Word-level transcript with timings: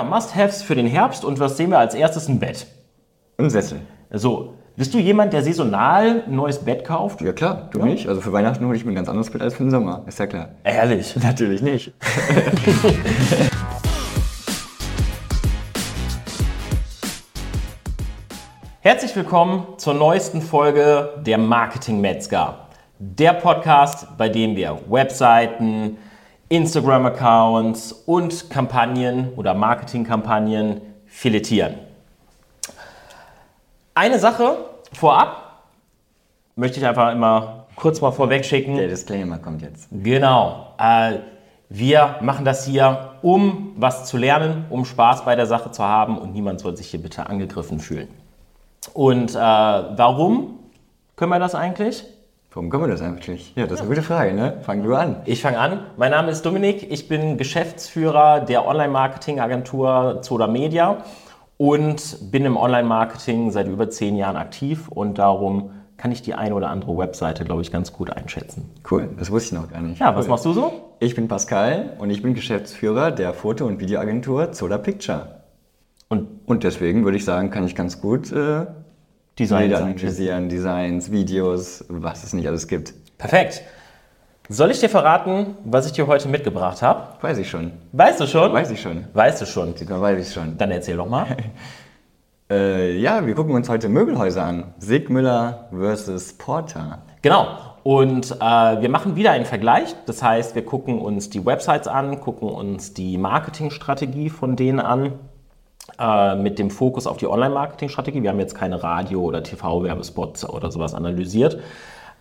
Ja, 0.00 0.06
Must-Haves 0.06 0.62
für 0.62 0.74
den 0.74 0.86
Herbst 0.86 1.26
und 1.26 1.40
was 1.40 1.58
sehen 1.58 1.68
wir 1.68 1.78
als 1.78 1.92
erstes? 1.94 2.26
Ein 2.26 2.38
Bett. 2.38 2.66
Ein 3.36 3.50
Sessel. 3.50 3.82
So, 4.10 4.54
bist 4.74 4.94
du 4.94 4.98
jemand, 4.98 5.34
der 5.34 5.42
saisonal 5.42 6.24
ein 6.26 6.34
neues 6.34 6.58
Bett 6.60 6.86
kauft? 6.86 7.20
Ja 7.20 7.34
klar, 7.34 7.68
du 7.70 7.84
nicht. 7.84 8.08
Also 8.08 8.22
für 8.22 8.32
Weihnachten 8.32 8.64
hole 8.64 8.74
ich 8.74 8.86
mir 8.86 8.92
ein 8.92 8.94
ganz 8.94 9.10
anderes 9.10 9.28
Bett 9.28 9.42
als 9.42 9.52
für 9.52 9.62
den 9.62 9.70
Sommer. 9.70 10.04
Ist 10.06 10.18
ja 10.18 10.26
klar. 10.26 10.52
Ehrlich. 10.64 11.14
Natürlich 11.22 11.60
nicht. 11.60 11.92
Herzlich 18.80 19.14
willkommen 19.14 19.66
zur 19.76 19.92
neuesten 19.92 20.40
Folge 20.40 21.10
der 21.26 21.36
Marketing 21.36 22.00
Metzger. 22.00 22.68
Der 22.98 23.34
Podcast, 23.34 24.16
bei 24.16 24.30
dem 24.30 24.56
wir 24.56 24.78
Webseiten, 24.88 25.98
Instagram-Accounts 26.50 27.92
und 28.06 28.50
Kampagnen 28.50 29.32
oder 29.36 29.54
Marketingkampagnen 29.54 30.80
filetieren. 31.06 31.74
Eine 33.94 34.18
Sache 34.18 34.56
vorab 34.92 35.62
möchte 36.56 36.80
ich 36.80 36.86
einfach 36.86 37.12
immer 37.12 37.66
kurz 37.76 38.00
mal 38.00 38.10
vorweg 38.10 38.44
schicken. 38.44 38.76
Der 38.76 38.88
Disclaimer 38.88 39.38
kommt 39.38 39.62
jetzt. 39.62 39.88
Genau. 39.92 40.74
Äh, 40.78 41.20
wir 41.68 42.16
machen 42.20 42.44
das 42.44 42.66
hier, 42.66 43.12
um 43.22 43.72
was 43.76 44.06
zu 44.06 44.16
lernen, 44.16 44.64
um 44.70 44.84
Spaß 44.84 45.24
bei 45.24 45.36
der 45.36 45.46
Sache 45.46 45.70
zu 45.70 45.84
haben 45.84 46.18
und 46.18 46.32
niemand 46.32 46.58
soll 46.58 46.76
sich 46.76 46.88
hier 46.88 47.00
bitte 47.00 47.28
angegriffen 47.28 47.78
fühlen. 47.78 48.08
Und 48.92 49.36
äh, 49.36 49.38
warum 49.38 50.58
können 51.14 51.30
wir 51.30 51.38
das 51.38 51.54
eigentlich? 51.54 52.04
Warum 52.52 52.68
können 52.68 52.82
wir 52.82 52.88
das 52.88 53.00
eigentlich? 53.00 53.52
Ja, 53.54 53.64
das 53.64 53.74
ist 53.74 53.80
eine 53.80 53.88
gute 53.90 54.02
Frage, 54.02 54.34
ne? 54.34 54.58
Fang 54.62 54.82
du 54.82 54.92
an. 54.94 55.16
Ich 55.24 55.40
fange 55.40 55.58
an. 55.58 55.84
Mein 55.96 56.10
Name 56.10 56.32
ist 56.32 56.44
Dominik. 56.44 56.90
Ich 56.90 57.06
bin 57.06 57.36
Geschäftsführer 57.36 58.40
der 58.40 58.66
Online-Marketing-Agentur 58.66 60.18
Zoda 60.22 60.48
Media 60.48 61.04
und 61.58 62.32
bin 62.32 62.44
im 62.44 62.56
Online-Marketing 62.56 63.52
seit 63.52 63.68
über 63.68 63.88
zehn 63.88 64.16
Jahren 64.16 64.36
aktiv 64.36 64.88
und 64.88 65.18
darum 65.18 65.70
kann 65.96 66.10
ich 66.10 66.22
die 66.22 66.34
eine 66.34 66.54
oder 66.56 66.70
andere 66.70 66.96
Webseite, 66.98 67.44
glaube 67.44 67.62
ich, 67.62 67.70
ganz 67.70 67.92
gut 67.92 68.10
einschätzen. 68.10 68.68
Cool, 68.90 69.08
das 69.16 69.30
wusste 69.30 69.54
ich 69.54 69.60
noch 69.62 69.70
gar 69.70 69.82
nicht. 69.82 70.00
Ja, 70.00 70.16
was 70.16 70.24
cool. 70.24 70.30
machst 70.30 70.44
du 70.46 70.52
so? 70.52 70.72
Ich 70.98 71.14
bin 71.14 71.28
Pascal 71.28 71.92
und 71.98 72.10
ich 72.10 72.20
bin 72.22 72.34
Geschäftsführer 72.34 73.12
der 73.12 73.32
Foto- 73.32 73.66
und 73.66 73.78
Videoagentur 73.80 74.50
Zoda 74.50 74.78
Picture. 74.78 75.36
Und 76.08 76.26
Und 76.46 76.64
deswegen 76.64 77.04
würde 77.04 77.16
ich 77.16 77.24
sagen, 77.24 77.50
kann 77.50 77.64
ich 77.64 77.76
ganz 77.76 78.00
gut 78.00 78.32
äh, 78.32 78.66
Designs 79.40 79.68
Bilder 79.68 79.84
analysieren, 79.84 80.48
Designs, 80.48 81.10
Videos, 81.10 81.84
was 81.88 82.24
es 82.24 82.34
nicht 82.34 82.46
alles 82.46 82.68
gibt. 82.68 82.92
Perfekt. 83.16 83.62
Soll 84.50 84.70
ich 84.70 84.80
dir 84.80 84.90
verraten, 84.90 85.56
was 85.64 85.86
ich 85.86 85.92
dir 85.92 86.06
heute 86.06 86.28
mitgebracht 86.28 86.82
habe? 86.82 87.14
Weiß 87.22 87.38
ich 87.38 87.48
schon. 87.48 87.72
Weißt 87.92 88.20
du 88.20 88.26
schon? 88.26 88.52
Weiß 88.52 88.70
ich 88.70 88.82
schon. 88.82 89.06
Weißt 89.14 89.40
du 89.40 89.46
schon. 89.46 89.76
Sogar 89.76 90.00
weiß 90.00 90.28
ich 90.28 90.34
schon. 90.34 90.58
Dann 90.58 90.70
erzähl 90.70 90.96
doch 90.96 91.08
mal. 91.08 91.26
Äh, 92.52 92.98
ja, 92.98 93.24
wir 93.24 93.36
gucken 93.36 93.54
uns 93.54 93.68
heute 93.68 93.88
Möbelhäuser 93.88 94.42
an. 94.42 94.74
Sigmüller 94.80 95.68
versus 95.70 96.32
Porter. 96.32 97.02
Genau. 97.22 97.46
Und 97.84 98.32
äh, 98.32 98.80
wir 98.80 98.88
machen 98.88 99.14
wieder 99.14 99.30
einen 99.30 99.44
Vergleich. 99.44 99.94
Das 100.06 100.20
heißt, 100.20 100.56
wir 100.56 100.64
gucken 100.64 100.98
uns 100.98 101.30
die 101.30 101.46
Websites 101.46 101.86
an, 101.86 102.20
gucken 102.20 102.48
uns 102.48 102.92
die 102.92 103.18
Marketingstrategie 103.18 104.30
von 104.30 104.56
denen 104.56 104.80
an, 104.80 105.12
äh, 106.00 106.34
mit 106.36 106.58
dem 106.58 106.70
Fokus 106.70 107.06
auf 107.06 107.18
die 107.18 107.26
Online-Marketing-Strategie. 107.26 108.22
Wir 108.22 108.30
haben 108.30 108.40
jetzt 108.40 108.54
keine 108.54 108.82
Radio- 108.82 109.20
oder 109.22 109.42
TV-Werbespots 109.42 110.48
oder 110.48 110.70
sowas 110.70 110.94
analysiert. 110.94 111.58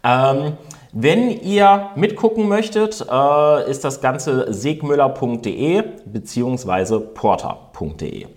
Ähm, 0.04 0.54
wenn 0.92 1.30
ihr 1.30 1.90
mitgucken 1.96 2.48
möchtet, 2.48 3.06
äh, 3.12 3.70
ist 3.70 3.84
das 3.84 4.02
Ganze 4.02 4.52
segmüller.de 4.54 5.84
bzw. 6.06 7.00
porter.de. 7.00 8.28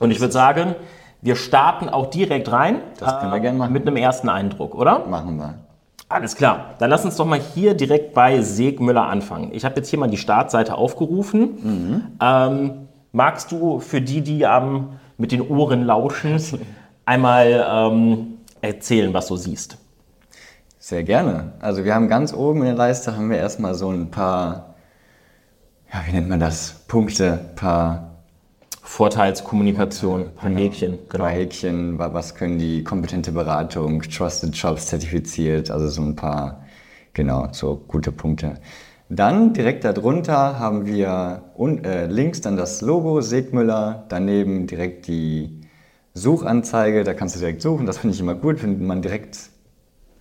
Und 0.00 0.10
ich 0.10 0.20
würde 0.20 0.32
sagen, 0.32 0.74
wir 1.20 1.36
starten 1.36 1.88
auch 1.88 2.06
direkt 2.06 2.50
rein. 2.52 2.76
äh, 2.76 2.80
Das 3.00 3.20
können 3.20 3.32
wir 3.32 3.40
gerne 3.40 3.58
machen. 3.58 3.72
Mit 3.72 3.86
einem 3.86 3.96
ersten 3.96 4.28
Eindruck, 4.28 4.74
oder? 4.74 5.06
Machen 5.06 5.36
wir. 5.38 5.54
Alles 6.08 6.36
klar. 6.36 6.74
Dann 6.78 6.88
lass 6.88 7.04
uns 7.04 7.16
doch 7.16 7.26
mal 7.26 7.38
hier 7.54 7.74
direkt 7.74 8.14
bei 8.14 8.40
Segmüller 8.40 9.06
anfangen. 9.06 9.50
Ich 9.52 9.64
habe 9.66 9.76
jetzt 9.76 9.90
hier 9.90 9.98
mal 9.98 10.08
die 10.08 10.16
Startseite 10.16 10.74
aufgerufen. 10.74 12.14
Ähm, 12.22 12.87
magst 13.18 13.50
du 13.50 13.80
für 13.80 14.00
die, 14.00 14.20
die 14.22 14.42
ähm, 14.42 14.90
mit 15.18 15.32
den 15.32 15.42
Ohren 15.42 15.82
lauschen, 15.84 16.38
einmal 17.04 17.66
ähm, 17.68 18.38
erzählen, 18.62 19.12
was 19.12 19.26
du 19.26 19.34
siehst? 19.36 19.76
Sehr 20.78 21.02
gerne. 21.02 21.52
Also 21.58 21.84
wir 21.84 21.94
haben 21.96 22.08
ganz 22.08 22.32
oben 22.32 22.60
in 22.60 22.66
der 22.66 22.74
Leiste 22.76 23.16
haben 23.16 23.28
wir 23.28 23.38
erstmal 23.38 23.74
so 23.74 23.90
ein 23.90 24.10
paar, 24.12 24.76
ja, 25.92 26.00
wie 26.06 26.12
nennt 26.12 26.28
man 26.28 26.38
das? 26.38 26.84
Punkte, 26.86 27.40
paar, 27.56 28.04
Vorteilskommunikation, 28.82 30.20
ein 30.22 30.34
paar 30.34 30.50
Häkchen. 30.50 30.98
genau. 31.10 31.24
paar 31.24 31.32
Häkchen, 31.32 31.98
wa- 31.98 32.14
was 32.14 32.36
können 32.36 32.58
die 32.60 32.84
kompetente 32.84 33.32
Beratung, 33.32 34.00
Trusted 34.02 34.54
Jobs 34.54 34.86
zertifiziert, 34.86 35.70
also 35.72 35.88
so 35.88 36.02
ein 36.02 36.14
paar, 36.14 36.64
genau, 37.14 37.48
so 37.50 37.82
gute 37.88 38.12
Punkte. 38.12 38.54
Dann 39.10 39.54
direkt 39.54 39.84
darunter 39.84 40.58
haben 40.58 40.84
wir 40.84 41.44
un, 41.56 41.82
äh, 41.82 42.06
links 42.06 42.42
dann 42.42 42.58
das 42.58 42.82
Logo 42.82 43.22
Segmüller, 43.22 44.04
daneben 44.10 44.66
direkt 44.66 45.06
die 45.06 45.62
Suchanzeige, 46.12 47.04
da 47.04 47.14
kannst 47.14 47.36
du 47.36 47.40
direkt 47.40 47.62
suchen, 47.62 47.86
das 47.86 47.98
finde 47.98 48.14
ich 48.14 48.20
immer 48.20 48.34
gut, 48.34 48.62
wenn 48.62 48.86
man 48.86 49.00
direkt 49.00 49.38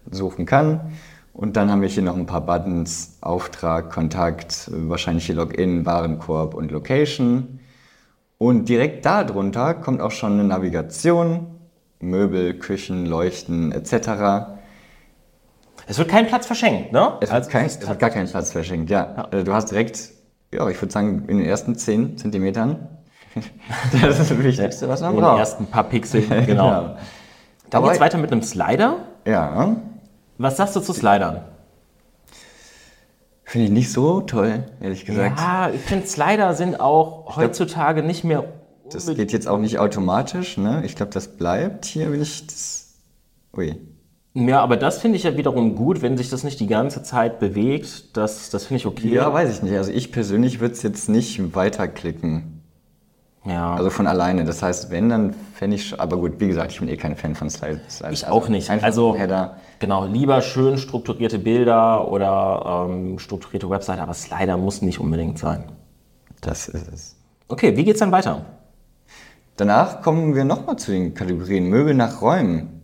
suchen 0.10 0.46
kann. 0.46 0.92
Und 1.34 1.58
dann 1.58 1.70
haben 1.70 1.82
wir 1.82 1.90
hier 1.90 2.02
noch 2.02 2.16
ein 2.16 2.26
paar 2.26 2.46
Buttons, 2.46 3.18
Auftrag, 3.22 3.92
Kontakt, 3.92 4.72
wahrscheinlich 4.72 5.26
hier 5.26 5.36
Login, 5.36 5.86
Warenkorb 5.86 6.54
und 6.54 6.72
Location. 6.72 7.60
Und 8.38 8.70
direkt 8.70 9.06
darunter 9.06 9.74
kommt 9.74 10.00
auch 10.00 10.12
schon 10.12 10.34
eine 10.34 10.46
Navigation, 10.46 11.48
Möbel, 12.00 12.58
Küchen, 12.58 13.06
Leuchten 13.06 13.72
etc. 13.72 14.57
Es 15.88 15.98
wird 15.98 16.10
kein 16.10 16.28
Platz 16.28 16.46
verschenkt, 16.46 16.92
ne? 16.92 17.14
Es, 17.22 17.32
wird 17.32 17.50
kein, 17.50 17.66
es 17.66 17.88
hat 17.88 18.00
gar 18.00 18.10
keinen 18.10 18.30
Platz 18.30 18.52
verschenkt, 18.52 18.90
ja. 18.90 19.28
Äh, 19.32 19.44
Du 19.44 19.54
hast 19.54 19.72
direkt, 19.72 20.10
ja, 20.54 20.68
ich 20.70 20.80
würde 20.82 20.92
sagen, 20.92 21.26
in 21.28 21.38
den 21.38 21.48
ersten 21.48 21.76
10 21.76 22.18
Zentimetern. 22.18 22.90
das 24.02 24.20
ist 24.20 24.32
das 24.32 24.38
Wichtigste, 24.44 24.90
was 24.90 25.02
man 25.02 25.14
den 25.16 25.22
braucht. 25.22 25.40
ersten 25.40 25.66
paar 25.68 25.86
Pixel, 25.86 26.22
genau. 26.46 26.98
Dann 27.70 27.80
Aber- 27.84 27.88
geht's 27.90 28.00
weiter 28.02 28.18
mit 28.18 28.32
einem 28.32 28.42
Slider. 28.44 28.98
Ja, 29.26 29.76
Was 30.38 30.58
sagst 30.58 30.76
du 30.76 30.80
zu 30.82 30.94
Slidern? 30.94 31.42
finde 33.50 33.68
ich 33.68 33.72
nicht 33.72 33.92
so 33.94 34.20
toll, 34.22 34.66
ehrlich 34.82 35.06
gesagt. 35.06 35.40
Ja, 35.40 35.70
ich 35.70 35.80
finde, 35.82 36.06
Slider 36.06 36.54
sind 36.54 36.82
auch 36.82 37.38
heutzutage 37.38 38.04
nicht 38.04 38.26
mehr 38.26 38.44
Das 38.92 39.06
geht 39.08 39.32
jetzt 39.32 39.48
auch 39.48 39.58
nicht 39.58 39.80
automatisch, 39.80 40.58
ne? 40.58 40.82
Ich 40.86 40.98
glaube, 40.98 41.14
das 41.14 41.30
bleibt 41.38 41.86
hier, 41.86 42.12
wenn 42.12 42.22
ich 42.22 42.46
das. 42.46 42.96
Ui. 43.56 43.78
Ja, 44.40 44.62
aber 44.62 44.78
das 44.78 45.00
finde 45.00 45.18
ich 45.18 45.24
ja 45.24 45.36
wiederum 45.36 45.74
gut, 45.74 46.04
wenn 46.04 46.16
sich 46.16 46.30
das 46.30 46.44
nicht 46.44 46.60
die 46.60 46.68
ganze 46.68 47.02
Zeit 47.02 47.40
bewegt. 47.40 48.16
Das, 48.16 48.52
das 48.52 48.66
finde 48.66 48.78
ich 48.78 48.86
okay. 48.86 49.12
Ja, 49.12 49.34
weiß 49.34 49.52
ich 49.52 49.64
nicht. 49.64 49.76
Also 49.76 49.92
ich 49.92 50.12
persönlich 50.12 50.60
würde 50.60 50.76
es 50.76 50.84
jetzt 50.84 51.10
nicht 51.10 51.56
weiterklicken. 51.56 52.62
Ja. 53.46 53.74
Also 53.74 53.90
von 53.90 54.06
alleine. 54.06 54.46
Das 54.46 54.62
heißt, 54.62 54.92
wenn, 54.92 55.10
dann 55.10 55.34
fände 55.56 55.76
ich. 55.76 56.00
Aber 56.00 56.18
gut, 56.18 56.34
wie 56.40 56.48
gesagt, 56.48 56.72
ich 56.72 56.80
bin 56.80 56.88
eh 56.88 56.98
kein 56.98 57.16
Fan 57.16 57.34
von 57.34 57.50
Slide. 57.50 57.82
Slide 57.90 58.14
ich 58.14 58.28
auch 58.28 58.48
nicht. 58.48 58.70
Also, 58.70 59.16
Header. 59.16 59.58
genau, 59.80 60.06
lieber 60.06 60.44
schön 60.44 60.78
strukturierte 60.78 61.40
Bilder 61.40 62.08
oder 62.08 62.86
ähm, 62.88 63.18
strukturierte 63.18 63.68
Webseite, 63.72 64.04
aber 64.04 64.14
Slider 64.14 64.56
muss 64.58 64.84
nicht 64.84 65.00
unbedingt 65.00 65.40
sein. 65.40 65.64
Das 66.42 66.68
ist 66.68 66.94
es. 66.94 67.16
Okay, 67.48 67.76
wie 67.76 67.84
geht's 67.84 68.02
dann 68.02 68.12
weiter? 68.12 68.46
Danach 69.56 70.04
kommen 70.04 70.36
wir 70.36 70.44
nochmal 70.46 70.76
zu 70.76 70.92
den 70.92 71.16
Kategorien 71.16 71.70
Möbel 71.70 71.96
nach 71.96 72.22
Räumen. 72.22 72.77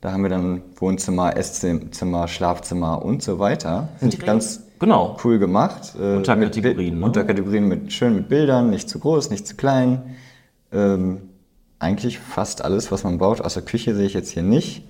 Da 0.00 0.12
haben 0.12 0.22
wir 0.22 0.30
dann 0.30 0.62
Wohnzimmer, 0.76 1.36
Esszimmer, 1.36 2.28
Schlafzimmer 2.28 3.04
und 3.04 3.22
so 3.22 3.38
weiter. 3.38 3.88
Finde 3.98 4.16
ich 4.16 4.24
ganz 4.24 4.62
Genau. 4.78 5.16
cool 5.24 5.40
gemacht. 5.40 5.94
Äh, 6.00 6.16
Unterkategorien, 6.16 6.90
mit, 6.94 7.00
ne? 7.00 7.06
Unterkategorien 7.06 7.66
mit 7.66 7.92
schön 7.92 8.14
mit 8.14 8.28
Bildern, 8.28 8.70
nicht 8.70 8.88
zu 8.88 9.00
groß, 9.00 9.30
nicht 9.30 9.44
zu 9.46 9.56
klein. 9.56 10.14
Ähm, 10.72 11.22
eigentlich 11.80 12.20
fast 12.20 12.62
alles, 12.64 12.92
was 12.92 13.02
man 13.02 13.18
braucht. 13.18 13.40
Außer 13.44 13.62
Küche 13.62 13.94
sehe 13.96 14.06
ich 14.06 14.14
jetzt 14.14 14.30
hier 14.30 14.44
nicht. 14.44 14.84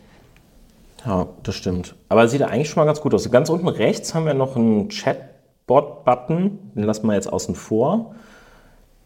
Ja, 1.06 1.26
das 1.42 1.54
stimmt. 1.54 1.94
Aber 2.10 2.24
es 2.24 2.32
sieht 2.32 2.42
eigentlich 2.42 2.68
schon 2.68 2.82
mal 2.82 2.86
ganz 2.86 3.00
gut 3.00 3.14
aus. 3.14 3.30
Ganz 3.30 3.48
unten 3.48 3.68
rechts 3.68 4.14
haben 4.14 4.26
wir 4.26 4.34
noch 4.34 4.56
einen 4.56 4.88
Chatbot-Button. 4.88 6.58
Den 6.74 6.82
lassen 6.82 7.06
wir 7.06 7.14
jetzt 7.14 7.32
außen 7.32 7.54
vor. 7.54 8.14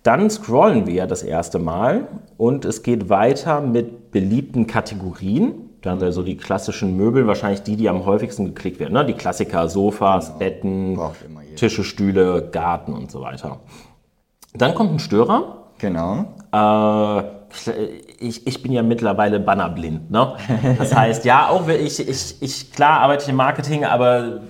Dann 0.02 0.28
scrollen 0.30 0.86
wir 0.88 1.06
das 1.06 1.22
erste 1.22 1.60
Mal 1.60 2.08
und 2.38 2.64
es 2.64 2.82
geht 2.82 3.08
weiter 3.08 3.60
mit 3.60 4.10
beliebten 4.10 4.66
Kategorien. 4.66 5.68
Da 5.82 5.90
haben 5.90 6.00
wir 6.00 6.12
so 6.12 6.22
die 6.22 6.36
klassischen 6.36 6.96
Möbel, 6.96 7.26
wahrscheinlich 7.26 7.62
die, 7.64 7.74
die 7.74 7.88
am 7.88 8.06
häufigsten 8.06 8.46
geklickt 8.46 8.78
werden. 8.78 8.92
Ne? 8.92 9.04
Die 9.04 9.14
Klassiker, 9.14 9.68
Sofas, 9.68 10.38
Betten, 10.38 10.92
immer 10.94 11.42
jeder. 11.42 11.56
Tische, 11.56 11.82
Stühle, 11.82 12.48
Garten 12.52 12.92
und 12.92 13.10
so 13.10 13.20
weiter. 13.20 13.58
Dann 14.54 14.74
kommt 14.76 14.92
ein 14.92 14.98
Störer. 15.00 15.64
Genau. 15.78 16.26
Äh, 16.52 17.22
ich, 18.20 18.46
ich 18.46 18.62
bin 18.62 18.70
ja 18.70 18.84
mittlerweile 18.84 19.40
bannerblind. 19.40 20.10
Ne? 20.10 20.34
Das 20.78 20.94
heißt, 20.94 21.24
ja, 21.24 21.48
auch 21.48 21.66
wenn 21.66 21.84
ich, 21.84 21.98
ich, 22.08 22.40
ich, 22.40 22.72
klar 22.72 23.00
arbeite 23.00 23.24
ich 23.24 23.28
im 23.28 23.36
Marketing, 23.36 23.84
aber 23.84 24.40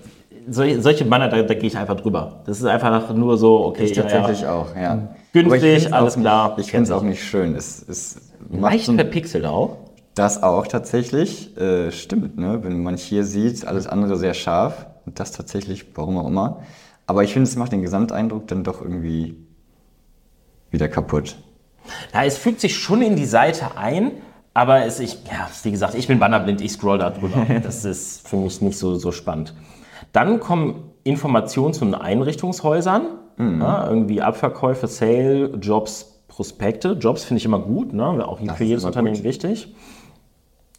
solche, 0.49 1.07
Banner, 1.07 1.29
da, 1.29 1.43
da 1.43 1.55
gehe 1.55 1.69
ich 1.69 1.79
einfach 1.79 1.97
drüber. 1.97 2.43
Das 2.45 2.59
ist 2.59 2.67
einfach 2.67 3.15
nur 3.15 3.39
so, 3.39 3.65
okay, 3.65 3.85
Ich 3.85 3.93
tatsächlich 3.93 4.43
ja. 4.43 4.53
auch, 4.53 4.77
ja. 4.77 5.09
günstig, 5.33 5.93
alles 5.93 6.19
klar. 6.19 6.57
Ich 6.59 6.71
finde 6.71 6.85
es 6.85 6.91
auch 6.91 7.03
nicht 7.03 7.25
schön. 7.25 7.55
Es, 7.55 7.85
es 7.89 8.21
Leicht 8.51 8.87
so 8.87 8.93
verpixelt 8.93 9.47
auch. 9.47 9.79
Das 10.15 10.43
auch 10.43 10.67
tatsächlich. 10.67 11.57
Äh, 11.57 11.91
stimmt, 11.91 12.39
ne? 12.39 12.61
Wenn 12.63 12.83
man 12.83 12.97
hier 12.97 13.25
sieht, 13.25 13.67
alles 13.67 13.87
andere 13.87 14.17
sehr 14.17 14.35
scharf. 14.35 14.87
Und 15.07 15.19
das 15.19 15.33
tatsächlich, 15.33 15.87
warum 15.95 16.19
auch 16.19 16.27
immer. 16.27 16.63
Aber 17.07 17.25
ich 17.25 17.33
finde, 17.33 17.49
es 17.49 17.57
macht 17.57 17.73
den 17.73 17.83
Gesamteindruck 17.83 18.47
dann 18.47 18.65
doch 18.65 18.81
irgendwie 18.81 19.37
wieder 20.71 20.89
kaputt. 20.89 21.37
Ja, 22.15 22.25
es 22.25 22.39
fügt 22.39 22.61
sich 22.61 22.77
schon 22.77 23.03
in 23.03 23.17
die 23.17 23.25
Seite 23.25 23.77
ein, 23.77 24.13
aber 24.55 24.85
es, 24.85 25.01
ich, 25.01 25.19
ja, 25.31 25.49
wie 25.63 25.71
gesagt, 25.71 25.95
ich 25.95 26.07
bin 26.07 26.19
bannerblind, 26.19 26.61
ich 26.61 26.73
scroll 26.73 26.99
da 26.99 27.11
drüber. 27.11 27.47
Das 27.63 27.85
ist 27.85 28.27
für 28.29 28.37
mich 28.37 28.61
nicht 28.61 28.79
so, 28.79 28.95
so 28.95 29.13
spannend. 29.13 29.55
Dann 30.13 30.41
kommen 30.41 30.91
Informationen 31.05 31.75
zu 31.75 31.85
den 31.85 31.95
Einrichtungshäusern, 31.95 33.07
ja, 33.39 33.89
irgendwie 33.89 34.23
Abverkäufe, 34.23 34.87
Sale, 34.87 35.57
Jobs, 35.61 36.23
Prospekte. 36.29 36.93
Jobs 36.93 37.25
finde 37.25 37.39
ich 37.39 37.45
immer 37.45 37.59
gut, 37.59 37.93
ne? 37.93 38.05
auch 38.27 38.39
für 38.55 38.65
jedes 38.65 38.85
Unternehmen 38.85 39.17
gut. 39.17 39.25
wichtig. 39.25 39.75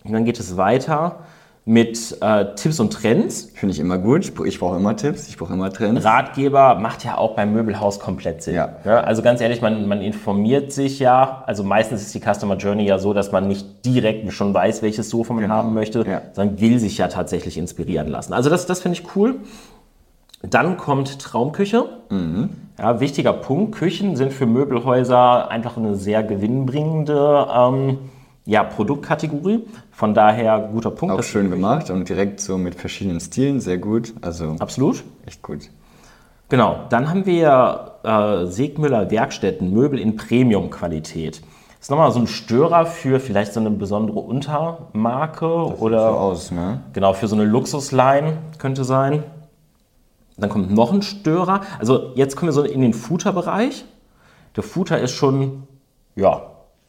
Und 0.04 0.14
dann 0.14 0.26
geht 0.26 0.40
es 0.40 0.58
weiter 0.58 1.20
mit 1.66 2.18
äh, 2.20 2.56
Tipps 2.56 2.82
und 2.82 2.92
Trends. 2.92 3.50
Finde 3.54 3.72
ich 3.74 3.80
immer 3.80 3.98
gut. 3.98 4.26
Ich, 4.26 4.38
ich 4.38 4.60
brauche 4.60 4.76
immer 4.76 4.98
Tipps, 4.98 5.30
ich 5.30 5.38
brauche 5.38 5.54
immer 5.54 5.72
Trends. 5.72 6.04
Ratgeber 6.04 6.76
macht 6.76 7.06
ja 7.06 7.18
auch 7.18 7.36
beim 7.36 7.54
Möbelhaus 7.54 8.02
komplett 8.02 8.44
Sinn. 8.44 8.56
Ja. 8.56 8.76
also 8.84 9.22
ganz 9.22 9.40
ehrlich, 9.40 9.62
man, 9.62 9.88
man 9.88 10.02
informiert 10.02 10.74
sich 10.74 11.00
ja. 11.00 11.42
Also 11.48 11.64
meistens 11.64 12.02
ist 12.02 12.14
die 12.14 12.20
Customer 12.20 12.58
Journey 12.58 12.86
ja 12.86 13.00
so, 13.00 13.14
dass 13.14 13.32
man 13.32 13.48
nicht 13.48 13.86
direkt 13.86 14.30
schon 14.34 14.54
weiß, 14.54 14.82
welches 14.82 15.10
Sofa 15.10 15.34
man 15.34 15.50
haben 15.50 15.74
möchte, 15.74 16.06
Ja. 16.06 16.22
sondern 16.34 16.60
will 16.60 16.80
sich 16.80 16.98
ja 16.98 17.08
tatsächlich 17.08 17.58
inspirieren 17.58 18.10
lassen. 18.10 18.34
Also 18.34 18.50
das, 18.50 18.66
das 18.66 18.82
finde 18.82 19.00
ich 19.00 19.16
cool. 19.16 19.36
Dann 20.42 20.76
kommt 20.76 21.20
Traumküche. 21.20 21.86
Ja, 22.78 23.00
wichtiger 23.00 23.32
Punkt. 23.32 23.76
Küchen 23.76 24.18
sind 24.18 24.34
für 24.34 24.46
Möbelhäuser 24.46 25.50
einfach 25.50 25.78
eine 25.78 25.96
sehr 25.96 26.22
gewinnbringende 26.24 27.48
ähm, 27.56 28.00
ja, 28.46 28.64
Produktkategorie. 28.64 29.66
Von 29.92 30.14
daher 30.14 30.60
guter 30.72 30.92
Punkt. 30.92 31.14
Auch 31.14 31.18
Das- 31.18 31.28
schön 31.28 31.50
gemacht 31.50 31.90
und 31.90 32.08
direkt 32.10 32.40
so 32.40 32.58
mit 32.58 32.76
verschiedenen 32.76 33.20
Stilen, 33.20 33.60
sehr 33.60 33.78
gut. 33.78 34.14
Also 34.22 34.56
Absolut. 34.60 35.04
echt 35.26 35.42
gut. 35.42 35.70
Genau, 36.50 36.82
dann 36.90 37.10
haben 37.10 37.26
wir 37.26 37.92
äh, 38.04 38.46
Segmüller 38.48 39.10
Werkstätten, 39.10 39.72
Möbel 39.74 39.98
in 39.98 40.16
Premium-Qualität. 40.18 41.42
Das 41.80 41.88
ist 41.88 41.90
nochmal 41.90 42.12
so 42.12 42.20
ein 42.20 42.28
Störer 42.28 42.86
für 42.86 43.20
vielleicht 43.20 43.54
so 43.54 43.60
eine 43.60 43.72
besondere 43.72 44.20
Untermarke 44.20 45.46
So 45.46 45.76
oder 45.80 46.12
aus, 46.18 46.52
ne? 46.52 46.82
genau 46.94 47.14
für 47.14 47.28
so 47.28 47.36
eine 47.36 47.46
Luxusline 47.46 48.38
könnte 48.58 48.84
sein. 48.84 49.24
Dann 50.38 50.50
kommt 50.50 50.72
noch 50.72 50.92
ein 50.94 51.02
Störer. 51.02 51.62
Also 51.80 52.12
jetzt 52.16 52.36
kommen 52.36 52.48
wir 52.50 52.54
so 52.54 52.64
in 52.64 52.82
den 52.82 52.94
Footer-Bereich. 52.94 53.86
Der 54.56 54.64
Footer 54.64 55.00
ist 55.00 55.12
schon, 55.12 55.64
ja, 56.16 56.42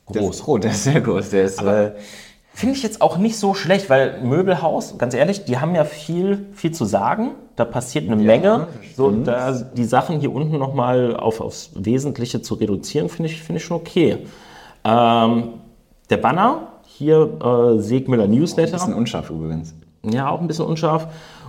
groß. 0.07 0.37
ist 0.37 0.45
groß, 0.45 0.61
der 0.61 0.71
ist 0.71 0.85
sehr 0.85 1.01
groß. 1.01 1.31
Der 1.31 1.45
ist, 1.45 1.63
äh, 1.63 1.93
Finde 2.57 2.77
ich 2.77 2.85
jetzt 2.85 3.03
auch 3.03 3.19
nicht 3.19 3.37
so 3.37 3.53
schlecht, 3.53 3.91
weil 3.91 4.21
Möbelhaus, 4.23 4.97
ganz 4.97 5.13
ehrlich, 5.13 5.45
die 5.45 5.59
haben 5.59 5.75
ja 5.75 5.85
viel, 5.85 6.47
viel 6.53 6.71
zu 6.71 6.85
sagen. 6.85 7.33
Da 7.57 7.65
passiert 7.65 8.07
eine 8.07 8.15
Menge. 8.15 8.69
So, 8.97 9.11
da, 9.11 9.51
die 9.53 9.85
Sachen 9.85 10.21
hier 10.21 10.33
unten 10.33 10.59
nochmal 10.59 11.17
auf, 11.17 11.41
aufs 11.41 11.71
Wesentliche 11.75 12.43
zu 12.43 12.55
reduzieren, 12.55 13.09
finde 13.09 13.31
ich, 13.31 13.43
finde 13.43 13.59
ich 13.59 13.65
schon 13.65 13.77
okay. 13.77 14.19
Ähm, 14.85 15.55
der 16.11 16.17
Banner, 16.19 16.69
hier 16.87 17.39
äh, 17.43 17.81
Segmüller 17.81 18.29
Newsletter. 18.29 18.77
ist 18.77 18.83
ein 18.87 18.95
unscharf 18.95 19.31
übrigens. 19.31 19.75
Ja, 20.05 20.29
auch 20.31 20.41
ein 20.41 20.47
bisschen 20.47 20.67
unscharf. 20.67 21.09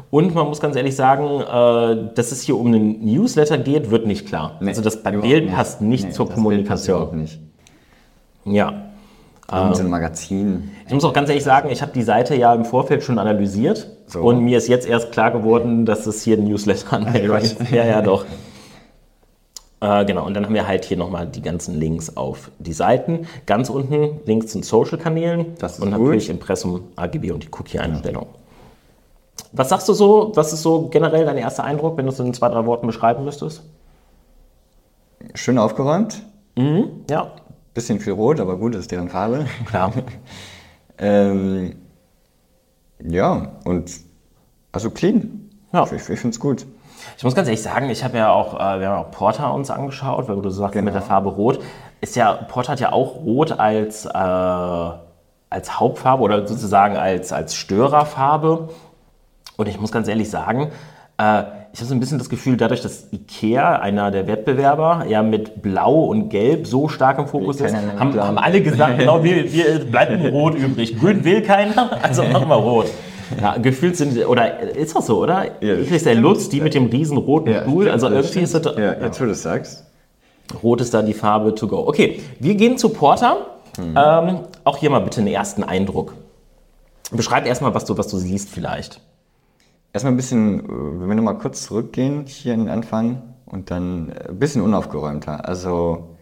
Und 0.10 0.34
man 0.34 0.48
muss 0.48 0.60
ganz 0.60 0.76
ehrlich 0.76 0.96
sagen, 0.96 1.42
äh, 1.42 2.14
dass 2.16 2.32
es 2.32 2.42
hier 2.42 2.58
um 2.58 2.68
einen 2.68 3.06
Newsletter 3.06 3.60
geht, 3.60 3.92
wird 3.92 4.08
nicht 4.08 4.26
klar. 4.28 4.58
Nee, 4.60 4.70
also 4.70 4.82
das 4.82 5.04
Bild 5.04 5.52
passt 5.52 5.82
nicht 5.82 6.06
Nee, 6.06 6.12
zur 6.12 6.26
das 6.26 6.36
Bild 6.36 6.68
passt 6.68 6.88
Kommunikation. 6.88 6.96
überhaupt 6.98 7.16
nicht. 7.16 7.40
Ja. 8.46 8.92
Ähm, 9.52 9.74
so 9.76 9.84
ein 9.84 9.90
Magazin. 9.90 10.72
Ich 10.88 10.94
muss 10.94 11.04
auch 11.04 11.14
ganz 11.14 11.30
ehrlich 11.30 11.44
sagen, 11.44 11.70
ich 11.70 11.82
habe 11.82 11.92
die 11.94 12.02
Seite 12.02 12.36
ja 12.36 12.54
im 12.54 12.66
Vorfeld 12.66 13.04
schon 13.04 13.20
analysiert 13.20 13.88
So. 14.08 14.22
und 14.22 14.40
mir 14.40 14.58
ist 14.58 14.68
jetzt 14.68 14.88
erst 14.88 15.12
klar 15.12 15.32
geworden, 15.32 15.86
dass 15.86 16.08
es 16.08 16.24
hier 16.24 16.38
ein 16.38 16.46
Newsletter-Anmeldung 16.46 17.38
ist. 17.42 17.58
Ja, 17.72 17.86
ja, 17.86 18.02
doch. 18.02 18.26
Äh, 19.82 20.06
genau, 20.06 20.26
und 20.26 20.34
dann 20.34 20.46
haben 20.46 20.54
wir 20.56 20.68
halt 20.68 20.86
hier 20.86 20.98
nochmal 20.98 21.28
die 21.28 21.42
ganzen 21.42 21.76
Links 21.80 22.18
auf 22.18 22.50
die 22.58 22.74
Seiten. 22.74 23.28
Ganz 23.46 23.70
unten 23.70 24.20
Links 24.26 24.48
zu 24.48 24.64
Social-Kanälen 24.64 25.40
und 25.62 25.62
gut. 25.62 25.90
natürlich 25.92 26.30
Impressum, 26.30 26.82
AGB 26.96 27.32
und 27.32 27.44
die 27.44 27.50
Cookie-Einstellung. 27.52 28.26
Was 29.52 29.70
sagst 29.70 29.88
du 29.88 29.94
so? 29.94 30.32
Was 30.36 30.54
ist 30.54 30.64
so 30.64 30.88
generell 30.90 31.26
dein 31.26 31.38
erster 31.38 31.64
Eindruck, 31.66 31.98
wenn 31.98 32.06
du 32.06 32.12
es 32.12 32.20
in 32.20 32.34
zwei, 32.34 32.50
drei 32.50 32.66
Worten 32.66 32.88
beschreiben 32.88 33.24
müsstest? 33.26 33.64
Schön 35.34 35.58
aufgeräumt. 35.60 36.24
Ja, 37.10 37.32
Bisschen 37.76 38.00
viel 38.00 38.14
rot, 38.14 38.40
aber 38.40 38.58
gut, 38.58 38.74
das 38.74 38.82
ist 38.82 38.92
deren 38.92 39.10
Farbe. 39.10 39.46
klar. 39.68 39.92
Ähm, 40.98 41.76
ja, 43.04 43.52
und 43.66 43.92
also 44.72 44.90
clean. 44.90 45.52
Ja. 45.74 45.84
Ich, 45.84 45.92
ich 46.10 46.20
finde 46.20 46.30
es 46.30 46.40
gut. 46.40 46.66
Ich 47.18 47.24
muss 47.24 47.36
ganz 47.36 47.48
ehrlich 47.48 47.62
sagen, 47.62 47.90
ich 47.90 48.04
habe 48.04 48.18
ja 48.18 48.32
auch, 48.32 48.56
äh, 48.56 48.80
wir 48.80 48.90
haben 48.90 49.06
auch 49.06 49.12
Porter 49.12 49.54
uns 49.54 49.70
angeschaut, 49.70 50.28
weil 50.28 50.42
du 50.42 50.50
sagst 50.50 50.74
Genau. 50.74 50.86
mit 50.86 50.96
der 50.96 51.02
Farbe 51.02 51.30
Rot. 51.30 51.60
Ist 52.02 52.16
ja, 52.16 52.34
Porter 52.34 52.72
hat 52.72 52.80
ja 52.80 52.92
auch 52.94 53.18
Rot 53.18 53.52
als, 53.52 54.06
äh, 54.06 54.10
als 54.10 55.80
Hauptfarbe 55.80 56.24
oder 56.24 56.48
sozusagen 56.48 56.96
als, 56.98 57.32
als 57.32 57.56
Störerfarbe. 57.56 58.70
Und 59.58 59.68
ich 59.68 59.80
muss 59.80 59.92
ganz 59.92 60.08
ehrlich 60.08 60.30
sagen, 60.30 60.72
äh, 61.18 61.44
ich 61.76 61.82
habe 61.82 61.90
so 61.90 61.94
ein 61.94 62.00
bisschen 62.00 62.20
das 62.20 62.30
Gefühl, 62.30 62.56
dadurch, 62.56 62.80
dass 62.80 63.08
Ikea, 63.12 63.80
einer 63.80 64.10
der 64.10 64.28
Wettbewerber, 64.28 65.08
ja 65.10 65.22
mit 65.22 65.62
Blau 65.62 66.06
und 66.06 66.30
Gelb 66.30 66.68
so 66.68 66.88
stark 66.88 67.20
im 67.20 67.28
Fokus 67.28 67.60
ist, 67.60 67.76
haben, 67.76 68.18
haben 68.18 68.38
alle 68.38 68.62
gesagt, 68.62 68.98
genau, 69.00 69.26
wir, 69.26 69.52
wir 69.52 69.80
bleiben 69.80 70.26
Rot 70.28 70.56
übrig. 70.56 70.98
Grün 70.98 71.26
will 71.26 71.42
keiner, 71.42 72.02
also 72.02 72.24
machen 72.24 72.48
wir 72.48 72.56
Rot. 72.56 72.86
Ja, 73.42 73.58
gefühlt 73.58 73.98
sind, 73.98 74.26
oder 74.26 74.62
ist 74.62 74.96
das 74.96 75.08
so, 75.08 75.22
oder? 75.22 75.48
Ja, 75.60 75.76
ich 75.76 75.90
krieg's 75.90 76.06
der 76.06 76.16
Lutz, 76.16 76.48
die 76.48 76.62
mit 76.62 76.74
dem 76.76 76.86
riesen 76.86 77.18
roten 77.18 77.54
Stuhl, 77.54 77.90
also 77.90 78.08
irgendwie 78.08 78.40
ist 78.40 78.56
das, 78.56 78.78
Ja, 78.78 78.94
jetzt 78.94 79.20
wo 79.20 79.26
du 79.26 79.32
es 79.32 79.44
sagst. 79.44 79.84
Rot 80.64 80.80
ist 80.80 80.94
da 80.94 81.02
die 81.02 81.14
Farbe 81.14 81.56
to 81.56 81.68
go. 81.68 81.86
Okay, 81.88 82.22
wir 82.40 82.56
gehen 82.56 82.78
zu 82.78 82.88
Porter. 82.88 83.48
Ähm, 83.78 84.40
auch 84.64 84.78
hier 84.78 84.90
mal 84.92 85.00
bitte 85.00 85.20
einen 85.20 85.28
ersten 85.28 85.62
Eindruck. 85.62 86.14
Beschreib 87.12 87.46
erstmal, 87.46 87.74
was 87.74 87.84
du, 87.84 87.98
was 87.98 88.08
du 88.08 88.16
siehst 88.16 88.50
vielleicht. 88.50 89.02
Erstmal 89.96 90.12
ein 90.12 90.18
bisschen, 90.18 90.60
äh, 90.60 90.64
wenn 90.68 91.08
wir 91.08 91.16
nochmal 91.16 91.38
kurz 91.38 91.64
zurückgehen, 91.64 92.26
hier 92.26 92.54
an 92.54 92.60
den 92.60 92.70
Anfang 92.70 93.22
und 93.46 93.72
dann 93.72 94.10
äh, 94.10 94.28
ein 94.28 94.38
bisschen 94.38 94.62
unaufgeräumter. 94.62 95.48
Also, 95.48 96.18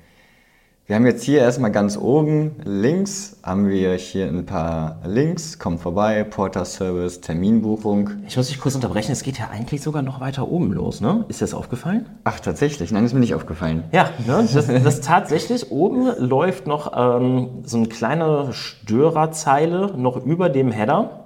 wir 0.85 0.95
haben 0.95 1.07
jetzt 1.07 1.23
hier 1.23 1.39
erstmal 1.39 1.71
ganz 1.71 1.97
oben 1.97 2.51
links, 2.65 3.39
haben 3.41 3.67
wir 3.67 3.95
hier 3.95 4.27
ein 4.27 4.45
paar 4.45 4.99
Links, 5.07 5.57
kommt 5.57 5.79
vorbei, 5.79 6.23
Porter 6.23 6.65
Service, 6.65 7.19
Terminbuchung. 7.21 8.11
Ich 8.27 8.37
muss 8.37 8.49
dich 8.49 8.59
kurz 8.59 8.75
unterbrechen, 8.75 9.11
es 9.11 9.23
geht 9.23 9.39
ja 9.39 9.49
eigentlich 9.51 9.81
sogar 9.81 10.03
noch 10.03 10.19
weiter 10.19 10.47
oben 10.47 10.71
los, 10.71 11.01
ne? 11.01 11.25
Ist 11.27 11.41
dir 11.41 11.45
das 11.45 11.55
aufgefallen? 11.55 12.05
Ach, 12.25 12.39
tatsächlich, 12.39 12.91
nein, 12.91 13.05
ist 13.05 13.13
mir 13.13 13.21
nicht 13.21 13.33
aufgefallen. 13.33 13.85
Ja, 13.91 14.11
ne? 14.27 14.47
das, 14.53 14.67
das 14.67 15.01
tatsächlich, 15.01 15.71
oben 15.71 16.11
läuft 16.19 16.67
noch 16.67 16.91
ähm, 16.95 17.63
so 17.63 17.77
eine 17.77 17.87
kleine 17.87 18.53
Störerzeile 18.53 19.97
noch 19.97 20.23
über 20.23 20.49
dem 20.49 20.71
Header. 20.71 21.22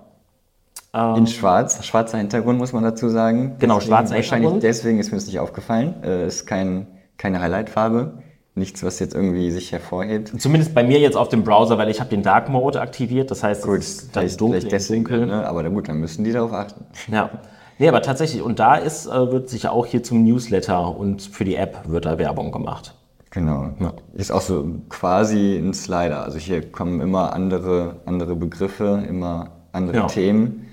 In 0.94 1.28
schwarz, 1.28 1.84
schwarzer 1.86 2.18
Hintergrund 2.18 2.58
muss 2.58 2.74
man 2.74 2.84
dazu 2.84 3.10
sagen. 3.10 3.56
Genau, 3.60 3.76
Deswegen- 3.76 3.88
schwarzer 3.90 4.16
Wahrscheinlich 4.16 4.30
Hintergrund. 4.50 4.64
deswegen 4.64 5.00
ist 5.00 5.12
mir 5.12 5.18
das 5.18 5.28
nicht 5.28 5.40
aufgefallen. 5.40 5.96
Äh, 6.04 6.26
ist 6.26 6.48
kein, 6.48 6.88
keine 7.18 7.40
Highlight-Farbe. 7.42 8.20
Nichts, 8.56 8.84
was 8.84 8.98
jetzt 9.00 9.14
irgendwie 9.14 9.52
sich 9.52 9.72
hervorhebt. 9.72 10.34
Zumindest 10.42 10.74
bei 10.74 10.84
mir 10.84 11.00
jetzt 11.00 11.16
auf 11.16 11.30
dem 11.30 11.44
Browser, 11.44 11.78
weil 11.78 11.90
ich 11.90 12.00
habe 12.00 12.10
den 12.10 12.24
Dark 12.24 12.50
Mode 12.50 12.82
aktiviert. 12.82 13.30
Das 13.30 13.44
heißt, 13.44 13.64
Gut, 13.64 13.80
es 13.80 13.88
ist 14.04 14.16
dann 14.16 14.28
dunkel, 14.38 14.62
vielleicht 14.62 14.72
deswegen, 14.72 15.04
dunkel. 15.04 15.28
ne? 15.28 15.46
aber 15.48 15.64
gut, 15.70 15.88
dann 15.88 16.00
müssen 16.00 16.24
die 16.24 16.32
darauf 16.32 16.54
achten. 16.54 16.86
Ja. 17.12 17.30
Nee, 17.78 17.88
aber 17.90 18.02
tatsächlich, 18.02 18.42
und 18.42 18.58
da 18.58 18.74
ist, 18.76 19.06
äh, 19.06 19.32
wird 19.32 19.50
sich 19.50 19.68
auch 19.68 19.86
hier 19.86 20.02
zum 20.02 20.24
Newsletter 20.24 20.98
und 20.98 21.22
für 21.22 21.46
die 21.46 21.56
App 21.58 21.82
wird 21.88 22.06
da 22.06 22.18
Werbung 22.18 22.52
gemacht. 22.52 22.96
Genau. 23.30 23.70
Ist 24.16 24.32
auch 24.32 24.42
so 24.42 24.66
quasi 24.90 25.58
ein 25.58 25.76
Slider. 25.76 26.24
Also 26.24 26.40
hier 26.40 26.72
kommen 26.72 27.02
immer 27.02 27.34
andere, 27.34 27.98
andere 28.08 28.36
Begriffe, 28.36 29.04
immer 29.08 29.52
andere 29.74 29.98
Ja. 29.98 30.08
Themen. 30.08 30.64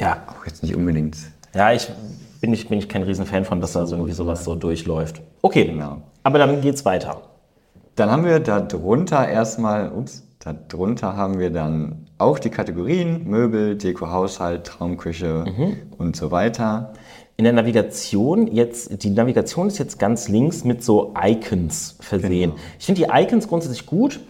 Ja. 0.00 0.22
Auch 0.26 0.44
jetzt 0.46 0.62
nicht 0.62 0.74
unbedingt. 0.74 1.16
Ja, 1.54 1.72
ich 1.72 1.88
bin 2.40 2.52
ich, 2.52 2.68
bin 2.68 2.78
ich 2.78 2.88
kein 2.88 3.02
Riesenfan 3.02 3.44
von, 3.44 3.60
dass 3.60 3.72
da 3.72 3.86
so 3.86 3.96
irgendwie 3.96 4.12
sowas 4.14 4.44
so 4.44 4.54
durchläuft. 4.54 5.20
Okay, 5.42 5.64
Genau. 5.66 5.98
aber 6.22 6.38
dann 6.38 6.60
geht's 6.60 6.84
weiter. 6.84 7.22
Dann 7.96 8.10
haben 8.10 8.24
wir 8.24 8.40
da 8.40 8.60
drunter 8.60 9.28
erstmal, 9.28 9.92
ups, 9.92 10.22
da 10.38 10.54
drunter 10.54 11.16
haben 11.16 11.38
wir 11.38 11.50
dann 11.50 12.06
auch 12.16 12.38
die 12.38 12.48
Kategorien 12.50 13.28
Möbel, 13.28 13.76
Deko, 13.76 14.10
Haushalt, 14.10 14.64
Traumküche 14.64 15.44
Mhm. 15.46 15.76
und 15.98 16.16
so 16.16 16.30
weiter. 16.30 16.94
In 17.36 17.44
der 17.44 17.52
Navigation 17.52 18.46
jetzt, 18.46 19.02
die 19.02 19.10
Navigation 19.10 19.66
ist 19.68 19.78
jetzt 19.78 19.98
ganz 19.98 20.28
links 20.28 20.64
mit 20.64 20.82
so 20.84 21.14
Icons 21.22 21.96
versehen. 22.00 22.52
Ich 22.78 22.86
finde 22.86 23.02
die 23.02 23.08
Icons 23.12 23.48
grundsätzlich 23.48 23.86
gut. 23.86 24.20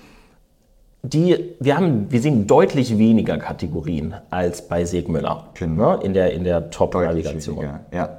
Die, 1.02 1.54
wir, 1.60 1.76
haben, 1.76 2.10
wir 2.10 2.20
sehen 2.20 2.46
deutlich 2.46 2.98
weniger 2.98 3.38
Kategorien 3.38 4.14
als 4.28 4.68
bei 4.68 4.84
Segmüller 4.84 5.48
Genau. 5.54 5.96
ne, 5.96 6.02
in 6.02 6.12
der, 6.12 6.32
in 6.32 6.44
der 6.44 6.70
Top-Navigation. 6.70 7.66
Ja. 7.92 8.18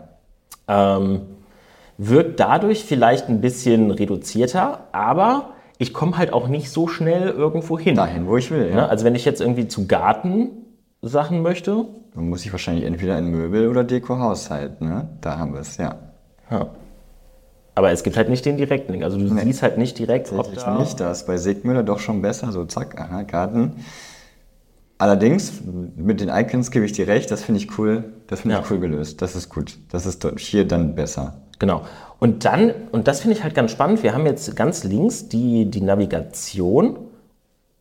Ähm, 0.68 1.22
wirkt 1.98 2.40
dadurch 2.40 2.84
vielleicht 2.84 3.30
ein 3.30 3.40
bisschen 3.42 3.92
reduzierter, 3.92 4.86
aber 4.92 5.52
ich 5.78 5.94
komme 5.94 6.18
halt 6.18 6.34
auch 6.34 6.48
nicht 6.48 6.72
so 6.72 6.88
schnell 6.88 7.30
irgendwo 7.30 7.78
hin. 7.78 7.96
Dahin, 7.96 8.28
wo 8.28 8.38
ich 8.38 8.50
will, 8.50 8.70
ja. 8.70 8.76
Ne? 8.76 8.90
Also 8.90 9.06
wenn 9.06 9.16
ich 9.16 9.26
jetzt 9.26 9.42
irgendwie 9.42 9.68
zu 9.68 9.86
Gartensachen 9.88 11.42
möchte, 11.42 11.86
Dann 12.16 12.30
muss 12.30 12.44
ich 12.46 12.52
wahrscheinlich 12.52 12.86
entweder 12.86 13.18
in 13.20 13.28
Möbel 13.28 13.68
oder 13.68 13.84
Deko-Haushalt, 13.84 14.82
ne? 14.82 15.08
Da 15.22 15.38
haben 15.38 15.54
wir 15.54 15.62
es, 15.62 15.78
ja. 15.78 15.96
ja. 16.50 16.68
Aber 17.76 17.92
es 17.92 18.04
gibt 18.04 18.18
halt 18.18 18.30
nicht 18.30 18.46
den 18.46 18.58
direkten 18.58 18.92
Link. 18.92 19.04
Also 19.04 19.18
du 19.18 19.28
siehst 19.28 19.62
halt 19.62 19.78
nicht 19.78 19.98
direkt, 19.98 20.32
ob 20.34 20.54
da... 20.56 20.78
nicht. 20.80 21.00
Da 21.00 21.12
ist 21.12 21.26
bei 21.28 21.38
Segmüller 21.38 21.84
doch 21.84 22.00
schon 22.00 22.22
besser. 22.22 22.52
So, 22.52 22.66
zack, 22.66 23.00
aha, 23.00 23.24
Garten. 23.24 23.74
Allerdings, 24.98 25.54
mit 25.96 26.22
den 26.22 26.30
Icons 26.30 26.70
gebe 26.70 26.86
ich 26.86 26.92
dir 26.92 27.08
recht, 27.08 27.32
das 27.32 27.44
finde 27.44 27.60
ich 27.60 27.78
cool. 27.80 28.14
Das 28.28 28.42
finde 28.42 28.58
Ja. 28.58 28.62
ich 28.64 28.70
cool 28.70 28.80
gelöst. 28.80 29.22
Das 29.22 29.36
ist 29.36 29.50
gut. 29.50 29.78
Das 29.90 30.06
ist 30.06 30.24
dort 30.24 30.40
hier 30.40 30.68
dann 30.68 30.94
besser. 30.94 31.42
Genau. 31.58 31.82
Und 32.20 32.46
dann, 32.46 32.72
und 32.92 33.08
das 33.08 33.22
finde 33.22 33.36
ich 33.36 33.44
halt 33.44 33.56
ganz 33.56 33.72
spannend, 33.72 34.04
wir 34.04 34.14
haben 34.14 34.26
jetzt 34.28 34.56
ganz 34.56 34.84
links 34.84 35.28
die, 35.28 35.66
die 35.66 35.82
Navigation 35.82 36.98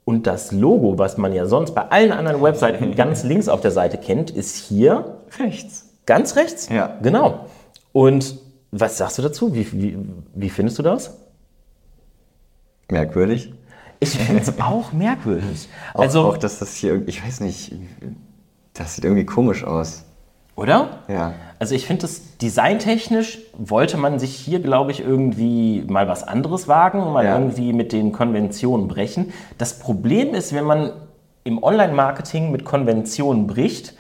und 0.06 0.26
das 0.26 0.50
Logo, 0.50 0.99
was 0.99 1.18
man 1.18 1.35
ja 1.35 1.44
sonst 1.44 1.75
bei 1.75 1.82
allen 1.90 2.12
anderen 2.12 2.42
Webseiten 2.42 2.94
ganz 2.97 3.23
links 3.23 3.49
auf 3.49 3.61
der 3.61 3.70
Seite 3.70 3.99
kennt, 3.99 4.30
ist 4.30 4.56
hier 4.56 5.18
Rechts. 5.38 5.90
ganz 6.06 6.37
rechts. 6.37 6.68
Ja. 6.70 6.97
Genau. 7.02 7.47
Und 7.92 8.37
was 8.73 8.99
sagst 8.99 9.19
du 9.19 9.23
dazu? 9.23 9.55
Wie, 9.55 9.71
wie, 9.73 9.99
wie 10.35 10.50
findest 10.50 10.79
du 10.79 10.83
das? 10.83 11.17
Merkwürdig. 12.91 13.53
Ich 14.00 14.11
finde 14.11 14.41
es 14.43 14.61
auch 14.61 14.93
merkwürdig. 14.93 15.69
Auch, 15.95 16.00
Also, 16.00 16.23
auch, 16.23 16.39
dass 16.39 16.59
das 16.59 16.75
hier, 16.75 17.07
ich 17.07 17.25
weiß 17.25 17.41
nicht, 17.41 17.73
das 18.73 18.95
sieht 18.95 19.05
irgendwie 19.05 19.27
komisch 19.27 19.62
aus. 19.65 20.05
oder? 20.57 21.00
Ja. 21.09 21.35
Also 21.59 21.75
ich 21.75 21.87
finde 21.87 22.03
das 22.03 22.39
designtechnisch 22.39 23.39
wollte 23.59 23.99
man 23.99 24.19
sich 24.19 24.35
hier, 24.35 24.61
glaube 24.61 24.93
ich, 24.93 25.00
irgendwie 25.00 25.85
mal 25.87 26.09
was 26.09 26.23
anderes 26.23 26.67
wagen, 26.69 27.12
mal 27.12 27.25
Ja. 27.27 27.39
irgendwie 27.39 27.75
mit 27.75 27.93
den 27.93 28.12
Konventionen 28.12 28.89
brechen. 28.89 29.33
Das 29.59 29.79
Problem 29.79 30.35
ist, 30.35 30.55
wenn 30.55 30.65
man 30.65 30.93
im 31.45 31.62
Online-Marketing 31.62 32.50
mit 32.50 32.65
Konventionen 32.65 33.47
bricht, 33.47 33.95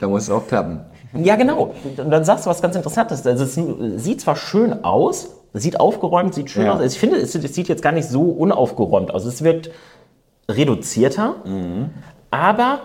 Da 0.00 0.08
muss 0.08 0.24
es 0.24 0.30
auch 0.30 0.46
klappen. 0.48 0.80
Ja 1.14 1.36
genau, 1.36 1.74
und 1.96 2.10
dann 2.10 2.24
sagst 2.24 2.46
du 2.46 2.50
was 2.50 2.60
ganz 2.62 2.76
Interessantes. 2.76 3.26
Also 3.26 3.44
es 3.44 4.02
sieht 4.04 4.20
zwar 4.20 4.36
schön 4.36 4.84
aus, 4.84 5.30
es 5.52 5.62
sieht 5.62 5.80
aufgeräumt, 5.80 6.34
sieht 6.34 6.50
schön 6.50 6.66
Ja. 6.66 6.72
aus. 6.74 6.80
Also 6.80 6.92
ich 6.94 7.00
finde, 7.00 7.16
es, 7.16 7.34
es 7.34 7.54
sieht 7.54 7.68
jetzt 7.68 7.82
gar 7.82 7.92
nicht 7.92 8.08
so 8.08 8.22
unaufgeräumt 8.22 9.12
aus. 9.12 9.24
Es 9.24 9.42
wirkt 9.42 9.70
reduzierter, 10.50 11.36
aber 12.30 12.80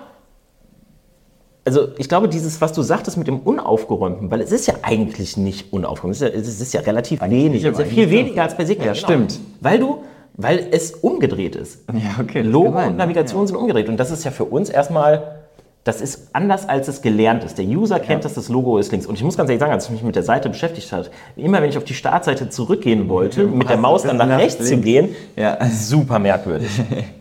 also 1.66 1.88
ich 1.98 2.10
glaube, 2.10 2.28
dieses, 2.28 2.60
was 2.60 2.74
du 2.74 2.82
sagtest 2.82 3.16
mit 3.18 3.28
dem 3.28 3.40
Unaufgeräumten, 3.40 4.30
weil 4.30 4.42
es 4.42 4.52
ist 4.52 4.68
ja 4.68 4.74
eigentlich 4.82 5.38
nicht 5.38 5.72
unaufgeräumt, 5.72 6.14
es 6.16 6.22
ist 6.22 6.34
ja, 6.34 6.40
es 6.40 6.62
ist 6.62 6.74
ja 6.74 6.82
relativ 6.82 7.22
wenig, 7.22 7.64
es 7.64 7.72
ist 7.72 7.80
ja 7.80 7.86
viel 7.86 8.10
weniger 8.10 8.44
als 8.44 8.58
bei 8.58 8.66
Sigma. 8.66 8.86
Ja, 8.86 8.96
stimmt. 8.96 9.40
Weil 9.62 9.80
du, 9.80 10.00
weil 10.36 10.68
es 10.72 10.92
umgedreht 10.92 11.56
ist. 11.56 11.80
Ja, 11.94 12.22
okay. 12.22 12.42
Logo 12.42 12.78
und 12.86 12.98
Navigation 12.98 13.48
sind 13.48 13.56
umgedreht 13.56 13.88
und 13.88 13.96
das 13.98 14.12
ist 14.12 14.26
ja 14.26 14.32
für 14.32 14.44
uns 14.46 14.70
erstmal, 14.70 15.43
das 15.84 16.00
ist 16.02 16.30
anders 16.34 16.70
als 16.70 16.88
es 16.88 17.02
gelernt 17.02 17.44
ist. 17.44 17.58
Der 17.58 17.66
User 17.66 18.00
kennt, 18.00 18.24
dass 18.24 18.34
das 18.36 18.48
Logo 18.50 18.78
ist 18.78 18.92
links. 18.92 19.06
Und 19.06 19.16
ich 19.16 19.24
muss 19.24 19.36
ganz 19.36 19.50
ehrlich 19.50 19.60
sagen, 19.60 19.74
als 19.74 19.86
ich 19.86 19.92
mich 19.92 20.04
mit 20.04 20.16
der 20.16 20.24
Seite 20.24 20.50
beschäftigt 20.50 20.92
habe, 20.94 21.08
immer 21.36 21.62
wenn 21.62 21.70
ich 21.70 21.78
auf 21.78 21.84
die 21.84 21.94
Startseite 21.94 22.50
zurückgehen 22.50 23.10
wollte, 23.10 23.44
mit 23.48 23.70
der 23.70 23.78
Maus 23.78 24.04
dann 24.04 24.18
nach 24.18 24.38
rechts 24.40 24.66
zu 24.68 24.78
gehen, 24.78 25.10
Ja. 25.36 25.58
super 25.70 26.20
merkwürdig. 26.20 26.70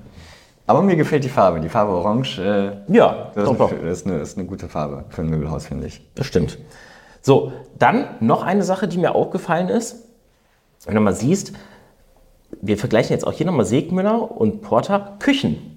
Aber 0.67 0.81
mir 0.83 0.95
gefällt 0.95 1.25
die 1.25 1.29
Farbe. 1.29 1.59
Die 1.61 1.69
Farbe 1.69 1.91
Orange, 1.93 2.39
äh, 2.39 2.71
Ja, 2.95 3.33
das, 3.35 3.45
doch, 3.47 3.53
ist, 3.53 3.59
doch. 3.59 3.73
eine- 3.73 3.81
das, 3.89 3.99
ist 3.99 4.07
eine, 4.07 4.19
ist 4.21 4.39
eine 4.39 4.47
gute 4.47 4.69
Farbe 4.69 5.05
für 5.09 5.23
ein 5.23 5.29
Möbelhaus, 5.29 5.67
finde 5.67 5.89
ich. 5.89 6.01
Das 6.15 6.27
stimmt. 6.27 6.57
So, 7.21 7.53
dann 7.79 8.05
noch 8.21 8.43
eine 8.45 8.63
Sache, 8.63 8.87
die 8.87 8.99
mir 8.99 9.15
aufgefallen 9.17 9.69
ist. 9.69 10.05
Wenn 10.87 10.95
du 10.95 11.01
mal 11.01 11.15
siehst, 11.15 11.53
wir 12.61 12.79
vergleichen 12.79 13.13
jetzt 13.13 13.27
auch 13.27 13.33
hier 13.33 13.47
nochmal 13.47 13.65
Segmüller 13.67 14.31
und 14.31 14.63
Porter 14.63 15.17
Küchen. 15.19 15.72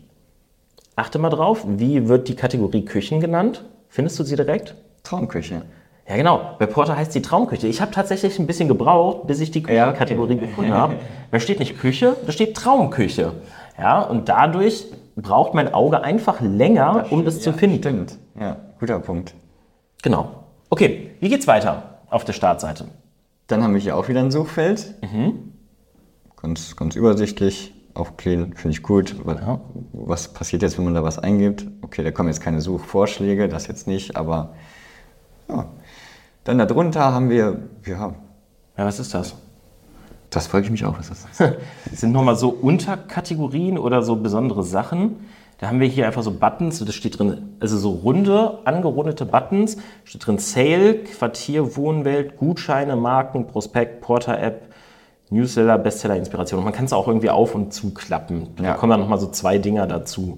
Achte 0.95 1.19
mal 1.19 1.29
drauf, 1.29 1.65
wie 1.67 2.07
wird 2.07 2.27
die 2.27 2.35
Kategorie 2.35 2.85
Küchen 2.85 3.19
genannt? 3.19 3.65
Findest 3.89 4.17
du 4.19 4.23
sie 4.23 4.35
direkt? 4.35 4.75
Traumküche. 5.03 5.63
Ja, 6.07 6.15
genau. 6.15 6.55
Bei 6.59 6.65
Porter 6.67 6.95
heißt 6.95 7.13
die 7.15 7.21
Traumküche. 7.21 7.67
Ich 7.67 7.81
habe 7.81 7.91
tatsächlich 7.91 8.39
ein 8.39 8.47
bisschen 8.47 8.67
gebraucht, 8.67 9.27
bis 9.27 9.39
ich 9.39 9.51
die 9.51 9.59
Ja, 9.59 9.65
okay. 9.65 9.75
Küchenkategorie 9.91 10.37
gefunden 10.37 10.73
habe. 10.73 10.95
Da 11.31 11.39
steht 11.39 11.59
nicht 11.59 11.79
Küche, 11.79 12.15
da 12.25 12.31
steht 12.31 12.55
Traumküche. 12.55 13.33
Ja, 13.77 14.01
und 14.01 14.29
dadurch 14.29 14.85
braucht 15.15 15.53
mein 15.53 15.73
Auge 15.73 16.01
einfach 16.01 16.39
länger, 16.41 17.07
um 17.09 17.25
das 17.25 17.41
zu 17.41 17.51
finden. 17.53 17.77
Stimmt. 17.79 18.17
Ja, 18.39 18.57
guter 18.79 18.99
Punkt. 18.99 19.33
Genau. 20.01 20.43
Okay, 20.69 21.11
wie 21.19 21.29
geht's 21.29 21.47
weiter 21.47 21.99
auf 22.09 22.23
der 22.23 22.33
Startseite? 22.33 22.85
Dann 23.47 23.63
haben 23.63 23.73
wir 23.73 23.81
hier 23.81 23.97
auch 23.97 24.07
wieder 24.07 24.21
ein 24.21 24.31
Suchfeld. 24.31 24.95
Ganz, 26.41 26.75
ganz 26.75 26.95
übersichtlich, 26.95 27.73
auch 27.95 28.17
clean, 28.17 28.53
finde 28.55 28.71
ich 28.71 28.83
gut. 28.83 29.15
Was, 29.23 29.39
Ja. 29.39 29.59
was 29.93 30.27
passiert 30.33 30.61
jetzt, 30.61 30.77
wenn 30.77 30.85
man 30.85 30.93
da 30.93 31.03
was 31.03 31.17
eingibt? 31.19 31.65
Okay, 31.81 32.03
da 32.03 32.11
kommen 32.11 32.29
jetzt 32.29 32.41
keine 32.41 32.61
Suchvorschläge, 32.61 33.47
das 33.47 33.67
jetzt 33.67 33.87
nicht, 33.87 34.15
aber 34.15 34.53
ja. 35.49 35.65
Dann 36.43 36.57
darunter 36.59 37.13
haben 37.13 37.29
wir, 37.29 37.59
ja, 37.85 38.13
Ja, 38.77 38.85
was 38.85 38.99
ist 38.99 39.13
das? 39.13 39.35
das 40.29 40.47
frage 40.47 40.65
ich 40.65 40.71
mich 40.71 40.83
auch, 40.85 40.97
was 40.99 41.07
das 41.09 41.19
ist. 41.25 41.39
Das 41.39 41.53
sind 42.01 42.11
nochmal 42.11 42.35
so 42.35 42.49
Unterkategorien 42.49 43.77
oder 43.77 44.01
so 44.03 44.17
besondere 44.17 44.63
Sachen. 44.63 45.15
Da 45.59 45.67
haben 45.67 45.79
wir 45.79 45.87
hier 45.87 46.05
einfach 46.05 46.23
so 46.23 46.31
Buttons, 46.31 46.83
das 46.83 46.93
steht 46.93 47.17
drin, 47.17 47.55
also 47.61 47.77
so 47.77 47.91
runde, 47.91 48.59
angerundete 48.65 49.25
Buttons. 49.25 49.77
Steht 50.03 50.27
drin 50.27 50.37
Sale, 50.37 50.95
Quartier, 50.95 51.77
Wohnwelt, 51.77 52.35
Gutscheine, 52.35 52.97
Marken, 52.97 53.47
Prospekt, 53.47 54.01
Porter-App, 54.01 54.67
Newsletter, 55.29 55.77
Bestseller, 55.77 56.15
Inspiration. 56.15 56.59
Und 56.59 56.65
man 56.65 56.73
kann 56.73 56.85
es 56.85 56.93
auch 56.93 57.07
irgendwie 57.07 57.29
auf- 57.29 57.55
und 57.55 57.73
zuklappen. 57.73 58.49
Da 58.57 58.63
Ja. 58.63 58.73
kommen 58.75 58.91
dann 58.91 58.99
nochmal 58.99 59.19
so 59.19 59.27
zwei 59.31 59.57
Dinger 59.57 59.87
dazu. 59.87 60.37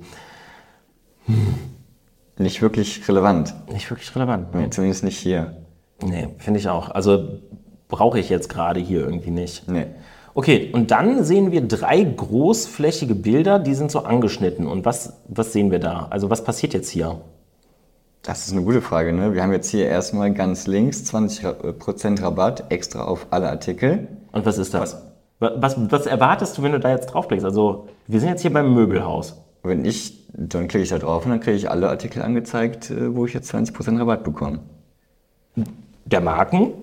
Nicht 2.37 2.61
wirklich 2.61 3.07
relevant. 3.07 3.53
Nicht 3.71 3.89
wirklich 3.89 4.15
relevant. 4.15 4.53
Nee, 4.53 4.69
zumindest 4.69 5.03
nicht 5.03 5.17
hier. 5.17 5.57
Nee, 6.03 6.29
finde 6.37 6.59
ich 6.59 6.69
auch. 6.69 6.89
Also 6.91 7.39
brauche 7.87 8.19
ich 8.19 8.29
jetzt 8.29 8.49
gerade 8.49 8.79
hier 8.79 9.01
irgendwie 9.01 9.31
nicht. 9.31 9.67
Nee. 9.69 9.87
Okay, 10.35 10.69
und 10.71 10.91
dann 10.91 11.23
sehen 11.23 11.51
wir 11.51 11.67
drei 11.67 12.03
großflächige 12.03 13.15
Bilder, 13.15 13.57
die 13.57 13.73
sind 13.73 13.89
so 13.89 14.01
angeschnitten. 14.03 14.67
Und 14.67 14.85
was, 14.85 15.13
was 15.27 15.51
sehen 15.51 15.71
wir 15.71 15.79
da? 15.79 16.07
Also 16.11 16.29
was 16.29 16.43
passiert 16.43 16.73
jetzt 16.75 16.89
hier? 16.89 17.19
Das 18.27 18.45
ist 18.45 18.51
eine 18.51 18.61
gute 18.61 18.81
Frage. 18.81 19.13
Ne? 19.13 19.33
Wir 19.33 19.41
haben 19.41 19.53
jetzt 19.53 19.69
hier 19.69 19.87
erstmal 19.87 20.33
ganz 20.33 20.67
links 20.67 21.01
20% 21.09 22.21
Rabatt 22.21 22.65
extra 22.67 23.05
auf 23.05 23.27
alle 23.29 23.49
Artikel. 23.49 24.09
Und 24.33 24.45
was 24.45 24.57
ist 24.57 24.73
das? 24.73 25.01
Was, 25.39 25.53
was, 25.55 25.91
was 25.91 26.05
erwartest 26.07 26.57
du, 26.57 26.63
wenn 26.63 26.73
du 26.73 26.79
da 26.81 26.89
jetzt 26.89 27.05
draufklickst? 27.05 27.45
Also 27.45 27.87
wir 28.05 28.19
sind 28.19 28.27
jetzt 28.27 28.41
hier 28.41 28.51
beim 28.51 28.73
Möbelhaus. 28.73 29.41
Wenn 29.63 29.85
ich, 29.85 30.27
dann 30.33 30.67
klicke 30.67 30.83
ich 30.83 30.89
da 30.89 30.99
drauf 30.99 31.23
und 31.23 31.31
dann 31.31 31.39
kriege 31.39 31.55
ich 31.55 31.71
alle 31.71 31.87
Artikel 31.87 32.21
angezeigt, 32.21 32.91
äh, 32.91 33.15
wo 33.15 33.25
ich 33.25 33.33
jetzt 33.33 33.55
20% 33.55 33.97
Rabatt 33.97 34.25
bekomme. 34.25 34.59
Der 36.03 36.19
Marken? 36.19 36.73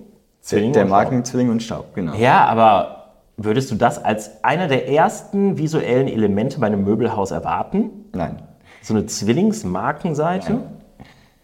Zwilling 0.41 0.73
der 0.73 0.85
und 0.85 0.89
Markenzwilling 0.89 1.51
und 1.51 1.61
Staub, 1.61 1.93
genau. 1.93 2.15
Ja, 2.15 2.45
aber 2.45 3.13
würdest 3.37 3.69
du 3.69 3.75
das 3.75 4.03
als 4.03 4.43
einer 4.43 4.67
der 4.67 4.89
ersten 4.89 5.59
visuellen 5.59 6.07
Elemente 6.07 6.59
bei 6.59 6.65
einem 6.65 6.83
Möbelhaus 6.83 7.29
erwarten? 7.29 7.91
Nein. 8.13 8.41
So 8.81 8.95
eine 8.95 9.05
Zwillingsmarkenseite? 9.05 10.61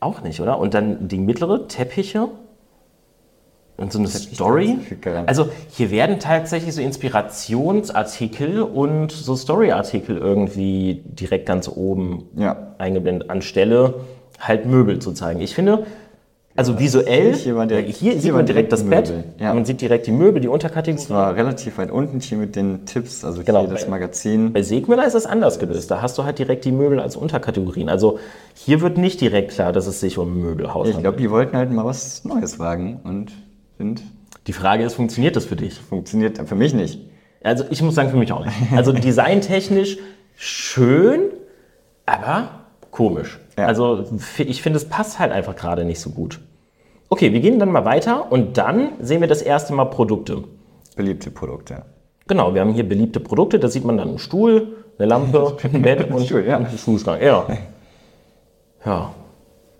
Auch 0.01 0.21
nicht, 0.23 0.41
oder? 0.41 0.59
Und 0.59 0.73
dann 0.73 1.07
die 1.07 1.19
mittlere, 1.19 1.67
Teppiche. 1.69 2.27
Und 3.77 3.93
so 3.93 3.99
eine 3.99 4.09
Story. 4.09 4.77
Also 5.25 5.49
hier 5.69 5.89
werden 5.89 6.19
tatsächlich 6.19 6.75
so 6.75 6.81
Inspirationsartikel 6.81 8.61
und 8.61 9.11
so 9.11 9.35
Storyartikel 9.35 10.17
irgendwie 10.17 11.01
direkt 11.05 11.45
ganz 11.47 11.67
oben 11.67 12.25
Ja. 12.35 12.73
eingeblendet, 12.77 13.29
anstelle 13.29 14.01
halt 14.39 14.65
Möbel 14.65 14.99
zu 14.99 15.13
zeigen. 15.13 15.39
Ich 15.39 15.55
finde, 15.55 15.85
also 16.61 16.79
visuell, 16.79 17.33
hier 17.33 17.55
war 17.55 17.65
direkt- 17.65 17.95
hier, 17.97 18.19
sieht 18.19 18.31
man 18.33 18.45
direkt 18.45 18.71
das 18.71 18.83
Bett, 18.83 19.11
ja. 19.39 19.53
man 19.53 19.65
sieht 19.65 19.81
direkt 19.81 20.05
die 20.05 20.11
Möbel, 20.11 20.39
die 20.41 20.47
Unterkategorie. 20.47 21.01
Es 21.03 21.09
war 21.09 21.35
relativ 21.35 21.77
weit 21.79 21.89
unten 21.89 22.19
hier 22.19 22.37
mit 22.37 22.55
den 22.55 22.85
Tipps, 22.85 23.25
also 23.25 23.41
Genau. 23.43 23.61
hier 23.61 23.69
das 23.69 23.87
Magazin. 23.87 24.53
Bei 24.53 24.61
Segmüller 24.61 25.05
ist 25.07 25.13
das 25.13 25.25
anders 25.25 25.57
gelöst. 25.57 25.89
Da 25.89 26.01
hast 26.01 26.17
du 26.17 26.23
halt 26.23 26.37
direkt 26.39 26.63
die 26.65 26.71
Möbel 26.71 26.99
als 26.99 27.15
Unterkategorien. 27.15 27.89
Also 27.89 28.19
hier 28.53 28.81
wird 28.81 28.97
nicht 28.99 29.19
direkt 29.21 29.51
klar, 29.51 29.73
dass 29.73 29.87
es 29.87 29.99
sich 29.99 30.17
um 30.19 30.37
ein 30.37 30.41
Möbelhaus 30.41 30.87
Ich 30.87 30.93
handelt. 30.95 31.03
glaube, 31.15 31.17
die 31.17 31.31
wollten 31.31 31.57
halt 31.57 31.71
mal 31.71 31.83
was 31.85 32.23
Neues 32.25 32.59
wagen 32.59 32.99
und 33.03 33.31
sind, 33.79 34.03
Die 34.47 34.53
Frage 34.53 34.83
ist, 34.83 34.93
funktioniert 34.93 35.35
das 35.35 35.45
für 35.45 35.55
dich? 35.55 35.73
funktioniert 35.75 36.37
für 36.47 36.55
mich 36.55 36.73
nicht. 36.73 36.99
Also 37.43 37.63
ich 37.71 37.81
muss 37.81 37.95
sagen, 37.95 38.09
für 38.11 38.17
mich 38.17 38.31
auch 38.31 38.45
nicht. 38.45 38.55
Also 38.75 38.91
designtechnisch 38.91 39.97
schön, 40.35 41.21
aber 42.05 42.49
komisch. 42.91 43.39
Ja. 43.57 43.65
Also 43.67 44.05
ich 44.37 44.61
finde, 44.61 44.77
es 44.77 44.85
passt 44.87 45.19
halt 45.19 45.31
einfach 45.31 45.55
gerade 45.55 45.85
nicht 45.85 45.99
so 45.99 46.09
gut. 46.11 46.39
Okay, 47.13 47.33
wir 47.33 47.41
gehen 47.41 47.59
dann 47.59 47.73
mal 47.73 47.83
weiter 47.83 48.31
und 48.31 48.57
dann 48.57 48.91
sehen 49.01 49.19
wir 49.19 49.27
das 49.27 49.41
erste 49.41 49.73
Mal 49.73 49.83
Produkte. 49.85 50.45
Beliebte 50.95 51.29
Produkte. 51.29 51.83
Genau, 52.25 52.53
wir 52.53 52.61
haben 52.61 52.71
hier 52.73 52.87
beliebte 52.87 53.19
Produkte. 53.19 53.59
Da 53.59 53.67
sieht 53.67 53.83
man 53.83 53.97
dann 53.97 54.07
einen 54.07 54.17
Stuhl, 54.17 54.77
eine 54.97 55.09
Lampe, 55.09 55.57
ein 55.73 55.81
Bett 55.81 56.09
und 56.09 56.25
Stuhl, 56.25 56.45
ja. 56.47 56.55
einen 56.55 56.77
Schuhschrank. 56.77 57.21
Ja. 57.21 57.45
Ja. 58.83 59.11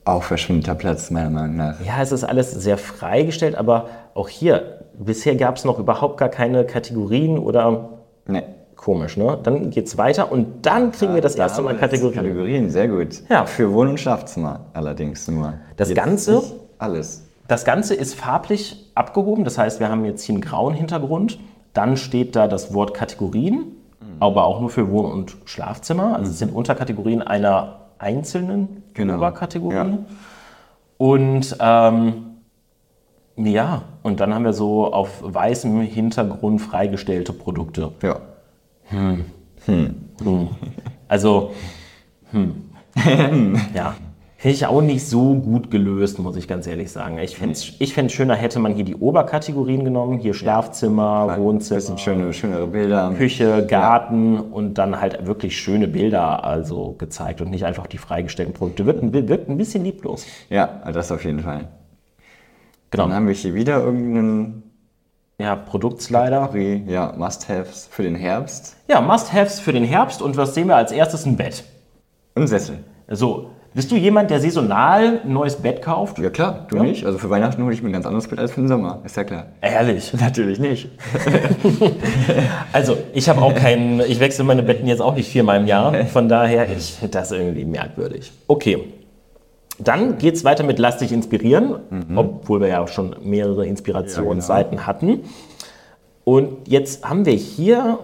Auch 0.06 0.22
verschwindeter 0.22 0.76
Platz, 0.76 1.10
meiner 1.10 1.32
Meinung 1.32 1.56
nach. 1.56 1.84
Ja, 1.84 2.02
es 2.04 2.12
ist 2.12 2.24
alles 2.24 2.52
sehr 2.52 2.78
freigestellt, 2.78 3.56
aber 3.56 3.88
auch 4.14 4.30
hier, 4.30 4.82
bisher 4.94 5.36
gab 5.36 5.56
es 5.56 5.66
noch 5.66 5.80
überhaupt 5.80 6.18
gar 6.20 6.30
keine 6.30 6.66
Kategorien 6.66 7.40
oder 7.40 7.90
Nee. 8.28 8.44
komisch, 8.76 9.18
ne? 9.18 9.40
Dann 9.42 9.72
geht's 9.72 9.98
weiter 9.98 10.32
und 10.32 10.68
dann 10.68 10.92
kriegen 10.92 11.16
wir 11.16 11.22
das 11.22 11.36
Da 11.36 11.44
erste 11.46 11.64
Mal 11.64 11.72
jetzt 11.72 11.80
Kategorien. 11.80 12.14
Kategorien, 12.16 12.70
sehr 12.70 12.90
gut. 12.90 13.24
Ja. 13.28 13.46
Für 13.48 13.74
Wohn- 13.74 13.88
und 13.88 14.00
Schlafzimmer 14.00 14.68
allerdings 14.74 15.28
nur. 15.28 15.54
Das 15.78 15.92
Ganze? 15.96 16.36
nicht 16.36 16.54
Alles. 16.82 17.28
Das 17.48 17.64
Ganze 17.66 17.94
ist 17.96 18.16
farblich 18.16 18.90
abgehoben, 18.96 19.44
das 19.44 19.58
heißt, 19.58 19.80
wir 19.80 19.90
haben 19.90 20.06
jetzt 20.06 20.24
hier 20.24 20.34
einen 20.36 20.42
grauen 20.42 20.74
Hintergrund. 20.74 21.40
Dann 21.74 21.96
steht 21.96 22.36
da 22.36 22.48
das 22.48 22.74
Wort 22.74 22.94
Kategorien, 22.94 23.64
aber 24.20 24.46
auch 24.46 24.60
nur 24.60 24.70
für 24.70 24.90
Wohn- 24.90 25.12
und 25.12 25.38
Schlafzimmer. 25.46 26.16
Also 26.16 26.32
es 26.32 26.40
sind 26.40 26.54
Unterkategorien 26.54 27.22
einer 27.22 27.82
einzelnen 27.98 28.84
Genau. 28.94 29.18
Oberkategorie. 29.18 29.76
Ja. 29.76 29.98
Und 30.98 31.56
ähm, 31.60 32.14
ja, 33.38 33.84
und 34.04 34.20
dann 34.20 34.34
haben 34.34 34.44
wir 34.44 34.54
so 34.54 34.92
auf 34.92 35.22
weißem 35.22 35.82
Hintergrund 35.82 36.62
freigestellte 36.62 37.34
Produkte. 37.34 37.92
Ja. 38.02 38.20
Also, 41.08 41.52
hm. 42.32 42.70
ja. 43.74 43.96
Finde 44.42 44.56
ich 44.56 44.66
auch 44.66 44.82
nicht 44.82 45.08
so 45.08 45.36
gut 45.36 45.70
gelöst, 45.70 46.18
muss 46.18 46.36
ich 46.36 46.48
ganz 46.48 46.66
ehrlich 46.66 46.92
sagen. 46.92 47.20
Ich 47.20 47.38
fände 47.38 47.54
es 47.54 47.74
ich 47.78 47.94
fänd's 47.94 48.14
schöner, 48.14 48.34
hätte 48.34 48.58
man 48.58 48.74
hier 48.74 48.84
die 48.84 48.96
Oberkategorien 48.96 49.84
genommen. 49.86 50.18
Hier 50.18 50.34
Schlafzimmer, 50.34 51.28
Ein 51.30 51.42
Wohnzimmer, 51.42 51.76
bisschen 51.80 52.00
schöne, 52.00 52.34
schönere 52.34 52.66
Bilder. 52.66 53.14
Küche, 53.16 53.68
Garten 53.68 54.40
und 54.40 54.80
dann 54.80 55.00
halt 55.00 55.28
wirklich 55.28 55.56
schöne 55.60 55.88
Bilder 55.88 56.44
also 56.44 56.96
gezeigt 56.98 57.40
und 57.42 57.52
nicht 57.52 57.66
einfach 57.66 57.86
die 57.86 58.00
freigestellten 58.00 58.56
Produkte. 58.56 58.88
Wirkt, 58.88 59.04
ein- 59.04 59.14
wirkt 59.14 59.48
ein 59.48 59.58
bisschen 59.58 59.84
lieblos. 59.84 60.26
Ja, 60.50 60.82
das 60.92 61.12
auf 61.12 61.24
jeden 61.24 61.42
Fall. 61.42 61.68
Genau. 62.90 63.04
Dann 63.04 63.14
haben 63.14 63.28
wir 63.28 63.36
hier 63.36 63.54
wieder 63.54 63.84
irgendeinen 63.84 64.64
Ja, 65.40 65.56
Produktslider. 65.56 66.50
Ja, 66.88 67.14
Must-Haves 67.16 67.90
für 67.92 68.02
den 68.02 68.16
Herbst. 68.16 68.76
Ja, 68.88 69.02
Must-Haves 69.02 69.60
für 69.60 69.72
den 69.72 69.84
Herbst 69.84 70.20
und 70.20 70.36
was 70.36 70.56
sehen 70.56 70.68
wir 70.68 70.78
als 70.78 70.92
erstes? 70.92 71.28
Ein 71.28 71.38
Bett. 71.38 71.64
Und 72.34 72.48
Sessel. 72.48 72.80
So, 73.08 73.52
bist 73.74 73.90
du 73.92 73.96
jemand, 73.96 74.30
der 74.30 74.40
saisonal 74.42 75.22
ein 75.24 75.32
neues 75.32 75.56
Bett 75.56 75.82
kauft? 75.82 76.20
Ja 76.20 76.30
klar, 76.30 76.66
du 76.70 76.78
Ja. 76.78 76.84
nicht. 76.84 77.06
Also 77.06 77.18
für 77.18 77.30
Weihnachten 77.30 77.64
hole 77.64 77.74
ich 77.74 77.82
mir 77.82 77.90
ein 77.90 77.94
ganz 77.94 78.06
anderes 78.06 78.28
Bett 78.28 78.38
als 78.40 78.52
für 78.52 78.62
den 78.62 78.68
Sommer. 78.68 79.00
Ist 79.06 79.16
ja 79.16 79.24
klar. 79.24 79.46
Ehrlich. 79.62 80.14
Natürlich 80.20 80.60
nicht. 80.60 80.90
Also, 82.74 82.98
ich 83.14 83.28
habe 83.30 83.42
auch 83.42 83.54
keinen, 83.54 84.00
ich 84.00 84.20
wechsle 84.20 84.44
meine 84.46 84.64
Betten 84.64 84.88
jetzt 84.88 85.02
auch 85.02 85.16
nicht 85.16 85.30
viermal 85.30 85.60
im 85.60 85.68
Jahr. 85.68 86.06
Von 86.06 86.30
daher, 86.30 86.70
ich 86.72 86.94
finde 86.94 87.12
das 87.12 87.32
irgendwie 87.32 87.66
merkwürdig. 87.66 88.32
Okay. 88.48 88.86
Dann 89.80 90.18
geht 90.18 90.36
es 90.36 90.44
weiter 90.46 90.64
mit 90.64 90.80
Lass 90.80 90.98
dich 90.98 91.12
inspirieren, 91.12 91.76
obwohl 92.16 92.62
wir 92.62 92.68
ja 92.68 92.82
auch 92.82 92.88
schon 92.88 93.16
mehrere 93.24 93.66
Inspirationsseiten 93.66 94.86
hatten. 94.86 95.22
Und 96.24 96.68
jetzt 96.68 97.04
haben 97.04 97.26
wir 97.26 97.34
hier, 97.34 98.00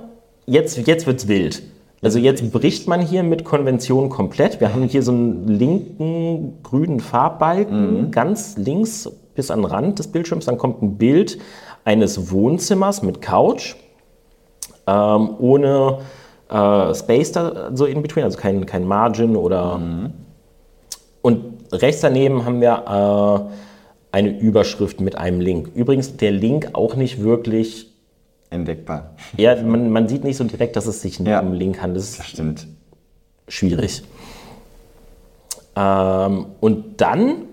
jetzt, 0.46 0.78
jetzt 0.88 1.06
wird 1.08 1.20
es 1.20 1.28
wild. 1.28 1.62
Also 2.08 2.20
jetzt 2.20 2.54
bricht 2.54 2.88
man 2.88 3.02
hier 3.02 3.22
mit 3.22 3.44
Konvention 3.44 4.08
komplett. 4.08 4.62
Wir 4.62 4.74
haben 4.74 4.84
hier 4.84 5.04
so 5.04 5.12
einen 5.12 5.46
linken 5.46 6.64
grünen 6.64 7.02
Farbbalken, 7.02 8.12
ganz 8.12 8.56
links 8.56 9.12
bis 9.36 9.52
an 9.52 9.60
den 9.60 9.66
Rand 9.66 10.00
des 10.00 10.08
Bildschirms. 10.08 10.46
Dann 10.46 10.58
kommt 10.58 10.82
ein 10.82 10.98
Bild 10.98 11.38
eines 11.84 12.32
Wohnzimmers 12.32 13.04
mit 13.04 13.22
Couch 13.22 13.76
ähm, 14.88 15.36
ohne 15.38 15.98
äh, 16.50 16.96
Space 16.96 17.34
da 17.34 17.72
so 17.74 17.84
in 17.84 18.02
between, 18.02 18.24
also 18.24 18.38
kein, 18.38 18.66
kein 18.66 18.88
Margin 18.88 19.36
oder. 19.36 19.78
Und 21.22 21.44
rechts 21.74 22.00
daneben 22.00 22.46
haben 22.46 22.62
wir 22.62 23.50
äh, 23.52 24.16
eine 24.16 24.40
Überschrift 24.40 25.02
mit 25.02 25.18
einem 25.18 25.42
Link. 25.42 25.72
Übrigens, 25.76 26.16
der 26.16 26.32
Link 26.32 26.70
auch 26.72 26.96
nicht 26.96 27.22
wirklich. 27.22 27.97
Entdeckbar. 28.50 29.12
Ja, 29.36 29.62
man, 29.62 29.90
man 29.90 30.08
sieht 30.08 30.24
nicht 30.24 30.38
so 30.38 30.44
direkt, 30.46 30.76
dass 30.76 30.86
es 30.88 31.02
sich 31.02 31.20
nur 31.20 31.30
Ja. 31.30 31.40
um 31.42 31.52
Link 31.54 31.82
handelt. 31.82 32.04
Das 32.04 32.10
ist 32.12 32.20
Das 32.20 32.28
stimmt. 32.28 32.68
schwierig. 33.48 34.04
Ähm, 35.76 36.46
und 36.60 37.02
dann 37.02 37.44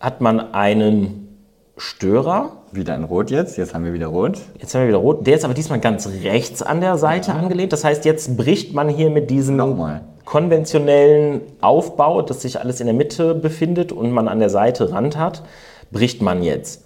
hat 0.00 0.20
man 0.20 0.52
einen 0.54 1.38
Störer. 1.76 2.52
Wieder 2.72 2.94
in 2.96 3.04
Rot 3.04 3.30
jetzt. 3.30 3.56
Jetzt 3.56 3.74
haben 3.74 3.84
wir 3.84 3.92
wieder 3.92 4.08
Rot. 4.08 4.38
Jetzt 4.60 4.74
haben 4.74 4.82
wir 4.82 4.88
wieder 4.88 4.98
rot. 4.98 5.26
Der 5.26 5.36
ist 5.36 5.44
aber 5.44 5.54
diesmal 5.54 5.80
ganz 5.80 6.08
rechts 6.22 6.60
an 6.62 6.80
der 6.80 6.98
Seite 6.98 7.32
angelehnt. 7.32 7.72
Das 7.72 7.84
heißt, 7.84 8.04
jetzt 8.04 8.36
bricht 8.36 8.74
man 8.74 8.88
hier 8.88 9.10
mit 9.10 9.30
diesem 9.30 9.56
Nochmal. 9.56 10.02
konventionellen 10.24 11.40
Aufbau, 11.60 12.22
dass 12.22 12.42
sich 12.42 12.58
alles 12.60 12.80
in 12.80 12.86
der 12.86 12.94
Mitte 12.94 13.34
befindet 13.34 13.92
und 13.92 14.10
man 14.10 14.26
an 14.28 14.38
der 14.40 14.50
Seite 14.50 14.90
Rand 14.92 15.16
hat, 15.16 15.42
bricht 15.92 16.20
man 16.22 16.42
jetzt. 16.42 16.83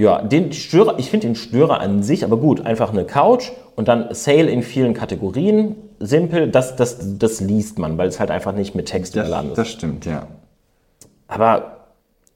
Ja, 0.00 0.22
den 0.22 0.50
Störer, 0.54 0.98
ich 0.98 1.10
finde 1.10 1.26
den 1.26 1.36
Störer 1.36 1.80
an 1.80 2.02
sich, 2.02 2.24
aber 2.24 2.38
gut, 2.38 2.64
einfach 2.64 2.90
eine 2.90 3.04
Couch 3.04 3.50
und 3.76 3.86
dann 3.86 4.14
Sale 4.14 4.48
in 4.50 4.62
vielen 4.62 4.94
Kategorien, 4.94 5.76
simpel, 5.98 6.50
das, 6.50 6.74
das, 6.74 7.18
das 7.18 7.40
liest 7.42 7.78
man, 7.78 7.98
weil 7.98 8.08
es 8.08 8.18
halt 8.18 8.30
einfach 8.30 8.52
nicht 8.54 8.74
mit 8.74 8.86
Text 8.86 9.14
Das, 9.14 9.26
überladen 9.26 9.50
ist. 9.50 9.58
das 9.58 9.68
stimmt, 9.68 10.06
ja. 10.06 10.26
Aber 11.28 11.76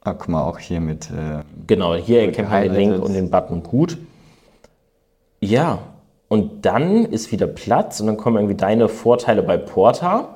Ah, 0.06 0.12
guck 0.12 0.28
mal, 0.28 0.42
auch 0.42 0.58
hier 0.58 0.80
mit. 0.80 1.06
Äh, 1.06 1.42
Genau, 1.66 1.94
hier 1.94 2.20
erkennt 2.20 2.50
man 2.50 2.62
den 2.64 2.74
Link 2.74 3.02
und 3.02 3.14
den 3.14 3.30
Button 3.30 3.62
gut. 3.62 3.96
Ja, 5.40 5.78
und 6.28 6.66
dann 6.66 7.06
ist 7.06 7.32
wieder 7.32 7.46
Platz 7.46 8.00
und 8.00 8.08
dann 8.08 8.18
kommen 8.18 8.36
irgendwie 8.36 8.56
deine 8.56 8.90
Vorteile 8.90 9.42
bei 9.42 9.56
Porta. 9.56 10.28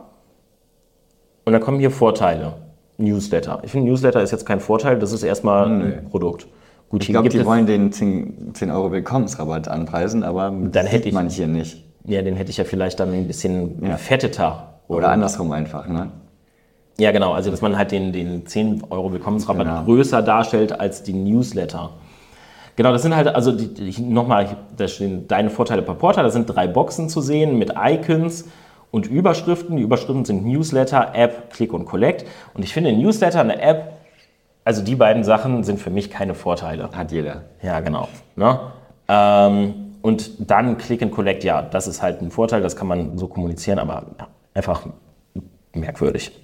Und 1.45 1.53
dann 1.53 1.61
kommen 1.61 1.79
hier 1.79 1.91
Vorteile. 1.91 2.55
Newsletter. 2.97 3.61
Ich 3.63 3.73
finde, 3.73 3.91
Newsletter 3.91 4.23
ist 4.23 4.31
jetzt 4.31 4.47
kein 4.47 4.61
Vorteil, 4.61 4.99
das 4.99 5.13
ist 5.13 5.23
erstmal 5.23 5.67
ein 5.67 6.07
Produkt. 6.11 6.47
Gut, 6.91 7.03
ich 7.03 7.09
glaube, 7.09 7.29
die 7.29 7.45
wollen 7.45 7.67
den 7.67 7.93
10, 7.93 8.55
10 8.55 8.71
Euro 8.71 8.91
Willkommensrabatt 8.93 9.69
anpreisen, 9.69 10.23
aber 10.23 10.51
Dann 10.51 10.87
hätte 10.87 11.09
ich- 11.09 11.15
man 11.15 11.29
hier 11.29 11.47
nicht. 11.47 11.85
Ja, 12.05 12.23
den 12.23 12.35
hätte 12.37 12.51
ich 12.51 12.57
ja 12.57 12.65
vielleicht 12.65 12.99
dann 13.01 13.13
ein 13.13 13.27
bisschen 13.27 13.83
Ja. 13.83 13.93
gefetteter. 13.93 14.75
Oder 14.89 15.11
andersrum 15.11 15.53
einfach, 15.53 15.87
ne? 15.87 16.09
Ja, 16.99 17.13
genau. 17.13 17.33
Also, 17.33 17.51
dass 17.51 17.61
man 17.61 17.77
halt 17.77 17.93
den, 17.93 18.13
den 18.13 18.47
10 18.47 18.83
Euro 18.89 19.13
Willkommensrabatt 19.13 19.67
Genau. 19.67 19.85
größer 19.85 20.23
darstellt 20.23 20.81
als 20.81 21.03
die 21.03 21.13
Newsletter. 21.13 21.91
Genau, 22.77 22.93
das 22.93 23.03
sind 23.03 23.15
halt, 23.15 23.29
also 23.29 23.53
nochmal, 24.01 24.57
da 24.77 24.89
stehen 24.89 25.29
deine 25.29 25.51
Vorteile 25.51 25.83
per 25.83 25.95
Portal. 25.95 26.25
Da 26.25 26.31
sind 26.31 26.47
drei 26.47 26.67
Boxen 26.69 27.09
zu 27.11 27.21
sehen 27.21 27.59
mit 27.59 27.75
Icons 27.77 28.47
und 28.91 29.07
Überschriften. 29.07 29.77
Die 29.77 29.83
Überschriften 29.83 30.25
sind 30.25 30.47
Newsletter, 30.47 31.11
App, 31.15 31.53
Click 31.53 31.75
und 31.75 31.85
Collect. 31.85 32.25
Und 32.55 32.65
ich 32.65 32.73
finde, 32.73 32.93
Newsletter, 32.93 33.41
eine 33.41 33.61
App, 33.61 33.98
also 34.69 34.83
die 34.83 34.97
beiden 34.97 35.25
Sachen 35.25 35.65
sind 35.65 35.81
für 35.81 35.89
mich 35.89 36.11
keine 36.11 36.35
Vorteile. 36.35 36.91
Hat 36.93 37.11
jeder. 37.11 37.45
Ja, 37.63 37.81
genau. 37.81 38.07
Ne? 38.37 38.61
Ähm, 39.09 39.95
und 40.03 40.51
dann 40.51 40.77
Click 40.77 41.01
and 41.01 41.11
Collect, 41.11 41.43
ja, 41.43 41.63
das 41.63 41.87
ist 41.87 42.03
halt 42.03 42.21
ein 42.21 42.31
Vorteil, 42.31 42.61
das 42.61 42.77
kann 42.77 42.87
man 42.87 43.17
so 43.17 43.29
kommunizieren, 43.29 43.79
aber 43.79 44.05
einfach 44.53 44.83
merkwürdig. 45.73 46.39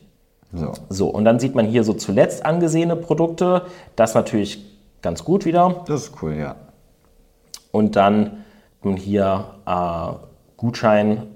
So. 0.54 0.72
So, 0.88 1.08
und 1.08 1.26
dann 1.26 1.38
sieht 1.38 1.54
man 1.54 1.66
hier 1.66 1.84
so 1.84 1.92
zuletzt 1.92 2.46
angesehene 2.46 2.96
Produkte. 2.96 3.66
Das 3.94 4.14
natürlich 4.14 4.64
ganz 5.02 5.22
gut 5.22 5.44
wieder. 5.44 5.84
Das 5.87 6.04
ist 6.04 6.22
cool, 6.22 6.32
ja. 6.32 6.56
Und 7.72 7.94
dann 7.94 8.44
nun 8.82 8.96
hier 8.96 9.48
äh, 9.66 10.12
Gutschein, 10.56 11.26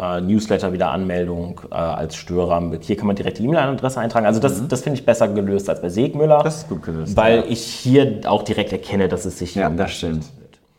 äh, 0.00 0.20
Newsletter 0.20 0.72
wieder 0.72 0.90
Anmeldung 0.90 1.60
äh, 1.70 1.74
als 1.74 2.16
Störer. 2.16 2.72
Hier 2.80 2.96
kann 2.96 3.06
man 3.06 3.16
direkt 3.16 3.38
die 3.38 3.44
E-Mail-Adresse 3.44 4.00
eintragen. 4.00 4.26
Also 4.26 4.40
das, 4.40 4.66
das 4.68 4.82
finde 4.82 4.98
ich 4.98 5.04
besser 5.06 5.28
gelöst 5.28 5.68
als 5.68 5.80
bei 5.82 5.88
Segmüller. 5.88 6.40
Mhm. 6.40 6.44
Das 6.44 6.56
ist 6.58 6.68
gut 6.68 6.82
gelöst, 6.82 7.16
Weil 7.16 7.38
ja. 7.40 7.44
ich 7.48 7.64
hier 7.64 8.20
auch 8.26 8.42
direkt 8.42 8.72
erkenne, 8.72 9.08
dass 9.08 9.24
es 9.24 9.38
sich 9.38 9.54
Ja, 9.54 9.68
um 9.68 9.76
das 9.76 9.92
stimmt. 9.92 10.26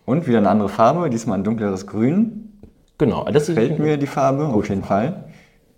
Und 0.06 0.28
wieder 0.28 0.40
eine 0.40 0.50
andere 0.50 0.70
Farbe, 0.70 1.10
diesmal 1.10 1.38
ein 1.38 1.44
dunkleres 1.44 1.86
Grün. 1.86 2.60
Genau, 2.98 3.26
das 3.26 3.48
Gefällt 3.48 3.74
ist 3.74 3.80
mir 3.80 3.98
die 3.98 4.08
Farbe, 4.08 4.48
auf 4.48 4.68
jeden 4.70 4.84
Fall. 4.84 5.26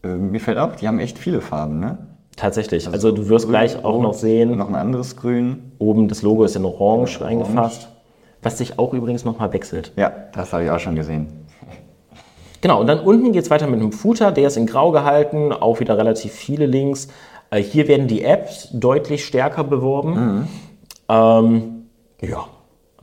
Äh, 0.04 0.08
mir 0.08 0.40
fällt 0.40 0.58
auch, 0.58 0.76
die 0.76 0.88
haben 0.88 1.00
echt 1.00 1.18
viele 1.18 1.42
Farben, 1.42 1.80
ne? 1.80 1.98
tatsächlich. 2.38 2.88
Also 2.88 3.12
du 3.12 3.30
wirst 3.30 3.48
gleich 3.48 3.84
auch 3.84 4.02
noch 4.02 4.14
sehen, 4.14 4.58
Noch 4.58 4.70
ein 4.70 4.76
anderes 4.76 5.16
Grün. 5.16 5.74
oben 5.80 6.08
das 6.08 6.22
Logo 6.22 6.44
ist 6.44 6.56
in 6.56 6.66
Orange 6.66 7.22
eingefasst, 7.24 7.90
was 8.42 8.58
sich 8.58 8.80
auch 8.80 8.94
übrigens 8.94 9.26
nochmal 9.26 9.54
wechselt. 9.54 9.92
Ja, 9.96 10.12
das 10.34 10.54
habe 10.54 10.64
ich 10.64 10.72
auch 10.72 10.80
schon 10.80 10.96
gesehen. 10.96 11.28
Genau, 12.62 12.80
und 12.80 12.88
dann 12.88 13.00
unten 13.00 13.32
geht 13.32 13.44
es 13.44 13.50
weiter 13.50 13.68
mit 13.68 13.80
einem 13.80 13.92
Footer, 13.92 14.32
der 14.32 14.48
ist 14.48 14.58
in 14.58 14.68
grau 14.68 14.92
gehalten, 14.92 15.52
auch 15.52 15.80
wieder 15.80 15.98
relativ 15.98 16.32
viele 16.32 16.66
Links. 16.68 17.08
Äh, 17.50 17.62
hier 17.62 17.88
werden 17.88 18.08
die 18.08 18.24
Apps 18.24 18.70
deutlich 18.72 19.26
stärker 19.26 19.64
beworben. 19.64 20.48
Ähm, 21.10 21.64
ja, 22.22 22.46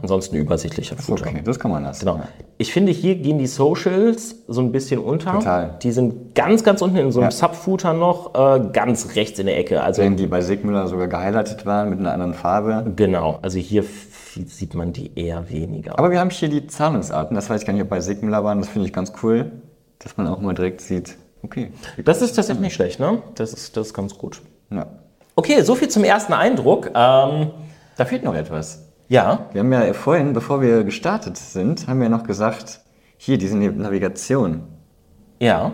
ansonsten 0.00 0.36
übersichtlicher 0.36 0.96
Footer. 0.96 1.26
Okay, 1.26 1.42
das 1.44 1.58
kann 1.58 1.70
man 1.72 1.82
lassen. 1.82 2.06
Genau. 2.06 2.20
Ich 2.56 2.72
finde, 2.72 2.92
hier 2.92 3.16
gehen 3.16 3.38
die 3.38 3.46
Socials 3.46 4.36
so 4.48 4.60
ein 4.60 4.72
bisschen 4.72 5.00
unter. 5.00 5.32
Total. 5.32 5.76
Die 5.82 5.90
sind 5.92 6.34
ganz, 6.34 6.64
ganz 6.64 6.80
unten 6.82 6.96
in 6.96 7.12
so 7.12 7.20
einem 7.20 7.30
Ja. 7.30 7.36
Subfooter 7.36 7.92
noch, 7.92 8.34
äh, 8.34 8.60
ganz 8.72 9.14
rechts 9.16 9.38
in 9.38 9.46
der 9.46 9.58
Ecke. 9.58 9.82
Also 9.82 10.02
Wenn 10.02 10.16
die 10.16 10.26
bei 10.26 10.40
Sigmüller 10.40 10.86
sogar 10.88 11.08
gehighlightet 11.08 11.66
waren 11.66 11.90
mit 11.90 11.98
einer 11.98 12.12
anderen 12.12 12.34
Farbe. 12.34 12.92
genau, 12.96 13.38
also 13.42 13.58
hier 13.58 13.84
sieht 14.34 14.74
man 14.74 14.92
die 14.92 15.10
eher 15.18 15.48
weniger. 15.50 15.98
Aber 15.98 16.10
wir 16.10 16.20
haben 16.20 16.30
hier 16.30 16.48
die 16.48 16.66
Zahlungsarten, 16.66 17.34
das 17.34 17.48
weiß 17.50 17.60
ich 17.62 17.66
gar 17.66 17.72
nicht, 17.72 17.82
ob 17.82 17.88
bei 17.88 18.00
Sigmüller 18.00 18.44
waren, 18.44 18.58
das 18.60 18.68
finde 18.68 18.86
ich 18.86 18.92
ganz 18.92 19.12
cool, 19.22 19.50
dass 19.98 20.16
man 20.16 20.26
auch 20.26 20.40
mal 20.40 20.54
direkt 20.54 20.80
sieht, 20.80 21.16
okay. 21.42 21.72
Das 22.04 22.22
ist 22.22 22.34
tatsächlich 22.34 22.62
nicht 22.62 22.74
schlecht, 22.74 23.00
ne? 23.00 23.22
Das 23.34 23.52
ist, 23.52 23.76
das 23.76 23.88
ist 23.88 23.94
ganz 23.94 24.16
gut. 24.16 24.42
Ja. 24.70 24.86
Okay, 25.34 25.62
so 25.62 25.74
viel 25.74 25.88
zum 25.88 26.04
ersten 26.04 26.32
Eindruck. 26.32 26.86
Ähm, 26.94 27.50
Da 27.96 28.04
fehlt 28.04 28.22
noch 28.24 28.34
etwas. 28.34 28.84
Ja. 29.08 29.46
Wir 29.52 29.60
haben 29.60 29.72
ja 29.72 29.92
vorhin, 29.92 30.32
bevor 30.32 30.60
wir 30.60 30.84
gestartet 30.84 31.36
sind, 31.36 31.86
haben 31.88 32.00
wir 32.00 32.08
noch 32.08 32.24
gesagt, 32.24 32.80
hier, 33.16 33.38
diese 33.38 33.56
Navigation, 33.56 34.62
Ja. 35.40 35.72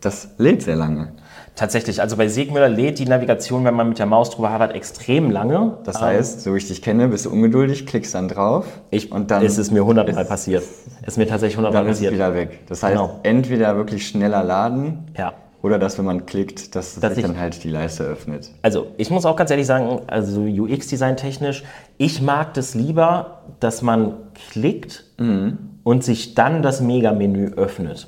Das 0.00 0.28
lädt 0.38 0.62
sehr 0.62 0.76
lange. 0.76 1.12
Tatsächlich, 1.54 2.00
also 2.00 2.16
bei 2.16 2.28
Segmüller 2.28 2.68
lädt 2.68 3.00
die 3.00 3.04
Navigation, 3.04 3.64
wenn 3.64 3.74
man 3.74 3.88
mit 3.88 3.98
der 3.98 4.06
Maus 4.06 4.30
drüber 4.30 4.50
habert, 4.50 4.74
extrem 4.76 5.30
lange. 5.32 5.78
Das 5.82 6.00
heißt, 6.00 6.42
so 6.42 6.54
wie 6.54 6.58
ich 6.58 6.68
dich 6.68 6.82
kenne, 6.82 7.08
bist 7.08 7.26
du 7.26 7.30
ungeduldig, 7.30 7.84
klickst 7.84 8.14
dann 8.14 8.28
drauf 8.28 8.64
ich, 8.90 9.10
und 9.10 9.32
dann 9.32 9.42
ist 9.42 9.58
es 9.58 9.72
mir 9.72 9.84
hundertmal 9.84 10.24
passiert. 10.24 10.62
Ist 11.04 11.18
mir 11.18 11.26
tatsächlich 11.26 11.56
hundertmal 11.56 11.82
dann 11.82 11.90
ist 11.90 11.98
es 11.98 12.04
passiert. 12.04 12.14
wieder 12.14 12.34
weg. 12.34 12.60
Das 12.68 12.82
heißt, 12.84 12.92
Genau. 12.94 13.18
entweder 13.24 13.74
wirklich 13.76 14.06
schneller 14.06 14.44
laden 14.44 15.06
Ja. 15.18 15.32
oder 15.60 15.80
dass, 15.80 15.98
wenn 15.98 16.04
man 16.04 16.26
klickt, 16.26 16.76
dass, 16.76 17.00
Dass 17.00 17.14
sich 17.16 17.24
ich- 17.24 17.28
dann 17.28 17.40
halt 17.40 17.64
die 17.64 17.70
Leiste 17.70 18.04
öffnet. 18.04 18.52
Also 18.62 18.86
ich 18.96 19.10
muss 19.10 19.26
auch 19.26 19.34
ganz 19.34 19.50
ehrlich 19.50 19.66
sagen, 19.66 20.02
also 20.06 20.42
UX-Design 20.42 21.16
technisch, 21.16 21.64
ich 21.96 22.22
mag 22.22 22.54
das 22.54 22.76
lieber, 22.76 23.40
dass 23.58 23.82
man 23.82 24.14
klickt 24.52 25.06
Mhm. 25.18 25.58
und 25.82 26.04
sich 26.04 26.36
dann 26.36 26.62
das 26.62 26.80
Mega-Menü 26.80 27.54
öffnet. 27.56 28.06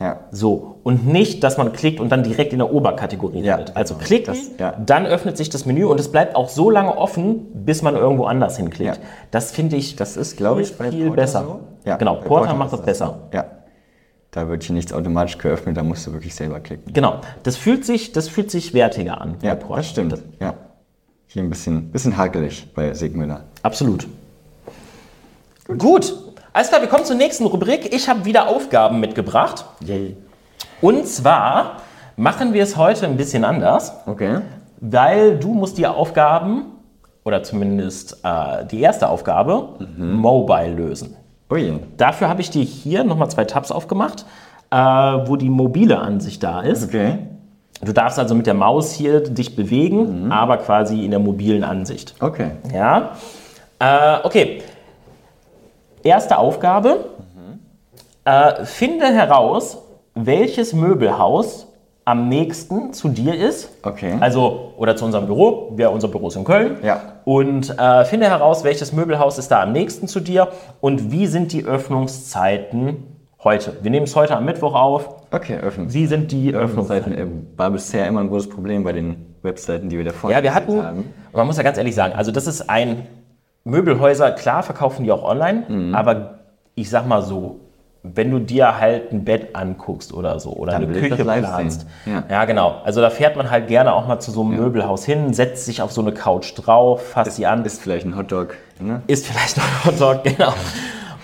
Ja. 0.00 0.20
So, 0.30 0.76
und 0.82 1.06
nicht, 1.06 1.44
dass 1.44 1.58
man 1.58 1.72
klickt 1.72 2.00
und 2.00 2.08
dann 2.10 2.22
direkt 2.22 2.52
in 2.54 2.58
der 2.58 2.72
Oberkategorie 2.72 3.40
Ja, 3.42 3.56
landet. 3.56 3.76
Also 3.76 3.94
genau. 3.94 4.06
klicken, 4.06 4.34
Das- 4.34 4.58
ja. 4.58 4.72
dann 4.84 5.04
öffnet 5.06 5.36
sich 5.36 5.50
das 5.50 5.66
Menü 5.66 5.84
und 5.84 6.00
es 6.00 6.10
bleibt 6.10 6.34
auch 6.36 6.48
so 6.48 6.70
lange 6.70 6.96
offen, 6.96 7.46
bis 7.66 7.82
man 7.82 7.94
irgendwo 7.96 8.24
anders 8.24 8.56
hinklickt. 8.56 8.96
Ja. 8.96 9.02
Das 9.30 9.50
finde 9.50 9.76
ich, 9.76 9.96
Das 9.96 10.16
ist, 10.16 10.36
glaube 10.38 10.62
ich, 10.62 10.68
viel, 10.68 10.76
bei 10.78 10.90
viel 10.90 11.06
Porter 11.08 11.20
besser. 11.22 11.44
so. 11.44 11.60
Ja, 11.84 11.96
genau, 11.96 12.14
Porter 12.14 12.28
Porter 12.28 12.54
macht 12.54 12.72
das 12.72 12.80
das 12.80 12.86
besser. 12.86 13.18
Ja. 13.34 13.44
Da 14.30 14.48
wird 14.48 14.62
hier 14.62 14.74
nichts 14.74 14.92
automatisch 14.92 15.36
geöffnet, 15.38 15.76
da 15.76 15.82
musst 15.82 16.06
du 16.06 16.12
wirklich 16.12 16.34
selber 16.34 16.60
klicken. 16.60 16.92
Genau, 16.94 17.16
das 17.42 17.56
fühlt 17.56 17.84
sich, 17.84 18.12
das 18.12 18.28
fühlt 18.28 18.50
sich 18.50 18.72
wertiger 18.72 19.20
an. 19.20 19.34
Ja, 19.42 19.50
bei 19.54 19.56
Porter. 19.56 19.76
das 19.76 19.88
stimmt. 19.90 20.22
Ja. 20.40 20.54
Hier 21.26 21.42
ein 21.42 21.50
bisschen, 21.50 21.90
bisschen 21.90 22.16
hakelig 22.16 22.68
bei 22.74 22.94
Sigmüller. 22.94 23.44
Absolut. 23.62 24.06
Gut. 25.78 26.14
Alles 26.60 26.68
klar, 26.68 26.82
wir 26.82 26.88
kommen 26.90 27.06
zur 27.06 27.16
nächsten 27.16 27.46
Rubrik. 27.46 27.94
Ich 27.94 28.06
habe 28.06 28.26
wieder 28.26 28.46
Aufgaben 28.48 29.00
mitgebracht. 29.00 29.64
Yay. 29.82 30.14
Und 30.82 31.06
zwar 31.06 31.76
machen 32.18 32.52
wir 32.52 32.62
es 32.62 32.76
heute 32.76 33.06
ein 33.06 33.16
bisschen 33.16 33.46
anders, 33.46 33.94
Okay. 34.04 34.40
weil 34.78 35.38
du 35.38 35.54
musst 35.54 35.78
die 35.78 35.86
Aufgaben, 35.86 36.66
oder 37.24 37.42
zumindest 37.42 38.18
äh, 38.24 38.66
die 38.66 38.82
erste 38.82 39.08
Aufgabe, 39.08 39.70
mobile 39.96 40.74
lösen. 40.74 41.16
Ui. 41.50 41.78
Dafür 41.96 42.28
habe 42.28 42.42
ich 42.42 42.50
dir 42.50 42.62
hier 42.62 43.04
nochmal 43.04 43.30
zwei 43.30 43.46
Tabs 43.46 43.72
aufgemacht, 43.72 44.26
äh, 44.70 44.76
wo 44.76 45.36
die 45.36 45.48
mobile 45.48 45.98
Ansicht 45.98 46.42
da 46.42 46.60
ist. 46.60 46.84
Okay. 46.88 47.20
Du 47.80 47.94
darfst 47.94 48.18
also 48.18 48.34
mit 48.34 48.46
der 48.46 48.52
Maus 48.52 48.92
hier 48.92 49.20
dich 49.20 49.56
bewegen, 49.56 50.30
aber 50.30 50.58
quasi 50.58 51.06
in 51.06 51.10
der 51.10 51.20
mobilen 51.20 51.64
Ansicht. 51.64 52.16
Okay. 52.20 52.50
Ja. 52.70 53.12
Äh, 53.78 54.18
okay. 54.24 54.62
Erste 56.02 56.38
Aufgabe. 56.38 57.04
Äh, 58.24 58.64
finde 58.64 59.06
heraus, 59.06 59.78
welches 60.14 60.72
Möbelhaus 60.72 61.66
am 62.04 62.28
nächsten 62.28 62.92
zu 62.92 63.08
dir 63.08 63.34
ist. 63.34 63.70
Okay. 63.82 64.16
Also, 64.20 64.72
oder 64.76 64.96
zu 64.96 65.04
unserem 65.04 65.26
Büro. 65.26 65.72
Wir, 65.76 65.90
unser 65.90 66.08
Büro 66.08 66.28
ist 66.28 66.36
in 66.36 66.44
Köln. 66.44 66.78
Ja. 66.82 67.00
Und 67.24 67.78
äh, 67.78 68.04
finde 68.04 68.28
heraus, 68.28 68.64
welches 68.64 68.92
Möbelhaus 68.92 69.38
ist 69.38 69.50
da 69.50 69.62
am 69.62 69.72
nächsten 69.72 70.08
zu 70.08 70.20
dir 70.20 70.48
und 70.80 71.12
wie 71.12 71.26
sind 71.26 71.52
die 71.52 71.64
Öffnungszeiten 71.64 73.04
heute. 73.42 73.76
Wir 73.82 73.90
nehmen 73.90 74.04
es 74.04 74.16
heute 74.16 74.36
am 74.36 74.44
Mittwoch 74.44 74.74
auf. 74.74 75.08
Okay, 75.30 75.58
öffnen. 75.58 75.92
Wie 75.92 76.06
sind 76.06 76.32
die 76.32 76.54
Öffnungszeiten? 76.54 77.12
Öffnungszeiten 77.12 77.54
äh, 77.54 77.58
war 77.58 77.70
bisher 77.70 78.06
immer 78.06 78.20
ein 78.20 78.28
großes 78.28 78.50
Problem 78.50 78.82
bei 78.84 78.92
den 78.92 79.36
Webseiten, 79.42 79.88
die 79.88 79.96
wir 79.96 80.04
davor 80.04 80.30
Ja, 80.30 80.42
wir 80.42 80.54
hatten, 80.54 80.82
haben. 80.82 81.14
man 81.32 81.46
muss 81.46 81.56
ja 81.56 81.62
ganz 81.62 81.78
ehrlich 81.78 81.94
sagen, 81.94 82.14
also 82.14 82.32
das 82.32 82.46
ist 82.46 82.68
ein 82.68 83.06
Möbelhäuser, 83.64 84.32
klar 84.32 84.62
verkaufen 84.62 85.04
die 85.04 85.12
auch 85.12 85.22
online, 85.22 85.64
Mhm. 85.68 85.94
aber 85.94 86.40
ich 86.74 86.88
sag 86.90 87.06
mal 87.06 87.22
so, 87.22 87.60
wenn 88.02 88.30
du 88.30 88.38
dir 88.38 88.78
halt 88.80 89.12
ein 89.12 89.24
Bett 89.26 89.54
anguckst 89.54 90.14
oder 90.14 90.40
so 90.40 90.52
oder 90.54 90.72
Dann 90.72 90.84
eine 90.84 90.92
Küche 90.94 91.22
das 91.22 91.38
planst. 91.38 91.86
sehen. 92.06 92.22
Ja. 92.30 92.44
genau. 92.46 92.76
Also 92.82 93.02
da 93.02 93.10
fährt 93.10 93.36
man 93.36 93.50
halt 93.50 93.68
gerne 93.68 93.92
auch 93.92 94.08
mal 94.08 94.18
zu 94.20 94.30
so 94.30 94.40
einem 94.40 94.56
Möbelhaus 94.56 95.04
hin, 95.04 95.34
setzt 95.34 95.66
sich 95.66 95.82
auf 95.82 95.92
so 95.92 96.00
eine 96.00 96.12
Couch 96.12 96.52
drauf, 96.56 97.02
fasst 97.10 97.36
sie 97.36 97.44
an, 97.46 97.62
Ist 97.66 97.82
vielleicht 97.82 98.06
ein 98.06 98.16
Hotdog. 98.16 98.54
Ne? 98.80 99.02
isst 99.06 99.26
vielleicht 99.26 99.58
ein 99.58 99.64
Hotdog, 99.84 100.24
genau. 100.24 100.54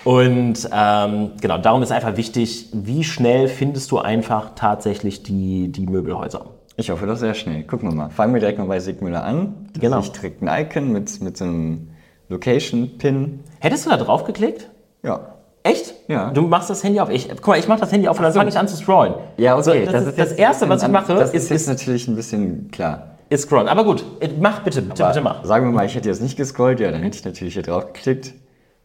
Und 0.03 0.69
ähm, 0.71 1.31
genau, 1.41 1.57
darum 1.57 1.81
ist 1.81 1.91
einfach 1.91 2.15
wichtig, 2.15 2.69
wie 2.73 3.03
schnell 3.03 3.47
findest 3.47 3.89
du 3.91 3.97
einfach 3.97 4.51
tatsächlich 4.55 5.23
die, 5.23 5.69
die 5.71 5.87
Möbelhäuser. 5.87 6.45
Ich 6.75 6.91
hoffe 6.91 7.07
doch 7.07 7.15
sehr 7.17 7.33
schnell. 7.33 7.63
Gucken 7.63 7.89
wir 7.89 7.95
mal. 7.95 8.09
Fangen 8.11 8.33
wir 8.35 8.39
direkt 8.39 8.59
mal 8.59 8.67
bei 8.67 8.79
Sigmüller 8.79 9.23
an. 9.23 9.67
Da 9.73 9.79
Genau. 9.81 9.99
Ich 9.99 10.11
direkt 10.11 10.43
ein 10.43 10.63
Icon 10.65 10.91
mit, 10.91 11.19
mit 11.21 11.35
so 11.35 11.45
einem 11.45 11.89
Location-Pin. 12.29 13.39
Hättest 13.59 13.85
du 13.85 13.89
da 13.89 13.97
drauf 13.97 14.23
geklickt? 14.23 14.69
Ja. 15.03 15.33
Echt? 15.63 15.93
Ja. 16.07 16.31
Du 16.31 16.43
machst 16.43 16.69
das 16.69 16.83
Handy 16.83 16.99
auf. 16.99 17.09
Ich, 17.09 17.27
guck 17.29 17.47
mal, 17.47 17.59
ich 17.59 17.67
mach 17.67 17.79
das 17.79 17.91
Handy 17.91 18.07
auf 18.07 18.17
und 18.17 18.23
dann 18.23 18.33
fange 18.33 18.49
ich 18.49 18.57
an 18.57 18.67
zu 18.67 18.77
scrollen. 18.77 19.13
So, 19.37 19.73
das, 19.73 20.05
ist 20.07 20.17
das 20.17 20.31
Erste, 20.33 20.69
was 20.69 20.83
ich 20.83 20.89
mache, 20.89 21.13
Das 21.13 21.33
ist, 21.33 21.51
ist 21.51 21.67
natürlich 21.67 22.07
ein 22.07 22.15
bisschen 22.15 22.71
klar. 22.71 23.17
ist 23.29 23.43
scrollen. 23.43 23.67
Aber 23.67 23.83
gut, 23.83 24.03
äh, 24.21 24.29
mach 24.39 24.63
bitte, 24.63 24.81
bitte, 24.81 25.05
bitte 25.05 25.21
mach. 25.21 25.43
Sagen 25.43 25.65
wir 25.65 25.71
mal, 25.73 25.85
ich 25.85 25.95
hätte 25.95 26.07
jetzt 26.07 26.21
nicht 26.21 26.37
gescrollt, 26.37 26.79
ja, 26.79 26.91
dann 26.91 27.03
hätte 27.03 27.17
ich 27.17 27.25
natürlich 27.25 27.53
hier 27.55 27.63
drauf 27.63 27.91
geklickt. 27.91 28.33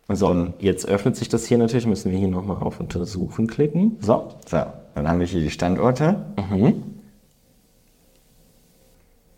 Und 0.08 0.16
so. 0.16 0.28
Dann, 0.28 0.54
Jetzt 0.58 0.88
öffnet 0.88 1.16
sich 1.16 1.28
das 1.28 1.46
hier 1.46 1.58
natürlich. 1.58 1.86
Müssen 1.86 2.10
wir 2.10 2.18
hier 2.18 2.28
nochmal 2.28 2.56
auf 2.60 2.80
Untersuchen 2.80 3.46
klicken. 3.46 3.98
So. 4.00 4.30
so, 4.48 4.62
dann 4.94 5.08
haben 5.08 5.20
wir 5.20 5.26
hier 5.26 5.40
die 5.40 5.50
Standorte. 5.50 6.24
Mhm. 6.50 6.82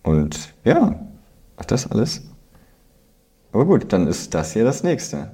Und 0.02 0.54
ja, 0.64 0.98
ach 1.56 1.64
das 1.66 1.90
alles. 1.90 2.22
Aber 3.54 3.64
gut, 3.64 3.92
dann 3.92 4.06
ist 4.06 4.34
das 4.34 4.52
hier 4.52 4.64
das 4.64 4.82
nächste. 4.82 5.30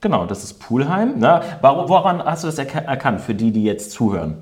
Genau, 0.00 0.26
das 0.26 0.44
ist 0.44 0.54
Poolheim. 0.60 1.14
Na, 1.16 1.40
warum, 1.62 1.88
woran 1.88 2.22
hast 2.22 2.44
du 2.44 2.48
das 2.48 2.58
erka- 2.58 2.84
erkannt, 2.84 3.20
für 3.22 3.34
die, 3.34 3.50
die 3.52 3.64
jetzt 3.64 3.90
zuhören? 3.90 4.36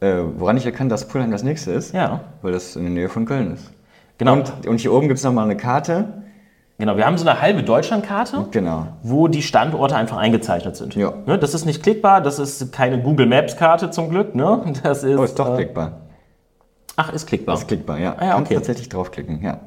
Äh, 0.00 0.18
woran 0.36 0.56
ich 0.58 0.66
erkannt, 0.66 0.92
dass 0.92 1.08
Pulheim 1.08 1.30
das 1.30 1.42
nächste 1.42 1.72
ist? 1.72 1.94
Ja. 1.94 2.20
Weil 2.42 2.52
das 2.52 2.76
in 2.76 2.82
der 2.82 2.92
Nähe 2.92 3.08
von 3.08 3.24
Köln 3.24 3.54
ist. 3.54 3.72
Genau. 4.18 4.34
Und, 4.34 4.66
und 4.66 4.78
hier 4.80 4.92
oben 4.92 5.08
gibt 5.08 5.18
es 5.18 5.24
nochmal 5.24 5.44
eine 5.44 5.56
Karte. 5.56 6.22
Genau, 6.78 6.96
wir 6.96 7.06
haben 7.06 7.16
so 7.16 7.26
eine 7.26 7.40
halbe 7.40 7.62
Deutschlandkarte. 7.62 8.46
Genau. 8.50 8.88
wo 9.02 9.28
die 9.28 9.42
Standorte 9.42 9.96
einfach 9.96 10.16
eingezeichnet 10.18 10.76
sind. 10.76 10.94
Ja. 10.96 11.12
Ne, 11.24 11.38
das 11.38 11.54
ist 11.54 11.64
nicht 11.64 11.82
klickbar, 11.82 12.20
das 12.20 12.38
ist 12.38 12.70
keine 12.72 13.00
Google 13.00 13.26
Maps 13.26 13.56
Karte 13.56 13.90
zum 13.90 14.10
Glück. 14.10 14.34
Ne? 14.34 14.74
Das 14.82 15.04
ist, 15.04 15.18
Oh, 15.18 15.22
ist 15.24 15.38
doch 15.38 15.52
äh, 15.54 15.56
klickbar. 15.56 15.92
Ach, 16.96 17.12
ist 17.12 17.26
klickbar. 17.26 17.54
Ist 17.54 17.66
klickbar, 17.68 17.98
ja. 17.98 18.14
Ah, 18.18 18.24
ja, 18.24 18.30
Kannst 18.34 18.50
okay. 18.50 18.54
tatsächlich 18.56 18.88
draufklicken, 18.88 19.40
ja. 19.42 19.60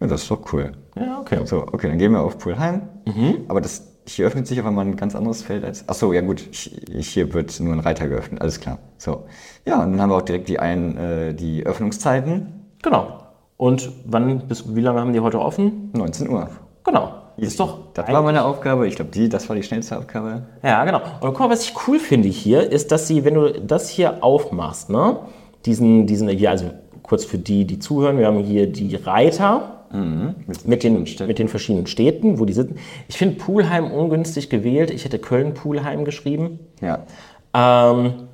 Ja, 0.00 0.06
das 0.06 0.22
ist 0.22 0.30
doch 0.30 0.52
cool. 0.52 0.72
Ja, 0.96 1.20
okay. 1.20 1.40
So, 1.44 1.58
okay, 1.58 1.88
dann 1.88 1.98
gehen 1.98 2.12
wir 2.12 2.20
auf 2.20 2.38
Pulheim. 2.38 2.82
Mhm. 3.06 3.44
Aber 3.48 3.60
das, 3.60 3.86
hier 4.06 4.26
öffnet 4.26 4.46
sich 4.46 4.58
auf 4.60 4.66
einmal 4.66 4.86
ein 4.86 4.96
ganz 4.96 5.14
anderes 5.14 5.42
Feld 5.42 5.64
als. 5.64 5.88
Achso, 5.88 6.12
ja 6.12 6.22
gut, 6.22 6.40
hier 6.50 7.32
wird 7.34 7.60
nur 7.60 7.74
ein 7.74 7.80
Reiter 7.80 8.08
geöffnet, 8.08 8.40
alles 8.40 8.60
klar. 8.60 8.78
So. 8.96 9.24
Ja, 9.66 9.82
und 9.82 9.92
dann 9.92 10.00
haben 10.00 10.10
wir 10.10 10.16
auch 10.16 10.22
direkt 10.22 10.48
die, 10.48 10.58
ein, 10.58 10.96
äh, 10.96 11.34
die 11.34 11.66
Öffnungszeiten. 11.66 12.66
Genau. 12.82 13.18
Und 13.58 13.92
wann, 14.06 14.48
bis 14.48 14.74
wie 14.74 14.80
lange 14.80 15.00
haben 15.00 15.12
die 15.12 15.20
heute 15.20 15.38
offen? 15.38 15.90
19 15.92 16.30
Uhr. 16.30 16.48
Genau. 16.84 17.14
Ist 17.36 17.58
doch. 17.58 17.92
Das 17.94 18.06
war 18.08 18.22
meine 18.22 18.44
Aufgabe. 18.44 18.86
Ich 18.86 18.96
glaube, 18.96 19.10
die, 19.10 19.28
das 19.28 19.48
war 19.48 19.56
die 19.56 19.62
schnellste 19.62 19.98
Aufgabe. 19.98 20.42
Ja, 20.62 20.84
genau. 20.84 21.00
Und 21.20 21.32
guck 21.32 21.40
mal, 21.40 21.50
was 21.50 21.62
ich 21.62 21.74
cool 21.86 21.98
finde 21.98 22.28
hier, 22.28 22.70
ist, 22.70 22.92
dass 22.92 23.06
sie, 23.06 23.24
wenn 23.24 23.34
du 23.34 23.60
das 23.60 23.88
hier 23.88 24.22
aufmachst, 24.22 24.90
ne, 24.90 25.18
diesen, 25.64 26.06
diesen 26.06 26.28
hier, 26.28 26.50
also 26.50 26.70
kurz 27.02 27.24
für 27.24 27.38
die, 27.38 27.66
die 27.66 27.78
zuhören, 27.78 28.18
wir 28.18 28.26
haben 28.26 28.38
hier 28.40 28.70
die 28.70 28.94
Reiter 28.96 29.79
mit, 29.92 30.84
den, 30.84 31.04
mit 31.26 31.38
den 31.38 31.48
verschiedenen 31.48 31.86
Städten, 31.86 32.38
wo 32.38 32.44
die 32.44 32.52
sitzen. 32.52 32.76
Ich 33.08 33.18
finde 33.18 33.36
Poolheim 33.36 33.90
ungünstig 33.90 34.48
gewählt. 34.48 34.90
Ich 34.90 35.04
hätte 35.04 35.18
Köln-Poolheim 35.18 36.04
geschrieben. 36.04 36.60
Ja. 36.80 37.06
Ähm, 37.52 38.28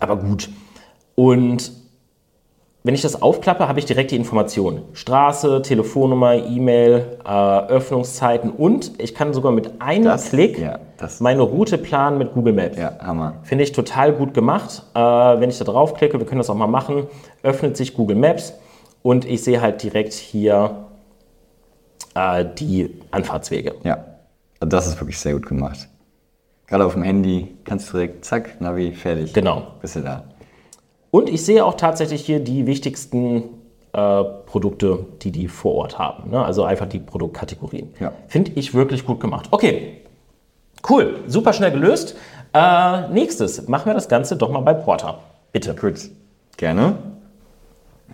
aber 0.00 0.16
gut. 0.16 0.48
Und 1.14 1.72
wenn 2.82 2.94
ich 2.94 3.02
das 3.02 3.20
aufklappe, 3.20 3.66
habe 3.66 3.78
ich 3.80 3.84
direkt 3.84 4.10
die 4.12 4.16
Informationen. 4.16 4.82
Straße, 4.92 5.62
Telefonnummer, 5.62 6.34
E-Mail, 6.34 7.18
äh, 7.24 7.28
Öffnungszeiten 7.28 8.50
und 8.50 8.92
ich 9.02 9.12
kann 9.14 9.32
sogar 9.34 9.50
mit 9.50 9.80
einem 9.80 10.04
Das- 10.04 10.28
Klick 10.30 10.58
ja, 10.58 10.78
meine 11.18 11.42
Route 11.42 11.78
planen 11.78 12.18
mit 12.18 12.32
Google 12.32 12.52
Maps. 12.52 12.76
Ja, 12.76 12.96
Hammer. 13.00 13.34
Finde 13.42 13.64
ich 13.64 13.72
total 13.72 14.12
gut 14.12 14.34
gemacht. 14.34 14.84
Äh, 14.94 15.00
wenn 15.00 15.48
ich 15.48 15.58
da 15.58 15.64
draufklicke, 15.64 16.18
wir 16.20 16.26
können 16.26 16.38
das 16.38 16.48
auch 16.48 16.54
mal 16.54 16.68
machen, 16.68 17.08
öffnet 17.42 17.76
sich 17.76 17.92
Google 17.94 18.16
Maps 18.16 18.52
und 19.06 19.24
ich 19.24 19.44
sehe 19.44 19.60
halt 19.60 19.84
direkt 19.84 20.14
hier 20.14 20.88
äh, 22.16 22.44
die 22.58 22.90
Anfahrtswege. 23.12 23.76
Ja. 23.84 24.04
Das 24.58 24.88
ist 24.88 25.00
wirklich 25.00 25.16
sehr 25.16 25.34
gut 25.34 25.46
gemacht. 25.46 25.88
Gerade 26.66 26.84
auf 26.84 26.94
dem 26.94 27.04
Handy 27.04 27.54
kannst 27.62 27.88
du 27.88 27.98
direkt, 27.98 28.24
zack, 28.24 28.60
Navi, 28.60 28.90
fertig. 28.90 29.32
Genau. 29.32 29.74
Bist 29.80 29.94
du 29.94 30.00
da. 30.00 30.24
Und 31.12 31.28
ich 31.28 31.44
sehe 31.44 31.64
auch 31.64 31.74
tatsächlich 31.74 32.26
hier 32.26 32.40
die 32.40 32.66
wichtigsten 32.66 33.44
äh, 33.92 34.24
Produkte, 34.44 35.06
die 35.22 35.30
die 35.30 35.46
vor 35.46 35.76
Ort 35.76 36.00
haben. 36.00 36.30
Ne? 36.30 36.44
Also 36.44 36.64
einfach 36.64 36.86
die 36.86 36.98
Produktkategorien. 36.98 37.94
Ja. 38.00 38.10
Finde 38.26 38.50
ich 38.56 38.74
wirklich 38.74 39.06
gut 39.06 39.20
gemacht. 39.20 39.46
Okay, 39.52 40.00
cool, 40.90 41.20
super 41.28 41.52
schnell 41.52 41.70
gelöst. 41.70 42.16
Äh, 42.52 43.08
nächstes, 43.10 43.68
machen 43.68 43.86
wir 43.86 43.94
das 43.94 44.08
Ganze 44.08 44.34
doch 44.34 44.50
mal 44.50 44.62
bei 44.62 44.74
Porter. 44.74 45.20
Bitte. 45.52 45.76
Gut, 45.76 46.10
gerne. 46.56 47.15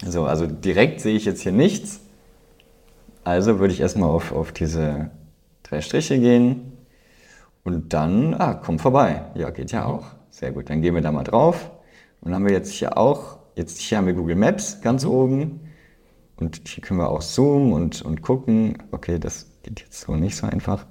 So, 0.05 0.25
also 0.25 0.47
direkt 0.47 1.01
sehe 1.01 1.17
ich 1.17 1.25
jetzt 1.25 1.43
hier 1.43 1.53
nichts. 1.53 2.01
Also 3.25 3.61
würde 3.61 3.73
ich 3.73 3.81
erstmal 3.81 4.11
auf, 4.11 4.33
auf 4.33 4.53
diese 4.53 5.11
drei 5.63 5.81
Striche 5.81 6.19
gehen 6.19 6.73
und 7.65 7.93
dann, 7.93 8.35
ah, 8.35 8.55
komm 8.55 8.79
vorbei. 8.79 9.23
Ja, 9.35 9.51
geht 9.51 9.71
ja 9.73 9.87
auch. 9.87 10.07
Sehr 10.31 10.53
gut. 10.53 10.71
Dann 10.71 10.83
gehen 10.83 10.95
wir 10.95 11.03
da 11.03 11.13
mal 11.13 11.23
drauf. 11.23 11.71
Und 12.21 12.31
dann 12.31 12.37
haben 12.37 12.47
wir 12.47 12.53
jetzt 12.53 12.73
hier 12.73 12.99
auch, 12.99 13.39
jetzt 13.55 13.79
hier 13.79 13.99
haben 13.99 14.07
wir 14.07 14.15
Google 14.15 14.37
Maps 14.37 14.81
ganz 14.81 15.05
oben. 15.05 15.61
Und 16.37 16.69
hier 16.69 16.83
können 16.83 16.99
wir 16.99 17.09
auch 17.09 17.23
zoomen 17.23 17.73
und, 17.73 18.03
und 18.03 18.23
gucken. 18.23 18.79
Okay, 18.91 19.19
das 19.19 19.47
geht 19.63 19.81
jetzt 19.81 20.01
so 20.01 20.17
nicht 20.17 20.37
so 20.37 20.47
einfach. 20.47 20.87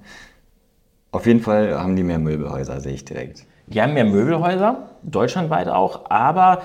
Auf 1.10 1.26
jeden 1.26 1.40
Fall 1.40 1.78
haben 1.78 1.94
die 1.96 2.02
mehr 2.02 2.18
Möbelhäuser, 2.18 2.80
sehe 2.80 2.94
ich 2.94 3.04
direkt. 3.04 3.44
Die 3.66 3.82
haben 3.82 3.92
mehr 3.92 4.04
Möbelhäuser, 4.04 4.90
deutschlandweit 5.02 5.68
auch, 5.68 6.10
aber 6.10 6.62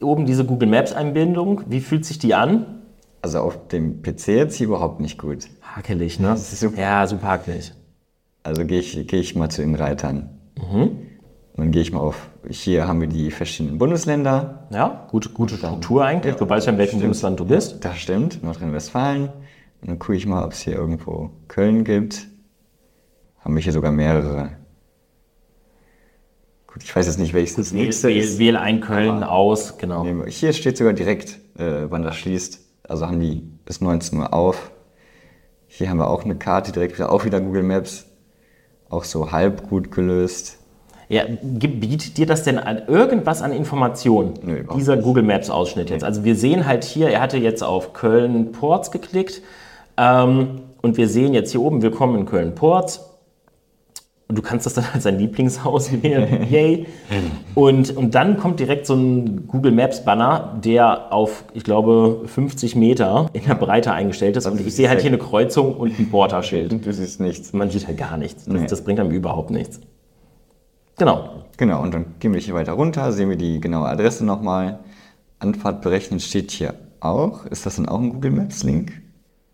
oben 0.00 0.26
diese 0.26 0.44
Google 0.44 0.68
Maps-Einbindung, 0.68 1.62
wie 1.68 1.80
fühlt 1.80 2.04
sich 2.04 2.18
die 2.18 2.34
an? 2.34 2.82
Also 3.22 3.40
auf 3.40 3.68
dem 3.68 4.02
PC 4.02 4.28
jetzt 4.28 4.56
hier 4.56 4.66
überhaupt 4.68 5.00
nicht 5.00 5.18
gut. 5.18 5.48
Hakelig, 5.62 6.20
ne? 6.20 6.36
Super. 6.36 6.80
Ja, 6.80 7.06
super 7.06 7.26
hakelig. 7.28 7.72
Also 8.42 8.64
gehe 8.64 8.78
ich, 8.78 9.06
gehe 9.06 9.20
ich 9.20 9.34
mal 9.34 9.50
zu 9.50 9.62
den 9.62 9.74
Reitern. 9.74 10.30
Und 11.56 11.64
dann 11.64 11.70
gehe 11.72 11.82
ich 11.82 11.92
mal 11.92 12.00
auf, 12.00 12.28
hier 12.48 12.86
haben 12.86 13.00
wir 13.00 13.08
die 13.08 13.30
verschiedenen 13.30 13.78
Bundesländer. 13.78 14.68
Ja, 14.70 15.06
gute, 15.10 15.30
gute 15.30 15.56
Struktur 15.56 16.04
eigentlich. 16.04 16.36
Du 16.36 16.48
weißt 16.48 16.66
ja, 16.66 16.72
in 16.72 16.78
welchem 16.78 17.00
Bundesland 17.00 17.40
du 17.40 17.44
bist. 17.46 17.84
Das 17.84 17.96
stimmt, 17.98 18.42
Nordrhein-Westfalen. 18.44 19.30
Dann 19.82 19.98
gucke 19.98 20.16
ich 20.16 20.26
mal, 20.26 20.44
ob 20.44 20.52
es 20.52 20.60
hier 20.60 20.74
irgendwo 20.74 21.30
Köln 21.48 21.84
gibt. 21.84 22.28
Haben 23.40 23.54
wir 23.54 23.62
hier 23.62 23.72
sogar 23.72 23.90
mehrere. 23.90 24.50
Gut, 26.76 26.84
ich 26.84 26.94
weiß 26.94 27.06
jetzt 27.06 27.18
nicht, 27.18 27.32
welches 27.32 27.56
das 27.56 27.72
nächste 27.72 28.08
Wähl, 28.08 28.18
ist. 28.18 28.38
wähl 28.38 28.54
ein 28.58 28.82
Köln 28.82 29.22
aus, 29.22 29.78
genau. 29.78 30.04
Nee, 30.04 30.30
Hier 30.30 30.52
steht 30.52 30.76
sogar 30.76 30.92
direkt, 30.92 31.38
äh, 31.58 31.86
wann 31.88 32.02
das 32.02 32.16
schließt. 32.16 32.60
Also 32.86 33.06
haben 33.06 33.18
die 33.18 33.44
bis 33.64 33.80
19 33.80 34.18
Uhr 34.18 34.34
auf. 34.34 34.70
Hier 35.68 35.88
haben 35.88 35.96
wir 35.96 36.10
auch 36.10 36.24
eine 36.24 36.36
Karte, 36.36 36.72
direkt 36.72 36.98
wieder, 36.98 37.10
auch 37.10 37.24
wieder 37.24 37.40
Google 37.40 37.62
Maps. 37.62 38.04
Auch 38.90 39.04
so 39.04 39.32
halb 39.32 39.70
gut 39.70 39.90
gelöst. 39.90 40.58
Ja, 41.08 41.22
bietet 41.40 42.18
dir 42.18 42.26
das 42.26 42.42
denn 42.42 42.58
an 42.58 42.82
irgendwas 42.88 43.40
an 43.40 43.52
Informationen, 43.52 44.34
überhaupt 44.42 44.78
dieser 44.78 44.98
Google 44.98 45.22
Maps 45.22 45.48
Ausschnitt 45.48 45.88
jetzt? 45.88 46.04
Also 46.04 46.24
wir 46.24 46.36
sehen 46.36 46.66
halt 46.66 46.84
hier, 46.84 47.08
er 47.08 47.22
hatte 47.22 47.38
jetzt 47.38 47.62
auf 47.62 47.94
Köln 47.94 48.52
Ports 48.52 48.90
geklickt 48.90 49.40
ähm, 49.96 50.60
und 50.82 50.98
wir 50.98 51.08
sehen 51.08 51.32
jetzt 51.32 51.52
hier 51.52 51.62
oben, 51.62 51.80
willkommen 51.80 52.18
in 52.18 52.26
Köln 52.26 52.54
Ports. 52.54 53.15
Und 54.28 54.36
du 54.36 54.42
kannst 54.42 54.66
das 54.66 54.74
dann 54.74 54.84
als 54.92 55.04
dein 55.04 55.18
Lieblingshaus 55.20 55.90
wählen. 56.02 56.48
Yay. 56.50 56.86
Und, 57.54 57.96
und 57.96 58.14
dann 58.16 58.36
kommt 58.38 58.58
direkt 58.58 58.84
so 58.86 58.94
ein 58.94 59.46
Google 59.46 59.70
Maps 59.70 60.04
Banner, 60.04 60.58
der 60.64 61.12
auf, 61.12 61.44
ich 61.54 61.62
glaube, 61.62 62.22
50 62.26 62.74
Meter 62.74 63.28
in 63.34 63.44
der 63.44 63.54
Breite 63.54 63.92
eingestellt 63.92 64.36
ist. 64.36 64.46
Und 64.46 64.60
ich 64.60 64.74
sehe 64.74 64.88
halt 64.88 65.00
hier 65.00 65.10
eine 65.10 65.18
Kreuzung 65.18 65.74
und 65.76 65.96
ein 65.98 66.10
Porterschild. 66.10 66.84
Du 66.84 66.92
siehst 66.92 67.20
nichts. 67.20 67.52
Man 67.52 67.70
sieht 67.70 67.86
halt 67.86 67.98
gar 67.98 68.16
nichts. 68.16 68.46
Das, 68.46 68.54
Nee. 68.54 68.66
das 68.66 68.82
bringt 68.82 68.98
einem 68.98 69.12
überhaupt 69.12 69.50
nichts. 69.50 69.80
Genau. 70.98 71.44
Genau, 71.56 71.82
und 71.82 71.94
dann 71.94 72.06
gehen 72.18 72.32
wir 72.34 72.40
hier 72.40 72.54
weiter 72.54 72.72
runter, 72.72 73.12
sehen 73.12 73.28
wir 73.30 73.36
die 73.36 73.60
genaue 73.60 73.86
Adresse 73.88 74.24
nochmal. 74.24 74.80
Anfahrt 75.38 75.82
berechnen 75.82 76.18
steht 76.20 76.50
hier 76.50 76.74
auch. 77.00 77.46
Ist 77.46 77.64
das 77.66 77.76
dann 77.76 77.88
auch 77.88 78.00
ein 78.00 78.10
Google 78.10 78.30
Maps 78.32 78.62
Link? 78.64 78.92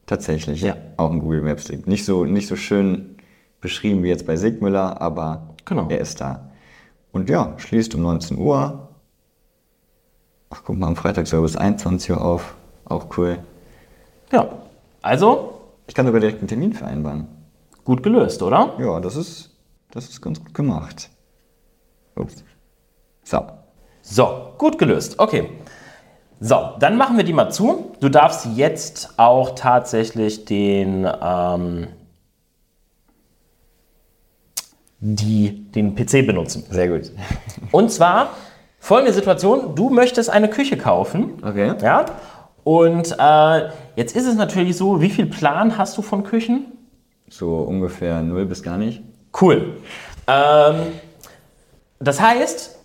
Tatsächlich, 0.06 0.62
Ja. 0.62 0.76
Auch 0.96 1.10
ein 1.10 1.20
Google 1.20 1.42
Maps 1.42 1.68
Link. 1.68 1.86
Nicht 1.86 2.04
so, 2.04 2.24
nicht 2.24 2.46
so 2.48 2.56
schön 2.56 3.11
beschrieben 3.62 4.02
wie 4.02 4.08
jetzt 4.08 4.26
bei 4.26 4.36
Sigmüller, 4.36 5.00
aber 5.00 5.54
Genau. 5.64 5.88
er 5.88 5.98
ist 6.00 6.20
da. 6.20 6.50
Und 7.12 7.30
ja, 7.30 7.54
schließt 7.56 7.94
um 7.94 8.02
19 8.02 8.36
Uhr. 8.38 8.88
Ach, 10.50 10.62
guck 10.66 10.76
mal, 10.76 10.88
am 10.88 10.96
Freitag 10.96 11.26
soll 11.26 11.40
bis 11.42 11.56
21 11.56 12.10
Uhr 12.10 12.20
auf. 12.22 12.54
Auch 12.84 13.06
cool. 13.16 13.38
Ja. 14.30 14.48
Also, 15.00 15.60
Ich 15.86 15.94
kann 15.94 16.06
sogar 16.06 16.20
direkt 16.20 16.38
einen 16.40 16.48
Termin 16.48 16.72
vereinbaren. 16.74 17.26
gut 17.84 18.02
gelöst, 18.02 18.42
oder? 18.42 18.74
Ja, 18.78 19.00
das 19.00 19.16
ist, 19.16 19.50
das 19.90 20.08
ist 20.08 20.20
ganz 20.20 20.38
gut 20.40 20.54
gemacht. 20.54 21.10
Ups. 22.14 22.44
So. 23.24 23.40
So, 24.02 24.52
gut 24.58 24.78
gelöst. 24.78 25.18
Okay. 25.18 25.48
So, 26.40 26.70
dann 26.80 26.96
machen 26.96 27.16
wir 27.16 27.24
die 27.24 27.32
mal 27.32 27.50
zu. 27.50 27.92
Du 28.00 28.08
darfst 28.08 28.46
jetzt 28.54 29.14
auch 29.18 29.54
tatsächlich 29.54 30.44
den, 30.44 31.06
ähm, 31.22 31.88
die, 35.04 35.64
den 35.72 35.96
PC 35.96 36.24
benutzen. 36.24 36.64
Sehr 36.70 36.88
gut. 36.88 37.10
Und 37.72 37.90
zwar 37.90 38.30
folgende 38.78 39.12
Situation: 39.12 39.74
Du 39.74 39.90
möchtest 39.90 40.30
eine 40.30 40.48
Küche 40.48 40.76
kaufen. 40.78 41.42
Okay. 41.42 41.74
Ja. 41.82 42.06
Und 42.64 43.16
äh, 43.18 43.68
jetzt 43.96 44.14
ist 44.14 44.26
es 44.26 44.36
natürlich 44.36 44.76
so, 44.76 45.00
wie 45.00 45.10
viel 45.10 45.26
Plan 45.26 45.76
hast 45.76 45.98
du 45.98 46.02
von 46.02 46.22
Küchen? 46.22 46.66
So 47.28 47.56
ungefähr 47.56 48.22
null 48.22 48.46
bis 48.46 48.62
gar 48.62 48.78
nicht. 48.78 49.02
Cool. 49.40 49.74
Ähm, 50.28 50.76
das 51.98 52.20
heißt, 52.20 52.78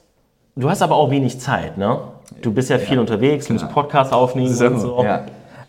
du 0.55 0.69
hast 0.69 0.81
aber 0.81 0.95
auch 0.95 1.11
wenig 1.11 1.39
Zeit, 1.39 1.77
ne? 1.77 1.99
Du 2.41 2.51
bist 2.51 2.69
ja 2.71 2.79
viel 2.79 2.97
unterwegs, 2.97 3.49
musst 3.49 3.69
Podcast 3.69 4.11
aufnehmen 4.11 4.49
und 4.49 4.79
so. 4.79 5.03
ja. 5.03 5.25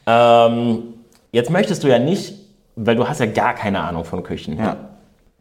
Ähm, 0.07 0.83
jetzt 1.31 1.51
möchtest 1.51 1.85
du 1.85 1.89
ja 1.89 1.99
nicht, 1.99 2.35
weil 2.77 2.97
du 2.97 3.07
hast 3.07 3.21
ja 3.21 3.27
gar 3.27 3.55
keine 3.55 3.81
Ahnung 3.81 4.05
von 4.05 4.23
Küchen. 4.23 4.57
ja, 4.57 4.77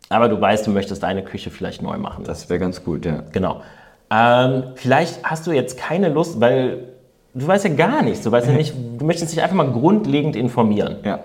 Aber 0.09 0.29
du 0.29 0.39
weißt, 0.39 0.65
du 0.65 0.71
möchtest 0.71 1.03
deine 1.03 1.23
Küche 1.23 1.49
vielleicht 1.51 1.81
neu 1.81 1.97
machen. 1.97 2.23
das 2.23 2.49
wäre 2.49 2.59
ganz 2.59 2.83
gut, 2.83 3.05
ja. 3.05 3.23
Genau. 3.33 3.61
Ähm, 4.09 4.63
vielleicht 4.75 5.23
hast 5.23 5.45
du 5.47 5.51
jetzt 5.51 5.77
keine 5.77 6.09
Lust, 6.09 6.39
weil 6.39 6.85
du 7.33 7.45
weißt 7.45 7.65
ja 7.65 7.73
gar 7.73 8.01
nichts. 8.01 8.23
Du 8.23 8.31
weißt 8.31 8.47
ja 8.47 8.53
nicht, 8.53 8.73
du 8.97 9.03
möchtest 9.05 9.33
dich 9.33 9.41
einfach 9.41 9.55
mal 9.55 9.69
grundlegend 9.69 10.35
informieren. 10.37 10.97
Ja, 11.03 11.19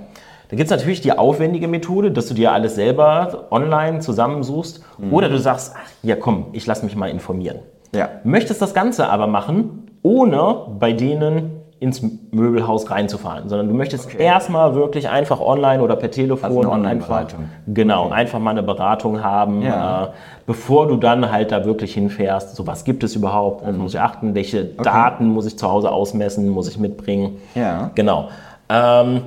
Da 0.49 0.57
gibt 0.57 0.65
es 0.65 0.71
natürlich 0.71 1.01
die 1.01 1.13
aufwendige 1.17 1.69
Methode, 1.69 2.11
dass 2.11 2.27
du 2.27 2.35
dir 2.35 2.51
alles 2.53 2.75
selber 2.75 3.47
online 3.53 4.01
zusammensuchst. 4.01 4.83
Oder 5.13 5.29
du 5.29 5.39
sagst, 5.39 5.75
ach 5.77 5.89
ja 6.03 6.17
komm, 6.17 6.47
ich 6.53 6.67
lass 6.67 6.83
mich 6.83 6.97
mal 6.97 7.09
informieren. 7.09 7.61
ja, 7.95 8.09
Möchtest 8.25 8.61
das 8.61 8.75
Ganze 8.75 9.09
aber 9.09 9.29
machen, 9.29 9.87
ohne 10.03 10.57
bei 10.81 10.93
denen 10.93 11.62
ins 11.83 12.01
Möbelhaus 12.31 12.91
reinzufahren, 12.91 13.49
sondern 13.49 13.69
du 13.69 13.75
möchtest 13.75 14.15
erstmal 14.15 14.75
wirklich 14.75 15.09
einfach 15.09 15.41
online 15.41 15.83
oder 15.83 15.97
per 15.97 16.11
Telefon 16.11 16.45
Also 16.45 16.61
eine 16.61 16.89
einfach, 16.89 17.09
Online-Beratung. 17.11 17.45
genau, 17.67 18.11
einfach 18.11 18.39
mal 18.39 18.51
eine 18.53 18.63
Beratung 18.63 19.23
haben, 19.23 19.63
Ja. 19.63 20.05
äh, 20.05 20.09
bevor 20.47 20.87
du 20.87 20.97
dann 20.97 21.31
halt 21.31 21.51
da 21.53 21.65
wirklich 21.65 21.93
hinfährst. 21.95 22.55
So 22.57 22.67
was 22.67 22.85
gibt 22.85 23.03
es 23.05 23.17
überhaupt? 23.17 23.67
Mhm. 23.67 23.79
Muss 23.79 23.95
ich 23.95 24.01
achten? 24.01 24.35
Welche 24.35 24.65
Daten 24.65 25.27
muss 25.29 25.45
ich 25.47 25.59
zu 25.59 25.71
Hause 25.71 25.91
ausmessen? 25.91 26.49
Muss 26.49 26.69
ich 26.69 26.79
mitbringen? 26.79 27.39
Ja. 27.55 27.91
Genau. 27.97 28.29
Ähm, 28.69 29.23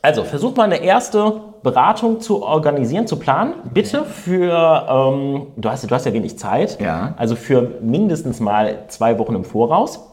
also 0.00 0.24
versuch 0.24 0.56
mal 0.56 0.64
eine 0.64 0.76
erste 0.82 1.32
Beratung 1.62 2.20
zu 2.20 2.42
organisieren, 2.42 3.06
zu 3.06 3.16
planen. 3.18 3.54
Bitte 3.72 4.04
für, 4.04 4.86
ähm, 4.88 5.46
du, 5.56 5.68
hast, 5.70 5.88
du 5.88 5.94
hast 5.94 6.06
ja 6.06 6.12
wenig 6.12 6.38
Zeit, 6.38 6.80
Ja. 6.80 7.14
also 7.16 7.36
für 7.36 7.68
mindestens 7.80 8.40
mal 8.40 8.78
zwei 8.88 9.18
Wochen 9.18 9.34
im 9.34 9.44
Voraus. 9.44 10.08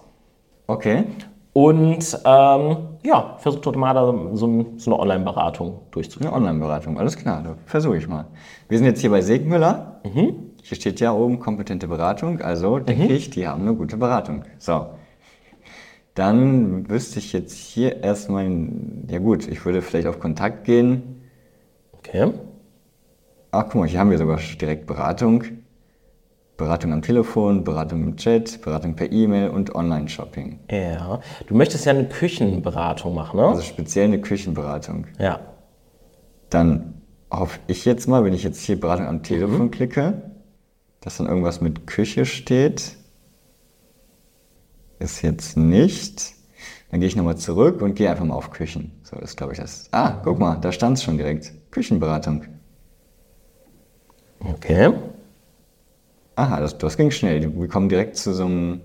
okay. 0.68 1.06
Und 1.54 2.20
ähm, 2.26 2.78
ja, 3.04 3.36
versuch 3.40 3.60
dort 3.62 3.76
mal 3.76 3.94
da 3.94 4.06
so, 4.06 4.74
so 4.78 4.92
eine 4.92 5.00
Online-Beratung 5.00 5.80
durchzuführen. 5.92 6.32
Eine 6.32 6.38
Online-Beratung, 6.38 6.98
alles 7.00 7.18
klar, 7.18 7.58
versuche 7.66 7.98
ich 7.98 8.08
mal. 8.08 8.28
Wir 8.68 8.78
sind 8.78 8.86
jetzt 8.86 9.02
hier 9.02 9.10
bei 9.10 9.22
Segmüller. 9.22 10.00
Hier 10.62 10.76
steht 10.76 11.00
ja 11.00 11.12
oben 11.12 11.40
kompetente 11.40 11.88
Beratung, 11.88 12.42
also 12.42 12.80
denke 12.80 13.14
ich, 13.14 13.30
die 13.32 13.48
haben 13.48 13.62
eine 13.64 13.76
gute 13.76 13.98
Beratung. 13.98 14.44
So. 14.60 14.88
Dann 16.14 16.90
wüsste 16.90 17.20
ich 17.20 17.34
jetzt 17.34 17.56
hier 17.58 18.04
erstmal, 18.04 18.46
ja 19.08 19.20
gut, 19.20 19.48
ich 19.48 19.66
würde 19.66 19.82
vielleicht 19.82 20.08
auf 20.08 20.20
Kontakt 20.20 20.66
gehen. 20.66 21.22
Okay. 21.94 22.32
Ach, 23.52 23.64
guck 23.64 23.76
mal, 23.76 23.88
hier 23.88 24.00
haben 24.00 24.12
wir 24.12 24.18
sogar 24.18 24.38
direkt 24.60 24.86
Beratung. 24.86 25.44
Beratung 26.60 26.92
am 26.94 27.02
Telefon, 27.02 27.64
Beratung 27.64 28.04
im 28.04 28.18
Chat, 28.18 28.62
Beratung 28.62 28.96
per 28.96 29.12
E-Mail 29.12 29.50
und 29.50 29.74
Online-Shopping. 29.74 30.60
Ja. 30.70 31.22
Du 31.48 31.56
möchtest 31.56 31.86
ja 31.86 31.94
eine 31.94 32.08
Küchenberatung 32.08 33.16
machen, 33.16 33.38
ne? 33.38 33.48
Also 33.48 33.62
speziell 33.62 34.06
eine 34.06 34.22
Küchenberatung. 34.22 35.08
ja. 35.18 35.40
Dann 36.52 36.96
hoffe 37.32 37.60
ich 37.68 37.86
jetzt 37.86 38.08
mal, 38.08 38.24
wenn 38.24 38.34
ich 38.34 38.44
jetzt 38.44 38.62
hier 38.62 38.80
Beratung 38.80 39.06
am 39.06 39.22
Telefon 39.22 39.70
klicke, 39.70 40.32
dass 41.00 41.18
dann 41.18 41.28
irgendwas 41.28 41.62
mit 41.62 41.86
Küche 41.86 42.26
steht. 42.26 42.98
Ist 44.98 45.22
jetzt 45.22 45.56
nicht. 45.56 46.34
Dann 46.90 47.00
gehe 47.00 47.08
ich 47.08 47.16
nochmal 47.16 47.38
zurück 47.38 47.84
und 47.84 47.94
gehe 47.94 48.10
einfach 48.10 48.26
mal 48.26 48.34
auf 48.34 48.50
Küchen. 48.50 49.00
So, 49.04 49.16
das 49.18 49.36
glaube 49.36 49.54
ich 49.54 49.60
das. 49.60 49.90
Ah, 49.92 50.20
guck 50.24 50.40
mal, 50.40 50.56
da 50.56 50.72
stand 50.72 50.98
es 50.98 51.04
schon 51.04 51.18
direkt. 51.18 51.54
Küchenberatung. 51.70 52.46
Okay. 54.40 54.92
Aha, 56.40 56.60
das, 56.62 56.78
das 56.78 56.96
ging 56.98 57.12
schnell. 57.12 57.54
Wir 57.60 57.68
kommen 57.68 57.90
direkt 57.90 58.16
zu 58.16 58.34
so 58.34 58.46
einem, 58.46 58.82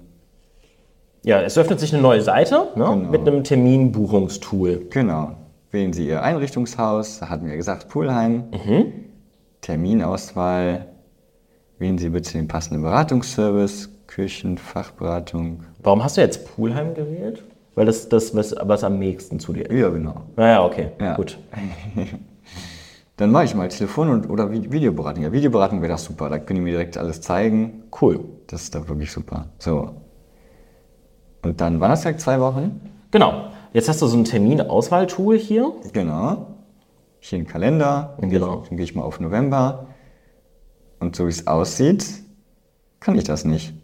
Ja, 1.25 1.41
es 1.43 1.57
öffnet 1.57 1.79
sich 1.81 1.93
eine 1.93 2.03
neue 2.03 2.21
Seite 2.21 2.55
ne? 2.75 2.85
Genau. 2.85 2.97
mit 2.97 3.21
einem 3.29 3.45
Terminbuchungstool. 3.45 4.87
genau. 4.91 5.37
Wählen 5.71 5.93
Sie 5.93 6.07
Ihr 6.07 6.23
Einrichtungshaus, 6.23 7.19
da 7.19 7.29
hatten 7.31 7.47
wir 7.49 7.57
gesagt 7.57 7.89
Poolheim. 7.89 8.45
Terminauswahl. 9.61 10.87
Wählen 11.79 11.99
Sie 11.99 12.11
bitte 12.11 12.33
den 12.33 12.47
passenden 12.49 12.83
Beratungsservice, 12.83 13.91
Küchen, 14.07 14.59
Fachberatung. 14.59 15.65
Warum 15.83 16.05
hast 16.05 16.17
du 16.17 16.21
jetzt 16.21 16.55
Poolheim 16.55 16.95
gewählt? 16.95 17.43
Weil 17.75 17.87
das 17.87 18.09
das, 18.09 18.35
was, 18.37 18.55
was 18.63 18.85
am 18.85 18.99
nächsten 19.01 19.41
zu 19.41 19.53
dir 19.53 19.69
ist. 19.69 19.77
Ja, 19.77 19.89
genau. 19.89 20.15
Naja, 20.37 20.65
okay, 20.65 20.89
Ja. 21.01 21.17
gut. 21.17 21.39
Dann 23.17 23.31
mache 23.31 23.45
ich 23.45 23.55
mal 23.55 23.69
Telefon- 23.69 24.11
und, 24.11 24.29
oder 24.29 24.47
Vi- 24.51 24.73
Videoberatung. 24.73 25.23
Ja, 25.23 25.31
Videoberatung 25.33 25.81
wäre 25.83 25.93
das 25.93 26.05
super. 26.05 26.29
Da 26.29 26.39
können 26.39 26.57
die 26.59 26.65
mir 26.65 26.73
direkt 26.73 26.97
alles 26.99 27.21
zeigen. 27.21 27.85
Cool. 28.01 28.25
Das 28.49 28.63
ist 28.63 28.75
da 28.75 28.89
wirklich 28.89 29.13
super. 29.13 29.47
So. 29.59 29.93
Und 31.43 31.61
dann 31.61 31.81
war 31.81 31.89
das 31.91 32.03
direkt 32.03 32.21
zwei 32.21 32.41
Wochen. 32.41 32.81
Genau. 33.13 33.51
Jetzt 33.73 33.89
hast 33.89 34.03
du 34.03 34.07
so 34.07 34.17
ein 34.17 34.25
Terminauswahltool 34.25 35.37
hier. 35.39 35.73
Genau. 35.93 36.57
Hier 37.21 37.39
ein 37.39 37.47
Kalender. 37.47 38.17
Dann 38.21 38.31
gehe 38.31 38.41
Genau. 38.41 38.63
ich, 38.63 38.69
dann 38.69 38.77
gehe 38.77 38.85
ich 38.85 38.95
mal 38.97 39.03
auf 39.03 39.21
November. 39.21 39.87
Und 40.99 41.15
so 41.15 41.27
wie 41.27 41.31
es 41.31 41.47
aussieht, 41.47 42.05
kann 42.99 43.17
ich 43.17 43.25
das 43.25 43.45
nicht. 43.45 43.75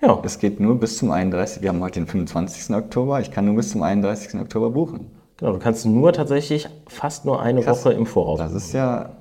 Ja, 0.00 0.20
Es 0.24 0.38
geht 0.38 0.58
nur 0.60 0.78
bis 0.78 0.96
zum 0.98 1.10
31. 1.10 1.62
Wir 1.62 1.68
haben 1.70 1.80
heute 1.80 2.00
den 2.00 2.06
25. 2.06 2.74
Oktober. 2.74 3.20
Ich 3.20 3.30
kann 3.30 3.44
nur 3.44 3.56
bis 3.56 3.70
zum 3.70 3.82
31. 3.82 4.40
Oktober 4.40 4.70
buchen. 4.70 5.10
Genau. 5.38 5.52
Du 5.52 5.58
kannst 5.58 5.86
nur 5.86 6.12
tatsächlich 6.12 6.68
fast 6.86 7.24
nur 7.24 7.40
eine 7.40 7.62
Krass. 7.62 7.84
Woche 7.84 7.94
im 7.94 8.04
Voraus. 8.06 8.38
Das 8.38 8.52
ist 8.52 8.72
ja 8.72 9.16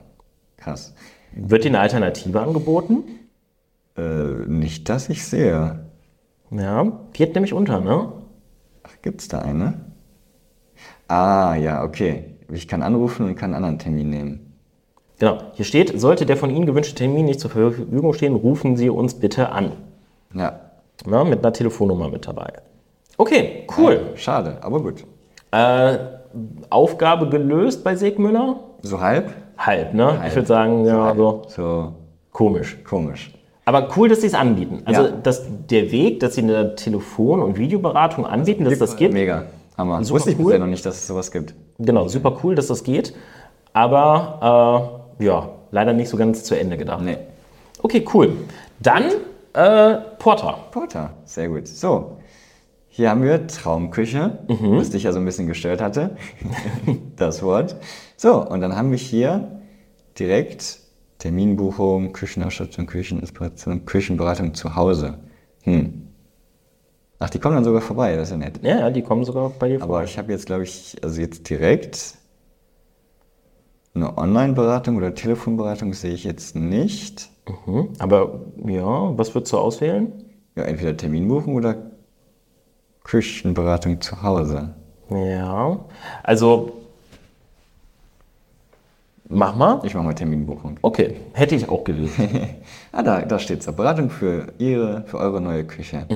krass. 0.58 0.94
Wird 1.32 1.64
dir 1.64 1.70
eine 1.70 1.80
Alternative 1.80 2.42
angeboten? 2.42 3.04
Äh, 3.98 4.02
nicht, 4.48 4.90
dass 4.90 5.10
ich 5.10 5.26
sehe. 5.26 5.86
Ja, 6.52 6.92
geht 7.14 7.34
nämlich 7.36 7.54
unter, 7.54 7.80
ne? 7.80 8.12
Ach, 8.84 8.96
gibt's 9.02 9.28
da 9.28 9.40
eine? 9.40 9.86
Ah, 11.08 11.56
ja, 11.56 11.84
okay. 11.84 12.36
Ich 12.52 12.68
kann 12.68 12.82
anrufen 12.82 13.26
und 13.26 13.36
kann 13.36 13.54
einen 13.54 13.64
anderen 13.64 13.80
Termin 13.80 14.10
nehmen. 14.10 14.54
Genau. 15.20 15.40
Hier 15.54 15.66
steht, 15.66 16.00
sollte 16.00 16.26
der 16.26 16.38
von 16.38 16.50
Ihnen 16.50 16.66
gewünschte 16.66 16.96
Termin 16.96 17.26
nicht 17.26 17.40
zur 17.40 17.50
Verfügung 17.50 18.14
stehen, 18.14 18.36
rufen 18.36 18.78
Sie 18.78 18.90
uns 18.90 19.16
bitte 19.16 19.50
an. 19.50 19.72
Ja. 20.34 20.60
Na, 21.06 21.24
mit 21.24 21.40
einer 21.40 21.54
Telefonnummer 21.54 22.10
mit 22.10 22.28
dabei. 22.28 22.54
Okay, 23.18 23.68
cool. 23.78 24.12
Schade, 24.16 24.58
aber 24.62 24.82
gut. 24.82 25.06
Äh, 25.52 25.98
Aufgabe 26.70 27.30
gelöst 27.30 27.84
bei 27.84 27.96
Segmüller? 27.96 28.60
So 28.82 29.00
halb? 29.00 29.34
Halb, 29.58 29.94
ne? 29.94 30.20
Halb. 30.20 30.28
Ich 30.28 30.36
würde 30.36 30.48
sagen, 30.48 30.86
ja, 30.86 31.16
so 31.16 31.42
So 31.48 31.94
komisch. 32.32 32.78
komisch. 32.88 33.34
Aber 33.66 33.88
cool, 33.98 34.08
dass 34.10 34.22
sie 34.22 34.28
es 34.28 34.34
anbieten. 34.34 34.82
Also 34.86 35.04
Ja. 35.04 35.10
dass 35.12 35.44
der 35.70 35.92
Weg, 35.92 36.20
dass 36.22 36.36
sie 36.36 36.42
eine 36.42 36.76
Telefon- 36.76 37.42
und 37.42 37.58
Videoberatung 37.58 38.26
anbieten, 38.26 38.64
dass 38.66 38.80
das 38.80 38.96
geht. 38.96 39.14
Mega. 39.14 39.44
Hammer. 39.78 40.04
Super 40.04 40.16
Wusste 40.16 40.32
ich 40.32 40.40
cool. 40.40 40.46
bisher 40.46 40.60
noch 40.60 40.68
nicht, 40.68 40.86
dass 40.86 40.96
es 40.96 41.08
sowas 41.08 41.32
gibt. 41.32 41.54
Genau, 41.78 42.08
super 42.08 42.38
cool, 42.44 42.56
dass 42.56 42.68
das 42.68 42.84
geht. 42.84 43.14
Aber 43.74 44.90
äh, 45.20 45.26
ja, 45.26 45.50
leider 45.72 45.94
nicht 45.94 46.10
so 46.10 46.18
ganz 46.18 46.44
zu 46.44 46.58
Ende 46.60 46.78
gedacht. 46.78 47.02
Nee. 47.02 47.18
Okay, 47.84 48.06
cool. 48.14 48.32
Dann 48.80 49.04
äh, 49.54 49.98
Porter. 50.18 50.56
Porter, 50.72 51.12
sehr 51.26 51.50
gut. 51.50 51.68
So, 51.68 52.17
hier 52.98 53.12
haben 53.12 53.22
wir 53.22 53.46
Traumküche, 53.46 54.40
Mhm. 54.48 54.76
was 54.78 54.90
dich 54.90 55.04
ja 55.04 55.12
so 55.14 55.20
ein 55.20 55.26
bisschen 55.26 55.46
gestört 55.46 55.82
hatte, 55.84 56.16
das 57.16 57.44
Wort. 57.44 57.76
So, 58.16 58.44
und 58.44 58.60
dann 58.60 58.76
haben 58.76 58.90
wir 58.90 58.98
hier 58.98 59.62
direkt 60.18 60.80
Terminbuchung, 61.20 62.12
Küchenausstattung, 62.12 62.88
Kücheninspiration, 62.88 63.86
Küchenberatung 63.86 64.56
zu 64.56 64.76
Hause. 64.76 65.20
Hm. 65.62 66.08
Ach, 67.20 67.30
die 67.30 67.38
kommen 67.38 67.54
dann 67.54 67.64
sogar 67.64 67.82
vorbei, 67.82 68.16
das 68.16 68.30
ist 68.30 68.32
ja 68.32 68.38
nett. 68.38 68.60
Ja, 68.64 68.80
ja, 68.80 68.90
die 68.90 69.04
kommen 69.04 69.24
sogar 69.26 69.52
bei 69.52 69.68
dir 69.70 69.84
Aber 69.84 70.04
ich 70.04 70.18
habe 70.18 70.32
jetzt, 70.32 70.48
glaube 70.48 70.64
ich, 70.64 70.98
also 71.04 71.22
jetzt 71.22 71.48
direkt 71.48 72.16
eine 73.94 74.18
Online-Beratung 74.18 74.96
oder 74.96 75.14
Telefonberatung 75.14 75.94
sehe 75.94 76.14
ich 76.14 76.24
jetzt 76.24 76.56
nicht. 76.56 77.30
Mhm. 77.68 77.90
Aber 78.00 78.42
ja, 78.66 79.16
was 79.16 79.36
würdest 79.36 79.54
du 79.54 79.60
auswählen? 79.60 80.12
Ja, 80.56 80.64
entweder 80.64 80.98
Terminbuchung 80.98 81.54
oder 81.54 81.87
Küchenberatung 83.08 84.02
zu 84.02 84.22
Hause. 84.22 84.70
Ja, 85.10 85.80
also 86.24 86.74
mach 89.30 89.56
mal. 89.56 89.80
Ich 89.84 89.94
mache 89.96 90.04
mal 90.06 90.14
Terminbuchung. 90.14 90.78
Okay, 90.82 91.16
hätte 91.34 91.56
ich 91.56 91.68
auch 91.70 91.84
gelesen. 91.84 92.30
Ah, 92.94 93.04
da, 93.04 93.22
da 93.22 93.38
steht 93.38 93.60
es. 93.60 93.72
Beratung 93.76 94.10
für 94.10 94.48
Ihre, 94.58 95.04
für 95.06 95.20
eure 95.20 95.40
neue 95.40 95.64
Küche. 95.66 96.08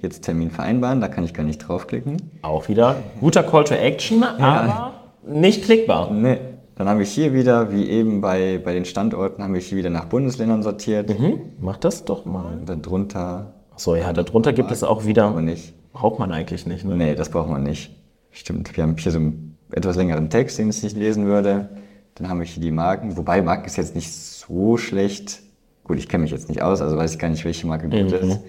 Jetzt 0.00 0.22
Termin 0.22 0.50
vereinbaren, 0.50 1.00
da 1.00 1.06
kann 1.06 1.22
ich 1.22 1.32
gar 1.32 1.44
nicht 1.44 1.58
draufklicken. 1.58 2.16
auch 2.42 2.66
wieder 2.68 2.96
guter 3.20 3.44
Call 3.44 3.62
to 3.64 3.74
Action, 3.74 4.22
aber 4.24 4.94
nicht 5.24 5.62
klickbar. 5.64 6.10
Nee. 6.10 6.38
Dann 6.76 6.88
habe 6.88 7.04
ich 7.04 7.10
hier 7.10 7.32
wieder, 7.32 7.70
wie 7.72 7.88
eben 7.88 8.20
bei, 8.20 8.60
bei 8.64 8.74
den 8.74 8.84
Standorten, 8.84 9.44
haben 9.44 9.54
wir 9.54 9.60
hier 9.60 9.78
wieder 9.78 9.90
nach 9.90 10.06
Bundesländern 10.06 10.64
sortiert. 10.64 11.08
Mhm. 11.16 11.38
Mach 11.60 11.76
das 11.76 12.04
doch 12.04 12.24
mal. 12.24 12.46
Und 12.52 12.68
dann 12.68 12.82
drunter, 12.82 13.52
So, 13.76 13.94
ja, 13.94 14.12
darunter 14.12 14.52
gibt 14.52 14.72
es 14.72 14.82
auch 14.82 14.98
aber 14.98 15.06
wieder. 15.06 15.40
nicht. 15.40 15.72
Braucht 15.94 16.18
man 16.18 16.32
eigentlich 16.32 16.66
nicht, 16.66 16.84
ne? 16.84 16.96
Nee, 16.96 17.14
das 17.14 17.30
braucht 17.30 17.48
man 17.48 17.62
nicht. 17.62 17.94
Stimmt. 18.32 18.76
Wir 18.76 18.82
haben 18.82 18.96
hier 18.96 19.12
so 19.12 19.18
einen 19.18 19.56
etwas 19.70 19.94
längeren 19.96 20.28
Text, 20.28 20.58
den 20.58 20.68
ich 20.68 20.82
nicht 20.82 20.96
lesen 20.96 21.24
würde. 21.24 21.70
Dann 22.16 22.28
haben 22.28 22.40
wir 22.40 22.46
hier 22.46 22.60
die 22.60 22.72
Marken. 22.72 23.16
Wobei 23.16 23.40
Marken 23.40 23.64
ist 23.64 23.76
jetzt 23.76 23.94
nicht 23.94 24.12
so 24.12 24.76
schlecht. 24.76 25.40
Gut, 25.84 25.98
ich 25.98 26.08
kenne 26.08 26.22
mich 26.22 26.32
jetzt 26.32 26.48
nicht 26.48 26.62
aus, 26.62 26.80
also 26.80 26.96
weiß 26.96 27.12
ich 27.12 27.18
gar 27.18 27.28
nicht, 27.28 27.44
welche 27.44 27.66
Marke 27.68 27.88
gut 27.88 28.12
ist. 28.12 28.40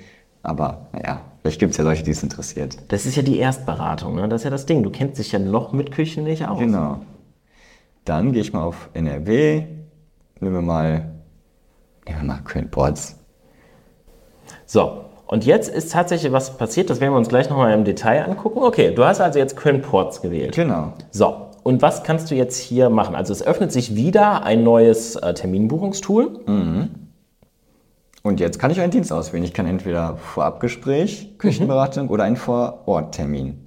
Aber 0.42 0.88
naja, 0.92 1.22
vielleicht 1.42 1.60
gibt 1.60 1.72
es 1.72 1.78
ja 1.78 1.84
Solche, 1.84 2.04
die 2.04 2.12
es 2.12 2.24
interessiert. 2.24 2.78
Das 2.88 3.06
ist 3.06 3.16
ja 3.16 3.22
die 3.22 3.38
Erstberatung, 3.38 4.16
ne? 4.16 4.28
Das 4.28 4.42
ist 4.42 4.46
ja 4.46 4.50
das 4.50 4.66
Ding. 4.66 4.82
Du 4.82 4.90
kennst 4.90 5.20
dich 5.20 5.32
ja 5.32 5.40
noch 5.40 5.72
mit 5.72 5.92
Küchen 5.92 6.24
nicht 6.24 6.48
aus. 6.48 6.60
Genau. 6.60 7.02
Dann 8.06 8.32
gehe 8.32 8.42
ich 8.42 8.54
mal 8.54 8.64
auf 8.64 8.90
NRW. 8.94 9.66
Nehmen 10.40 10.56
wir 10.56 10.62
mal, 10.62 11.12
nehmen 12.08 12.22
wir 12.22 12.24
mal 12.24 12.42
Köln-Porz. 12.44 13.20
So, 14.66 15.05
und 15.28 15.46
jetzt 15.46 15.70
ist 15.70 15.92
tatsächlich 15.92 16.32
was 16.32 16.58
passiert, 16.58 16.90
das 16.90 17.02
werden 17.02 17.14
wir 17.14 17.18
uns 17.18 17.30
gleich 17.30 17.50
nochmal 17.50 17.74
im 17.74 17.84
Detail 17.84 18.26
angucken. 18.26 18.60
Okay, 18.60 18.94
du 18.94 19.04
hast 19.04 19.22
also 19.22 19.40
jetzt 19.40 19.56
Köln-Ports 19.56 20.22
gewählt. 20.22 20.56
Genau. 20.56 20.94
So, 21.12 21.48
und 21.64 21.82
was 21.82 22.04
kannst 22.04 22.30
du 22.30 22.36
jetzt 22.36 22.58
hier 22.58 22.90
machen? 22.90 23.16
Also 23.16 23.34
es 23.34 23.42
öffnet 23.46 23.72
sich 23.72 23.96
wieder 23.96 24.44
ein 24.44 24.64
neues 24.64 25.16
äh, 25.16 25.34
Terminbuchungstool. 25.34 26.42
Und 28.22 28.40
jetzt 28.40 28.60
kann 28.60 28.70
ich 28.70 28.80
einen 28.82 28.92
Dienst 28.92 29.12
auswählen. 29.12 29.44
Ich 29.44 29.54
kann 29.54 29.66
entweder 29.66 30.18
Vorabgespräch, 30.18 31.38
Küchenberatung 31.40 32.10
oder 32.10 32.24
einen 32.24 32.36
Vororttermin. 32.36 33.66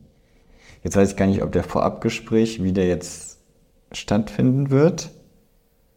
Jetzt 0.85 0.97
weiß 0.97 1.11
ich 1.11 1.16
gar 1.16 1.27
nicht, 1.27 1.42
ob 1.42 1.51
der 1.51 1.64
Vorabgespräch 1.64 2.62
wieder 2.62 2.85
jetzt 2.85 3.40
stattfinden 3.92 4.71
wird. 4.71 5.11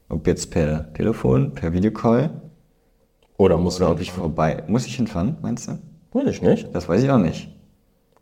Ob 0.09 0.27
jetzt 0.27 0.51
per 0.51 0.91
Telefon, 0.93 1.53
per 1.53 1.71
Videocall 1.71 2.31
Oder 3.41 3.57
musst 3.57 3.79
du 3.79 3.85
oder 3.85 3.93
ob 3.93 3.99
ich 3.99 4.11
vorbei. 4.11 4.63
Muss 4.67 4.85
ich 4.85 4.97
hinfahren, 4.97 5.35
meinst 5.41 5.67
du? 5.67 5.79
Weiß 6.13 6.27
ich 6.27 6.43
nicht. 6.43 6.75
Das 6.75 6.87
weiß 6.87 7.01
ich 7.01 7.09
auch 7.09 7.17
nicht. 7.17 7.49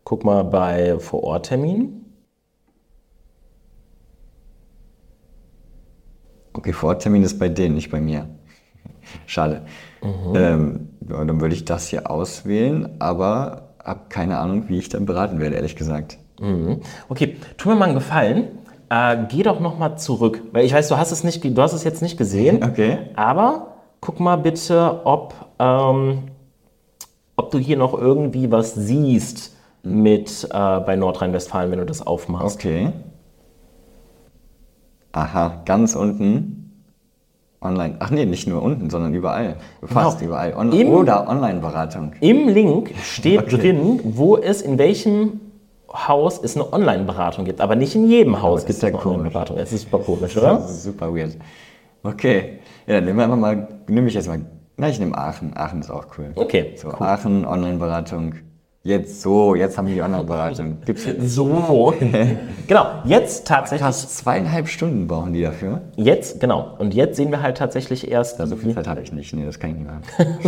Guck 0.05 0.23
mal 0.23 0.45
bei 0.45 0.97
Vororttermin. 0.97 2.05
Okay, 6.53 6.71
Vororttermin 6.71 7.23
ist 7.23 7.37
bei 7.37 7.49
denen, 7.49 7.75
nicht 7.75 7.91
bei 7.91 7.99
mir. 7.99 8.29
Schade. 9.25 9.65
Ähm, 10.35 10.87
ja, 11.09 11.25
dann 11.25 11.41
würde 11.41 11.53
ich 11.53 11.65
das 11.65 11.89
hier 11.89 12.09
auswählen, 12.09 12.95
aber 12.99 13.73
habe 13.83 14.03
keine 14.07 14.37
Ahnung, 14.37 14.69
wie 14.69 14.77
ich 14.77 14.87
dann 14.87 15.05
beraten 15.05 15.41
werde, 15.41 15.57
ehrlich 15.57 15.75
gesagt. 15.75 16.17
Mhm. 16.39 16.79
Okay, 17.09 17.35
tu 17.57 17.67
mir 17.67 17.75
mal 17.75 17.87
einen 17.87 17.95
Gefallen. 17.95 18.59
Äh, 18.89 19.17
geh 19.27 19.43
doch 19.43 19.59
nochmal 19.59 19.97
zurück. 19.97 20.43
Weil 20.53 20.63
ich 20.63 20.73
weiß, 20.73 20.87
du 20.87 20.95
hast 20.95 21.11
es, 21.11 21.25
nicht, 21.25 21.43
du 21.43 21.61
hast 21.61 21.73
es 21.73 21.83
jetzt 21.83 22.01
nicht 22.01 22.17
gesehen. 22.17 22.63
Okay. 22.69 22.99
Aber 23.15 23.78
guck 24.01 24.19
mal 24.19 24.35
bitte, 24.37 25.01
ob, 25.03 25.33
ähm, 25.59 26.19
ob 27.35 27.51
du 27.51 27.57
hier 27.57 27.77
noch 27.77 27.93
irgendwie 27.97 28.51
was 28.51 28.73
siehst 28.75 29.55
mit 29.83 30.43
äh, 30.51 30.79
bei 30.81 30.95
Nordrhein-Westfalen, 30.95 31.71
wenn 31.71 31.79
du 31.79 31.85
das 31.85 32.05
aufmachst. 32.05 32.57
Okay. 32.57 32.91
Aha, 35.11 35.61
ganz 35.65 35.95
unten. 35.95 36.55
Online. 37.61 37.95
Ach 37.99 38.09
nee, 38.09 38.25
nicht 38.25 38.47
nur 38.47 38.61
unten, 38.61 38.89
sondern 38.89 39.13
überall. 39.13 39.57
Fast 39.83 40.19
Genau. 40.19 40.31
überall. 40.31 40.53
On 40.55 40.71
Im- 40.71 40.89
oder 40.89 41.27
Online-Beratung. 41.27 42.13
Im 42.21 42.47
Link 42.47 42.93
steht 43.03 43.41
Okay. 43.43 43.57
drin, 43.57 43.99
wo 44.03 44.37
es 44.37 44.61
in 44.61 44.77
welchem 44.77 45.41
Haus 45.91 46.39
es 46.41 46.55
eine 46.55 46.71
Online-Beratung 46.71 47.43
gibt. 47.45 47.59
Aber 47.59 47.75
nicht 47.75 47.95
in 47.95 48.07
jedem 48.07 48.41
Haus 48.41 48.65
gibt 48.65 48.77
es 48.77 48.83
eine. 48.83 48.97
Online-Beratung. 48.97 49.57
Es 49.57 49.73
ist 49.73 49.81
super 49.83 49.99
komisch, 49.99 50.37
oder? 50.37 50.53
Das 50.55 50.71
ist 50.71 50.83
super 50.83 51.13
weird. 51.13 51.35
Okay. 52.03 52.58
Ja, 52.89 52.95
dann 52.95 53.05
nehmen 53.05 53.19
wir 53.19 53.25
einfach 53.25 53.37
mal, 53.37 53.67
nehme 53.87 54.07
ich 54.07 54.15
jetzt 54.15 54.27
mal, 54.27 54.41
na, 54.75 54.89
ich 54.89 54.99
nehme 54.99 55.15
Aachen. 55.15 55.55
Aachen 55.55 55.81
ist 55.81 55.91
auch 55.91 56.07
cool. 56.17 56.31
Okay, 56.33 56.73
So, 56.75 56.89
Aachen, 56.89 57.45
Online-Beratung. 57.45 58.33
Jetzt 58.81 59.21
so, 59.21 59.53
jetzt 59.53 59.77
haben 59.77 59.87
wir 59.89 59.93
die 59.93 60.01
Online-Beratung. 60.01 60.77
Gibt's 60.85 61.05
jetzt. 61.05 61.35
So. 61.35 61.93
genau, 62.67 62.85
jetzt 63.03 63.45
tatsächlich. 63.45 63.85
Fast 63.85 64.17
zweieinhalb 64.17 64.67
Stunden 64.67 65.05
brauchen 65.07 65.33
die 65.33 65.43
dafür. 65.43 65.81
Jetzt, 65.97 66.39
genau. 66.39 66.77
Und 66.79 66.95
jetzt 66.95 67.17
sehen 67.17 67.29
wir 67.29 67.43
halt 67.43 67.57
tatsächlich 67.59 68.09
erst, 68.09 68.39
So 68.39 68.55
viel 68.55 68.73
Zeit 68.73 68.87
habe 68.87 69.01
ich 69.01 69.13
nicht. 69.13 69.35
Nee, 69.35 69.45
das 69.45 69.59
kann 69.59 69.69
ich 69.69 69.75
nicht 69.75 69.87
machen. 69.87 70.39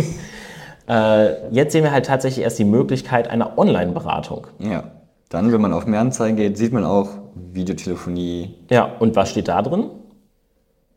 äh, 0.88 1.48
jetzt 1.54 1.70
sehen 1.70 1.84
wir 1.84 1.92
halt 1.92 2.06
tatsächlich 2.06 2.42
erst 2.42 2.58
die 2.58 2.64
Möglichkeit 2.64 3.28
einer 3.28 3.56
Online-Beratung. 3.56 4.48
Ja. 4.58 4.82
Dann, 5.28 5.52
wenn 5.52 5.60
man 5.60 5.72
auf 5.72 5.86
Mehranzeigen 5.86 6.36
geht, 6.36 6.58
sieht 6.58 6.72
man 6.72 6.84
auch 6.84 7.08
Videotelefonie, 7.34 8.56
Ja, 8.68 8.90
und 8.98 9.14
was 9.14 9.30
steht 9.30 9.46
da 9.46 9.62
drin? 9.62 9.90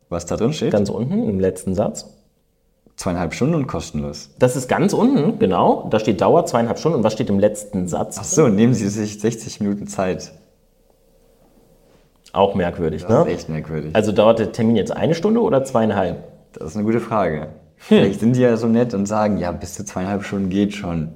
Was 0.10 0.26
da 0.26 0.36
drin 0.38 0.54
steht. 0.54 0.72
Ganz 0.72 0.90
unten 0.90 1.28
im 1.28 1.40
letzten 1.40 1.74
Satz. 1.76 2.06
zweieinhalb 2.96 3.34
Stunden 3.34 3.56
und 3.56 3.68
kostenlos. 3.68 4.30
Das 4.40 4.56
ist 4.56 4.70
ganz 4.70 4.94
unten, 4.94 5.38
genau. 5.40 5.88
Da 5.90 6.00
steht 6.00 6.22
Dauer 6.22 6.46
zweieinhalb 6.46 6.80
Stunden. 6.80 7.00
Und 7.00 7.04
was 7.04 7.14
steht 7.14 7.30
im 7.30 7.40
letzten 7.40 7.88
Satz? 7.88 8.18
Ach 8.20 8.24
so, 8.24 8.48
nehmen 8.48 8.74
Sie 8.74 8.88
sich 8.88 9.20
60 9.20 9.60
Minuten 9.62 9.88
Zeit. 9.88 10.32
Auch 12.34 12.56
merkwürdig, 12.56 13.04
Das 13.04 13.12
ne? 13.12 13.32
ist 13.32 13.40
echt 13.40 13.50
merkwürdig. 13.50 13.96
Also 13.96 14.12
dauert 14.12 14.40
der 14.40 14.52
Termin 14.52 14.76
jetzt 14.76 14.92
eine 14.92 15.16
Stunde 15.16 15.42
oder 15.42 15.64
zweieinhalb? 15.64 16.24
Das 16.54 16.70
ist 16.70 16.76
eine 16.76 16.86
gute 16.86 17.00
Frage. 17.00 17.48
Vielleicht 17.78 18.20
sind 18.22 18.36
die 18.36 18.42
ja 18.42 18.56
so 18.58 18.68
nett 18.68 18.94
und 18.94 19.06
sagen, 19.06 19.38
ja, 19.38 19.52
bis 19.52 19.76
zu 19.76 19.86
zweieinhalb 19.86 20.24
Stunden 20.24 20.50
geht 20.50 20.74
schon. 20.74 21.10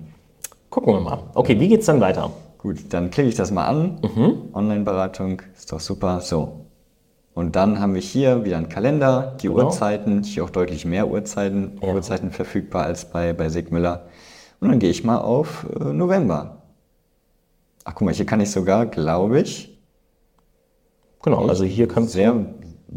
Gucken 0.69 0.93
wir 0.93 0.99
mal. 1.01 1.23
Okay, 1.33 1.59
wie 1.59 1.67
geht's 1.67 1.85
dann 1.87 1.99
weiter? 2.01 2.31
Gut, 2.57 2.77
dann 2.89 3.09
klicke 3.09 3.29
ich 3.29 3.35
das 3.35 3.51
mal 3.51 3.65
an. 3.65 3.99
Online-Beratung, 4.53 5.41
ist 5.57 5.71
doch 5.71 5.79
super. 5.79 6.19
So. 6.21 6.65
Und 7.33 7.55
dann 7.55 7.79
haben 7.79 7.93
wir 7.93 8.01
hier 8.01 8.43
wieder 8.43 8.57
einen 8.57 8.69
Kalender, 8.69 9.37
die 9.41 9.47
Genau. 9.47 9.65
Uhrzeiten, 9.65 10.23
hier 10.23 10.43
auch 10.43 10.49
deutlich 10.49 10.85
mehr 10.85 11.07
Uhrzeiten, 11.09 11.79
Ja. 11.81 11.93
Uhrzeiten 11.93 12.31
verfügbar 12.31 12.83
als 12.85 13.05
bei, 13.05 13.33
bei 13.33 13.49
Sigmüller. 13.49 14.07
Und 14.59 14.69
dann 14.69 14.79
gehe 14.79 14.89
ich 14.89 15.03
mal 15.03 15.19
auf 15.19 15.65
äh, 15.79 15.93
November. 15.93 16.63
Ach, 17.85 17.95
guck 17.95 18.05
mal, 18.05 18.13
hier 18.13 18.25
kann 18.25 18.41
ich 18.41 18.51
sogar, 18.51 18.85
glaube 18.85 19.39
ich, 19.41 19.77
Genau, 21.21 21.47
also 21.47 21.65
hier 21.65 21.87
kannst 21.87 22.13
du. 22.13 22.17
sehr, 22.19 22.45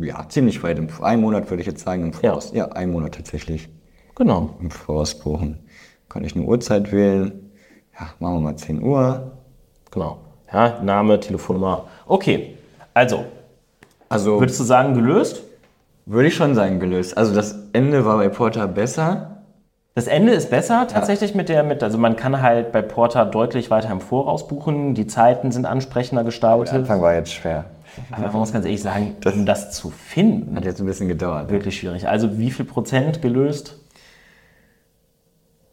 ja, 0.01 0.28
ziemlich 0.28 0.62
weit 0.62 0.78
im 0.78 0.89
Ein 1.03 1.20
Monat 1.20 1.51
würde 1.51 1.61
ich 1.61 1.66
jetzt 1.66 1.83
sagen 1.85 2.05
im 2.05 2.12
Voraus. 2.12 2.53
Ja, 2.55 2.66
ein 2.72 2.91
Monat 2.93 3.14
tatsächlich 3.16 3.68
Genau. 4.14 4.51
im 4.61 4.70
Voraus 4.70 5.18
buchen. 5.18 5.59
Kann 6.09 6.22
ich 6.24 6.37
eine 6.37 6.45
Uhrzeit 6.45 6.93
wählen. 6.93 7.51
Ja, 7.99 8.09
machen 8.20 8.35
wir 8.37 8.41
mal 8.41 8.57
10 8.57 8.80
Uhr. 8.83 9.33
Genau. 9.91 10.18
Ja, 10.53 10.80
Name, 10.83 11.18
Telefonnummer. 11.18 11.87
Okay. 12.07 12.57
Also, 12.95 13.24
Also 14.12 14.40
würdest 14.40 14.60
du 14.60 14.64
sagen, 14.64 14.94
gelöst? 14.94 15.42
würde 16.06 16.28
ich 16.28 16.34
schon 16.34 16.54
sagen 16.54 16.80
gelöst. 16.80 17.16
Also 17.16 17.34
das 17.34 17.56
Ende 17.72 18.04
war 18.04 18.16
bei 18.16 18.28
Porter 18.28 18.66
besser. 18.66 19.42
Das 19.94 20.06
Ende 20.06 20.32
ist 20.32 20.50
besser 20.50 20.88
tatsächlich 20.88 21.34
mit 21.34 21.48
der, 21.48 21.62
mit, 21.62 21.82
also 21.82 21.98
man 21.98 22.16
kann 22.16 22.40
halt 22.40 22.72
bei 22.72 22.80
Porter 22.80 23.26
deutlich 23.26 23.70
weiter 23.70 23.90
im 23.90 24.00
Voraus 24.00 24.48
buchen. 24.48 24.94
Die 24.94 25.06
Zeiten 25.06 25.52
sind 25.52 25.66
ansprechender 25.66 26.24
gestaltet. 26.24 26.88
war 26.88 27.14
jetzt 27.14 27.32
schwer. 27.32 27.66
Aber 28.10 28.28
man 28.28 28.36
muss 28.36 28.52
ganz 28.52 28.64
ehrlich 28.64 28.82
sagen, 28.82 29.16
um 29.24 29.44
das 29.44 29.70
zu 29.72 29.90
finden, 29.90 30.56
Hat 30.56 30.64
jetzt 30.64 30.80
ein 30.80 30.86
bisschen 30.86 31.08
gedauert. 31.08 31.50
wirklich 31.50 31.78
schwierig. 31.78 32.08
Also 32.08 32.38
wie 32.38 32.50
viel 32.50 32.64
Prozent 32.64 33.20
gelöst? 33.20 33.78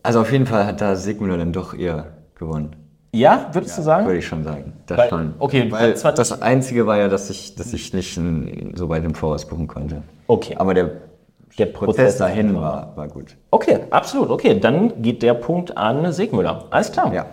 Also 0.04 0.20
auf 0.22 0.32
jeden 0.32 0.46
Fall 0.46 0.66
hat 0.66 0.82
da 0.82 0.96
Sigmüller 0.96 1.38
dann 1.38 1.54
doch 1.54 1.74
eher 1.74 2.08
gewonnen. 2.36 2.76
Ja, 3.12 3.50
würdest 3.54 3.78
du 3.78 3.82
sagen? 3.82 4.06
Würde 4.06 4.20
ich 4.20 4.28
schon 4.28 4.44
sagen. 4.44 4.74
Das 4.86 4.98
Weil- 4.98 5.10
schon. 5.10 5.34
okay, 5.40 5.72
weil 5.72 5.94
das 5.94 6.42
Einzige 6.42 6.86
war 6.86 6.98
ja, 6.98 7.08
dass 7.08 7.30
ich, 7.30 7.56
dass 7.56 7.74
ich 7.74 7.94
nicht 7.94 8.20
so 8.76 8.90
weit 8.90 9.04
im 9.04 9.16
Voraus 9.16 9.46
buchen 9.46 9.68
konnte. 9.68 10.04
Okay. 10.28 10.56
Aber 10.58 10.74
der 10.76 10.92
Der 11.58 11.66
Prozess 11.66 12.18
dahin 12.18 12.56
war, 12.56 12.94
war 12.96 13.08
gut. 13.08 13.36
Okay, 13.50 13.80
absolut. 13.90 14.30
Okay, 14.30 14.60
dann 14.60 15.02
geht 15.02 15.24
der 15.24 15.34
Punkt 15.34 15.76
an 15.76 16.12
Segmüller. 16.14 16.66
Alles 16.70 16.92
klar. 16.92 17.12
Ja. 17.12 17.26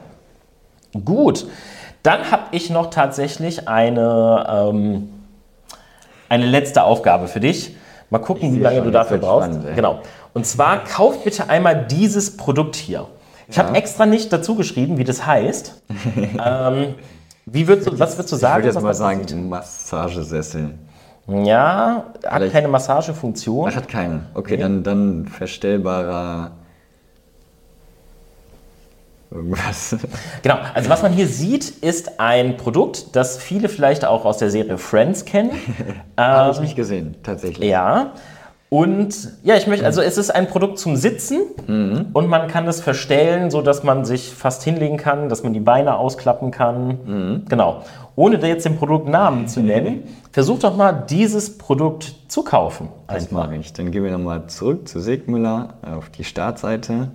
Gut. 1.05 1.47
Dann 2.03 2.31
habe 2.31 2.45
ich 2.53 2.71
noch 2.71 2.89
tatsächlich 2.91 3.69
eine, 3.69 4.47
ähm, 4.49 5.09
eine 6.29 6.47
letzte 6.47 6.85
Aufgabe 6.85 7.29
für 7.29 7.41
dich. 7.41 7.77
Mal 8.09 8.19
gucken, 8.21 8.55
wie 8.55 8.61
lange 8.61 8.77
schon, 8.77 8.85
du 8.87 8.91
dafür 8.93 9.19
brauchst. 9.19 9.49
spannend, 9.53 9.75
genau. 9.75 10.01
Und 10.33 10.47
zwar 10.47 10.85
kauf 10.85 11.25
bitte 11.25 11.51
einmal 11.51 11.85
dieses 11.87 12.37
Produkt 12.37 12.77
hier. 12.77 13.07
Ich 13.49 13.59
habe 13.59 13.77
extra 13.77 14.07
nicht 14.07 14.33
dazu 14.33 14.55
geschrieben, 14.57 14.99
wie 14.99 15.05
das 15.05 15.25
heißt. 15.27 15.83
ähm, 16.45 16.95
wie 17.47 17.69
würdest 17.69 17.89
du, 17.89 17.99
was 17.99 18.17
würdest 18.17 18.33
du 18.33 18.37
Ich 18.37 18.41
sagen? 18.43 18.65
würde 18.65 18.75
jetzt 18.75 18.83
mal 18.83 18.95
sagen, 18.95 19.23
aussieht? 19.25 19.37
Massagesessel. 19.49 20.71
Ja, 21.29 22.05
hat 22.25 22.35
Vielleicht- 22.35 22.53
keine 22.53 22.69
Massagefunktion. 22.69 23.67
Das 23.67 23.77
hat 23.77 23.89
keine. 23.89 24.27
Okay, 24.35 24.57
dann, 24.57 24.83
dann 24.83 25.27
verstellbarer 25.27 26.53
irgendwas. 29.31 29.97
Genau, 30.43 30.59
also 30.75 30.89
was 30.89 31.03
man 31.03 31.13
hier 31.13 31.27
sieht, 31.27 31.69
ist 31.69 32.21
ein 32.21 32.57
Produkt, 32.57 33.15
das 33.17 33.39
viele 33.39 33.69
vielleicht 33.69 34.05
auch 34.05 34.25
aus 34.25 34.39
der 34.39 34.51
Serie 34.51 34.79
Friends 34.79 35.25
kennen. 35.25 35.51
Habe 36.17 36.53
ich 36.53 36.61
nicht 36.61 36.77
gesehen, 36.77 37.17
tatsächlich. 37.23 37.69
Ja. 37.69 38.13
Und 38.69 39.33
ja, 39.45 39.57
ich 39.57 39.69
möchte, 39.69 39.87
also 39.87 40.03
es 40.03 40.19
ist 40.19 40.31
ein 40.31 40.49
Produkt 40.49 40.79
zum 40.81 40.97
Sitzen 40.97 41.39
und 42.13 42.29
man 42.29 42.49
kann 42.49 42.67
es 42.67 42.81
verstellen, 42.81 43.51
so 43.51 43.63
dass 43.63 43.85
man 43.85 44.05
sich 44.05 44.35
fast 44.35 44.65
hinlegen 44.65 44.97
kann, 44.97 45.29
dass 45.29 45.45
man 45.45 45.53
die 45.53 45.61
Beine 45.61 45.97
ausklappen 45.97 46.51
kann. 46.51 47.45
Genau. 47.49 47.85
Ohne 48.17 48.39
da 48.39 48.49
jetzt 48.49 48.65
den 48.65 48.77
Produktnamen 48.77 49.47
zu 49.47 49.61
nennen, 49.61 50.05
versuch 50.33 50.59
doch 50.59 50.77
mal 50.77 50.93
dieses 50.93 51.59
Produkt 51.59 52.17
zu 52.27 52.43
kaufen. 52.43 52.89
Das 53.07 53.31
mache 53.31 53.55
ich. 53.55 53.73
Dann 53.73 53.93
gehen 53.93 54.03
wir 54.03 54.11
nochmal 54.11 54.49
zurück 54.49 54.89
zu 54.89 55.01
Sigmüller 55.01 55.75
auf 55.83 56.11
die 56.11 56.25
Startseite. 56.25 57.11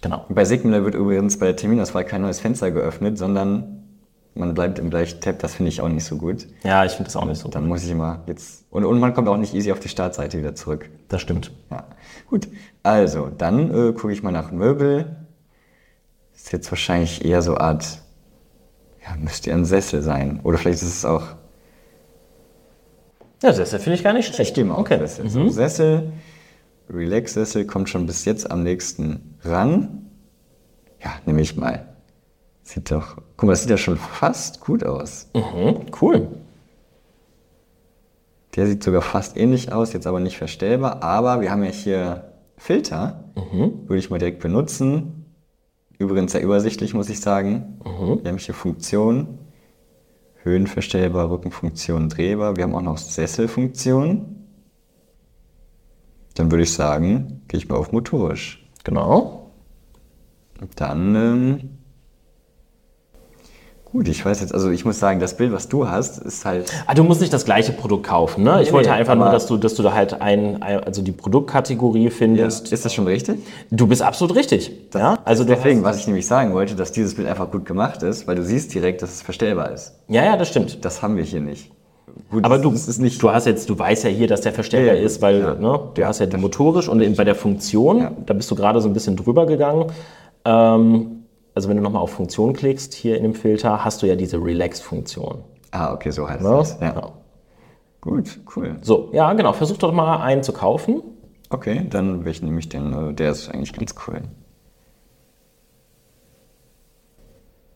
Genau. 0.00 0.24
Bei 0.30 0.44
Sigmüller 0.46 0.84
wird 0.84 0.94
übrigens 0.94 1.38
bei 1.38 1.46
der 1.46 1.56
Terminauswahl 1.56 2.04
kein 2.04 2.22
neues 2.22 2.40
Fenster 2.40 2.70
geöffnet, 2.70 3.18
sondern 3.18 3.81
man 4.34 4.54
bleibt 4.54 4.78
im 4.78 4.90
gleichen 4.90 5.20
Tab. 5.20 5.38
Das 5.40 5.54
finde 5.54 5.70
ich 5.70 5.80
auch 5.80 5.88
nicht 5.88 6.04
so 6.04 6.16
gut. 6.16 6.46
Ja, 6.64 6.84
ich 6.84 6.92
finde 6.92 7.04
das 7.04 7.16
auch 7.16 7.24
nicht 7.24 7.38
so. 7.38 7.48
Dann 7.48 7.66
muss 7.68 7.84
ich 7.84 7.90
immer 7.90 8.22
jetzt. 8.26 8.64
Und, 8.70 8.84
und 8.84 8.98
man 8.98 9.12
kommt 9.14 9.28
auch 9.28 9.36
nicht 9.36 9.54
easy 9.54 9.72
auf 9.72 9.80
die 9.80 9.88
Startseite 9.88 10.38
wieder 10.38 10.54
zurück. 10.54 10.88
Das 11.08 11.20
stimmt. 11.20 11.52
Ja. 11.70 11.86
Gut. 12.28 12.48
Also, 12.82 13.28
dann 13.36 13.70
äh, 13.70 13.92
gucke 13.92 14.12
ich 14.12 14.22
mal 14.22 14.30
nach 14.32 14.50
Möbel. 14.50 15.16
Ist 16.34 16.52
jetzt 16.52 16.70
wahrscheinlich 16.72 17.24
eher 17.24 17.42
so 17.42 17.56
Art. 17.56 18.00
Ja, 19.04 19.16
müsste 19.16 19.50
ja 19.50 19.56
ein 19.56 19.64
Sessel 19.64 20.02
sein. 20.02 20.40
Oder 20.44 20.58
vielleicht 20.58 20.82
ist 20.82 20.88
es 20.96 21.04
auch. 21.04 21.24
Ja, 23.42 23.52
das 23.52 23.70
finde 23.70 23.94
ich 23.94 24.04
gar 24.04 24.12
nicht 24.12 24.32
schlecht. 24.34 24.52
Stimmt, 24.52 24.70
Okay. 24.72 24.98
Sessel. 24.98 25.28
So, 25.28 25.48
Sessel. 25.48 26.12
Relax-Sessel 26.88 27.66
kommt 27.66 27.88
schon 27.88 28.06
bis 28.06 28.24
jetzt 28.24 28.50
am 28.50 28.62
nächsten 28.62 29.36
ran. 29.42 30.06
Ja, 31.02 31.10
nehme 31.26 31.40
ich 31.40 31.56
mal. 31.56 31.91
Sieht 32.72 32.90
doch. 32.90 33.16
Guck 33.36 33.46
mal, 33.46 33.52
das 33.52 33.62
sieht 33.62 33.70
ja 33.70 33.76
schon 33.76 33.98
fast 33.98 34.60
gut 34.60 34.82
aus. 34.82 35.28
Mhm, 35.34 35.86
cool. 36.00 36.28
Der 38.56 38.66
sieht 38.66 38.82
sogar 38.82 39.02
fast 39.02 39.36
ähnlich 39.36 39.72
aus, 39.72 39.92
jetzt 39.92 40.06
aber 40.06 40.20
nicht 40.20 40.38
verstellbar. 40.38 41.02
Aber 41.02 41.42
wir 41.42 41.50
haben 41.50 41.62
ja 41.64 41.70
hier 41.70 42.32
Filter. 42.56 43.24
Würde 43.86 43.98
ich 43.98 44.08
mal 44.08 44.18
direkt 44.18 44.40
benutzen. 44.40 45.26
Übrigens 45.98 46.32
sehr 46.32 46.42
übersichtlich, 46.42 46.94
muss 46.94 47.10
ich 47.10 47.20
sagen. 47.20 47.78
Wir 47.84 48.30
haben 48.30 48.38
hier 48.38 48.54
Funktionen. 48.54 49.38
Höhenverstellbar, 50.42 51.28
Rückenfunktion, 51.30 52.08
drehbar. 52.08 52.56
Wir 52.56 52.64
haben 52.64 52.74
auch 52.74 52.80
noch 52.80 52.96
Sesselfunktion. 52.96 54.46
Dann 56.34 56.50
würde 56.50 56.62
ich 56.62 56.72
sagen, 56.72 57.42
gehe 57.48 57.58
ich 57.58 57.68
mal 57.68 57.76
auf 57.76 57.92
motorisch. 57.92 58.66
Genau. 58.82 59.50
Und 60.58 60.80
dann, 60.80 61.14
ähm, 61.14 61.70
gut, 63.92 64.08
ich 64.08 64.24
weiß 64.24 64.40
jetzt, 64.40 64.54
also 64.54 64.70
ich 64.70 64.84
muss 64.84 64.98
sagen, 64.98 65.20
das 65.20 65.36
Bild, 65.36 65.52
was 65.52 65.68
du 65.68 65.88
hast, 65.88 66.18
ist 66.18 66.44
halt, 66.44 66.72
Ah, 66.86 66.94
du 66.94 67.04
musst 67.04 67.20
nicht 67.20 67.32
das 67.32 67.44
gleiche 67.44 67.72
Produkt 67.72 68.06
kaufen, 68.06 68.42
ne? 68.42 68.60
Ich 68.62 68.68
Nee, 68.68 68.72
wollte 68.74 68.88
nee, 68.88 68.94
einfach 68.96 69.14
nur, 69.14 69.30
dass 69.30 69.46
du, 69.46 69.56
dass 69.58 69.74
du 69.74 69.82
da 69.82 69.92
halt 69.92 70.20
ein, 70.20 70.62
ein 70.62 70.80
also 70.82 71.02
die 71.02 71.12
Produktkategorie 71.12 72.10
findest. 72.10 72.72
ist 72.72 72.84
das 72.84 72.94
schon 72.94 73.06
richtig? 73.06 73.38
Du 73.70 73.86
bist 73.86 74.00
absolut 74.02 74.34
richtig. 74.36 74.72
ja? 74.94 75.18
Also 75.24 75.44
Deswegen, 75.44 75.84
was 75.84 75.98
ich 75.98 76.06
nämlich 76.06 76.26
sagen 76.26 76.54
wollte, 76.54 76.74
dass 76.74 76.90
dieses 76.92 77.14
Bild 77.14 77.28
einfach 77.28 77.50
gut 77.50 77.66
gemacht 77.66 78.02
ist, 78.02 78.26
weil 78.26 78.36
du 78.36 78.44
siehst 78.44 78.72
direkt, 78.74 79.02
dass 79.02 79.10
es 79.12 79.22
verstellbar 79.22 79.70
ist. 79.72 79.92
ja, 80.08 80.24
ja, 80.24 80.36
das 80.36 80.48
stimmt. 80.48 80.84
Das 80.84 81.02
haben 81.02 81.16
wir 81.16 81.24
hier 81.24 81.40
nicht. 81.40 81.70
Gut, 82.30 82.44
Aber 82.44 82.56
das- 82.56 82.62
du, 82.62 82.70
das 82.72 82.88
ist 82.88 82.98
nicht. 83.00 83.22
du 83.22 83.30
hast 83.30 83.46
jetzt, 83.46 83.68
du 83.70 83.78
weißt 83.78 84.04
ja 84.04 84.10
hier, 84.10 84.26
dass 84.26 84.40
der 84.42 84.52
verstellbar 84.52 84.94
Ja, 84.94 85.00
ja, 85.00 85.06
ist, 85.06 85.22
weil 85.22 85.40
ja. 85.40 85.54
ne, 85.54 85.80
du 85.94 86.04
hast 86.06 86.18
ja 86.20 86.26
motorisch 86.38 86.88
und 86.88 87.00
in, 87.00 87.14
bei 87.16 87.24
der 87.24 87.34
Funktion, 87.34 87.98
Ja. 88.00 88.12
da 88.26 88.34
bist 88.34 88.50
du 88.50 88.54
gerade 88.54 88.80
so 88.80 88.88
ein 88.88 88.92
bisschen 88.94 89.16
drüber 89.16 89.46
gegangen. 89.46 89.86
Ähm, 90.44 91.21
also 91.54 91.68
wenn 91.68 91.76
du 91.76 91.82
nochmal 91.82 92.02
auf 92.02 92.10
Funktion 92.12 92.52
klickst 92.52 92.94
hier 92.94 93.16
in 93.16 93.22
dem 93.22 93.34
Filter, 93.34 93.84
hast 93.84 94.02
du 94.02 94.06
ja 94.06 94.16
diese 94.16 94.38
Relax-Funktion. 94.38 95.44
Ah, 95.70 95.92
okay, 95.92 96.10
so 96.10 96.28
heißt 96.28 96.42
Ne? 96.42 96.58
es. 96.60 96.78
Ja. 96.80 96.90
Genau. 96.90 97.12
Gut, 98.00 98.40
cool. 98.56 98.76
So, 98.82 99.10
ja, 99.12 99.32
genau. 99.32 99.52
Versuch 99.52 99.76
doch 99.78 99.92
mal 99.92 100.16
einen 100.22 100.42
zu 100.42 100.52
kaufen. 100.52 101.02
Okay, 101.50 101.86
dann 101.88 102.24
welchen 102.24 102.46
nehme 102.46 102.58
ich 102.58 102.68
den? 102.68 103.10
äh, 103.10 103.14
Der 103.14 103.30
ist 103.30 103.48
eigentlich 103.48 103.72
ganz 103.72 103.94
cool. 104.06 104.22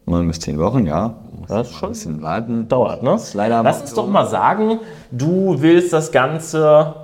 Neun 0.08 0.28
bis 0.28 0.38
zehn 0.40 0.58
Wochen, 0.58 0.86
ja. 0.86 1.14
Muss 1.36 1.48
Das 1.48 1.68
ist 1.68 1.74
schon- 1.74 1.88
ein 1.88 1.92
bisschen 1.92 2.22
warten. 2.22 2.68
dauert, 2.68 3.02
ne? 3.02 3.14
ist 3.14 3.34
leider 3.34 3.62
Lass 3.62 3.80
uns 3.80 3.90
so. 3.90 3.96
doch 4.02 4.08
mal 4.08 4.26
sagen, 4.26 4.78
du 5.10 5.60
willst 5.60 5.92
das 5.92 6.12
Ganze 6.12 6.94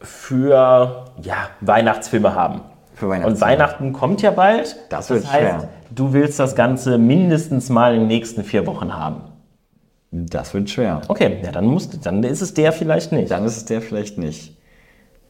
für 0.00 1.04
ja, 1.22 1.36
Weihnachtsfilme 1.60 2.34
haben. 2.34 2.60
Für 2.98 3.08
Weihnachten. 3.08 3.32
Und 3.32 3.40
Weihnachten 3.40 3.92
kommt 3.92 4.22
ja 4.22 4.32
bald. 4.32 4.76
Das 4.88 5.08
wird 5.08 5.22
das 5.22 5.32
heißt, 5.32 5.60
schwer. 5.60 5.68
du 5.94 6.12
willst 6.12 6.40
das 6.40 6.56
Ganze 6.56 6.98
mindestens 6.98 7.68
mal 7.68 7.94
in 7.94 8.00
den 8.00 8.08
nächsten 8.08 8.42
vier 8.42 8.66
Wochen 8.66 8.92
haben. 8.92 9.22
Das 10.10 10.52
wird 10.52 10.68
schwer. 10.68 11.02
Okay, 11.06 11.38
ja, 11.44 11.52
dann, 11.52 11.66
musst, 11.66 12.04
dann 12.04 12.24
ist 12.24 12.40
es 12.40 12.54
der 12.54 12.72
vielleicht 12.72 13.12
nicht. 13.12 13.30
Dann 13.30 13.44
ist 13.44 13.56
es 13.56 13.64
der 13.66 13.82
vielleicht 13.82 14.18
nicht. 14.18 14.56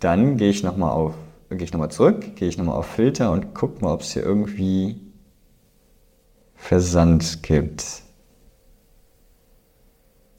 Dann 0.00 0.38
gehe 0.38 0.48
ich 0.48 0.62
nochmal 0.62 0.92
auf, 0.92 1.14
gehe 1.50 1.62
ich 1.62 1.72
nochmal 1.72 1.90
zurück, 1.90 2.36
gehe 2.36 2.48
ich 2.48 2.56
nochmal 2.56 2.76
auf 2.76 2.86
Filter 2.86 3.32
und 3.32 3.54
guck 3.54 3.82
mal, 3.82 3.92
ob 3.92 4.00
es 4.00 4.12
hier 4.12 4.22
irgendwie 4.22 5.00
Versand 6.54 7.42
gibt. 7.42 7.84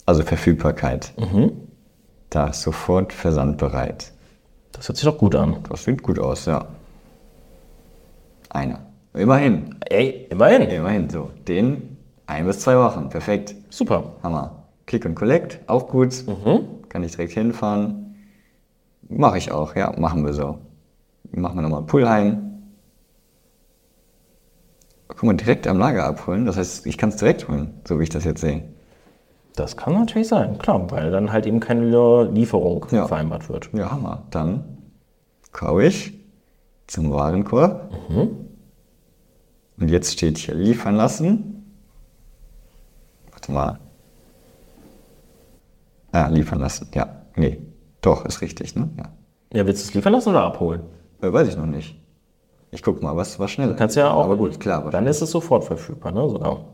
Also 0.07 0.23
Verfügbarkeit. 0.23 1.13
Da 2.31 2.47
ist 2.47 2.63
sofort 2.63 3.13
versandbereit. 3.13 4.13
Das 4.71 4.87
hört 4.87 4.97
sich 4.97 5.05
doch 5.05 5.17
gut 5.17 5.35
an. 5.35 5.57
Das 5.69 5.83
sieht 5.83 6.01
gut 6.01 6.17
aus, 6.17 6.47
ja. 6.47 6.67
Einer. 8.49 8.79
Immerhin. 9.13 9.75
Ey, 9.89 10.27
immerhin. 10.29 10.61
Immerhin, 10.69 11.09
so. 11.09 11.31
Den 11.47 11.97
ein 12.25 12.45
bis 12.45 12.59
zwei 12.59 12.77
Wochen. 12.77 13.09
Perfekt. 13.09 13.55
Super. 13.69 14.15
Hammer. 14.23 14.63
Click 14.85 15.05
und 15.05 15.15
Collect, 15.15 15.59
auch 15.67 15.87
gut. 15.87 16.23
Kann 16.89 17.03
ich 17.03 17.11
direkt 17.11 17.33
hinfahren. 17.33 18.15
Mache 19.07 19.37
ich 19.37 19.51
auch, 19.51 19.75
ja, 19.75 19.93
machen 19.99 20.25
wir 20.25 20.33
so. 20.33 20.57
Machen 21.31 21.57
wir 21.57 21.61
nochmal 21.61 21.83
Pullheim. 21.83 22.53
Guck 25.07 25.23
mal, 25.23 25.33
direkt 25.35 25.67
am 25.67 25.77
Lager 25.77 26.05
abholen. 26.05 26.45
Das 26.45 26.57
heißt, 26.57 26.85
ich 26.87 26.97
kann 26.97 27.09
es 27.09 27.17
direkt 27.17 27.47
holen, 27.47 27.81
so 27.87 27.99
wie 27.99 28.03
ich 28.03 28.09
das 28.09 28.23
jetzt 28.23 28.41
sehe. 28.41 28.63
Das 29.55 29.75
kann 29.77 29.93
natürlich 29.93 30.27
sein, 30.27 30.57
klar, 30.57 30.89
weil 30.91 31.11
dann 31.11 31.31
halt 31.31 31.45
eben 31.45 31.59
keine 31.59 31.85
Lieferung 32.31 32.85
Ja. 32.91 33.07
vereinbart 33.07 33.49
wird. 33.49 33.69
Ja, 33.73 33.91
Hammer. 33.91 34.23
Dann 34.31 34.63
kaufe 35.51 35.83
ich 35.83 36.18
zum 36.89 37.11
Warenkorb. 37.11 37.93
Und 39.79 39.87
jetzt 39.89 40.13
steht 40.13 40.37
hier 40.37 40.55
liefern 40.55 40.95
lassen. 40.95 41.63
Warte 43.31 43.51
mal. 43.51 43.79
Ah, 46.11 46.27
liefern 46.27 46.59
lassen, 46.59 46.89
ja. 46.93 47.23
Nee, 47.35 47.61
doch, 48.01 48.25
ist 48.25 48.41
richtig, 48.41 48.75
ne? 48.75 48.89
Ja. 48.97 49.13
Ja, 49.53 49.65
willst 49.65 49.83
du 49.83 49.87
es 49.89 49.93
liefern 49.93 50.13
lassen 50.13 50.29
oder 50.29 50.43
abholen? 50.43 50.81
Äh, 51.21 51.31
weiß 51.31 51.47
ich 51.47 51.57
noch 51.57 51.65
nicht. 51.65 51.99
Ich 52.71 52.83
guck 52.83 53.01
mal, 53.01 53.15
was 53.15 53.39
war 53.39 53.47
schneller. 53.47 53.73
Kannst 53.73 53.95
du 53.95 54.01
ja 54.01 54.11
auch. 54.11 54.25
Aber 54.25 54.37
gut, 54.37 54.59
klar. 54.59 54.89
Dann 54.89 55.07
ist 55.07 55.21
es 55.21 55.31
sofort 55.31 55.63
verfügbar, 55.63 56.11
ne? 56.11 56.27
Sogar. 56.29 56.65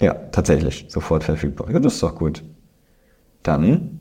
Ja, 0.00 0.14
tatsächlich, 0.14 0.86
sofort 0.88 1.24
verfügbar. 1.24 1.70
Ja, 1.70 1.80
das 1.80 1.94
ist 1.94 2.02
doch 2.02 2.14
gut. 2.14 2.44
Dann, 3.42 4.00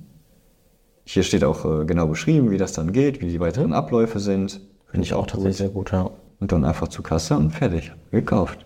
hier 1.05 1.23
steht 1.23 1.43
auch 1.43 1.63
äh, 1.65 1.85
genau 1.85 2.07
beschrieben, 2.07 2.49
wie 2.51 2.57
das 2.57 2.73
dann 2.73 2.91
geht, 2.91 3.21
wie 3.21 3.27
die 3.27 3.39
weiteren 3.39 3.73
Abläufe 3.73 4.19
sind. 4.19 4.59
Finde 4.87 5.05
ich 5.05 5.13
auch 5.13 5.27
tatsächlich 5.27 5.57
sehr 5.57 5.69
gut, 5.69 5.91
ja. 5.91 6.09
Und 6.39 6.51
dann 6.51 6.65
einfach 6.65 6.87
zur 6.87 7.03
Kasse 7.03 7.37
und 7.37 7.51
fertig. 7.51 7.91
Gekauft. 8.11 8.65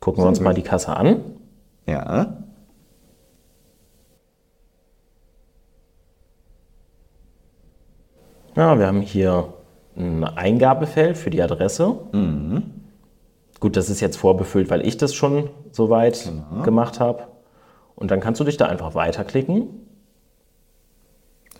Gucken 0.00 0.22
wir 0.22 0.28
uns 0.28 0.40
mal 0.40 0.54
die 0.54 0.62
Kasse 0.62 0.96
an. 0.96 1.20
Ja. 1.86 2.38
Ja, 8.56 8.78
wir 8.78 8.86
haben 8.86 9.00
hier 9.00 9.52
ein 9.96 10.22
Eingabefeld 10.24 11.18
für 11.18 11.30
die 11.30 11.42
Adresse. 11.42 11.98
Gut, 13.60 13.76
das 13.76 13.90
ist 13.90 14.00
jetzt 14.00 14.16
vorbefüllt, 14.16 14.70
weil 14.70 14.86
ich 14.86 14.96
das 14.96 15.14
schon 15.14 15.50
soweit 15.72 16.32
gemacht 16.62 17.00
habe. 17.00 17.24
Und 17.96 18.10
dann 18.10 18.20
kannst 18.20 18.40
du 18.40 18.44
dich 18.44 18.56
da 18.56 18.66
einfach 18.66 18.94
weiterklicken. 18.94 19.68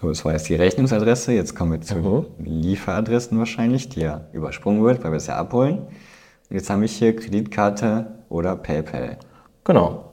So, 0.04 0.10
das 0.10 0.22
war 0.26 0.32
jetzt 0.32 0.50
die 0.50 0.54
Rechnungsadresse. 0.54 1.32
Jetzt 1.32 1.56
kommen 1.56 1.72
wir 1.72 1.80
zu 1.80 2.26
Lieferadressen 2.38 3.38
wahrscheinlich, 3.38 3.88
die 3.88 4.00
ja 4.00 4.20
übersprungen 4.34 4.84
wird, 4.84 5.02
weil 5.02 5.12
wir 5.12 5.16
es 5.16 5.28
ja 5.28 5.36
abholen. 5.36 5.78
Und 5.78 6.56
jetzt 6.56 6.68
habe 6.68 6.84
ich 6.84 6.92
hier 6.92 7.16
Kreditkarte 7.16 8.06
oder 8.28 8.54
PayPal. 8.54 9.16
Genau. 9.64 10.10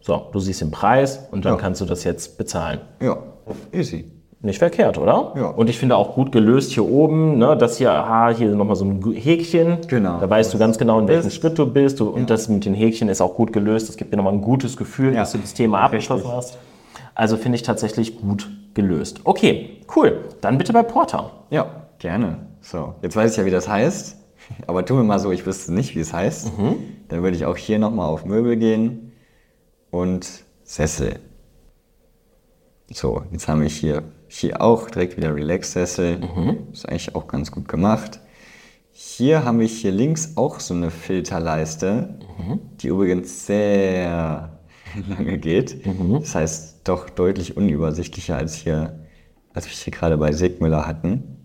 So, 0.00 0.28
du 0.32 0.38
siehst 0.38 0.60
den 0.60 0.70
Preis 0.70 1.26
und 1.32 1.44
dann 1.44 1.54
Ja. 1.54 1.58
kannst 1.58 1.80
du 1.80 1.86
das 1.86 2.04
jetzt 2.04 2.38
bezahlen. 2.38 2.82
Ja, 3.02 3.16
easy. 3.72 4.12
Nicht 4.42 4.60
verkehrt, 4.60 4.96
oder? 4.96 5.32
Ja. 5.36 5.46
Und 5.48 5.68
ich 5.68 5.76
finde 5.76 5.96
auch 5.96 6.14
gut 6.14 6.30
gelöst 6.30 6.70
hier 6.70 6.88
oben, 6.88 7.36
ne, 7.36 7.56
das 7.58 7.78
hier, 7.78 7.90
aha, 7.90 8.30
hier 8.30 8.54
nochmal 8.54 8.76
so 8.76 8.84
ein 8.84 9.02
Häkchen. 9.12 9.78
Genau. 9.88 10.20
Da 10.20 10.30
weißt 10.30 10.54
du 10.54 10.58
ganz 10.58 10.78
genau, 10.78 11.00
in 11.00 11.08
welchem. 11.08 11.30
Schritt 11.30 11.58
du 11.58 11.66
bist. 11.66 11.98
Du, 11.98 12.08
Und 12.10 12.30
das 12.30 12.48
mit 12.48 12.64
den 12.64 12.74
Häkchen 12.74 13.08
ist 13.08 13.20
auch 13.20 13.34
gut 13.34 13.52
gelöst. 13.52 13.88
Das 13.88 13.96
gibt 13.96 14.12
dir 14.12 14.16
nochmal 14.18 14.34
ein 14.34 14.40
gutes 14.40 14.76
Gefühl, 14.76 15.12
Ja. 15.14 15.20
dass 15.22 15.32
du 15.32 15.38
das 15.38 15.52
Thema 15.52 15.80
abgeschlossen 15.80 16.30
hast. 16.30 16.58
Also 17.16 17.36
finde 17.36 17.56
ich 17.56 17.62
tatsächlich 17.64 18.20
gut 18.20 18.48
gelöst. 18.74 19.20
Okay, 19.24 19.82
cool. 19.96 20.28
Dann 20.40 20.58
bitte 20.58 20.72
bei 20.72 20.82
Porter. 20.82 21.44
Ja, 21.50 21.86
gerne. 21.98 22.46
So, 22.60 22.94
jetzt 23.02 23.16
weiß 23.16 23.32
ich 23.32 23.36
ja, 23.38 23.44
wie 23.44 23.50
das 23.50 23.68
heißt. 23.68 24.16
Aber 24.66 24.84
tun 24.84 24.98
wir 24.98 25.04
mal 25.04 25.18
so, 25.18 25.30
ich 25.30 25.46
wüsste 25.46 25.72
nicht, 25.72 25.94
wie 25.94 26.00
es 26.00 26.12
heißt. 26.12 26.52
Dann 27.08 27.22
würde 27.22 27.36
ich 27.36 27.44
auch 27.46 27.56
hier 27.56 27.78
nochmal 27.78 28.08
auf 28.08 28.24
Möbel 28.24 28.56
gehen 28.56 29.12
und 29.90 30.44
Sessel. 30.64 31.18
So, 32.92 33.22
jetzt 33.30 33.46
haben 33.46 33.60
wir 33.60 33.68
hier, 33.68 34.02
hier 34.28 34.60
auch 34.60 34.90
direkt 34.90 35.16
wieder 35.16 35.34
Relax-Sessel. 35.34 36.20
Ist 36.72 36.88
eigentlich 36.88 37.14
auch 37.14 37.28
ganz 37.28 37.52
gut 37.52 37.68
gemacht. 37.68 38.20
Hier 38.92 39.44
haben 39.44 39.60
wir 39.60 39.66
hier 39.66 39.92
links 39.92 40.36
auch 40.36 40.58
so 40.60 40.74
eine 40.74 40.90
Filterleiste, 40.90 42.18
die 42.80 42.88
übrigens 42.88 43.46
sehr 43.46 44.58
lange 45.08 45.38
geht. 45.38 45.86
Das 46.20 46.34
heißt, 46.34 46.69
doch 46.84 47.10
deutlich 47.10 47.56
unübersichtlicher 47.56 48.36
als 48.36 48.54
hier, 48.54 49.00
als 49.54 49.66
wir 49.66 49.72
hier 49.72 49.92
gerade 49.92 50.16
bei 50.16 50.32
Segmüller 50.32 50.86
hatten. 50.86 51.36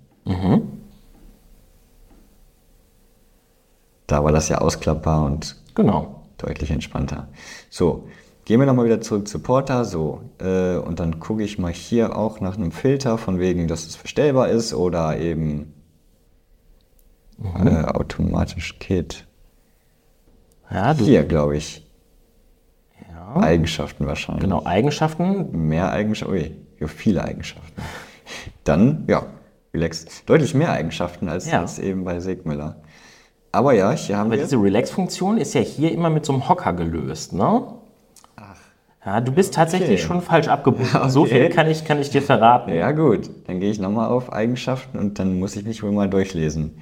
Da 4.07 4.23
war 4.23 4.31
das 4.31 4.49
ja 4.49 4.59
ausklappbar 4.59 5.25
und 5.25 5.61
Genau. 5.73 6.23
deutlich 6.37 6.71
entspannter. 6.71 7.27
So, 7.69 8.07
gehen 8.45 8.59
wir 8.59 8.65
nochmal 8.67 8.85
wieder 8.85 9.01
zurück 9.01 9.27
zu 9.27 9.39
Porta. 9.39 9.83
So, 9.83 10.21
äh, 10.39 10.77
und 10.77 10.99
dann 10.99 11.19
gucke 11.19 11.43
ich 11.43 11.57
mal 11.59 11.71
hier 11.73 12.15
auch 12.15 12.39
nach 12.39 12.55
einem 12.55 12.71
Filter, 12.71 13.17
von 13.17 13.39
wegen, 13.39 13.67
dass 13.67 13.85
es 13.85 13.95
verstellbar 13.95 14.49
ist 14.49 14.73
oder 14.73 15.17
eben 15.19 15.73
äh, 17.43 17.83
automatisch 17.85 18.79
geht. 18.79 19.27
Ja, 20.71 20.93
Hier, 20.93 21.23
glaube 21.25 21.57
ich. 21.57 21.85
Ja. 23.35 23.41
Eigenschaften 23.47 24.07
wahrscheinlich. 24.07 24.43
Genau, 24.43 24.63
Eigenschaften. 24.65 25.67
Mehr 25.67 25.91
Eigenschaften. 25.91 26.33
Ui, 26.33 26.51
ja, 26.79 26.87
viele 26.87 27.23
Eigenschaften. 27.23 27.81
Dann, 28.63 29.05
ja, 29.07 29.23
relax. 29.73 30.05
Deutlich 30.25 30.53
mehr 30.53 30.71
Eigenschaften 30.71 31.29
als, 31.29 31.49
Ja. 31.49 31.61
als 31.61 31.79
eben 31.79 32.03
bei 32.03 32.19
Segmüller. 32.19 32.77
Aber 33.51 33.73
ja, 33.73 33.91
hier 33.91 34.17
haben 34.17 34.27
Aber 34.27 34.37
wir. 34.37 34.43
diese 34.43 34.57
Relax-Funktion 34.61 35.37
ist 35.37 35.53
ja 35.53 35.61
hier 35.61 35.91
immer 35.91 36.09
mit 36.09 36.25
so 36.25 36.33
einem 36.33 36.49
Hocker 36.49 36.73
gelöst, 36.73 37.33
ne? 37.33 37.61
Ja, 39.05 39.21
du 39.21 39.31
bist 39.31 39.53
tatsächlich 39.53 39.99
Okay. 39.99 40.07
schon 40.07 40.21
falsch 40.23 40.47
abgebogen. 40.47 40.87
Ja, 40.91 41.07
So 41.09 41.21
okay. 41.21 41.41
viel 41.45 41.49
kann 41.49 41.69
ich, 41.69 41.85
kann 41.85 41.99
ich 42.01 42.09
dir 42.09 42.23
verraten. 42.23 42.73
Ja, 42.73 42.91
gut. 42.91 43.29
Dann 43.45 43.59
gehe 43.59 43.69
ich 43.69 43.77
nochmal 43.79 44.09
auf 44.09 44.33
Eigenschaften 44.33 44.97
und 44.97 45.19
dann 45.19 45.37
muss 45.37 45.55
ich 45.55 45.63
mich 45.63 45.83
wohl 45.83 45.91
mal 45.91 46.09
durchlesen. 46.09 46.79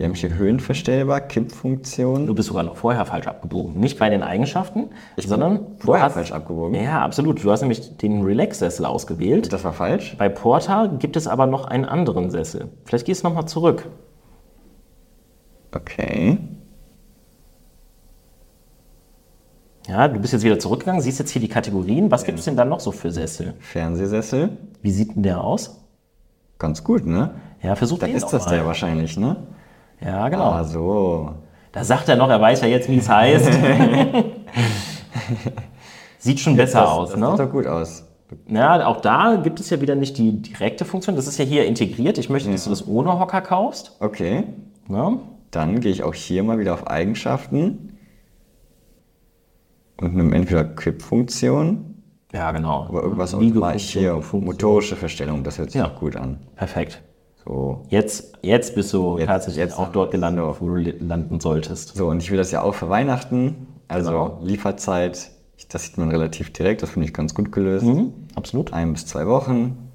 Wir 0.00 0.06
haben 0.06 0.14
hier 0.14 0.34
höhenverstellbar, 0.34 1.20
Kippfunktion. 1.20 2.26
Du 2.26 2.34
bist 2.34 2.48
sogar 2.48 2.62
noch 2.62 2.76
vorher 2.76 3.04
falsch 3.04 3.26
abgebogen. 3.26 3.78
Nicht 3.78 3.98
bei 3.98 4.08
den 4.08 4.22
Eigenschaften, 4.22 4.88
sondern 5.18 5.76
du 5.78 5.84
vorher 5.84 6.08
falsch 6.08 6.32
abgebogen. 6.32 6.74
Ja, 6.82 7.04
absolut. 7.04 7.44
Du 7.44 7.50
hast 7.50 7.60
nämlich 7.60 7.98
den 7.98 8.22
Relax-Sessel 8.22 8.86
ausgewählt. 8.86 9.52
Das 9.52 9.62
war 9.62 9.74
falsch? 9.74 10.16
Bei 10.16 10.30
Porter 10.30 10.88
gibt 10.98 11.16
es 11.18 11.26
aber 11.26 11.44
noch 11.44 11.66
einen 11.66 11.84
anderen 11.84 12.30
Sessel. 12.30 12.70
Vielleicht 12.86 13.04
gehst 13.04 13.22
du 13.24 13.28
nochmal 13.28 13.44
zurück. 13.44 13.90
Okay. 15.74 16.38
Ja, 19.86 20.08
du 20.08 20.18
bist 20.18 20.32
jetzt 20.32 20.44
wieder 20.44 20.58
zurückgegangen, 20.58 21.02
siehst 21.02 21.18
jetzt 21.18 21.30
hier 21.30 21.42
die 21.42 21.48
Kategorien. 21.48 22.10
Was 22.10 22.24
gibt 22.24 22.38
es 22.38 22.46
denn 22.46 22.56
dann 22.56 22.70
noch 22.70 22.80
so 22.80 22.90
für 22.90 23.10
Sessel? 23.10 23.52
Fernsehsessel. 23.58 24.56
Wie 24.80 24.92
sieht 24.92 25.14
denn 25.14 25.24
der 25.24 25.44
aus? 25.44 25.84
Ganz 26.58 26.84
gut, 26.84 27.04
ne? 27.04 27.34
Ja, 27.62 27.74
versuch 27.76 27.98
Dann 27.98 28.08
den 28.08 28.16
ist 28.16 28.28
das 28.28 28.46
mal. 28.46 28.52
der 28.52 28.64
wahrscheinlich, 28.64 29.18
ne? 29.18 29.36
Ja, 30.04 30.28
genau. 30.28 30.44
Ah, 30.50 30.64
so. 30.64 31.34
Da 31.72 31.84
sagt 31.84 32.08
er 32.08 32.16
noch, 32.16 32.28
er 32.30 32.40
weiß 32.40 32.62
ja 32.62 32.68
jetzt, 32.68 32.88
wie 32.88 32.98
es 32.98 33.08
heißt. 33.08 33.50
Sieht 36.18 36.40
schon 36.40 36.56
besser 36.56 36.80
das, 36.80 36.90
aus, 36.90 37.10
das 37.10 37.20
ne? 37.20 37.30
sieht 37.30 37.38
doch 37.40 37.50
gut 37.50 37.66
aus. 37.66 38.04
Ja, 38.48 38.86
auch 38.86 39.00
da 39.00 39.36
gibt 39.42 39.58
es 39.60 39.70
ja 39.70 39.80
wieder 39.80 39.94
nicht 39.94 40.16
die 40.18 40.40
direkte 40.42 40.84
Funktion. 40.84 41.16
Das 41.16 41.26
ist 41.26 41.38
ja 41.38 41.44
hier 41.44 41.64
integriert. 41.66 42.18
Ich 42.18 42.28
möchte, 42.30 42.50
dass 42.50 42.64
du 42.64 42.70
das 42.70 42.86
ohne 42.86 43.18
Hocker 43.18 43.40
kaufst. 43.40 43.96
Okay. 44.00 44.44
Ne? 44.88 45.18
Dann 45.50 45.80
gehe 45.80 45.90
ich 45.90 46.02
auch 46.02 46.14
hier 46.14 46.42
mal 46.44 46.58
wieder 46.58 46.74
auf 46.74 46.86
Eigenschaften 46.86 47.98
und 50.00 50.14
nimm 50.14 50.32
entweder 50.32 50.64
Kippfunktion 50.64 52.02
Ja, 52.32 52.52
genau. 52.52 52.88
oder 52.90 53.02
irgendwas 53.02 53.32
Liegefunktion, 53.32 53.60
mal 53.60 53.78
hier. 53.78 54.40
Motorische 54.40 54.96
Verstellung, 54.96 55.42
das 55.42 55.58
hört 55.58 55.72
sich 55.72 55.80
Ja. 55.80 55.88
auch 55.88 55.96
gut 55.98 56.14
an. 56.16 56.38
Perfekt. 56.54 57.02
So. 57.44 57.82
Jetzt, 57.88 58.36
jetzt 58.42 58.74
bist 58.74 58.92
du 58.92 59.18
Jetzt- 59.18 59.26
tatsächlich 59.28 59.56
jetzt 59.58 59.78
auch 59.78 59.90
dort 59.92 60.10
gelandet, 60.12 60.44
wo 60.60 60.68
du 60.68 60.76
landen 60.76 61.40
solltest. 61.40 61.96
So, 61.96 62.08
und 62.08 62.22
ich 62.22 62.30
will 62.30 62.36
das 62.38 62.50
ja 62.50 62.62
auch 62.62 62.74
für 62.74 62.88
Weihnachten. 62.88 63.66
Also 63.88 64.10
Genau. 64.10 64.38
Lieferzeit, 64.42 65.30
das 65.70 65.84
sieht 65.84 65.98
man 65.98 66.10
relativ 66.10 66.52
direkt, 66.52 66.82
das 66.82 66.90
finde 66.90 67.06
ich 67.08 67.14
ganz 67.14 67.34
gut 67.34 67.50
gelöst. 67.50 67.84
Mhm, 67.86 68.12
absolut. 68.34 68.72
Ein 68.72 68.92
bis 68.92 69.06
zwei 69.06 69.26
Wochen. 69.26 69.90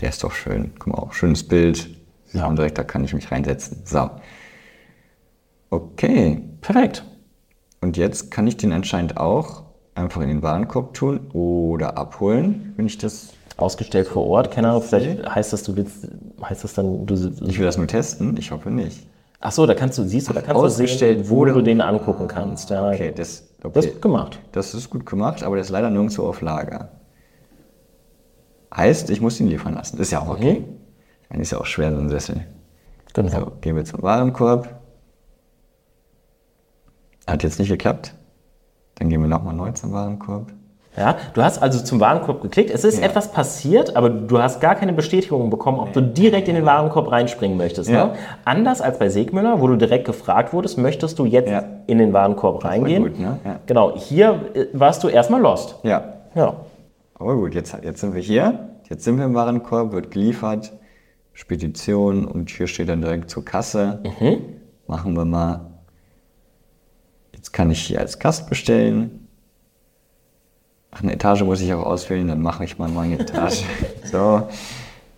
Der 0.00 0.08
ist 0.08 0.22
doch 0.24 0.32
schön. 0.32 0.72
Guck 0.78 0.88
mal, 0.92 0.98
auch 0.98 1.12
schönes 1.12 1.46
Bild. 1.46 1.88
Ja. 2.32 2.46
man 2.46 2.56
direkt, 2.56 2.78
da 2.78 2.82
kann 2.82 3.04
ich 3.04 3.12
mich 3.14 3.30
reinsetzen. 3.30 3.82
So. 3.84 4.10
Okay. 5.70 6.42
Perfekt. 6.60 7.04
Und 7.80 7.96
jetzt 7.96 8.30
kann 8.30 8.46
ich 8.46 8.56
den 8.56 8.72
anscheinend 8.72 9.16
auch 9.18 9.64
einfach 9.94 10.20
in 10.22 10.28
den 10.28 10.42
Warenkorb 10.42 10.94
tun 10.94 11.28
oder 11.32 11.96
abholen, 11.98 12.72
wenn 12.76 12.86
ich 12.86 12.98
das. 12.98 13.32
Ausgestellt 13.62 14.08
vor 14.08 14.26
Ort, 14.26 14.50
keine 14.50 14.68
Ahnung, 14.68 14.82
vielleicht 14.82 15.24
heißt 15.26 15.52
das, 15.52 15.62
du 15.62 15.76
willst, 15.76 16.08
heißt 16.42 16.64
das 16.64 16.74
dann, 16.74 17.06
du, 17.06 17.14
Ich 17.46 17.58
will 17.58 17.66
das 17.66 17.76
nur 17.78 17.86
testen, 17.86 18.36
ich 18.36 18.50
hoffe 18.50 18.70
nicht. 18.70 19.06
Ach 19.40 19.50
so, 19.50 19.66
da 19.66 19.74
kannst 19.74 19.98
du, 19.98 20.04
siehst 20.04 20.28
du, 20.28 20.32
da 20.32 20.40
kannst 20.40 20.60
du 20.60 20.64
Ausgestellt 20.66 21.26
sehen, 21.26 21.30
wo 21.30 21.44
du 21.44 21.62
den 21.62 21.80
angucken 21.80 22.28
kannst. 22.28 22.70
Ja, 22.70 22.90
Okay, 22.90 23.12
das, 23.14 23.48
okay. 23.62 23.72
Das 23.74 23.84
ist 23.86 23.92
gut 23.94 24.02
gemacht. 24.02 24.38
Das 24.52 24.74
ist 24.74 24.90
gut 24.90 25.04
gemacht, 25.04 25.42
aber 25.42 25.56
der 25.56 25.64
ist 25.64 25.70
leider 25.70 25.90
nirgendwo 25.90 26.24
auf 26.26 26.40
Lager. 26.42 26.90
Heißt, 28.74 29.10
ich 29.10 29.20
muss 29.20 29.40
ihn 29.40 29.48
liefern 29.48 29.74
lassen. 29.74 29.98
Ist 29.98 30.12
ja 30.12 30.20
auch 30.20 30.28
okay. 30.28 30.60
Mhm. 30.60 30.64
Dann 31.28 31.40
ist 31.40 31.50
ja 31.50 31.58
auch 31.58 31.66
schwer, 31.66 31.92
so 31.92 31.98
ein 31.98 32.08
Sessel. 32.08 32.46
Genau. 33.14 33.28
So, 33.30 33.52
gehen 33.60 33.76
wir 33.76 33.84
zum 33.84 34.02
Warenkorb. 34.02 34.68
Hat 37.26 37.42
jetzt 37.42 37.58
nicht 37.58 37.68
geklappt. 37.68 38.14
Dann 38.96 39.08
gehen 39.08 39.20
wir 39.20 39.28
nochmal 39.28 39.54
neu 39.54 39.72
zum 39.72 39.92
Warenkorb. 39.92 40.52
Ja, 40.96 41.16
du 41.32 41.42
hast 41.42 41.62
also 41.62 41.82
zum 41.82 42.00
Warenkorb 42.00 42.42
geklickt. 42.42 42.70
Es 42.70 42.84
ist 42.84 42.98
Ja. 43.00 43.06
etwas 43.06 43.32
passiert, 43.32 43.96
aber 43.96 44.10
du 44.10 44.38
hast 44.42 44.60
gar 44.60 44.74
keine 44.74 44.92
Bestätigung 44.92 45.48
bekommen, 45.48 45.78
ob 45.80 45.92
du 45.94 46.02
direkt 46.02 46.48
in 46.48 46.54
den 46.54 46.66
Warenkorb 46.66 47.10
reinspringen 47.10 47.56
möchtest. 47.56 47.88
Ja. 47.88 48.08
Ne? 48.08 48.12
Anders 48.44 48.82
als 48.82 48.98
bei 48.98 49.08
Segmüller, 49.08 49.60
wo 49.62 49.68
du 49.68 49.76
direkt 49.76 50.04
gefragt 50.04 50.52
wurdest, 50.52 50.76
möchtest 50.76 51.18
du 51.18 51.24
jetzt 51.24 51.50
Ja. 51.50 51.64
in 51.86 51.96
den 51.96 52.12
Warenkorb 52.12 52.62
reingehen. 52.64 53.04
gut, 53.04 53.18
ne? 53.18 53.38
Ja. 53.42 53.60
Genau, 53.66 53.96
hier 53.96 54.50
äh, 54.54 54.66
warst 54.74 55.02
du 55.02 55.08
erstmal 55.08 55.40
lost. 55.40 55.76
Ja, 55.82 56.12
Ja. 56.34 56.56
aber 57.14 57.36
gut, 57.36 57.54
jetzt, 57.54 57.74
jetzt 57.82 58.00
sind 58.02 58.14
wir 58.14 58.20
hier. 58.20 58.68
Jetzt 58.90 59.04
sind 59.04 59.16
wir 59.16 59.24
im 59.24 59.34
Warenkorb, 59.34 59.92
wird 59.92 60.10
geliefert. 60.10 60.72
Spedition 61.32 62.26
und 62.26 62.50
hier 62.50 62.66
steht 62.66 62.90
dann 62.90 63.00
direkt 63.00 63.30
zur 63.30 63.42
Kasse. 63.42 64.00
Machen 64.86 65.16
wir 65.16 65.24
mal. 65.24 65.60
Jetzt 67.34 67.52
kann 67.52 67.70
ich 67.70 67.80
hier 67.80 68.00
als 68.00 68.18
Gast 68.18 68.50
bestellen. 68.50 69.21
Ach, 70.92 71.02
eine 71.02 71.12
Etage 71.12 71.42
muss 71.42 71.60
ich 71.60 71.72
auch 71.72 71.84
auswählen, 71.84 72.28
dann 72.28 72.42
mache 72.42 72.64
ich 72.64 72.78
mal 72.78 72.90
eine 72.96 73.18
Etage. 73.18 73.64
so. 74.04 74.46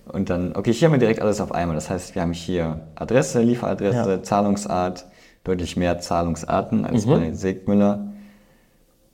Und 0.07 0.31
dann, 0.31 0.55
okay, 0.55 0.73
hier 0.73 0.87
haben 0.87 0.93
wir 0.93 0.99
direkt 1.01 1.21
alles 1.21 1.41
auf 1.41 1.53
einmal. 1.53 1.75
Das 1.75 1.91
heißt, 1.91 2.15
wir 2.15 2.23
haben 2.23 2.33
hier 2.33 2.81
Adresse, 2.95 3.43
Lieferadresse, 3.43 4.11
Ja. 4.11 4.23
Zahlungsart, 4.23 5.07
deutlich 5.43 5.77
mehr 5.77 5.99
Zahlungsarten 5.99 6.85
als 6.85 7.07
bei 7.07 7.33
Segmüller. 7.33 8.07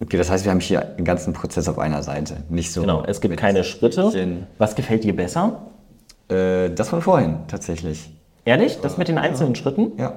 Okay, 0.02 0.16
das 0.16 0.30
heißt, 0.30 0.44
wir 0.44 0.52
haben 0.52 0.60
hier 0.60 0.80
den 0.80 1.04
ganzen 1.04 1.32
Prozess 1.32 1.68
auf 1.68 1.78
einer 1.78 2.02
Seite. 2.02 2.42
Nicht 2.48 2.72
so. 2.72 2.82
Genau, 2.82 3.04
es 3.04 3.20
gibt 3.20 3.36
keine 3.36 3.64
Schritte. 3.64 4.46
Was 4.58 4.74
gefällt 4.74 5.04
dir 5.04 5.14
besser? 5.16 5.62
Äh, 6.28 6.70
das 6.70 6.88
von 6.88 7.02
vorhin, 7.02 7.38
tatsächlich. 7.48 8.10
Ehrlich? 8.44 8.78
Das 8.82 8.96
mit 8.98 9.08
den 9.08 9.18
einzelnen 9.18 9.54
Schritten? 9.54 9.92
Ja. 9.98 10.14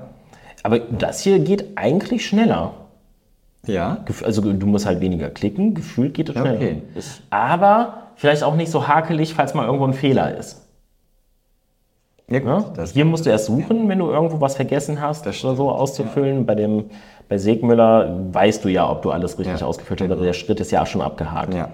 Aber 0.63 0.79
das 0.79 1.19
hier 1.19 1.39
geht 1.39 1.77
eigentlich 1.77 2.25
schneller. 2.25 2.73
Ja. 3.65 3.97
Also 4.23 4.41
du 4.41 4.65
musst 4.67 4.85
halt 4.85 4.99
weniger 4.99 5.29
klicken, 5.29 5.73
gefühlt 5.73 6.13
geht 6.13 6.29
es 6.29 6.35
Ja, 6.35 6.41
schneller. 6.41 6.57
okay. 6.57 6.81
Aber 7.29 7.93
vielleicht 8.15 8.43
auch 8.43 8.55
nicht 8.55 8.71
so 8.71 8.87
hakelig, 8.87 9.33
falls 9.33 9.53
mal 9.53 9.65
irgendwo 9.65 9.85
ein 9.87 9.93
Fehler 9.93 10.37
ist. 10.37 10.61
Ja, 12.29 12.39
gut. 12.39 12.47
Ne? 12.47 12.65
Das, 12.75 12.91
Hier 12.91 13.05
musst 13.05 13.25
du 13.25 13.29
erst 13.29 13.45
suchen, 13.45 13.87
wenn 13.89 13.99
du 13.99 14.09
irgendwo 14.09 14.39
was 14.41 14.55
vergessen 14.55 14.99
hast 15.01 15.25
Das 15.25 15.43
oder 15.43 15.55
so 15.55 15.69
auszufüllen. 15.71 16.45
Bei, 16.45 16.55
dem, 16.55 16.85
bei 17.29 17.37
Segmüller 17.37 18.17
weißt 18.33 18.63
du 18.65 18.69
ja, 18.69 18.89
ob 18.89 19.01
du 19.01 19.11
alles 19.11 19.37
richtig 19.39 19.59
Ja. 19.59 19.65
ausgefüllt 19.67 20.01
hast. 20.01 20.19
Der 20.21 20.33
Schritt 20.33 20.59
ist 20.59 20.71
ja 20.71 20.81
auch 20.81 20.87
schon 20.87 21.01
abgehakt. 21.01 21.53
ja. 21.53 21.69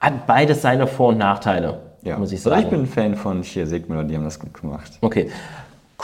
Hat 0.00 0.26
beides 0.26 0.62
seine 0.62 0.88
Vor- 0.88 1.10
und 1.10 1.18
Nachteile, 1.18 1.78
ja. 2.02 2.18
muss 2.18 2.32
ich 2.32 2.38
Also 2.40 2.50
sagen. 2.50 2.62
ich 2.62 2.68
bin 2.70 2.80
ein 2.80 2.86
Fan 2.86 3.14
von 3.14 3.42
hier 3.44 3.68
Segmüller, 3.68 4.02
die 4.02 4.16
haben 4.16 4.24
das 4.24 4.40
gut 4.40 4.60
gemacht. 4.60 4.90
okay. 5.00 5.30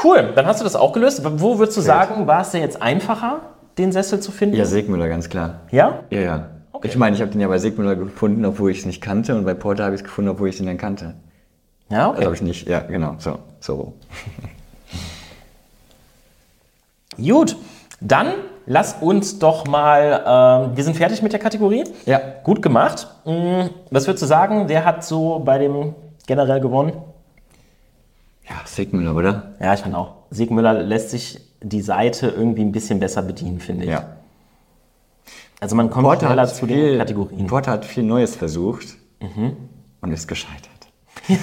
Cool, 0.04 0.30
dann 0.36 0.46
hast 0.46 0.60
du 0.60 0.64
das 0.64 0.76
auch 0.76 0.92
gelöst. 0.92 1.22
Wo 1.40 1.58
würdest 1.58 1.76
du 1.76 1.80
sagen, 1.80 2.28
war 2.28 2.42
es 2.42 2.50
dir 2.52 2.60
jetzt 2.60 2.80
einfacher, 2.80 3.40
den 3.78 3.92
Sessel 3.92 4.20
zu 4.20 4.32
finden? 4.32 4.56
Ja, 4.56 4.64
Segmüller, 4.64 5.08
ganz 5.08 5.28
klar. 5.28 5.60
Ja? 5.70 6.00
Ja, 6.10 6.20
ja. 6.20 6.50
Okay. 6.72 6.88
Ich 6.88 6.96
meine, 6.96 7.16
ich 7.16 7.22
habe 7.22 7.30
den 7.30 7.40
ja 7.40 7.48
bei 7.48 7.58
Segmüller 7.58 7.96
gefunden, 7.96 8.44
obwohl 8.44 8.70
ich 8.70 8.80
es 8.80 8.86
nicht 8.86 9.00
kannte. 9.00 9.34
Und 9.36 9.44
bei 9.44 9.54
Porter 9.54 9.84
habe 9.84 9.94
ich 9.94 10.00
es 10.02 10.04
gefunden, 10.04 10.30
obwohl 10.30 10.48
ich 10.48 10.56
den 10.56 10.66
dann 10.66 10.76
kannte. 10.78 11.14
Ja, 11.90 12.06
Also 12.06 12.12
okay. 12.16 12.24
habe 12.26 12.34
ich 12.34 12.42
nicht, 12.42 12.68
ja, 12.68 12.80
genau, 12.80 13.14
so. 13.18 13.38
so. 13.60 13.94
Gut, 17.16 17.56
dann 18.00 18.28
lass 18.66 18.96
uns 19.00 19.38
doch 19.38 19.66
mal, 19.66 20.22
ähm, 20.70 20.76
wir 20.76 20.84
sind 20.84 20.96
fertig 20.96 21.22
mit 21.22 21.32
der 21.32 21.40
Kategorie. 21.40 21.84
Ja. 22.06 22.20
Gut 22.44 22.62
gemacht. 22.62 23.08
Mm, 23.24 23.62
Was 23.90 24.06
würdest 24.06 24.22
du 24.22 24.26
sagen, 24.26 24.64
wer 24.68 24.84
hat 24.84 25.04
so 25.04 25.40
bei 25.40 25.58
dem 25.58 25.94
generell 26.26 26.60
gewonnen? 26.60 26.92
Ja, 28.48 28.56
Segmüller, 28.64 29.14
oder? 29.16 29.54
Ja, 29.60 29.74
ich 29.74 29.80
fand 29.80 29.94
auch. 29.94 30.12
Siegmüller 30.30 30.74
lässt 30.74 31.10
sich 31.10 31.40
die 31.62 31.80
Seite 31.80 32.28
irgendwie 32.28 32.62
ein 32.62 32.72
bisschen 32.72 33.00
besser 33.00 33.22
bedienen, 33.22 33.60
finde 33.60 33.84
ich. 33.84 33.90
Ja. 33.90 34.16
Also 35.60 35.74
man 35.74 35.90
kommt 35.90 36.04
Porter 36.04 36.26
schneller 36.26 36.42
hat, 36.42 36.54
zu 36.54 36.66
den 36.66 36.76
viel, 36.76 36.98
Kategorien. 36.98 37.46
Porter 37.46 37.72
hat 37.72 37.84
viel 37.84 38.04
Neues 38.04 38.36
versucht 38.36 38.96
und 40.00 40.12
ist 40.12 40.28
gescheitert. 40.28 40.68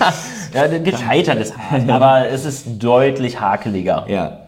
Ja, 0.53 0.68
ja 0.68 0.80
gescheitert 0.80 1.38
ist 1.38 1.55
hart, 1.55 1.88
aber 1.88 2.30
es 2.30 2.43
ist 2.45 2.82
deutlich 2.82 3.39
hakeliger. 3.39 4.05
Ja. 4.07 4.47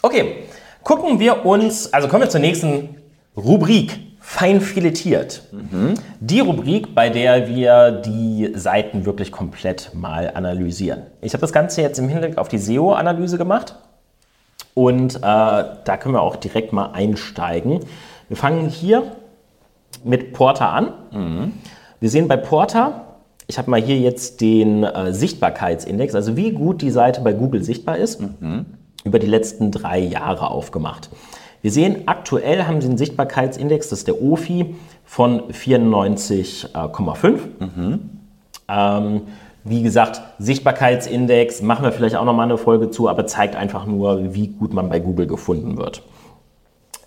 Okay, 0.00 0.44
gucken 0.84 1.18
wir 1.18 1.44
uns, 1.44 1.92
also 1.92 2.06
kommen 2.06 2.22
wir 2.22 2.28
zur 2.28 2.40
nächsten 2.40 2.90
Rubrik. 3.36 3.98
Fein 4.20 4.60
filetiert. 4.60 5.42
Die 6.20 6.40
Rubrik, 6.40 6.94
bei 6.94 7.10
der 7.10 7.48
wir 7.48 7.92
die 7.92 8.52
Seiten 8.54 9.06
wirklich 9.06 9.30
komplett 9.30 9.92
mal 9.94 10.32
analysieren. 10.34 11.02
Ich 11.20 11.32
habe 11.32 11.40
das 11.40 11.52
Ganze 11.52 11.80
jetzt 11.82 11.98
im 11.98 12.08
Hinblick 12.08 12.36
auf 12.36 12.48
die 12.48 12.58
SEO-Analyse 12.58 13.38
gemacht 13.38 13.76
und 14.76 15.16
äh, 15.16 15.20
da 15.20 15.96
können 15.98 16.14
wir 16.14 16.20
auch 16.20 16.36
direkt 16.36 16.74
mal 16.74 16.90
einsteigen. 16.92 17.80
Wir 18.28 18.36
fangen 18.36 18.68
hier 18.68 19.04
mit 20.04 20.34
Porter 20.34 20.68
an. 20.68 20.92
Wir 21.98 22.10
sehen 22.10 22.28
bei 22.28 22.36
Porter, 22.36 23.16
ich 23.46 23.56
habe 23.56 23.70
mal 23.70 23.80
hier 23.80 23.96
jetzt 23.98 24.42
den 24.42 24.84
äh, 24.84 25.14
Sichtbarkeitsindex, 25.14 26.14
also 26.14 26.36
wie 26.36 26.50
gut 26.52 26.82
die 26.82 26.90
Seite 26.90 27.22
bei 27.22 27.32
Google 27.32 27.62
sichtbar 27.62 27.96
ist, 27.96 28.20
über 29.02 29.18
die 29.18 29.26
letzten 29.26 29.70
drei 29.70 29.98
Jahre 29.98 30.50
aufgemacht. 30.50 31.08
Wir 31.62 31.70
sehen, 31.70 32.02
aktuell 32.04 32.64
haben 32.64 32.82
sie 32.82 32.88
einen 32.88 32.98
Sichtbarkeitsindex, 32.98 33.88
das 33.88 34.00
ist 34.00 34.08
der 34.08 34.20
OFI, 34.20 34.74
von 35.06 35.40
94,5. 35.52 37.38
Ähm, 38.68 39.22
wie 39.68 39.82
gesagt, 39.82 40.22
Sichtbarkeitsindex, 40.38 41.60
machen 41.62 41.84
wir 41.84 41.90
vielleicht 41.92 42.16
auch 42.16 42.24
nochmal 42.24 42.46
eine 42.46 42.56
Folge 42.56 42.90
zu, 42.90 43.08
aber 43.08 43.26
zeigt 43.26 43.56
einfach 43.56 43.84
nur, 43.86 44.34
wie 44.34 44.48
gut 44.48 44.72
man 44.72 44.88
bei 44.88 45.00
Google 45.00 45.26
gefunden 45.26 45.76
wird. 45.76 46.02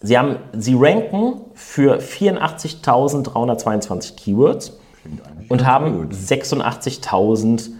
Sie, 0.01 0.17
haben, 0.17 0.37
sie 0.53 0.75
ranken 0.77 1.41
für 1.53 1.99
84.322 1.99 4.15
Keywords 4.15 4.79
und 5.49 5.65
haben 5.65 6.09
86.000 6.09 7.71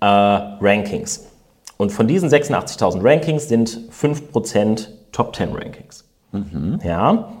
äh, 0.00 0.04
Rankings. 0.04 1.26
Und 1.76 1.92
von 1.92 2.08
diesen 2.08 2.28
86.000 2.28 3.04
Rankings 3.04 3.48
sind 3.48 3.80
5% 3.92 4.88
Top 5.12 5.34
10 5.34 5.52
Rankings. 5.52 6.04
Ja. 6.84 7.32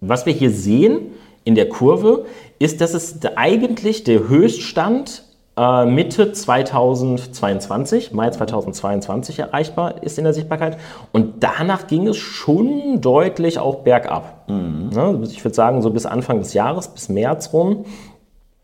Was 0.00 0.26
wir 0.26 0.32
hier 0.32 0.50
sehen 0.50 1.12
in 1.44 1.54
der 1.54 1.68
Kurve 1.68 2.26
ist, 2.58 2.80
dass 2.80 2.94
es 2.94 3.20
eigentlich 3.36 4.02
der 4.04 4.28
Höchststand 4.28 5.24
äh, 5.58 5.86
Mitte 5.86 6.32
2022, 6.32 8.12
Mai 8.12 8.30
2022 8.30 9.40
erreichbar 9.40 10.02
ist 10.02 10.16
in 10.18 10.24
der 10.24 10.32
Sichtbarkeit. 10.32 10.78
Und 11.12 11.42
danach 11.42 11.88
ging 11.88 12.06
es 12.06 12.16
schon 12.16 13.00
deutlich 13.00 13.58
auch 13.58 13.76
bergab. 13.76 14.48
Ne, 14.48 15.20
ich 15.24 15.44
würde 15.44 15.54
sagen, 15.54 15.82
so 15.82 15.90
bis 15.90 16.06
Anfang 16.06 16.38
des 16.38 16.54
Jahres, 16.54 16.88
bis 16.88 17.08
März 17.08 17.52
rum. 17.52 17.84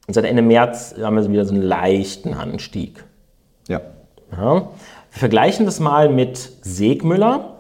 Und 0.07 0.15
seit 0.15 0.25
Ende 0.25 0.43
März 0.43 0.95
haben 1.03 1.17
wir 1.17 1.29
wieder 1.31 1.45
so 1.45 1.55
einen 1.55 1.63
leichten 1.63 2.35
Anstieg. 2.35 3.05
Ja. 3.69 3.81
Ja. 4.33 4.55
Wir 4.55 5.21
vergleichen 5.21 5.67
das 5.67 5.81
mal 5.81 6.09
mit 6.09 6.39
Segmüller. 6.63 7.54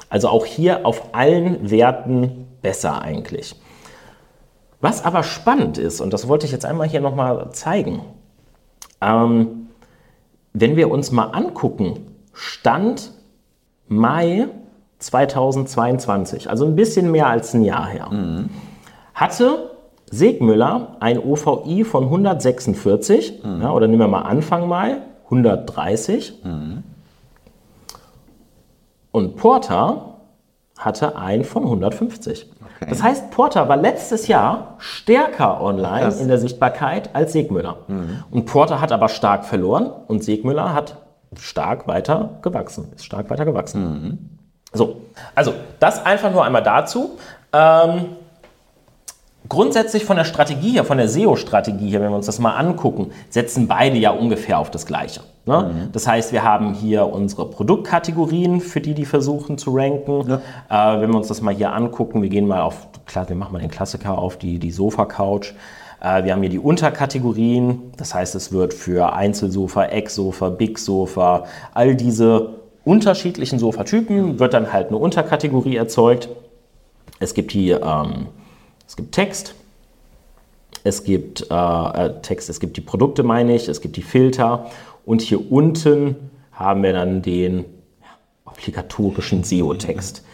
Also 0.09 0.30
auch 0.30 0.47
hier 0.47 0.86
auf 0.86 1.12
allen 1.12 1.70
Werten 1.70 2.47
besser 2.62 3.03
eigentlich. 3.03 3.55
Was 4.80 5.05
aber 5.05 5.24
spannend 5.24 5.76
ist, 5.76 6.01
und 6.01 6.14
das 6.14 6.26
wollte 6.26 6.47
ich 6.47 6.53
jetzt 6.53 6.64
einmal 6.64 6.89
hier 6.89 7.03
nochmal 7.03 7.51
zeigen, 7.53 8.01
ähm, 9.03 9.68
wenn 10.55 10.74
wir 10.74 10.91
uns 10.91 11.12
mal 11.12 11.32
angucken, 11.32 12.07
Stand 12.32 13.12
Mai 13.89 14.49
2022, 15.01 16.49
also 16.49 16.64
ein 16.64 16.76
bisschen 16.76 17.11
mehr 17.11 17.26
als 17.26 17.53
ein 17.53 17.62
Jahr 17.62 17.89
her, 17.89 18.09
hatte 19.12 19.68
Segmüller 20.11 20.97
ein 21.01 21.19
OVI 21.19 21.85
von 21.85 22.05
146, 22.05 23.43
ja, 23.61 23.73
oder 23.73 23.87
nehmen 23.87 24.01
wir 24.01 24.09
mal 24.09 24.23
Anfang 24.23 24.69
mal, 24.69 25.03
130. 25.25 26.35
Und 29.13 29.37
Porter 29.37 30.15
hatte 30.79 31.17
ein 31.17 31.45
von 31.45 31.65
150. 31.65 32.47
Okay. 32.81 32.87
Das 32.89 33.03
heißt, 33.03 33.31
Porter 33.33 33.69
war 33.69 33.77
letztes 33.77 34.29
Jahr 34.29 34.77
stärker 34.79 35.61
online 35.61 36.03
Krass. 36.03 36.21
in 36.21 36.29
der 36.29 36.39
Sichtbarkeit 36.39 37.15
als 37.15 37.33
Segmüller. 37.33 37.79
Und 38.31 38.47
Porter 38.47 38.81
hat 38.81 38.93
aber 38.93 39.09
stark 39.09 39.45
verloren 39.45 39.91
und 40.07 40.23
Segmüller 40.23 40.73
hat 40.73 40.97
stark 41.37 41.87
weiter 41.89 42.39
gewachsen, 42.43 42.93
ist 42.95 43.05
stark 43.05 43.29
weiter 43.31 43.45
gewachsen. 43.45 44.39
So, 44.73 45.03
also 45.35 45.53
das 45.81 46.05
einfach 46.05 46.31
nur 46.33 46.45
einmal 46.45 46.63
dazu. 46.63 47.19
Ähm, 47.53 48.07
grundsätzlich 49.49 50.05
von 50.05 50.17
der 50.17 50.25
Strategie 50.25 50.73
her, 50.73 50.85
von 50.85 50.99
der 50.99 51.09
SEO-Strategie 51.09 51.91
her, 51.91 52.01
wenn 52.01 52.11
wir 52.11 52.17
uns 52.17 52.27
das 52.27 52.39
mal 52.39 52.57
angucken, 52.57 53.11
setzen 53.31 53.69
beide 53.69 53.97
ja 53.97 54.11
ungefähr 54.11 54.59
auf 54.59 54.71
das 54.71 54.87
Gleiche. 54.87 55.21
Ne? 55.47 55.89
Das 55.93 56.07
heißt, 56.07 56.33
wir 56.33 56.43
haben 56.43 56.75
hier 56.75 57.07
unsere 57.07 57.47
Produktkategorien, 57.47 58.61
für 58.61 58.81
die 58.81 58.95
die 58.95 59.07
versuchen 59.07 59.57
zu 59.57 59.75
ranken. 59.75 60.31
Äh, 60.31 61.01
wenn 61.01 61.11
wir 61.11 61.17
uns 61.17 61.29
das 61.29 61.41
mal 61.41 61.55
hier 61.55 61.73
angucken, 61.73 62.21
wir 62.21 62.29
gehen 62.29 62.47
mal 62.47 62.61
auf, 62.61 62.89
klar, 63.07 63.29
wir 63.29 63.37
machen 63.37 63.53
mal 63.53 63.61
den 63.61 63.71
Klassiker 63.71 64.19
auf, 64.19 64.37
die, 64.37 64.59
die 64.59 64.71
Sofa-Couch. 64.71 65.55
Äh, 66.03 66.25
wir 66.25 66.33
haben 66.33 66.43
hier 66.43 66.51
die 66.51 66.59
Unterkategorien, 66.59 67.93
das 67.97 68.15
heißt, 68.15 68.35
es 68.35 68.53
wird 68.53 68.75
für 68.75 69.15
Einzelsofa, 69.15 69.87
Ecksofa, 69.87 70.51
Big 70.51 70.79
Sofa, 70.79 71.45
all 71.73 71.95
diese 71.95 72.59
unterschiedlichen 72.85 73.59
Sofatypen 73.59 74.39
wird 74.39 74.55
dann 74.55 74.73
halt 74.73 74.89
eine 74.89 74.99
Unterkategorie 74.99 75.77
erzeugt. 75.77 76.29
Es 77.21 77.35
gibt 77.35 77.53
hier 77.53 77.83
ähm, 77.83 78.27
es 78.89 78.97
gibt 78.97 79.12
Text, 79.12 79.55
es 80.82 81.05
gibt 81.05 81.47
äh, 81.51 81.55
äh, 81.55 82.20
Text, 82.22 82.49
es 82.49 82.59
gibt 82.59 82.78
die 82.78 82.80
Produkte, 82.80 83.22
meine 83.22 83.55
ich, 83.55 83.68
es 83.68 83.82
gibt 83.82 83.97
die 83.97 84.03
Filter 84.03 84.70
und 85.05 85.20
hier 85.20 85.53
unten 85.53 86.16
haben 86.53 86.82
wir 86.82 86.95
dann 86.95 87.20
den 87.20 87.66
obligatorischen 88.47 89.45
SEO-Text, 89.45 90.24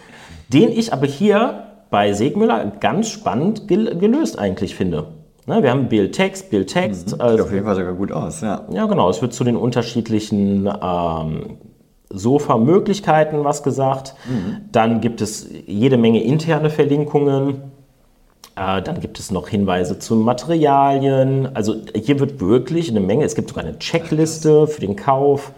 den 0.49 0.71
ich 0.71 0.93
aber 0.93 1.07
hier 1.07 1.65
bei 1.91 2.13
Segmüller 2.13 2.73
ganz 2.79 3.09
spannend 3.09 3.67
gel 3.67 3.99
gelöst 3.99 4.39
eigentlich 4.39 4.77
finde. 4.77 5.09
Ne, 5.47 5.63
wir 5.63 5.71
haben 5.71 5.89
Bild, 5.89 6.15
Text, 6.15 6.49
Bild, 6.49 6.69
Text. 6.69 7.11
Sieht 7.11 7.21
äh, 7.21 7.41
auf 7.41 7.53
jeden 7.53 7.65
Fall 7.65 7.75
sogar 7.75 7.93
gut 7.93 8.13
aus, 8.13 8.41
ja. 8.41 8.67
ja, 8.71 8.87
genau. 8.87 9.11
Es 9.11 9.21
wird 9.21 9.35
zu 9.35 9.45
den 9.45 9.57
unterschiedlichen 9.57 10.71
ähm, 10.81 11.59
Sofa-Möglichkeiten 12.09 13.45
was 13.45 13.63
gesagt. 13.63 14.15
Dann 14.73 15.01
gibt 15.01 15.21
es 15.21 15.47
jede 15.67 15.99
Menge 15.99 16.23
interne 16.23 16.71
Verlinkungen. 16.71 17.74
Äh, 18.57 18.83
dann 18.83 19.01
gibt 19.01 19.19
es 19.19 19.31
noch 19.31 19.49
Hinweise 19.49 19.99
zu 19.99 20.15
Materialien. 20.17 21.55
Also 21.55 21.77
hier 21.95 22.21
wird 22.21 22.41
wirklich 22.41 22.91
eine 22.91 23.01
Menge. 23.01 23.25
Es 23.25 23.35
gibt 23.35 23.49
sogar 23.49 23.65
eine 23.65 23.79
Checkliste 23.79 24.67
für 24.67 24.81
den 24.81 24.97
Kauf. 24.97 25.53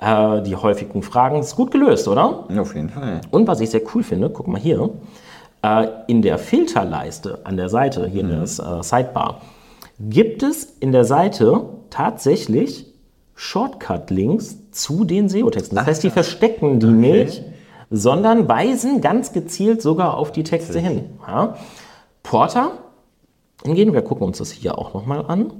Äh, 0.00 0.42
die 0.42 0.54
häufigen 0.54 1.02
Fragen. 1.02 1.40
ist 1.40 1.56
gut 1.56 1.70
gelöst, 1.70 2.06
oder? 2.06 2.44
Auf 2.58 2.74
jeden 2.74 2.90
Fall. 2.90 3.20
Und 3.30 3.48
was 3.48 3.60
ich 3.60 3.70
sehr 3.70 3.82
cool 3.94 4.02
finde, 4.02 4.30
guck 4.30 4.46
mal 4.46 4.60
hier, 4.60 4.90
äh, 5.62 5.88
in 6.06 6.22
der 6.22 6.38
Filterleiste 6.38 7.40
an 7.44 7.56
der 7.56 7.68
Seite, 7.68 8.06
hier 8.06 8.20
in 8.20 8.28
der 8.28 8.46
Sidebar, 8.46 9.40
gibt 9.98 10.44
es 10.44 10.64
in 10.78 10.92
der 10.92 11.04
Seite 11.04 11.62
tatsächlich 11.90 12.86
Shortcut-Links 13.34 14.70
zu 14.70 15.04
den 15.04 15.28
SEO-Texten. 15.28 15.74
Das 15.76 15.86
heißt, 15.86 16.02
die 16.04 16.10
verstecken 16.10 16.78
die 16.78 16.86
nicht, 16.86 17.42
sondern 17.90 18.48
weisen 18.48 19.00
ganz 19.00 19.32
gezielt 19.32 19.82
sogar 19.82 20.16
auf 20.16 20.30
die 20.30 20.42
Texte 20.44 20.78
hin. 20.78 21.06
Ja. 21.26 21.56
Porter, 22.28 22.72
hingehen, 23.64 23.94
wir 23.94 24.02
gucken 24.02 24.26
uns 24.26 24.36
das 24.36 24.50
hier 24.50 24.76
auch 24.76 24.92
nochmal 24.92 25.24
an. 25.28 25.50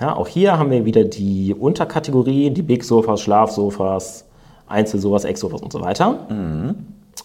Ja, 0.00 0.16
auch 0.16 0.26
hier 0.26 0.58
haben 0.58 0.72
wir 0.72 0.84
wieder 0.84 1.04
die 1.04 1.54
Unterkategorie, 1.54 2.50
die 2.50 2.62
Big 2.62 2.82
Sofas, 2.82 3.20
Schlafsofas, 3.20 4.28
Einzelsofas, 4.66 5.24
Ecksofas 5.24 5.62
und 5.62 5.72
so 5.72 5.80
weiter. 5.80 6.26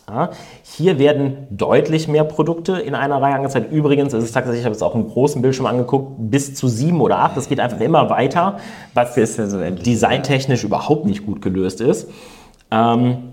Ja, 0.08 0.30
hier 0.62 1.00
werden 1.00 1.48
deutlich 1.50 2.08
mehr 2.08 2.24
Produkte 2.24 2.74
in 2.74 2.94
einer 2.94 3.20
Reihe 3.20 3.34
angezeigt. 3.34 3.72
Übrigens 3.72 4.14
ist 4.14 4.24
es 4.24 4.32
tatsächlich, 4.32 4.60
ich 4.60 4.66
habe 4.66 4.76
es 4.76 4.84
auch 4.84 4.94
im 4.94 5.08
großen 5.08 5.42
Bildschirm 5.42 5.66
angeguckt, 5.66 6.18
bis 6.20 6.54
zu 6.54 6.68
sieben 6.68 7.02
oder 7.02 7.18
acht. 7.18 7.36
Das 7.36 7.50
geht 7.50 7.60
einfach 7.60 7.80
immer 7.80 8.12
weiter, 8.12 8.60
was 8.94 9.16
ja 9.16 9.26
so 9.26 9.60
designtechnisch 9.60 10.64
überhaupt 10.64 11.06
nicht 11.06 11.26
gut 11.26 11.42
gelöst 11.42 11.82
ist. 11.82 12.12
Ähm, 12.70 13.32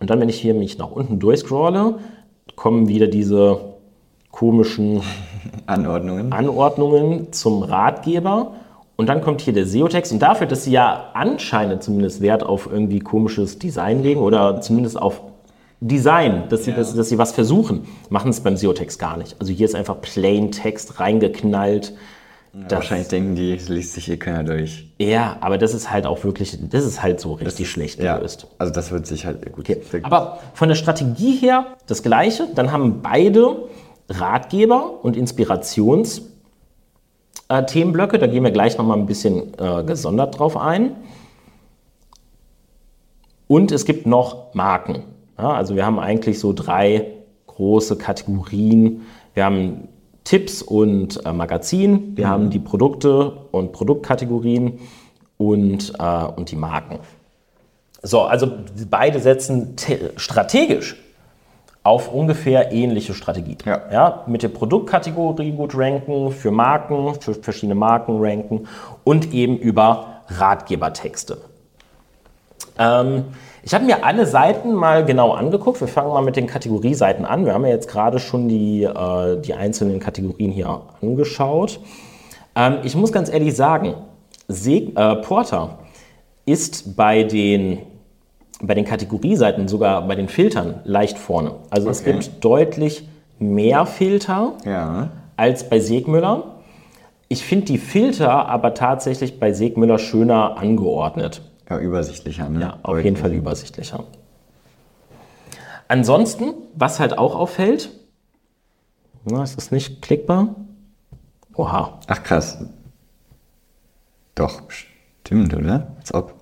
und 0.00 0.10
dann, 0.10 0.18
wenn 0.18 0.28
ich 0.28 0.40
hier 0.40 0.54
mich 0.54 0.76
nach 0.78 0.90
unten 0.90 1.20
durchscrolle, 1.20 2.00
kommen 2.56 2.88
wieder 2.88 3.06
diese 3.06 3.60
komischen 4.30 5.02
Anordnungen. 5.66 6.32
Anordnungen 6.32 7.32
zum 7.32 7.62
Ratgeber. 7.62 8.52
Und 8.96 9.08
dann 9.08 9.20
kommt 9.22 9.40
hier 9.40 9.52
der 9.52 9.66
SEO-Text. 9.66 10.12
Und 10.12 10.20
dafür, 10.20 10.46
dass 10.46 10.64
sie 10.64 10.72
ja 10.72 11.10
anscheinend 11.14 11.82
zumindest 11.82 12.20
Wert 12.20 12.42
auf 12.44 12.68
irgendwie 12.70 13.00
komisches 13.00 13.58
Design 13.58 14.02
legen 14.02 14.20
oder 14.20 14.60
zumindest 14.60 15.00
auf 15.00 15.20
Design, 15.80 16.44
dass 16.48 16.64
sie, 16.64 16.70
Ja. 16.70 16.76
dass, 16.76 16.94
dass 16.94 17.08
sie 17.08 17.18
was 17.18 17.32
versuchen, 17.32 17.86
machen 18.10 18.30
es 18.30 18.40
beim 18.40 18.56
SEO-Text 18.56 18.98
gar 19.00 19.16
nicht. 19.16 19.34
Also 19.40 19.52
hier 19.52 19.64
ist 19.64 19.74
einfach 19.74 20.00
Plain 20.00 20.52
Text 20.52 21.00
reingeknallt. 21.00 21.94
Das- 22.54 22.72
Wahrscheinlich 22.80 23.08
denken 23.08 23.34
die, 23.34 23.54
es 23.54 23.68
liest 23.70 23.94
sich 23.94 24.10
eh 24.10 24.18
keiner 24.18 24.44
durch. 24.44 24.86
Ja, 24.98 25.38
aber 25.40 25.56
das 25.56 25.72
ist 25.72 25.90
halt 25.90 26.04
auch 26.04 26.22
wirklich, 26.22 26.58
das 26.68 26.84
ist 26.84 27.02
halt 27.02 27.18
so 27.18 27.32
richtig 27.32 27.70
schlecht 27.70 27.98
Ja, 28.02 28.16
gelöst. 28.18 28.46
also 28.58 28.70
das 28.72 28.90
wird 28.90 29.06
sich 29.06 29.24
halt 29.24 29.50
gut. 29.52 29.70
Okay. 29.70 29.80
Aber 30.02 30.38
von 30.52 30.68
der 30.68 30.74
Strategie 30.76 31.34
her 31.36 31.64
das 31.86 32.02
Gleiche. 32.02 32.48
Dann 32.54 32.70
haben 32.70 33.00
beide 33.00 33.68
Ratgeber 34.10 35.02
und 35.02 35.16
Inspirationsthemenblöcke. 35.16 36.32
Äh, 37.48 37.64
Themenblöcke. 37.66 38.18
da 38.18 38.26
gehen 38.26 38.44
wir 38.44 38.50
gleich 38.50 38.76
nochmal 38.76 38.98
ein 38.98 39.06
bisschen 39.06 39.54
äh, 39.58 39.82
gesondert 39.84 40.38
drauf 40.38 40.56
ein. 40.58 40.96
Und 43.48 43.72
es 43.72 43.84
gibt 43.86 44.06
noch 44.06 44.52
Marken. 44.54 45.04
Ja, 45.38 45.52
also 45.52 45.74
wir 45.74 45.86
haben 45.86 45.98
eigentlich 45.98 46.38
so 46.38 46.52
drei 46.52 47.06
große 47.46 47.96
Kategorien. 47.96 49.02
Wir 49.34 49.44
haben 49.46 49.88
Tipps 50.24 50.62
und 50.62 51.24
äh, 51.26 51.32
Magazin, 51.32 52.16
wir 52.16 52.28
haben 52.28 52.50
die 52.50 52.58
Produkte 52.58 53.30
und 53.50 53.72
Produktkategorien 53.72 54.78
und, 55.36 55.92
äh, 55.98 56.24
und 56.36 56.50
die 56.50 56.56
Marken. 56.56 57.00
So, 58.02 58.22
also 58.22 58.50
beide 58.90 59.20
setzen 59.20 59.76
te- 59.76 60.12
strategisch 60.16 60.96
auf 61.84 62.12
ungefähr 62.12 62.72
ähnliche 62.72 63.14
Strategien. 63.14 63.58
Ja. 63.66 64.22
mit 64.26 64.42
der 64.42 64.48
Produktkategorie 64.48 65.50
gut 65.52 65.76
ranken, 65.76 66.30
für 66.30 66.52
Marken, 66.52 67.20
für 67.20 67.34
verschiedene 67.34 67.74
Marken 67.74 68.18
ranken 68.20 68.68
und 69.02 69.32
eben 69.32 69.56
über 69.58 70.22
Ratgebertexte. 70.28 71.38
Ähm, 72.78 73.24
ich 73.62 73.74
habe 73.74 73.84
mir 73.84 74.04
alle 74.04 74.26
Seiten 74.26 74.74
mal 74.74 75.04
genau 75.04 75.32
angeguckt. 75.32 75.80
Wir 75.80 75.88
fangen 75.88 76.08
mal 76.12 76.22
mit 76.22 76.36
den 76.36 76.46
Kategorieseiten 76.46 77.24
an. 77.24 77.44
Wir 77.44 77.54
haben 77.54 77.64
ja 77.64 77.70
jetzt 77.70 77.88
gerade 77.88 78.18
schon 78.18 78.48
die, 78.48 78.82
äh, 78.84 79.40
die 79.40 79.54
einzelnen 79.54 80.00
Kategorien 80.00 80.50
hier 80.50 80.80
angeschaut. 81.00 81.80
Ähm, 82.56 82.78
ich 82.82 82.94
muss 82.96 83.12
ganz 83.12 83.32
ehrlich 83.32 83.54
sagen, 83.54 83.94
Se 84.48 84.72
äh, 84.72 85.16
Porter 85.16 85.78
ist 86.44 86.96
bei 86.96 87.22
den, 87.22 87.78
bei 88.60 88.74
den 88.74 88.84
Kategorieseiten, 88.84 89.68
sogar 89.68 90.02
bei 90.08 90.16
den 90.16 90.28
Filtern, 90.28 90.80
leicht 90.84 91.16
vorne. 91.18 91.52
Also 91.70 91.88
es 91.88 92.00
Okay. 92.00 92.12
gibt 92.12 92.44
deutlich 92.44 93.08
mehr 93.38 93.86
Filter 93.86 94.54
Ja. 94.64 95.10
als 95.36 95.68
bei 95.68 95.78
Segmüller. 95.80 96.44
Ich 97.28 97.44
finde 97.44 97.66
die 97.66 97.78
Filter 97.78 98.48
aber 98.48 98.74
tatsächlich 98.74 99.40
bei 99.40 99.52
Segmüller 99.52 99.98
schöner 99.98 100.58
angeordnet. 100.58 101.42
Ja, 101.72 101.78
übersichtlicher, 101.80 102.48
ne? 102.48 102.60
Ja, 102.60 102.78
auf 102.82 102.98
jeden 102.98 103.16
Fall 103.16 103.32
übersichtlicher. 103.32 104.04
Ansonsten, 105.88 106.54
was 106.74 107.00
halt 107.00 107.16
auch 107.18 107.34
auffällt, 107.34 107.90
na, 109.24 109.42
ist 109.42 109.56
das 109.56 109.70
nicht 109.70 110.02
klickbar? 110.02 110.54
Oha, 111.54 112.00
Ach 112.08 112.22
krass. 112.22 112.58
Doch, 114.34 114.62
stimmt, 114.68 115.54
oder? 115.54 115.94
Als 115.98 116.12
ob. 116.14 116.34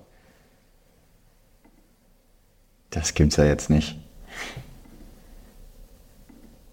Das 2.89 3.13
gibt's 3.13 3.35
ja 3.37 3.43
jetzt 3.45 3.69
nicht. 3.69 3.97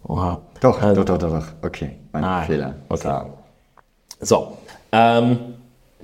oha. 0.04 0.40
Doch, 0.60 0.80
Also- 0.80 1.04
doch, 1.04 1.18
doch, 1.18 1.28
doch, 1.28 1.40
doch. 1.40 1.46
Okay, 1.62 1.98
mein 2.12 2.24
Ah, 2.24 2.42
Fehler. 2.42 2.74
okay. 2.88 3.26
So, 4.20 4.56
ähm, 4.92 5.54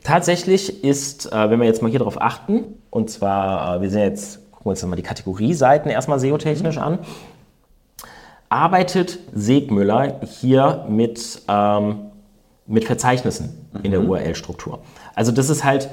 tatsächlich 0.05 0.85
ist, 0.85 1.33
äh, 1.33 1.51
wenn 1.51 1.59
wir 1.59 1.67
jetzt 1.67 1.83
mal 1.83 1.91
hier 1.91 1.99
drauf 1.99 2.21
achten, 2.21 2.65
und 2.91 3.11
zwar, 3.11 3.79
äh, 3.79 3.83
wir 3.83 3.91
sehen 3.91 4.03
jetzt, 4.03 4.51
gucken 4.53 4.67
wir 4.67 4.71
uns 4.71 4.87
mal 4.87 4.95
die 4.95 5.03
Kategorieseiten 5.03 5.91
erstmal 5.91 6.21
SEO-technisch 6.21 6.79
an, 6.79 7.01
arbeitet 8.49 9.19
Segmüller 9.33 10.21
hier 10.23 10.87
mit, 10.89 11.43
ähm, 11.49 11.97
mit 12.67 12.85
Verzeichnissen 12.85 13.69
in 13.83 13.91
der 13.91 14.05
URL-Struktur. 14.05 14.79
Also 15.17 15.33
das 15.33 15.51
ist 15.51 15.65
halt 15.65 15.89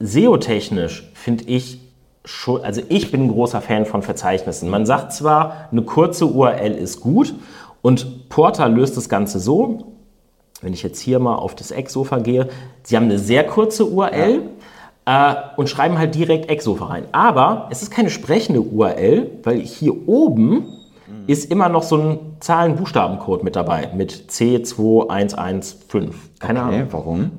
SEO-technisch, 0.00 1.10
finde 1.14 1.44
ich, 1.44 1.80
schon, 2.26 2.62
also 2.62 2.82
ich 2.90 3.10
bin 3.10 3.24
ein 3.24 3.28
großer 3.32 3.62
Fan 3.62 3.86
von 3.86 4.02
Verzeichnissen. 4.02 4.68
Man 4.68 4.84
sagt 4.84 5.14
zwar, 5.14 5.68
eine 5.72 5.82
kurze 5.82 6.26
URL 6.26 6.72
ist 6.72 7.00
gut 7.00 7.34
Und 7.82 8.28
Porter 8.28 8.68
löst 8.68 8.96
das 8.96 9.08
Ganze 9.08 9.40
so, 9.40 9.94
wenn 10.62 10.72
ich 10.72 10.82
jetzt 10.82 11.00
hier 11.00 11.18
mal 11.18 11.36
auf 11.36 11.54
das 11.54 11.70
Ecksofa 11.70 12.18
gehe, 12.18 12.48
sie 12.82 12.96
haben 12.96 13.04
eine 13.04 13.18
sehr 13.18 13.44
kurze 13.46 13.86
URL 13.86 14.42
äh, 15.06 15.34
und 15.56 15.68
schreiben 15.68 15.98
halt 15.98 16.14
direkt 16.14 16.50
Ecksofa 16.50 16.86
rein. 16.86 17.04
Aber 17.12 17.68
es 17.70 17.82
ist 17.82 17.90
keine 17.90 18.10
sprechende 18.10 18.60
URL, 18.60 19.30
weil 19.42 19.60
hier 19.60 20.08
oben 20.08 20.66
ist 21.26 21.50
immer 21.50 21.68
noch 21.68 21.82
so 21.82 21.96
ein 21.96 22.18
Zahlen-Buchstaben-Code 22.40 23.44
mit 23.44 23.56
dabei, 23.56 23.90
mit 23.94 24.26
C2115. 24.30 26.10
Keine 26.38 26.60
Okay, 26.64 26.74
Ahnung. 26.76 26.86
warum? 26.90 27.30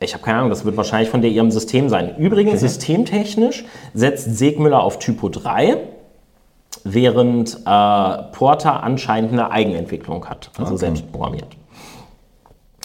Ich 0.00 0.12
habe 0.14 0.22
keine 0.24 0.38
Ahnung, 0.38 0.50
das 0.50 0.64
wird 0.64 0.76
wahrscheinlich 0.76 1.08
von 1.08 1.22
der, 1.22 1.30
ihrem 1.30 1.50
System 1.50 1.88
sein. 1.88 2.16
Übrigens, 2.18 2.60
systemtechnisch 2.60 3.64
setzt 3.94 4.36
Segmüller 4.36 4.82
auf 4.82 4.98
Typo 4.98 5.28
3, 5.28 5.76
während 6.82 7.54
äh, 7.64 8.22
Porter 8.32 8.82
anscheinend 8.82 9.32
eine 9.32 9.50
Eigenentwicklung 9.50 10.26
hat, 10.26 10.50
also 10.58 10.72
Okay. 10.74 10.80
selbst 10.80 11.10
programmiert. 11.10 11.46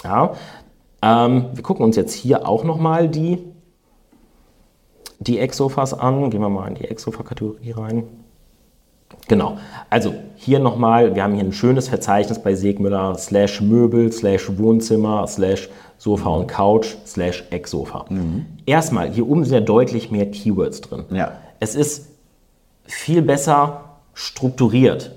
Ja, 0.04 0.34
ähm, 1.02 1.46
wir 1.54 1.64
gucken 1.64 1.84
uns 1.84 1.96
jetzt 1.96 2.14
hier 2.14 2.48
auch 2.48 2.64
nochmal 2.64 3.10
die, 3.10 3.40
die 5.20 5.40
Exofas 5.40 5.94
an. 5.94 6.30
Gehen 6.30 6.42
wir 6.42 6.50
mal 6.50 6.68
in 6.68 6.76
die 6.76 6.86
Exofa-Kategorie 6.86 7.72
rein. 7.72 8.04
Genau. 9.28 9.58
Also 9.90 10.14
hier 10.36 10.60
nochmal, 10.60 11.16
wir 11.16 11.24
haben 11.24 11.34
hier 11.34 11.44
ein 11.44 11.52
schönes 11.52 11.88
Verzeichnis 11.88 12.42
bei 12.42 12.56
Segmüller, 12.56 13.16
slash 13.16 13.62
Möbel, 13.62 14.12
slash 14.12 14.50
Wohnzimmer, 14.58 15.26
slash 15.28 15.70
Sofa 15.98 16.30
und 16.30 16.48
Couch, 16.48 16.96
slash 17.06 17.44
Ecksofa. 17.50 18.06
Erstmal, 18.66 19.10
hier 19.12 19.28
oben 19.28 19.44
sind 19.44 19.54
ja 19.54 19.62
deutlich 19.62 20.12
mehr 20.12 20.30
Keywords 20.30 20.82
drin. 20.82 21.06
Ja. 21.12 21.34
Es 21.60 21.76
ist 21.76 22.10
viel 22.86 23.22
besser 23.22 23.86
strukturiert. 24.14 25.12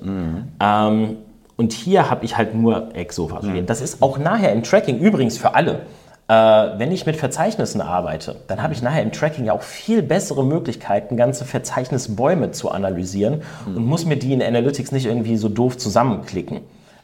Ähm, 0.61 1.17
und 1.63 1.73
hier 1.73 2.11
habe 2.11 2.25
ich 2.25 2.37
halt 2.37 2.57
nur 2.57 2.95
Ecksofa 2.97 3.41
stehen. 3.41 3.67
Das 3.67 3.81
ist 3.81 4.03
auch 4.03 4.19
nachher 4.19 4.53
im 4.53 4.65
Tracking 4.65 4.99
übrigens 4.99 5.39
für 5.39 5.55
alle. 5.55 5.83
Äh, 6.27 6.35
wenn 6.35 6.91
ich 6.91 7.07
mit 7.07 7.15
Verzeichnissen 7.15 7.81
arbeite, 7.81 8.35
dann 8.49 8.63
habe 8.63 8.73
ich 8.73 8.83
nachher 8.83 9.03
im 9.03 9.13
Tracking 9.13 9.45
ja 9.45 9.53
auch 9.53 9.63
viel 9.63 10.03
bessere 10.03 10.45
Möglichkeiten, 10.45 11.17
ganze 11.17 11.45
Verzeichnisbäume 11.45 12.51
zu 12.51 12.73
analysieren 12.73 13.43
und 13.67 13.87
muss 13.87 14.07
mir 14.07 14.17
die 14.17 14.33
in 14.33 14.43
Analytics 14.43 14.91
nicht 14.91 15.07
irgendwie 15.07 15.37
so 15.37 15.49
doof 15.49 15.77
zusammenklicken. 15.77 16.63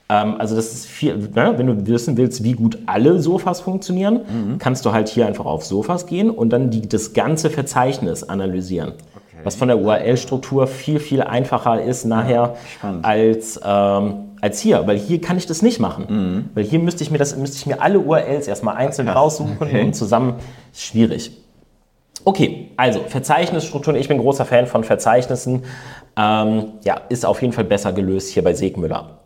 Ähm, 0.08 0.34
also 0.40 0.56
das 0.56 0.72
ist 0.72 0.86
viel, 0.86 1.16
ne? 1.16 1.54
wenn 1.56 1.66
du 1.68 1.86
wissen 1.86 2.16
willst, 2.16 2.42
wie 2.42 2.54
gut 2.54 2.78
alle 2.86 3.20
Sofas 3.20 3.60
funktionieren, 3.60 4.22
kannst 4.58 4.84
du 4.86 4.92
halt 4.92 5.08
hier 5.08 5.26
einfach 5.28 5.46
auf 5.46 5.64
Sofas 5.64 6.06
gehen 6.06 6.30
und 6.30 6.50
dann 6.50 6.70
die, 6.70 6.88
das 6.88 7.12
ganze 7.12 7.48
Verzeichnis 7.48 8.24
analysieren. 8.24 8.94
Was 9.48 9.56
von 9.56 9.68
der 9.68 9.78
URL-Struktur 9.78 10.66
viel, 10.66 11.00
viel 11.00 11.22
einfacher 11.22 11.82
ist 11.82 12.04
nachher 12.04 12.56
spannend. 12.76 13.02
als, 13.02 13.58
ähm, 13.64 14.14
als 14.42 14.60
hier, 14.60 14.86
weil 14.86 14.98
hier 14.98 15.22
kann 15.22 15.38
ich 15.38 15.46
das 15.46 15.62
nicht 15.62 15.80
machen. 15.80 16.50
Weil 16.52 16.64
hier 16.64 16.78
müsste 16.78 17.02
ich 17.02 17.10
mir 17.10 17.16
das, 17.16 17.34
müsste 17.34 17.56
ich 17.56 17.64
mir 17.64 17.80
alle 17.80 17.98
URLs 17.98 18.46
erstmal 18.46 18.76
einzeln 18.76 19.06
krass. 19.06 19.16
raussuchen 19.16 19.56
Okay. 19.58 19.84
und 19.84 19.94
zusammen 19.94 20.34
ist 20.70 20.82
schwierig. 20.82 21.32
Okay, 22.26 22.72
also 22.76 23.00
Verzeichnisstrukturen. 23.08 23.98
Ich 23.98 24.08
bin 24.08 24.18
großer 24.18 24.44
Fan 24.44 24.66
von 24.66 24.84
Verzeichnissen. 24.84 25.64
Ähm, 26.14 26.72
ja, 26.84 27.00
ist 27.08 27.24
auf 27.24 27.40
jeden 27.40 27.54
Fall 27.54 27.64
besser 27.64 27.94
gelöst 27.94 28.34
hier 28.34 28.44
bei 28.44 28.52
Segmüller. 28.52 29.20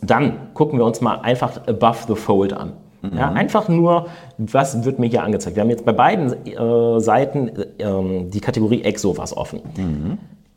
Dann 0.00 0.54
gucken 0.54 0.78
wir 0.78 0.86
uns 0.86 1.00
mal 1.00 1.22
einfach 1.22 1.66
Above 1.66 1.98
the 2.06 2.14
Fold 2.14 2.52
an. 2.52 2.74
Ja, 3.16 3.32
einfach 3.32 3.68
nur, 3.68 4.08
was 4.36 4.84
wird 4.84 4.98
mir 4.98 5.06
hier 5.06 5.22
angezeigt? 5.22 5.56
Wir 5.56 5.62
haben 5.62 5.70
jetzt 5.70 5.84
bei 5.84 5.92
beiden 5.92 6.46
äh, 6.46 7.00
Seiten 7.00 7.48
äh, 7.48 8.24
die 8.28 8.40
Kategorie 8.40 8.82
Ex-Sofas 8.82 9.36
offen. 9.36 9.60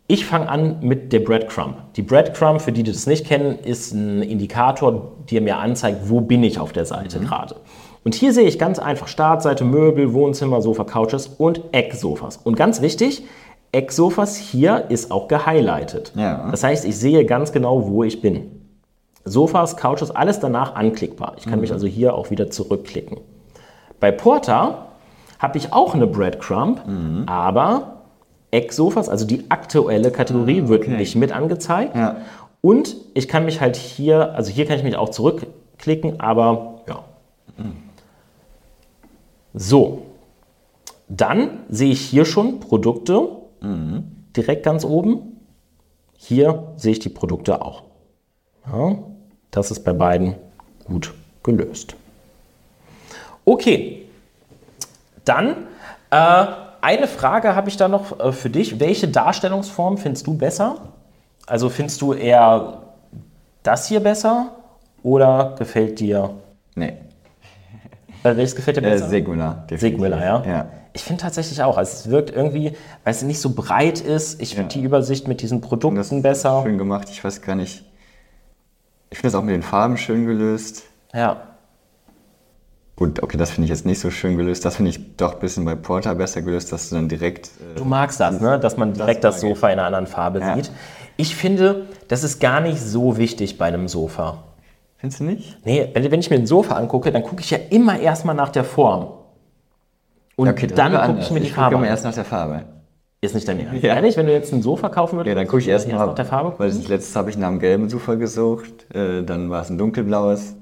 Ich 0.08 0.26
fange 0.26 0.50
an 0.50 0.78
mit 0.82 1.14
der 1.14 1.22
Breadcrumb. 1.22 1.76
Die 1.96 2.02
Breadcrumb, 2.02 2.62
für 2.62 2.74
die, 2.74 2.84
die 2.84 2.92
das 2.92 3.08
nicht 3.08 3.26
kennen, 3.26 3.58
ist 3.60 3.94
ein 3.94 4.22
Indikator, 4.22 5.14
der 5.32 5.42
mir 5.42 5.58
anzeigt, 5.58 6.10
wo 6.10 6.20
bin 6.20 6.44
ich 6.44 6.60
auf 6.60 6.74
der 6.74 6.86
Seite 6.86 7.20
gerade. 7.20 7.56
Und 8.04 8.14
hier 8.16 8.34
sehe 8.34 8.46
ich 8.46 8.60
ganz 8.60 8.80
einfach 8.80 9.08
Startseite, 9.08 9.64
Möbel, 9.64 10.14
Wohnzimmer, 10.14 10.62
Sofa, 10.62 10.84
Couches 10.84 11.28
und 11.28 11.62
Ecksofas. 11.72 12.38
Und 12.38 12.58
ganz 12.58 12.82
wichtig, 12.82 13.24
Ecksofas 13.72 14.36
hier 14.38 14.86
ist 14.90 15.10
auch 15.10 15.28
gehighlightet. 15.28 16.12
Ja. 16.16 16.50
Das 16.52 16.64
heißt, 16.64 16.86
ich 16.86 16.98
sehe 16.98 17.26
ganz 17.26 17.52
genau, 17.52 17.88
wo 17.88 18.04
ich 18.04 18.22
bin. 18.22 18.53
Sofas, 19.26 19.78
Couches, 19.78 20.12
alles 20.12 20.40
danach 20.40 20.76
anklickbar. 20.76 21.36
Ich 21.38 21.46
kann 21.46 21.62
mich 21.62 21.72
also 21.72 21.88
hier 21.88 22.16
auch 22.16 22.30
wieder 22.30 22.50
zurückklicken. 22.50 23.20
Bei 24.00 24.12
Porter 24.12 24.88
habe 25.40 25.58
ich 25.58 25.72
auch 25.72 25.96
eine 25.96 26.08
Breadcrumb, 26.08 26.82
aber 27.26 28.02
Ecksofas, 28.52 29.10
also 29.10 29.26
die 29.26 29.50
aktuelle 29.50 30.12
Kategorie, 30.12 30.68
wird 30.68 30.84
okay. 30.84 30.98
nicht 30.98 31.16
mit 31.16 31.32
angezeigt. 31.32 31.96
Ja. 31.96 32.18
Und 32.62 32.96
ich 33.14 33.28
kann 33.28 33.46
mich 33.46 33.62
halt 33.62 33.76
hier, 33.76 34.36
also 34.36 34.52
hier 34.52 34.66
kann 34.66 34.78
ich 34.78 34.84
mich 34.84 34.96
auch 34.96 35.10
zurückklicken, 35.10 36.20
aber 36.20 36.82
ja. 36.88 37.04
So, 39.54 40.04
dann 41.08 41.60
sehe 41.70 41.92
ich 41.92 42.02
hier 42.02 42.26
schon 42.26 42.60
Produkte 42.60 43.28
direkt 44.36 44.64
ganz 44.64 44.84
oben. 44.84 45.40
Hier 46.18 46.74
sehe 46.78 46.92
ich 46.94 47.00
die 47.00 47.10
Produkte 47.10 47.62
auch. 47.62 47.84
Ja, 48.66 48.98
das 49.54 49.72
ist 49.72 49.84
bei 49.86 49.94
beiden 49.94 50.36
gut 50.86 51.14
gelöst. 51.44 51.96
Okay, 53.46 54.06
dann 55.26 55.56
äh, 56.12 56.46
eine 56.82 57.08
Frage 57.08 57.56
habe 57.56 57.70
ich 57.70 57.78
da 57.78 57.88
noch 57.88 58.20
äh, 58.20 58.32
für 58.32 58.50
dich. 58.50 58.80
Welche 58.80 59.08
Darstellungsform 59.08 59.98
findest 59.98 60.28
du 60.28 60.34
besser? 60.38 60.78
Also 61.46 61.70
findest 61.70 62.02
du 62.02 62.14
eher 62.14 62.80
das 63.64 63.88
hier 63.88 64.00
besser 64.02 64.52
oder 65.04 65.56
gefällt 65.58 66.00
dir, 66.00 66.32
Nee. 66.76 66.94
äh, 68.24 68.36
welches 68.36 68.56
gefällt 68.56 68.78
dir 68.78 68.82
Äh, 68.84 68.92
besser? 68.92 69.10
Segmüller. 69.10 69.66
definitiv. 69.70 69.80
Segmüller, 69.80 70.24
ja? 70.26 70.44
Ja. 70.46 70.66
Ich 70.94 71.04
finde 71.04 71.22
tatsächlich 71.24 71.62
auch, 71.64 71.78
also 71.78 71.92
es 71.92 72.10
wirkt 72.10 72.30
irgendwie, 72.30 72.74
weil 73.04 73.12
es 73.12 73.24
nicht 73.24 73.40
so 73.42 73.50
breit 73.54 74.00
ist. 74.00 74.42
Ich 74.42 74.56
finde 74.56 74.74
Ja. 74.76 74.80
die 74.82 74.86
Übersicht 74.86 75.28
mit 75.28 75.42
diesen 75.42 75.60
Das 75.60 75.68
Produkten 75.70 75.98
ist 75.98 76.22
besser. 76.22 76.62
schön 76.64 76.78
gemacht. 76.78 77.10
Ich 77.10 77.24
weiß 77.24 77.42
gar 77.42 77.56
nicht. 77.56 77.84
Ich 79.14 79.20
finde 79.20 79.32
das 79.32 79.36
auch 79.40 79.44
mit 79.44 79.54
den 79.54 79.62
Farben 79.62 79.96
schön 79.96 80.26
gelöst. 80.26 80.86
Ja. 81.14 81.38
Gut, 82.96 83.22
okay, 83.22 83.38
das 83.38 83.52
finde 83.52 83.66
ich 83.66 83.70
jetzt 83.70 83.86
nicht 83.86 84.00
so 84.00 84.10
schön 84.10 84.38
gelöst. 84.38 84.66
Das 84.66 84.78
finde 84.78 84.90
ich 84.90 85.18
doch 85.18 85.36
ein 85.36 85.40
bisschen 85.40 85.66
bei 85.66 85.76
Porter 85.76 86.16
besser 86.16 86.42
gelöst, 86.42 86.72
dass 86.72 86.90
du 86.90 86.96
dann 86.96 87.10
direkt. 87.10 87.48
Äh, 87.48 87.76
Du 87.78 87.86
magst 87.86 88.20
das, 88.20 88.42
ne? 88.42 88.60
dass 88.60 88.76
man 88.76 88.94
direkt 88.94 89.24
das, 89.24 89.36
ich. 89.36 89.42
Sofa 89.42 89.68
in 89.68 89.74
einer 89.74 89.86
anderen 89.86 90.08
Farbe 90.08 90.40
Ja. 90.40 90.56
sieht. 90.56 90.72
Ich 91.16 91.36
finde, 91.36 91.86
das 92.08 92.24
ist 92.24 92.40
gar 92.40 92.60
nicht 92.60 92.82
so 92.82 93.18
wichtig 93.18 93.60
bei 93.60 93.66
einem 93.68 93.88
Sofa. 93.88 94.46
findest 94.98 95.20
du 95.20 95.26
nicht? 95.26 95.64
Nee, 95.64 95.90
wenn, 95.94 96.10
wenn 96.10 96.20
ich 96.20 96.32
mir 96.32 96.38
ein 96.38 96.48
Sofa 96.48 96.76
angucke, 96.76 97.12
dann 97.12 97.22
gucke 97.22 97.42
ich 97.42 97.52
ja 97.52 97.60
immer 97.70 98.00
erstmal 98.00 98.34
nach 98.34 98.50
der 98.50 98.64
Form. 98.64 99.14
Und 100.38 100.50
okay, 100.50 100.66
das 100.66 100.76
dann 100.76 100.94
gucke 101.06 101.20
ich 101.20 101.30
mir 101.30 101.40
die 101.40 101.50
gucke 101.50 101.56
Farbe 101.62 101.76
immer 101.76 101.84
an. 101.84 101.90
erst 101.92 102.04
nach 102.04 102.16
der 102.16 102.26
Farbe. 102.26 102.64
Ist 103.24 103.34
nicht 103.36 103.48
dein 103.48 103.60
Ernst. 103.66 103.82
Ja. 103.84 103.96
Ehrlich, 103.96 104.18
wenn 104.18 104.26
du 104.26 104.34
jetzt 104.34 104.52
ein 104.52 104.62
Sofa 104.62 104.90
kaufen 104.90 105.16
würdest, 105.18 105.30
Ja, 105.30 105.36
dann 105.36 105.48
gucke 105.48 105.62
ich 105.62 105.68
erst 105.70 105.88
mal, 105.90 106.06
nach 106.06 106.14
der 106.14 106.26
Farbe 106.26 106.54
Weil 106.58 106.70
das 106.70 106.88
letztes 106.90 107.16
habe 107.16 107.30
ich 107.30 107.38
nach 107.38 107.48
einem 107.48 107.60
gelben 107.60 107.88
Sofa 107.90 108.16
gesucht, 108.16 108.94
äh, 108.94 109.24
dann 109.24 109.50
war 109.50 109.62
es 109.62 109.70
ein 109.70 109.78
dunkelblaues. 109.78 110.56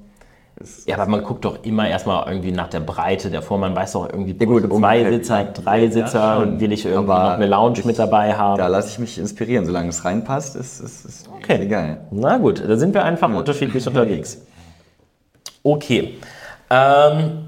Ja, 0.86 0.98
aber 1.00 1.08
man 1.10 1.24
guckt 1.24 1.44
doch 1.44 1.64
immer 1.64 1.90
erstmal 1.90 2.28
irgendwie 2.28 2.52
nach 2.52 2.68
der 2.68 2.82
Breite 2.82 3.32
der 3.32 3.42
Form. 3.42 3.62
Man 3.62 3.76
weiß 3.76 3.94
doch 3.94 4.08
irgendwie, 4.08 4.36
Ja, 4.40 4.46
gut, 4.46 4.72
zwei. 4.72 5.10
Sitzer, 5.12 5.44
drei 5.46 5.90
Sitzer, 5.90 6.36
schon. 6.40 6.60
will 6.60 6.72
ich 6.72 6.86
irgendwie 6.86 7.12
Aber 7.12 7.24
noch 7.30 7.36
eine 7.38 7.48
Lounge 7.48 7.80
ich- 7.80 7.86
mit 7.86 7.98
dabei 7.98 8.36
haben. 8.36 8.60
Da 8.60 8.68
lasse 8.68 8.90
ich 8.90 9.00
mich 9.00 9.18
inspirieren, 9.18 9.66
solange 9.66 9.90
es 9.90 10.06
reinpasst, 10.06 10.56
ist 10.56 10.80
es 10.82 11.24
Okay. 11.38 11.64
egal. 11.64 12.02
Na 12.12 12.38
gut, 12.38 12.64
da 12.64 12.78
sind 12.78 12.94
wir 12.94 13.04
einfach 13.04 13.34
unterschiedlich 13.34 13.88
unterwegs. 13.88 14.38
Okay. 15.64 16.20
Ähm, 16.70 17.48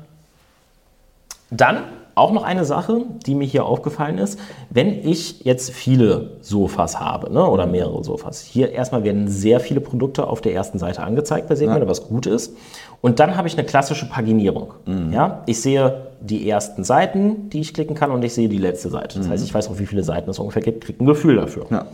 dann 1.52 1.78
auch 2.16 2.32
noch 2.32 2.44
eine 2.44 2.64
Sache, 2.66 3.06
die 3.26 3.34
mir 3.36 3.46
hier 3.46 3.66
aufgefallen 3.66 4.18
ist. 4.18 4.40
Wenn 4.70 5.08
ich 5.08 5.44
jetzt 5.44 5.72
viele 5.72 6.38
Sofas 6.42 7.00
habe 7.00 7.34
ne, 7.34 7.46
oder 7.48 7.66
mehrere 7.66 8.04
Sofas, 8.04 8.42
hier 8.42 8.72
erstmal 8.72 9.04
werden 9.04 9.28
sehr 9.28 9.60
viele 9.60 9.82
Produkte 9.82 10.28
auf 10.28 10.42
der 10.42 10.54
ersten 10.54 10.78
Seite 10.80 11.02
angezeigt 11.04 11.50
bei 11.50 11.56
Segment, 11.56 11.88
was 11.88 12.08
gut 12.08 12.26
ist. 12.26 12.56
Und 13.02 13.20
dann 13.20 13.36
habe 13.36 13.48
ich 13.48 13.58
eine 13.58 13.66
klassische 13.66 14.08
Paginierung. 14.08 14.74
Ja, 15.12 15.44
ich 15.46 15.62
sehe 15.62 16.08
die 16.22 16.48
ersten 16.50 16.84
Seiten, 16.84 17.50
die 17.50 17.60
ich 17.60 17.74
klicken 17.74 17.96
kann 17.96 18.12
und 18.12 18.24
ich 18.24 18.34
sehe 18.34 18.48
die 18.48 18.58
letzte 18.58 18.90
Seite. 18.90 19.20
Das 19.20 19.28
heißt, 19.28 19.44
ich 19.44 19.54
weiß 19.54 19.70
auch, 19.70 19.80
wie 19.80 19.86
viele 19.86 20.04
Seiten 20.04 20.30
es 20.30 20.40
ungefähr 20.40 20.62
gibt, 20.62 20.86
kriege 20.86 21.04
ein 21.04 21.08
Gefühl 21.08 21.36
dafür 21.36 21.66
Ja. 21.70 21.86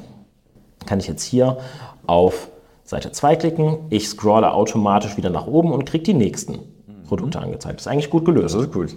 kann 0.86 0.99
ich 0.99 1.07
jetzt 1.07 1.24
hier 1.24 1.57
auf 2.05 2.49
Seite 2.84 3.11
2 3.11 3.36
klicken. 3.38 3.78
Ich 3.89 4.07
scrolle 4.09 4.53
automatisch 4.53 5.15
wieder 5.17 5.30
nach 5.30 5.47
oben 5.47 5.72
und 5.72 5.86
kriege 5.86 6.03
die 6.03 6.13
nächsten 6.13 6.59
Produkte 7.07 7.39
angezeigt. 7.39 7.80
Das 7.80 7.86
ist 7.86 7.91
eigentlich 7.91 8.09
gut 8.09 8.26
gelöst. 8.26 8.53
Das 8.55 8.63
ist 8.63 8.74
gut. 8.74 8.95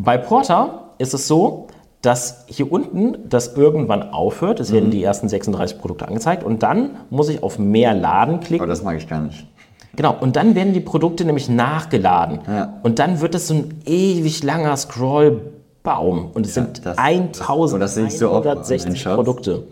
Bei 0.00 0.16
Porter 0.16 0.90
ist 0.98 1.12
es 1.12 1.26
so, 1.26 1.66
dass 2.02 2.44
hier 2.46 2.70
unten 2.70 3.28
das 3.28 3.56
irgendwann 3.56 4.12
aufhört. 4.12 4.60
Es 4.60 4.72
werden 4.72 4.92
die 4.92 5.02
ersten 5.02 5.28
36 5.28 5.78
Produkte 5.80 6.06
angezeigt 6.06 6.44
und 6.44 6.62
dann 6.62 6.90
muss 7.10 7.28
ich 7.28 7.42
auf 7.42 7.58
mehr 7.58 7.94
Laden 7.94 8.38
klicken. 8.38 8.62
Aber 8.62 8.70
das 8.70 8.84
mag 8.84 8.96
ich 8.96 9.08
gar 9.08 9.20
nicht. 9.22 9.44
Genau, 9.96 10.14
und 10.20 10.36
dann 10.36 10.54
werden 10.54 10.72
die 10.72 10.80
Produkte 10.80 11.24
nämlich 11.24 11.48
nachgeladen. 11.48 12.38
Ja. 12.46 12.74
Und 12.84 13.00
dann 13.00 13.20
wird 13.20 13.34
es 13.34 13.48
so 13.48 13.54
ein 13.54 13.80
ewig 13.86 14.44
langer 14.44 14.76
Scrollbaum. 14.76 16.30
Und 16.32 16.46
es 16.46 16.54
sind 16.54 16.86
das- 16.86 16.96
das- 16.96 17.48
und 17.72 17.80
das 17.80 17.94
sehe 17.96 18.06
ich 18.06 18.16
so 18.16 18.30
oft 18.30 18.44
bei 18.44 18.50
1160 18.50 18.86
Online-Shops. 18.86 19.14
Produkte. 19.16 19.64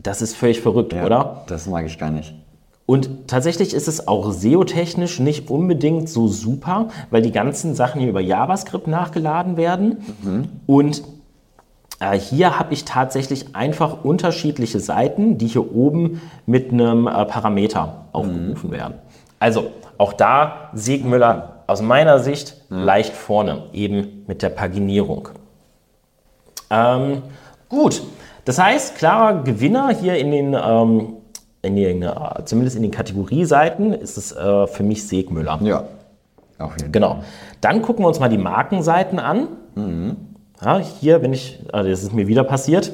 Das 0.00 0.22
ist 0.22 0.36
völlig 0.36 0.60
verrückt, 0.60 0.92
Ja, 0.92 1.04
oder? 1.04 1.42
Das 1.48 1.66
mag 1.66 1.84
ich 1.86 1.98
gar 1.98 2.10
nicht. 2.10 2.32
Und 2.86 3.28
tatsächlich 3.28 3.72
ist 3.72 3.88
es 3.88 4.06
auch 4.08 4.30
SEO-technisch 4.30 5.18
nicht 5.18 5.50
unbedingt 5.50 6.08
so 6.08 6.28
super, 6.28 6.88
weil 7.10 7.22
die 7.22 7.32
ganzen 7.32 7.74
Sachen 7.74 8.00
hier 8.00 8.10
über 8.10 8.20
JavaScript 8.20 8.86
nachgeladen 8.86 9.56
werden. 9.56 10.04
Und 10.66 11.02
äh, 12.00 12.18
hier 12.18 12.58
habe 12.58 12.74
ich 12.74 12.84
tatsächlich 12.84 13.54
einfach 13.54 14.04
unterschiedliche 14.04 14.80
Seiten, 14.80 15.38
die 15.38 15.46
hier 15.46 15.74
oben 15.74 16.20
mit 16.46 16.72
einem 16.72 17.06
äh, 17.06 17.24
Parameter 17.24 18.06
aufgerufen 18.12 18.70
werden. 18.70 18.94
Also 19.38 19.70
auch 19.96 20.12
da 20.12 20.70
Siegmüller 20.74 21.62
aus 21.66 21.80
meiner 21.80 22.18
Sicht 22.18 22.56
leicht 22.68 23.14
vorne, 23.14 23.64
eben 23.72 24.24
mit 24.26 24.42
der 24.42 24.50
Paginierung. 24.50 25.30
Ähm, 26.70 27.22
gut, 27.68 28.02
das 28.44 28.58
heißt, 28.58 28.96
klarer 28.96 29.42
Gewinner 29.42 29.90
hier 29.90 30.16
in 30.16 30.30
den, 30.30 30.54
ähm, 30.54 31.14
in 31.64 31.76
den 31.76 32.08
zumindest 32.44 32.76
in 32.76 32.82
den 32.82 32.90
Kategorieseiten 32.90 33.92
ist 33.92 34.16
es 34.16 34.32
äh, 34.32 34.66
für 34.66 34.82
mich 34.82 35.06
Segmüller. 35.06 35.58
Ja. 35.62 35.84
Auf 36.58 36.76
jeden 36.78 36.92
Genau. 36.92 37.22
Dann 37.60 37.82
gucken 37.82 38.04
wir 38.04 38.08
uns 38.08 38.20
mal 38.20 38.28
die 38.28 38.38
Markenseiten 38.38 39.18
an. 39.18 39.48
Ja, 40.62 40.78
hier 40.78 41.18
bin 41.18 41.32
ich, 41.32 41.58
also 41.72 41.90
das 41.90 42.02
ist 42.02 42.12
mir 42.12 42.26
wieder 42.26 42.44
passiert. 42.44 42.92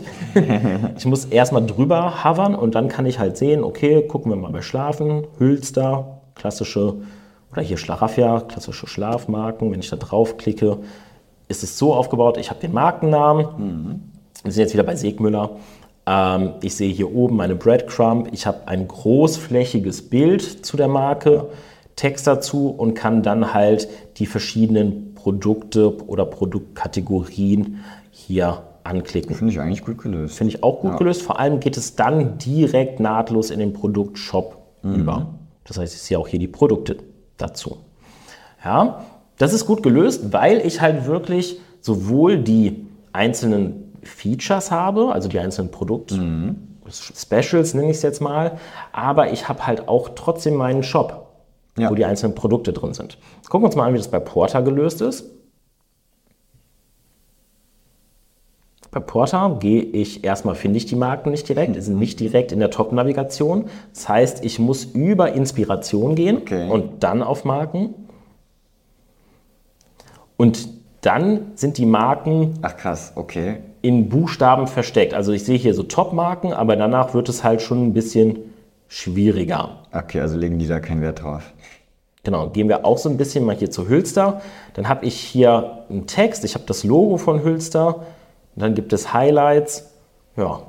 ich 0.96 1.04
muss 1.04 1.26
erstmal 1.26 1.64
drüber 1.66 2.24
hovern 2.24 2.54
und 2.54 2.74
dann 2.74 2.88
kann 2.88 3.06
ich 3.06 3.18
halt 3.18 3.36
sehen, 3.36 3.62
okay, 3.62 4.02
gucken 4.06 4.32
wir 4.32 4.36
mal 4.36 4.50
bei 4.50 4.62
Schlafen, 4.62 5.26
Hülster, 5.38 6.20
klassische, 6.34 6.96
oder 7.52 7.62
hier 7.62 7.76
Schlaraffia, 7.76 8.40
klassische 8.40 8.86
Schlafmarken. 8.86 9.70
Wenn 9.70 9.80
ich 9.80 9.90
da 9.90 9.96
draufklicke, 9.96 10.78
ist 11.48 11.62
es 11.62 11.78
so 11.78 11.94
aufgebaut, 11.94 12.38
ich 12.38 12.50
habe 12.50 12.60
den 12.60 12.72
Markennamen. 12.72 14.10
Wir 14.42 14.52
sind 14.52 14.62
jetzt 14.62 14.72
wieder 14.72 14.84
bei 14.84 14.96
Segmüller. 14.96 15.50
Ähm, 16.06 16.54
ich 16.62 16.74
sehe 16.76 16.92
hier 16.92 17.14
oben 17.14 17.36
meine 17.36 17.56
Breadcrumb. 17.56 18.28
Ich 18.32 18.46
habe 18.46 18.66
ein 18.68 18.88
großflächiges 18.88 20.08
Bild 20.10 20.42
zu 20.42 20.76
der 20.76 20.88
Marke, 20.88 21.50
Text 21.96 22.26
dazu 22.26 22.68
und 22.70 22.94
kann 22.94 23.22
dann 23.22 23.52
halt 23.52 23.88
die 24.16 24.26
verschiedenen 24.26 25.14
Produkte 25.14 25.96
oder 26.06 26.24
Produktkategorien 26.24 27.80
hier 28.10 28.62
anklicken. 28.84 29.34
Finde 29.36 29.52
ich 29.52 29.60
eigentlich 29.60 29.84
gut 29.84 29.98
gelöst. 29.98 30.36
Finde 30.38 30.54
ich 30.54 30.62
auch 30.62 30.80
gut 30.80 30.92
Ja. 30.92 30.96
gelöst. 30.96 31.22
Vor 31.22 31.38
allem 31.38 31.60
geht 31.60 31.76
es 31.76 31.96
dann 31.96 32.38
direkt 32.38 33.00
nahtlos 33.00 33.50
in 33.50 33.58
den 33.58 33.72
Produktshop 33.74 34.56
über. 34.82 35.34
Das 35.64 35.78
heißt, 35.78 35.94
ich 35.94 36.00
sehe 36.00 36.18
auch 36.18 36.26
hier 36.26 36.38
die 36.38 36.48
Produkte 36.48 36.96
dazu. 37.36 37.76
Ja, 38.64 39.04
das 39.36 39.52
ist 39.52 39.66
gut 39.66 39.82
gelöst, 39.82 40.32
weil 40.32 40.58
ich 40.66 40.80
halt 40.80 41.06
wirklich 41.06 41.60
sowohl 41.82 42.38
die 42.38 42.86
einzelnen 43.12 43.89
Features 44.02 44.70
habe, 44.70 45.12
also 45.12 45.28
die 45.28 45.38
einzelnen 45.38 45.70
Produkt 45.70 46.18
Specials 46.90 47.74
nenne 47.74 47.90
ich 47.90 47.98
es 47.98 48.02
jetzt 48.02 48.20
mal, 48.20 48.58
aber 48.90 49.32
ich 49.32 49.48
habe 49.48 49.64
halt 49.66 49.86
auch 49.88 50.10
trotzdem 50.16 50.54
meinen 50.56 50.82
Shop, 50.82 51.28
Ja. 51.78 51.88
wo 51.90 51.94
die 51.94 52.04
einzelnen 52.04 52.34
Produkte 52.34 52.72
drin 52.72 52.94
sind. 52.94 53.16
Gucken 53.48 53.62
wir 53.62 53.66
uns 53.66 53.76
mal 53.76 53.86
an, 53.86 53.94
wie 53.94 53.98
das 53.98 54.08
bei 54.10 54.18
Porter 54.18 54.62
gelöst 54.62 55.00
ist. 55.00 55.24
Bei 58.90 58.98
Porter 58.98 59.56
gehe 59.60 59.82
ich 59.82 60.24
erstmal, 60.24 60.56
finde 60.56 60.78
ich 60.78 60.86
die 60.86 60.96
Marken 60.96 61.30
nicht 61.30 61.48
direkt, 61.48 61.76
die 61.76 61.80
sind 61.80 61.96
nicht 61.98 62.18
direkt 62.18 62.50
in 62.50 62.58
der 62.58 62.70
Top-Navigation. 62.70 63.66
Das 63.94 64.08
heißt, 64.08 64.44
ich 64.44 64.58
muss 64.58 64.84
über 64.84 65.32
Inspiration 65.32 66.16
gehen 66.16 66.38
Okay. 66.38 66.68
und 66.68 67.04
dann 67.04 67.22
auf 67.22 67.44
Marken. 67.44 67.94
Und 70.36 70.68
dann 71.02 71.52
sind 71.54 71.78
die 71.78 71.86
Marken 71.86 72.58
Ach 72.62 72.76
krass, 72.76 73.12
okay. 73.14 73.58
In 73.82 74.08
Buchstaben 74.08 74.66
versteckt. 74.66 75.14
Also 75.14 75.32
ich 75.32 75.44
sehe 75.44 75.58
hier 75.58 75.74
so 75.74 75.82
Top-Marken, 75.82 76.52
aber 76.52 76.76
danach 76.76 77.14
wird 77.14 77.28
es 77.28 77.44
halt 77.44 77.62
schon 77.62 77.86
ein 77.86 77.92
bisschen 77.92 78.38
schwieriger. 78.88 79.78
Okay, 79.92 80.20
also 80.20 80.36
legen 80.36 80.58
die 80.58 80.66
da 80.66 80.80
keinen 80.80 81.00
Wert 81.00 81.22
drauf. 81.22 81.52
Genau, 82.22 82.50
gehen 82.50 82.68
wir 82.68 82.84
auch 82.84 82.98
so 82.98 83.08
ein 83.08 83.16
bisschen 83.16 83.44
mal 83.44 83.56
hier 83.56 83.70
zu 83.70 83.88
Hülster. 83.88 84.42
Dann 84.74 84.88
habe 84.88 85.06
ich 85.06 85.14
hier 85.18 85.84
einen 85.88 86.06
Text, 86.06 86.44
ich 86.44 86.54
habe 86.54 86.64
das 86.66 86.84
Logo 86.84 87.16
von 87.16 87.42
Hülster, 87.42 88.04
dann 88.56 88.74
gibt 88.74 88.92
es 88.92 89.14
Highlights, 89.14 89.90
ja, 90.36 90.60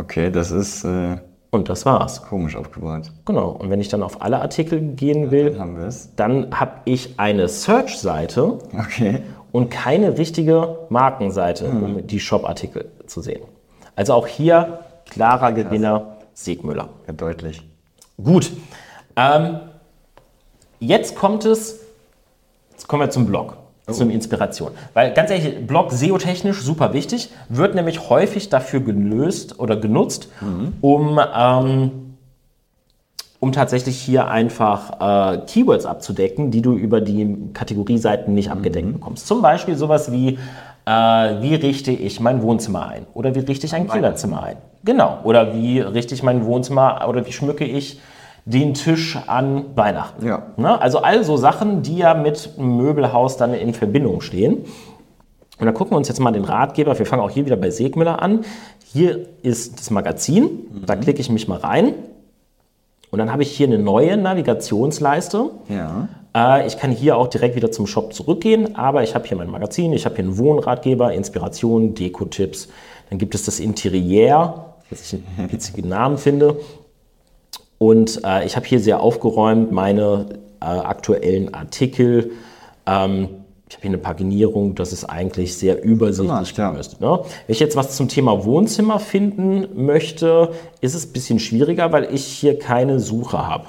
Okay, 0.00 0.30
das 0.30 0.50
ist 0.50 0.84
äh, 0.84 1.18
und 1.50 1.68
das 1.68 1.84
war's. 1.84 2.22
komisch 2.22 2.56
aufgebaut. 2.56 3.10
Genau, 3.26 3.50
und 3.50 3.68
wenn 3.70 3.80
ich 3.80 3.88
dann 3.88 4.02
auf 4.02 4.22
alle 4.22 4.40
Artikel 4.40 4.80
gehen 4.80 5.30
will, 5.30 5.60
es? 5.86 6.14
dann 6.16 6.58
habe 6.58 6.80
ich 6.86 7.18
eine 7.18 7.48
Search-Seite 7.48 8.58
Okay. 8.72 9.22
Und 9.52 9.70
keine 9.70 10.18
richtige 10.18 10.78
Markenseite, 10.88 11.66
um 11.66 12.06
die 12.06 12.20
Shop-Artikel 12.20 12.90
zu 13.06 13.20
sehen. 13.20 13.42
Also 13.96 14.14
auch 14.14 14.26
hier 14.26 14.80
klarer 15.10 15.52
Gewinner 15.52 16.16
Siegmüller. 16.34 16.88
Ja, 17.06 17.12
deutlich. 17.12 17.62
Gut. 18.22 18.52
Ähm, 19.16 19.60
jetzt 20.78 21.16
kommt 21.16 21.44
es, 21.44 21.80
jetzt 22.72 22.86
kommen 22.88 23.02
wir 23.02 23.10
zum 23.10 23.26
Blog, 23.26 23.56
zum 23.90 24.08
Inspiration. 24.10 24.72
Weil 24.94 25.12
ganz 25.12 25.30
ehrlich, 25.30 25.66
Blog 25.66 25.90
SEO-technisch 25.92 26.62
super 26.62 26.92
wichtig, 26.92 27.30
wird 27.48 27.74
nämlich 27.74 28.08
häufig 28.08 28.48
dafür 28.48 28.80
gelöst 28.80 29.58
oder 29.58 29.76
genutzt, 29.76 30.28
um, 30.80 31.20
ähm, 31.36 32.09
um 33.40 33.52
tatsächlich 33.52 33.98
hier 33.98 34.28
einfach 34.28 35.00
äh, 35.00 35.38
Keywords 35.46 35.86
abzudecken, 35.86 36.50
die 36.50 36.60
du 36.60 36.74
über 36.74 37.00
die 37.00 37.36
Kategorieseiten 37.54 38.34
nicht 38.34 38.50
abgedeckt 38.50 38.92
bekommst. 38.92 39.26
Zum 39.26 39.40
Beispiel 39.40 39.76
sowas 39.76 40.12
wie, 40.12 40.38
äh, 40.84 40.90
wie 40.90 41.54
richte 41.54 41.90
ich 41.90 42.20
mein 42.20 42.42
Wohnzimmer 42.42 42.86
ein? 42.86 43.06
Oder 43.14 43.34
wie 43.34 43.40
richte 43.40 43.66
ich 43.66 43.74
ein 43.74 43.88
Kinderzimmer 43.88 44.42
ein? 44.42 44.56
Genau. 44.84 45.18
Oder 45.24 45.54
wie 45.54 45.80
richte 45.80 46.14
ich 46.14 46.22
mein 46.22 46.44
Wohnzimmer 46.44 47.06
oder 47.08 47.26
wie 47.26 47.32
schmücke 47.32 47.64
ich 47.64 47.98
den 48.44 48.74
Tisch 48.74 49.18
an 49.26 49.64
Weihnachten? 49.74 50.26
Ja. 50.26 50.42
Ne? 50.58 50.80
Also 50.80 50.98
all 50.98 51.24
so 51.24 51.38
Sachen, 51.38 51.82
die 51.82 51.96
ja 51.96 52.12
mit 52.12 52.58
Möbelhaus 52.58 53.38
dann 53.38 53.54
in 53.54 53.72
Verbindung 53.72 54.20
stehen. 54.20 54.64
Und 55.58 55.66
dann 55.66 55.74
gucken 55.74 55.92
wir 55.92 55.98
uns 55.98 56.08
jetzt 56.08 56.20
mal 56.20 56.30
den 56.30 56.44
Ratgeber, 56.44 56.98
wir 56.98 57.06
fangen 57.06 57.22
auch 57.22 57.30
hier 57.30 57.44
wieder 57.44 57.56
bei 57.56 57.70
Segmüller 57.70 58.22
an. 58.22 58.40
Hier 58.92 59.26
ist 59.42 59.78
das 59.78 59.90
Magazin, 59.90 60.50
da 60.86 60.96
klicke 60.96 61.20
ich 61.20 61.30
mich 61.30 61.48
mal 61.48 61.58
rein. 61.58 61.94
Und 63.10 63.18
dann 63.18 63.32
habe 63.32 63.42
ich 63.42 63.50
hier 63.50 63.66
eine 63.66 63.78
neue 63.78 64.16
Navigationsleiste. 64.16 65.50
Ja. 65.68 66.08
Äh, 66.34 66.66
ich 66.66 66.78
kann 66.78 66.90
hier 66.90 67.16
auch 67.16 67.28
direkt 67.28 67.56
wieder 67.56 67.70
zum 67.72 67.86
Shop 67.86 68.12
zurückgehen, 68.12 68.76
aber 68.76 69.02
ich 69.02 69.14
habe 69.14 69.26
hier 69.26 69.36
mein 69.36 69.50
Magazin, 69.50 69.92
ich 69.92 70.04
habe 70.04 70.16
hier 70.16 70.24
einen 70.24 70.38
Wohnratgeber, 70.38 71.12
Inspiration, 71.12 71.94
Deko-Tipps. 71.94 72.68
Dann 73.08 73.18
gibt 73.18 73.34
es 73.34 73.44
das 73.44 73.58
Interieur, 73.58 74.74
was 74.90 75.12
ich 75.12 75.20
einen 75.38 75.52
witzigen 75.52 75.88
Namen 75.88 76.18
finde. 76.18 76.60
Und 77.78 78.22
äh, 78.24 78.44
ich 78.44 78.56
habe 78.56 78.66
hier 78.66 78.78
sehr 78.78 79.00
aufgeräumt 79.00 79.72
meine 79.72 80.26
äh, 80.60 80.66
aktuellen 80.66 81.52
Artikel. 81.54 82.32
Ähm, 82.86 83.39
ich 83.70 83.76
habe 83.76 83.82
hier 83.82 83.90
eine 83.90 83.98
Paginierung, 83.98 84.74
das 84.74 84.92
ist 84.92 85.04
eigentlich 85.04 85.56
sehr 85.56 85.84
übersichtlich 85.84 86.56
Gemacht, 86.56 86.72
gelöst. 86.72 87.00
Ne? 87.00 87.20
Wenn 87.46 87.52
ich 87.52 87.60
jetzt 87.60 87.76
was 87.76 87.94
zum 87.94 88.08
Thema 88.08 88.44
Wohnzimmer 88.44 88.98
finden 88.98 89.68
möchte, 89.86 90.50
ist 90.80 90.96
es 90.96 91.06
ein 91.06 91.12
bisschen 91.12 91.38
schwieriger, 91.38 91.92
weil 91.92 92.12
ich 92.12 92.24
hier 92.24 92.58
keine 92.58 92.98
Suche 92.98 93.46
habe. 93.46 93.66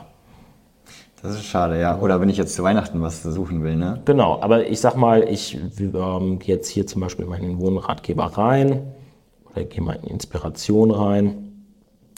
Das 1.21 1.35
ist 1.35 1.45
schade, 1.45 1.79
ja. 1.79 1.99
Oder 1.99 2.19
wenn 2.19 2.29
ich 2.29 2.37
jetzt 2.37 2.55
zu 2.55 2.63
Weihnachten 2.63 2.99
was 3.03 3.21
suchen 3.21 3.63
will, 3.63 3.75
ne? 3.75 4.01
Genau, 4.05 4.41
aber 4.41 4.67
ich 4.67 4.81
sag 4.81 4.95
mal, 4.95 5.29
ich 5.29 5.55
ähm, 5.79 6.39
gehe 6.39 6.55
jetzt 6.55 6.69
hier 6.69 6.87
zum 6.87 7.01
Beispiel 7.01 7.27
mal 7.27 7.37
in 7.37 7.43
den 7.43 7.61
Wohnratgeber 7.61 8.25
rein 8.25 8.81
oder 9.51 9.65
gehe 9.65 9.83
mal 9.83 9.99
in 10.01 10.09
Inspiration 10.09 10.89
rein. 10.89 11.67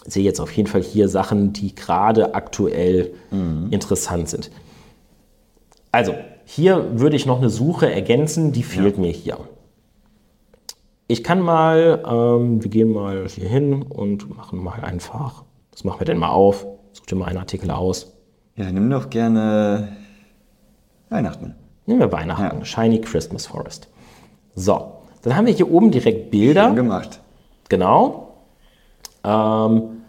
Sehe 0.05 0.23
jetzt 0.23 0.39
auf 0.39 0.51
jeden 0.53 0.69
Fall 0.69 0.81
hier 0.81 1.09
Sachen, 1.09 1.51
die 1.51 1.75
gerade 1.75 2.33
aktuell 2.33 3.13
interessant 3.71 4.29
sind. 4.29 4.51
Also, 5.91 6.13
hier 6.45 6.99
würde 6.99 7.15
ich 7.15 7.25
noch 7.25 7.37
eine 7.37 7.49
Suche 7.49 7.91
ergänzen, 7.91 8.51
die 8.51 8.63
fehlt 8.63 8.97
mir 8.97 9.11
hier. 9.11 9.37
Ich 11.07 11.23
kann 11.23 11.41
mal, 11.41 12.03
ähm, 12.07 12.63
wir 12.63 12.69
gehen 12.69 12.91
mal 12.91 13.27
hier 13.27 13.47
hin 13.47 13.81
und 13.83 14.35
machen 14.35 14.63
mal 14.63 14.79
einfach, 14.83 15.43
was 15.71 15.83
machen 15.83 15.99
wir 15.99 16.05
denn 16.05 16.17
mal 16.17 16.29
auf? 16.29 16.65
Such 16.93 17.05
dir 17.05 17.15
mal 17.15 17.25
einen 17.25 17.39
Artikel 17.39 17.71
aus. 17.71 18.13
Ja, 18.55 18.71
nimm 18.71 18.89
doch 18.89 19.09
gerne 19.09 19.89
Weihnachten. 21.09 21.55
Nehmen 21.85 21.99
wir 21.99 22.11
Weihnachten, 22.11 22.59
Ja. 22.59 22.65
Shiny 22.65 23.01
Christmas 23.01 23.45
Forest. 23.45 23.89
So, 24.55 24.93
dann 25.23 25.35
haben 25.35 25.45
wir 25.45 25.53
hier 25.53 25.69
oben 25.71 25.91
direkt 25.91 26.31
Bilder. 26.31 26.67
Schön 26.67 26.75
gemacht. 26.75 27.19
Genau. 27.69 28.35
Ähm, 29.23 30.03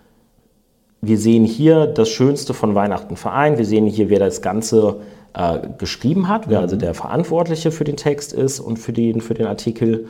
wir 1.01 1.19
sehen 1.19 1.45
hier 1.45 1.87
das 1.87 2.09
Schönste 2.09 2.55
von 2.55 2.75
Weihnachten 2.75 3.17
Verein. 3.17 3.59
Wir 3.59 3.65
sehen 3.65 3.87
hier, 3.87 4.09
wer 4.11 4.19
das 4.19 4.43
Ganze 4.43 5.01
äh, 5.35 5.59
geschrieben 5.79 6.29
hat, 6.29 6.49
wer 6.49 6.61
also 6.61 6.77
der 6.77 6.95
Verantwortliche 6.95 7.71
für 7.71 7.85
den 7.85 7.97
Text 7.97 8.33
ist 8.33 8.61
und 8.61 8.79
für 8.79 8.93
den, 8.93 9.21
für 9.21 9.35
den 9.35 9.47
Artikel. 9.47 10.07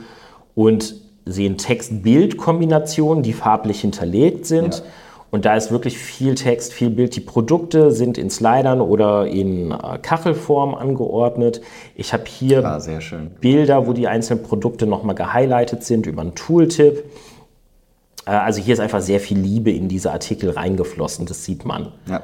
Und 0.53 0.95
sehen 1.25 1.57
Text-Bild-Kombinationen, 1.57 3.23
die 3.23 3.33
farblich 3.33 3.81
hinterlegt 3.81 4.45
sind. 4.45 4.75
Ja. 4.75 4.83
Und 5.31 5.43
da 5.43 5.55
ist 5.55 5.71
wirklich 5.71 5.97
viel 5.97 6.35
Text, 6.35 6.71
viel 6.71 6.89
Bild. 6.89 7.15
Die 7.15 7.21
Produkte 7.21 7.91
sind 7.91 8.17
in 8.17 8.29
Slidern 8.29 8.79
oder 8.79 9.27
in 9.27 9.71
äh, 9.71 9.97
Kachelform 10.01 10.75
angeordnet. 10.75 11.61
Ich 11.95 12.13
habe 12.13 12.23
hier 12.25 12.61
schön. 13.01 13.31
Bilder, 13.41 13.85
wo 13.87 13.93
die 13.93 14.07
einzelnen 14.07 14.43
Produkte 14.43 14.85
nochmal 14.85 15.15
gehighlightet 15.15 15.83
sind 15.83 16.05
über 16.05 16.21
einen 16.21 16.35
Tooltip. 16.35 17.03
Äh, 18.25 18.29
also 18.29 18.61
hier 18.61 18.75
ist 18.75 18.79
einfach 18.79 19.01
sehr 19.01 19.19
viel 19.19 19.37
Liebe 19.37 19.71
in 19.71 19.89
diese 19.89 20.11
Artikel 20.11 20.51
reingeflossen, 20.51 21.25
das 21.25 21.43
sieht 21.43 21.65
man. 21.65 21.91
Ja. 22.07 22.23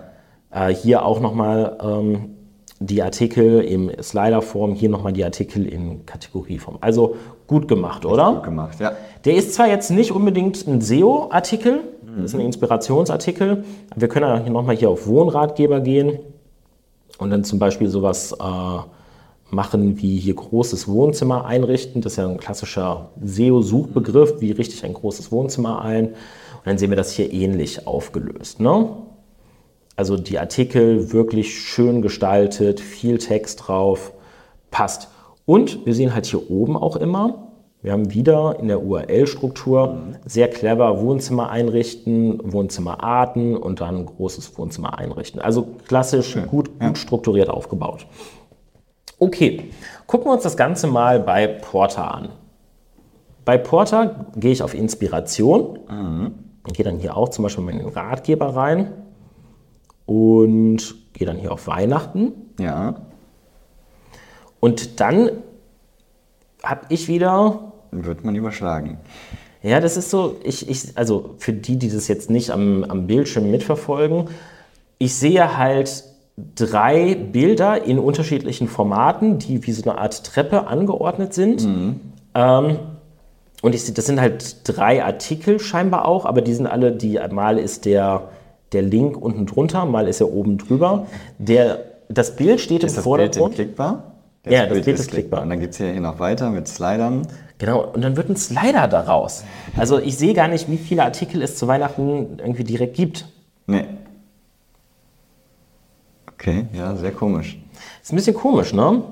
Äh, 0.51 0.73
hier 0.73 1.03
auch 1.03 1.19
nochmal 1.19 1.77
ähm, 1.83 2.37
die 2.81 3.01
Artikel 3.03 3.61
im 3.61 3.91
Slider-Form, 4.01 4.73
hier 4.73 4.89
nochmal 4.89 5.13
die 5.13 5.23
Artikel 5.23 5.65
in 5.65 6.05
Kategorieform. 6.05 6.77
Also 6.81 7.15
gut 7.47 7.67
gemacht, 7.67 8.05
oder? 8.05 8.33
Gut 8.33 8.43
gemacht, 8.43 8.79
ja. 8.79 8.93
Der 9.23 9.35
ist 9.35 9.53
zwar 9.53 9.67
jetzt 9.67 9.91
nicht 9.91 10.11
unbedingt 10.11 10.67
ein 10.67 10.81
SEO-Artikel, 10.81 11.81
das 12.17 12.25
ist 12.25 12.35
ein 12.35 12.41
Inspirationsartikel. 12.41 13.63
Wir 13.95 14.07
können 14.07 14.25
ja 14.25 14.49
nochmal 14.49 14.75
hier 14.75 14.89
auf 14.89 15.07
Wohnratgeber 15.07 15.79
gehen 15.79 16.19
und 17.19 17.29
dann 17.29 17.43
zum 17.43 17.57
Beispiel 17.57 17.87
sowas 17.87 18.33
äh, 18.33 19.55
machen 19.55 20.01
wie 20.01 20.17
hier 20.17 20.33
großes 20.33 20.87
Wohnzimmer 20.87 21.45
einrichten. 21.45 22.01
Das 22.01 22.13
ist 22.13 22.17
ja 22.17 22.27
ein 22.27 22.37
klassischer 22.37 23.11
SEO-Suchbegriff. 23.23 24.41
Wie 24.41 24.51
richte 24.51 24.75
ich 24.75 24.83
ein 24.83 24.93
großes 24.93 25.31
Wohnzimmer 25.31 25.81
ein? 25.81 26.07
Und 26.07 26.65
dann 26.65 26.77
sehen 26.77 26.89
wir 26.89 26.97
das 26.97 27.11
hier 27.11 27.31
ähnlich 27.31 27.87
aufgelöst. 27.87 28.59
Ne? 28.59 28.89
Also 29.95 30.17
die 30.17 30.39
Artikel 30.39 31.11
wirklich 31.11 31.59
schön 31.59 32.01
gestaltet, 32.01 32.79
viel 32.79 33.17
Text 33.17 33.67
drauf, 33.67 34.13
passt. 34.71 35.09
Und 35.45 35.85
wir 35.85 35.93
sehen 35.93 36.13
halt 36.13 36.25
hier 36.25 36.49
oben 36.49 36.77
auch 36.77 36.95
immer, 36.95 37.51
wir 37.83 37.93
haben 37.93 38.13
wieder 38.13 38.59
in 38.59 38.67
der 38.67 38.83
URL-Struktur 38.83 39.97
sehr 40.23 40.49
clever 40.49 41.01
Wohnzimmer 41.01 41.49
einrichten, 41.49 42.39
Wohnzimmerarten 42.43 43.57
und 43.57 43.81
dann 43.81 44.05
großes 44.05 44.55
Wohnzimmer 44.55 44.99
einrichten. 44.99 45.41
Also 45.41 45.67
klassisch 45.87 46.37
gut, 46.47 46.79
gut 46.79 46.97
strukturiert 46.99 47.49
aufgebaut. 47.49 48.05
Okay, 49.17 49.71
gucken 50.05 50.27
wir 50.27 50.33
uns 50.33 50.43
das 50.43 50.57
Ganze 50.57 50.85
mal 50.85 51.19
bei 51.19 51.47
Porter 51.47 52.13
an. 52.13 52.29
Bei 53.45 53.57
Porter 53.57 54.27
gehe 54.35 54.51
ich 54.51 54.61
auf 54.61 54.75
Inspiration, 54.75 55.79
gehe 56.73 56.85
dann 56.85 56.99
hier 56.99 57.17
auch 57.17 57.29
zum 57.29 57.41
Beispiel 57.43 57.67
in 57.69 57.79
den 57.79 57.87
Ratgeber 57.87 58.55
rein 58.55 58.93
und 60.05 60.95
gehe 61.13 61.25
dann 61.27 61.37
hier 61.37 61.51
auf 61.51 61.67
Weihnachten. 61.67 62.33
Ja. 62.59 62.95
Und 64.59 64.99
dann 64.99 65.31
habe 66.63 66.81
ich 66.89 67.07
wieder, 67.07 67.71
Wird 67.91 68.23
man 68.23 68.35
überschlagen. 68.35 68.97
ja, 69.63 69.79
das 69.79 69.97
ist 69.97 70.09
so, 70.09 70.35
ich, 70.43 70.69
ich, 70.69 70.97
also 70.97 71.35
für 71.39 71.53
die, 71.53 71.77
die 71.77 71.89
das 71.89 72.07
jetzt 72.07 72.29
nicht 72.29 72.51
am, 72.51 72.83
am 72.83 73.07
Bildschirm 73.07 73.49
mitverfolgen, 73.49 74.25
ich 74.99 75.15
sehe 75.15 75.57
halt 75.57 76.03
drei 76.55 77.15
Bilder 77.15 77.83
in 77.83 77.97
unterschiedlichen 77.99 78.67
Formaten, 78.67 79.39
die 79.39 79.65
wie 79.65 79.71
so 79.71 79.89
eine 79.89 79.99
Art 79.99 80.23
Treppe 80.25 80.67
angeordnet 80.67 81.33
sind. 81.33 81.67
Ähm, 82.35 82.77
und 83.63 83.75
ich, 83.75 83.83
sehe- 83.83 83.93
das 83.93 84.05
sind 84.05 84.21
halt 84.21 84.57
drei 84.63 85.03
Artikel 85.03 85.59
scheinbar 85.59 86.05
auch, 86.05 86.25
aber 86.25 86.41
die 86.41 86.53
sind 86.53 86.67
alle, 86.67 86.91
die 86.91 87.19
mal 87.31 87.57
ist 87.59 87.85
der, 87.85 88.29
der 88.71 88.81
Link 88.81 89.17
unten 89.17 89.45
drunter, 89.45 89.85
mal 89.85 90.07
ist 90.07 90.21
er 90.21 90.31
oben 90.31 90.57
drüber. 90.57 91.07
Der, 91.37 91.79
das 92.09 92.35
Bild 92.35 92.59
steht 92.61 92.83
Ist 92.83 92.93
im 92.93 92.95
das 92.97 93.03
Bild 93.03 93.03
Vordergrund. 93.03 93.55
klickbar? 93.55 94.03
Ja, 94.45 94.65
das 94.65 94.81
Bild 94.81 94.99
ist 94.99 95.11
klickbar. 95.11 95.43
Und 95.43 95.49
dann 95.49 95.59
gibt 95.59 95.73
es 95.73 95.77
hier 95.77 95.99
noch 95.99 96.19
weiter 96.19 96.49
mit 96.49 96.67
Slidern. 96.67 97.27
Genau, 97.59 97.85
und 97.93 98.01
dann 98.01 98.17
wird 98.17 98.29
ein 98.29 98.35
Slider 98.37 98.87
daraus. 98.87 99.43
Also 99.77 99.99
ich 99.99 100.17
sehe 100.17 100.33
gar 100.33 100.47
nicht, 100.47 100.69
wie 100.69 100.77
viele 100.77 101.03
Artikel 101.03 101.41
es 101.43 101.57
zu 101.57 101.67
Weihnachten 101.67 102.39
irgendwie 102.39 102.63
direkt 102.63 102.95
gibt. 102.95 103.27
Nee. 103.67 103.85
Okay, 106.33 106.65
ja, 106.73 106.95
sehr 106.95 107.11
komisch. 107.11 107.61
Ist 108.01 108.11
ein 108.11 108.15
bisschen 108.15 108.35
komisch, 108.35 108.73
ne? 108.73 109.03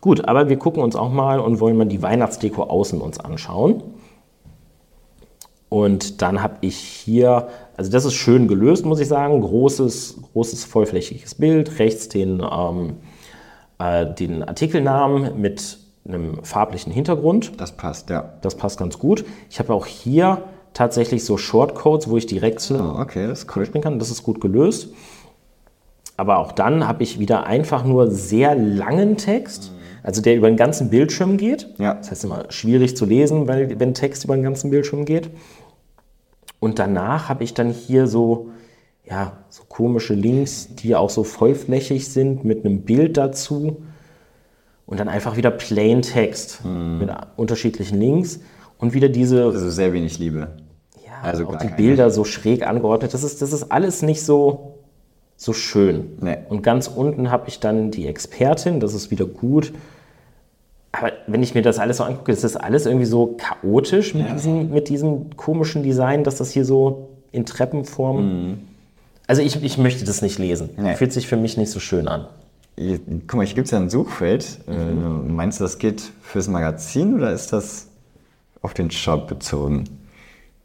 Gut, 0.00 0.26
aber 0.28 0.48
wir 0.48 0.56
gucken 0.58 0.82
uns 0.82 0.96
auch 0.96 1.10
mal 1.12 1.38
und 1.38 1.60
wollen 1.60 1.76
mal 1.76 1.86
die 1.86 2.02
Weihnachtsdeko 2.02 2.64
außen 2.64 3.00
uns 3.00 3.20
anschauen. 3.20 3.82
Und 5.68 6.22
dann 6.22 6.42
habe 6.42 6.56
ich 6.62 6.76
hier, 6.76 7.48
also 7.76 7.90
das 7.90 8.04
ist 8.04 8.14
schön 8.14 8.48
gelöst, 8.48 8.86
muss 8.86 9.00
ich 9.00 9.08
sagen. 9.08 9.40
Großes, 9.40 10.18
großes 10.32 10.64
vollflächiges 10.64 11.34
Bild. 11.34 11.78
Rechts 11.78 12.08
den, 12.08 12.40
ähm, 12.40 12.94
äh, 13.78 14.06
den 14.14 14.42
Artikelnamen 14.42 15.40
mit 15.40 15.78
einem 16.06 16.42
farblichen 16.42 16.92
Hintergrund. 16.92 17.60
Das 17.60 17.72
passt, 17.72 18.08
ja. 18.10 18.32
Das 18.40 18.54
passt 18.54 18.78
ganz 18.78 18.98
gut. 18.98 19.24
Ich 19.50 19.58
habe 19.58 19.74
auch 19.74 19.86
hier 19.86 20.42
tatsächlich 20.72 21.24
so 21.24 21.36
Shortcodes, 21.36 22.08
wo 22.08 22.16
ich 22.16 22.26
direkt 22.26 22.70
Oh, 22.70 22.98
okay, 22.98 23.26
das 23.26 23.40
ist 23.40 23.56
cool. 23.56 23.66
springen 23.66 23.82
kann. 23.82 23.98
Das 23.98 24.10
ist 24.10 24.22
gut 24.22 24.40
gelöst. 24.40 24.88
Aber 26.16 26.38
auch 26.38 26.52
dann 26.52 26.88
habe 26.88 27.02
ich 27.02 27.18
wieder 27.18 27.46
einfach 27.46 27.84
nur 27.84 28.10
sehr 28.10 28.54
langen 28.56 29.16
Text, 29.16 29.72
also 30.02 30.20
der 30.20 30.34
über 30.34 30.48
den 30.48 30.56
ganzen 30.56 30.90
Bildschirm 30.90 31.36
geht. 31.36 31.68
Ja. 31.78 31.94
Das 31.94 32.10
heißt 32.10 32.24
immer 32.24 32.46
schwierig 32.48 32.96
zu 32.96 33.04
lesen, 33.06 33.46
weil 33.46 33.78
wenn 33.78 33.94
Text 33.94 34.24
über 34.24 34.34
den 34.34 34.42
ganzen 34.42 34.70
Bildschirm 34.70 35.04
geht. 35.04 35.30
Und 36.60 36.78
danach 36.78 37.28
habe 37.28 37.44
ich 37.44 37.54
dann 37.54 37.70
hier 37.70 38.06
so, 38.06 38.48
ja, 39.04 39.38
so 39.48 39.62
komische 39.68 40.14
Links, 40.14 40.74
die 40.74 40.96
auch 40.96 41.10
so 41.10 41.24
vollflächig 41.24 42.08
sind 42.08 42.44
mit 42.44 42.64
einem 42.64 42.82
Bild 42.82 43.16
dazu. 43.16 43.82
Und 44.86 44.98
dann 45.00 45.08
einfach 45.08 45.36
wieder 45.36 45.50
Plain 45.50 46.00
Text 46.00 46.64
mit 46.64 47.10
unterschiedlichen 47.36 48.00
Links 48.00 48.40
und 48.78 48.94
wieder 48.94 49.10
diese 49.10 49.44
Also 49.44 49.68
sehr 49.68 49.92
wenig 49.92 50.18
Liebe. 50.18 50.48
ja, 51.04 51.12
Also 51.22 51.46
auch 51.46 51.56
die 51.56 51.66
keine. 51.66 51.76
Bilder 51.76 52.10
so 52.10 52.24
schräg 52.24 52.66
angeordnet. 52.66 53.12
Das 53.12 53.22
ist, 53.22 53.42
das 53.42 53.52
ist 53.52 53.70
alles 53.70 54.00
nicht 54.00 54.22
so, 54.24 54.78
so 55.36 55.52
schön. 55.52 56.16
Nee. 56.20 56.38
Und 56.48 56.62
ganz 56.62 56.88
unten 56.88 57.30
habe 57.30 57.48
ich 57.48 57.60
dann 57.60 57.90
die 57.90 58.06
Expertin, 58.06 58.80
das 58.80 58.94
ist 58.94 59.10
wieder 59.10 59.26
gut. 59.26 59.72
Aber 60.98 61.12
wenn 61.26 61.42
ich 61.42 61.54
mir 61.54 61.62
das 61.62 61.78
alles 61.78 61.98
so 61.98 62.04
angucke, 62.04 62.32
ist 62.32 62.44
das 62.44 62.56
alles 62.56 62.86
irgendwie 62.86 63.06
so 63.06 63.36
chaotisch 63.38 64.14
mit, 64.14 64.30
diesem, 64.32 64.70
mit 64.70 64.88
diesem 64.88 65.36
komischen 65.36 65.82
Design, 65.82 66.24
dass 66.24 66.36
das 66.36 66.50
hier 66.50 66.64
so 66.64 67.08
in 67.32 67.44
Treppenform. 67.46 68.58
Also 69.26 69.42
ich, 69.42 69.62
ich 69.62 69.78
möchte 69.78 70.04
das 70.04 70.22
nicht 70.22 70.38
lesen. 70.38 70.70
Mhm. 70.76 70.82
Nee. 70.84 70.94
Fühlt 70.96 71.12
sich 71.12 71.26
für 71.28 71.36
mich 71.36 71.56
nicht 71.56 71.70
so 71.70 71.80
schön 71.80 72.08
an. 72.08 72.26
Guck 73.26 73.34
mal, 73.34 73.44
hier 73.46 73.54
gibt 73.56 73.66
es 73.66 73.72
ja 73.72 73.78
ein 73.78 73.90
Suchfeld. 73.90 74.58
Äh, 74.68 74.72
meinst 74.72 75.58
du, 75.60 75.64
das 75.64 75.78
geht 75.78 76.00
fürs 76.22 76.48
Magazin 76.48 77.14
oder 77.14 77.32
ist 77.32 77.52
das 77.52 77.88
auf 78.62 78.72
den 78.72 78.90
Shop 78.90 79.26
bezogen? 79.26 79.84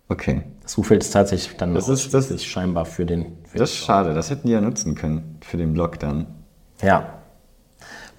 Okay. 0.09 0.41
Das 0.61 0.73
Suchfeld 0.73 1.03
ist 1.03 1.11
tatsächlich 1.11 1.57
dann 1.57 1.73
Das 1.73 1.89
ist- 1.89 2.13
das- 2.13 2.25
ausschließlich 2.25 2.49
scheinbar 2.51 2.85
für 2.85 3.05
den. 3.05 3.25
Für 3.47 3.57
Das 3.57 3.71
ist 3.71 3.77
schade, 3.77 4.13
das 4.13 4.29
hätten 4.29 4.47
die 4.47 4.53
ja 4.53 4.61
nutzen 4.61 4.95
können 4.95 5.37
für 5.41 5.57
den 5.57 5.73
Blog 5.73 5.99
dann. 5.99 6.27
Ja. 6.81 7.15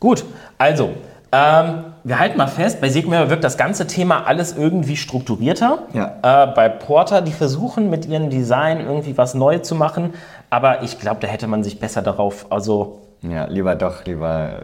Gut, 0.01 0.25
also, 0.59 0.91
ähm, 1.35 1.85
wir 2.05 2.19
halten 2.19 2.39
mal 2.39 2.47
fest, 2.47 2.81
bei 2.81 2.89
Sigma 2.89 3.29
wirkt 3.31 3.45
das 3.45 3.57
ganze 3.57 3.87
Thema 3.87 4.27
alles 4.27 4.57
irgendwie 4.57 4.97
strukturierter. 4.97 5.79
Ja. 5.93 6.45
Äh, 6.45 6.55
bei 6.55 6.69
Porter, 6.69 7.23
die 7.23 7.33
versuchen 7.33 7.91
mit 7.91 8.07
ihrem 8.07 8.31
Design 8.31 8.81
irgendwie 8.81 9.17
was 9.19 9.35
neu 9.35 9.59
zu 9.59 9.75
machen, 9.75 10.15
aber 10.51 10.83
ich 10.83 10.99
glaube, 11.01 11.21
da 11.21 11.27
hätte 11.29 11.47
man 11.47 11.65
sich 11.65 11.81
besser 11.81 12.03
darauf, 12.03 12.47
also 12.51 13.01
Ja, 13.23 13.47
lieber 13.47 13.75
doch, 13.75 14.05
lieber. 14.05 14.61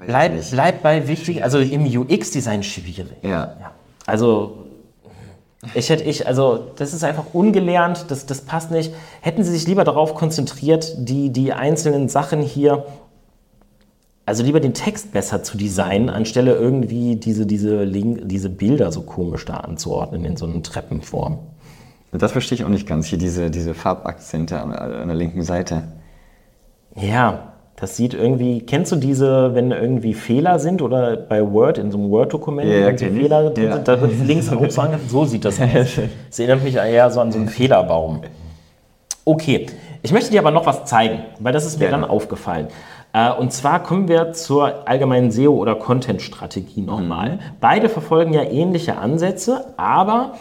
äh, 0.00 0.04
bleib, 0.06 0.32
bleib 0.50 0.82
bei 0.82 1.08
wichtig, 1.08 1.42
also 1.42 1.58
im 1.58 1.84
UX-Design 1.86 2.62
schwierig. 2.62 3.16
Ja. 3.22 3.30
Ja. 3.30 3.70
Also, 4.06 4.58
ich 5.72 5.88
hätte 5.88 6.04
ich, 6.04 6.26
also 6.26 6.66
das 6.76 6.92
ist 6.92 7.04
einfach 7.04 7.24
ungelernt, 7.32 8.06
das, 8.08 8.26
das 8.26 8.42
passt 8.42 8.70
nicht. 8.70 8.92
Hätten 9.22 9.42
Sie 9.44 9.50
sich 9.52 9.66
lieber 9.66 9.84
darauf 9.84 10.14
konzentriert, 10.14 10.92
die, 10.98 11.30
die 11.30 11.54
einzelnen 11.54 12.10
Sachen 12.10 12.42
hier, 12.42 12.84
also 14.26 14.42
lieber 14.42 14.60
den 14.60 14.74
Text 14.74 15.12
besser 15.12 15.42
zu 15.42 15.56
designen, 15.56 16.08
anstelle 16.10 16.54
irgendwie 16.54 17.16
diese, 17.16 17.46
diese, 17.46 17.84
Link, 17.84 18.22
diese 18.24 18.48
Bilder 18.48 18.90
so 18.92 19.02
komisch 19.02 19.44
da 19.44 19.58
anzuordnen 19.58 20.24
in 20.24 20.36
so 20.36 20.46
einer 20.46 20.62
Treppenform. 20.62 21.38
Das 22.12 22.32
verstehe 22.32 22.56
ich 22.56 22.64
auch 22.64 22.68
nicht 22.68 22.86
ganz. 22.86 23.06
Hier 23.06 23.18
diese, 23.18 23.50
diese 23.50 23.74
Farbakzente 23.74 24.60
an, 24.60 24.72
an 24.72 25.08
der 25.08 25.16
linken 25.16 25.42
Seite. 25.42 25.82
Ja, 26.94 27.54
das 27.76 27.96
sieht 27.96 28.14
irgendwie, 28.14 28.60
kennst 28.60 28.92
du 28.92 28.96
diese, 28.96 29.52
wenn 29.54 29.72
irgendwie 29.72 30.14
Fehler 30.14 30.60
sind 30.60 30.80
oder 30.80 31.16
bei 31.16 31.42
Word, 31.52 31.76
in 31.78 31.90
so 31.90 31.98
einem 31.98 32.10
Word-Dokument, 32.10 32.70
Ja, 32.70 32.76
ja, 32.78 32.86
wenn 32.86 32.98
so. 32.98 33.06
Fehler 33.06 33.50
drin 33.50 33.64
Ja. 33.66 33.72
sind, 33.74 33.88
da 33.88 34.00
wird 34.00 34.12
links 34.24 34.48
und 34.48 34.70
so 34.70 34.80
ange- 34.80 35.00
so 35.08 35.24
sieht 35.24 35.44
das 35.44 35.60
aus. 35.60 35.68
Das 36.30 36.38
erinnert 36.38 36.62
mich 36.62 36.76
eher 36.76 37.10
so 37.10 37.20
an 37.20 37.32
so 37.32 37.38
einen 37.38 37.48
Fehlerbaum. 37.48 38.20
Okay, 39.24 39.66
ich 40.02 40.12
möchte 40.12 40.30
dir 40.30 40.38
aber 40.40 40.50
noch 40.52 40.66
was 40.66 40.84
zeigen, 40.84 41.20
weil 41.40 41.52
das 41.52 41.66
ist 41.66 41.80
mir 41.80 41.88
Gerne. 41.88 42.02
dann 42.02 42.10
aufgefallen. 42.10 42.68
Äh, 43.14 43.32
Und 43.32 43.52
zwar 43.52 43.82
kommen 43.82 44.08
wir 44.08 44.32
zur 44.32 44.86
allgemeinen 44.86 45.30
SEO- 45.30 45.56
oder 45.56 45.76
Content-Strategie 45.76 46.82
nochmal. 46.82 47.38
Beide 47.60 47.88
verfolgen 47.88 48.34
ja 48.34 48.42
ähnliche 48.42 48.98
Ansätze, 48.98 49.72
aber, 49.78 50.34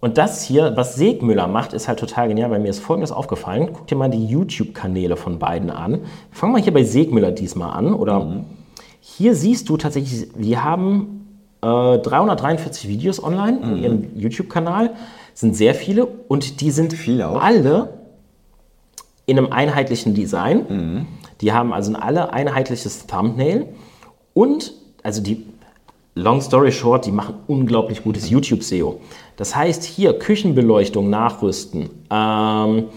und 0.00 0.16
das 0.16 0.42
hier, 0.42 0.76
was 0.76 0.94
Segmüller 0.94 1.48
macht, 1.48 1.72
ist 1.74 1.88
halt 1.88 1.98
total 1.98 2.28
genial, 2.28 2.50
weil 2.50 2.60
mir 2.60 2.68
ist 2.68 2.78
Folgendes 2.78 3.12
aufgefallen. 3.12 3.70
Guck 3.74 3.88
dir 3.88 3.96
mal 3.96 4.08
die 4.08 4.24
YouTube-Kanäle 4.24 5.16
von 5.16 5.38
beiden 5.38 5.70
an. 5.70 5.98
Fangen 6.30 6.54
wir 6.54 6.62
hier 6.62 6.72
bei 6.72 6.84
Segmüller 6.84 7.32
diesmal 7.32 7.72
an, 7.76 7.92
oder? 7.92 8.44
Hier 9.00 9.34
siehst 9.34 9.68
du 9.68 9.76
tatsächlich, 9.76 10.28
wir 10.36 10.62
haben 10.62 11.26
äh, 11.62 11.98
343 11.98 12.88
Videos 12.88 13.22
online 13.22 13.58
in 13.60 13.82
ihrem 13.82 14.06
YouTube-Kanal, 14.16 14.90
sind 15.34 15.56
sehr 15.56 15.74
viele 15.74 16.06
und 16.06 16.60
die 16.60 16.70
sind 16.70 16.94
alle 17.18 17.94
in 19.26 19.36
einem 19.38 19.52
einheitlichen 19.52 20.14
Design. 20.14 21.06
Die 21.40 21.52
haben 21.52 21.72
also 21.72 21.94
alle 21.94 22.32
einheitliches 22.32 23.06
Thumbnail 23.06 23.68
und 24.34 24.74
also 25.02 25.22
die 25.22 25.46
long 26.14 26.40
story 26.40 26.72
short, 26.72 27.06
die 27.06 27.12
machen 27.12 27.36
unglaublich 27.46 28.02
gutes 28.02 28.28
YouTube-SEO. 28.28 29.00
Das 29.36 29.56
heißt, 29.56 29.84
hier 29.84 30.18
Küchenbeleuchtung 30.18 31.08
nachrüsten, 31.08 31.88
ähm, 32.10 32.88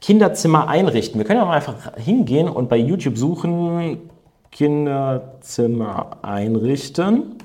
Kinderzimmer 0.00 0.68
einrichten. 0.68 1.18
Wir 1.20 1.24
können 1.24 1.38
ja 1.38 1.44
mal 1.44 1.54
einfach 1.54 1.96
hingehen 1.96 2.48
und 2.48 2.68
bei 2.68 2.76
YouTube 2.76 3.16
suchen, 3.16 4.10
Kinderzimmer 4.50 6.18
einrichten. 6.22 7.36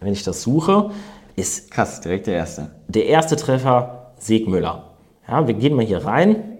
Wenn 0.00 0.12
ich 0.12 0.22
das 0.24 0.42
suche, 0.42 0.90
ist 1.36 1.70
Krass, 1.70 2.00
direkt 2.00 2.26
der 2.26 2.34
erste. 2.36 2.70
der 2.88 3.06
erste 3.06 3.36
Treffer 3.36 4.12
Segmüller. 4.18 4.90
Ja, 5.28 5.46
wir 5.46 5.54
gehen 5.54 5.74
mal 5.74 5.84
hier 5.84 6.04
rein. 6.04 6.53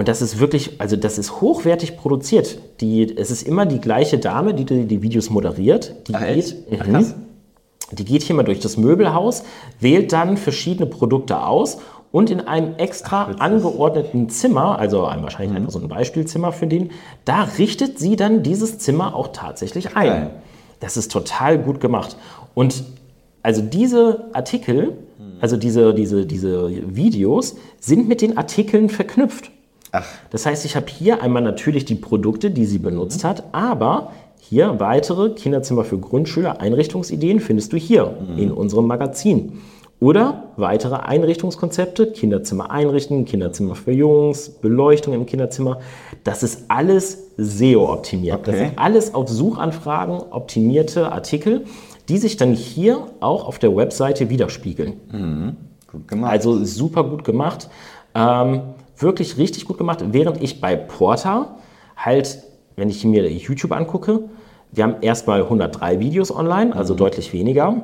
Und 0.00 0.08
das 0.08 0.22
ist 0.22 0.38
wirklich, 0.40 0.80
also 0.80 0.96
das 0.96 1.18
ist 1.18 1.42
hochwertig 1.42 1.98
produziert. 1.98 2.58
Die, 2.80 3.18
es 3.18 3.30
ist 3.30 3.42
immer 3.46 3.66
die 3.66 3.82
gleiche 3.82 4.16
Dame, 4.16 4.54
die 4.54 4.64
die, 4.64 4.86
die 4.86 5.02
Videos 5.02 5.28
moderiert. 5.28 5.94
Die 6.08 6.14
Ach, 6.14 6.22
echt? 6.22 6.70
geht, 6.70 6.80
Ach, 6.80 6.86
Mhm. 6.86 7.04
die 7.92 8.06
geht 8.06 8.22
hier 8.22 8.34
mal 8.34 8.44
durch 8.44 8.60
das 8.60 8.78
Möbelhaus, 8.78 9.42
wählt 9.78 10.14
dann 10.14 10.38
verschiedene 10.38 10.86
Produkte 10.86 11.42
aus 11.42 11.76
und 12.12 12.30
in 12.30 12.40
einem 12.40 12.76
extra 12.78 13.28
witzig. 13.28 13.42
angeordneten 13.42 14.30
Zimmer, 14.30 14.78
also 14.78 15.04
ein, 15.04 15.22
wahrscheinlich 15.22 15.54
einfach 15.54 15.70
so 15.70 15.80
ein 15.80 15.88
Beispielzimmer 15.88 16.52
für 16.52 16.66
den, 16.66 16.92
da 17.26 17.42
richtet 17.58 17.98
sie 17.98 18.16
dann 18.16 18.42
dieses 18.42 18.78
Zimmer 18.78 19.14
auch 19.14 19.28
tatsächlich 19.34 19.96
ein. 19.98 20.06
Geil. 20.08 20.30
Das 20.80 20.96
ist 20.96 21.12
total 21.12 21.58
gut 21.58 21.78
gemacht. 21.78 22.16
Und 22.54 22.84
also 23.42 23.60
diese 23.60 24.30
Artikel, 24.32 24.94
also 25.42 25.58
diese, 25.58 25.92
diese, 25.92 26.24
diese 26.24 26.70
Videos 26.96 27.56
sind 27.80 28.08
mit 28.08 28.22
den 28.22 28.38
Artikeln 28.38 28.88
verknüpft. 28.88 29.50
Ach, 29.92 30.06
Das 30.30 30.46
heißt, 30.46 30.64
ich 30.64 30.76
habe 30.76 30.86
hier 30.88 31.22
einmal 31.22 31.42
natürlich 31.42 31.84
die 31.84 31.94
Produkte, 31.96 32.50
die 32.50 32.64
sie 32.66 32.78
benutzt 32.78 33.24
hat, 33.24 33.44
aber 33.52 34.12
hier 34.40 34.80
weitere 34.80 35.30
Kinderzimmer 35.30 35.84
für 35.84 35.98
Grundschüler, 35.98 36.60
Einrichtungsideen 36.60 37.40
findest 37.40 37.72
du 37.72 37.76
hier 37.76 38.14
in 38.36 38.50
unserem 38.50 38.86
Magazin. 38.86 39.60
Oder 40.00 40.44
weitere 40.56 40.94
Einrichtungskonzepte, 40.96 42.12
Kinderzimmer 42.12 42.70
einrichten, 42.70 43.26
Kinderzimmer 43.26 43.74
für 43.74 43.92
Jungs, 43.92 44.48
Beleuchtung 44.48 45.12
im 45.12 45.26
Kinderzimmer. 45.26 45.80
Das 46.24 46.42
ist 46.42 46.64
alles 46.68 47.18
SEO-optimiert. 47.36 48.48
Das 48.48 48.54
Okay. 48.54 48.64
sind 48.68 48.78
alles 48.78 49.14
auf 49.14 49.28
Suchanfragen 49.28 50.20
optimierte 50.30 51.12
Artikel, 51.12 51.64
die 52.08 52.16
sich 52.16 52.38
dann 52.38 52.54
hier 52.54 53.06
auch 53.20 53.46
auf 53.46 53.58
der 53.58 53.76
Webseite 53.76 54.30
widerspiegeln. 54.30 55.56
gut 55.92 56.08
gemacht. 56.08 56.32
Also 56.32 56.64
super 56.64 57.04
gut 57.04 57.22
gemacht. 57.24 57.68
Ähm, 58.14 58.62
wirklich 59.02 59.36
richtig 59.38 59.64
gut 59.64 59.78
gemacht. 59.78 60.04
Während 60.12 60.42
ich 60.42 60.60
bei 60.60 60.76
Porta 60.76 61.56
halt, 61.96 62.42
wenn 62.76 62.88
ich 62.88 63.04
mir 63.04 63.28
YouTube 63.30 63.72
angucke, 63.72 64.24
wir 64.72 64.84
haben 64.84 64.96
erstmal 65.00 65.42
103 65.42 65.98
Videos 66.00 66.34
online, 66.34 66.74
also 66.74 66.94
deutlich 66.94 67.32
weniger. 67.32 67.82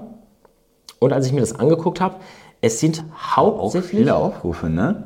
Und 0.98 1.12
als 1.12 1.26
ich 1.26 1.32
mir 1.32 1.40
das 1.40 1.58
angeguckt 1.58 2.00
habe, 2.00 2.16
es 2.60 2.80
sind 2.80 3.04
auch 3.34 3.36
hauptsächlich 3.36 3.90
viele 3.90 4.14
Aufrufe, 4.16 4.68
ne? 4.70 5.04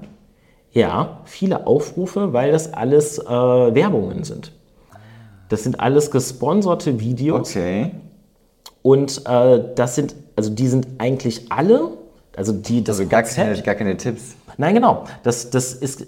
ja, 0.73 1.20
viele 1.24 1.66
Aufrufe, 1.66 2.32
weil 2.32 2.53
das 2.53 2.73
alles 2.73 3.19
äh, 3.19 3.24
Werbungen 3.28 4.23
sind. 4.24 4.53
Das 5.49 5.65
sind 5.65 5.81
alles 5.81 6.11
gesponserte 6.12 7.01
Videos. 7.01 7.51
Okay. 7.51 7.91
Und 8.82 9.27
äh, 9.27 9.65
das 9.74 9.97
sind, 9.97 10.15
also 10.37 10.51
die 10.51 10.69
sind 10.69 10.87
eigentlich 10.99 11.51
alle, 11.51 11.91
also 12.37 12.53
die, 12.53 12.85
das 12.85 12.99
Also 13.01 13.09
gar 13.11 13.23
Konzept- 13.23 13.37
keine, 13.49 13.62
gar 13.62 13.74
keine 13.74 13.97
Tipps. 13.97 14.37
Nein, 14.57 14.75
genau. 14.75 15.05
Das, 15.23 15.51
das 15.51 15.73
ist 15.73 16.07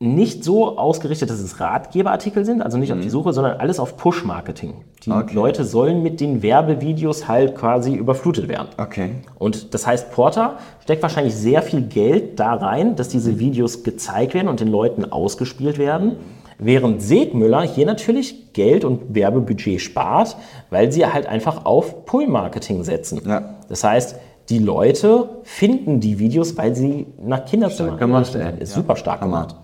nicht 0.00 0.44
so 0.44 0.78
ausgerichtet, 0.78 1.28
dass 1.28 1.40
es 1.40 1.58
Ratgeberartikel 1.58 2.44
sind, 2.44 2.62
also 2.62 2.78
nicht 2.78 2.92
auf 2.92 3.00
die 3.00 3.10
Suche, 3.10 3.32
sondern 3.32 3.58
alles 3.58 3.80
auf 3.80 3.96
Push-Marketing. 3.96 4.84
Die 5.04 5.10
Okay. 5.10 5.34
Leute 5.34 5.64
sollen 5.64 6.04
mit 6.04 6.20
den 6.20 6.40
Werbevideos 6.42 7.26
halt 7.26 7.56
quasi 7.56 7.94
überflutet 7.94 8.46
werden. 8.46 8.68
Okay. 8.76 9.10
Und 9.40 9.74
das 9.74 9.88
heißt, 9.88 10.12
Porter 10.12 10.58
steckt 10.84 11.02
wahrscheinlich 11.02 11.34
sehr 11.34 11.62
viel 11.62 11.82
Geld 11.82 12.38
da 12.38 12.54
rein, 12.54 12.94
dass 12.94 13.08
diese 13.08 13.40
Videos 13.40 13.82
gezeigt 13.82 14.34
werden 14.34 14.46
und 14.46 14.60
den 14.60 14.68
Leuten 14.68 15.04
ausgespielt 15.10 15.78
werden. 15.78 16.16
Während 16.60 17.02
Segmüller 17.02 17.62
hier 17.62 17.86
natürlich 17.86 18.52
Geld 18.52 18.84
und 18.84 19.14
Werbebudget 19.14 19.80
spart, 19.80 20.36
weil 20.70 20.92
sie 20.92 21.06
halt 21.06 21.26
einfach 21.26 21.64
auf 21.64 22.04
Pull-Marketing 22.04 22.84
setzen. 22.84 23.20
Ja. 23.26 23.56
Das 23.68 23.82
heißt, 23.82 24.16
die 24.48 24.58
Leute 24.58 25.28
finden 25.42 26.00
die 26.00 26.18
Videos, 26.18 26.56
weil 26.56 26.74
sie 26.74 27.06
nach 27.22 27.44
Kinderzimmern 27.44 27.90
Stark 27.96 28.00
gemacht, 28.00 28.34
ey. 28.34 28.62
ist 28.62 28.72
super 28.72 28.96
stark 28.96 29.20
Hammer. 29.20 29.42
gemacht. 29.42 29.56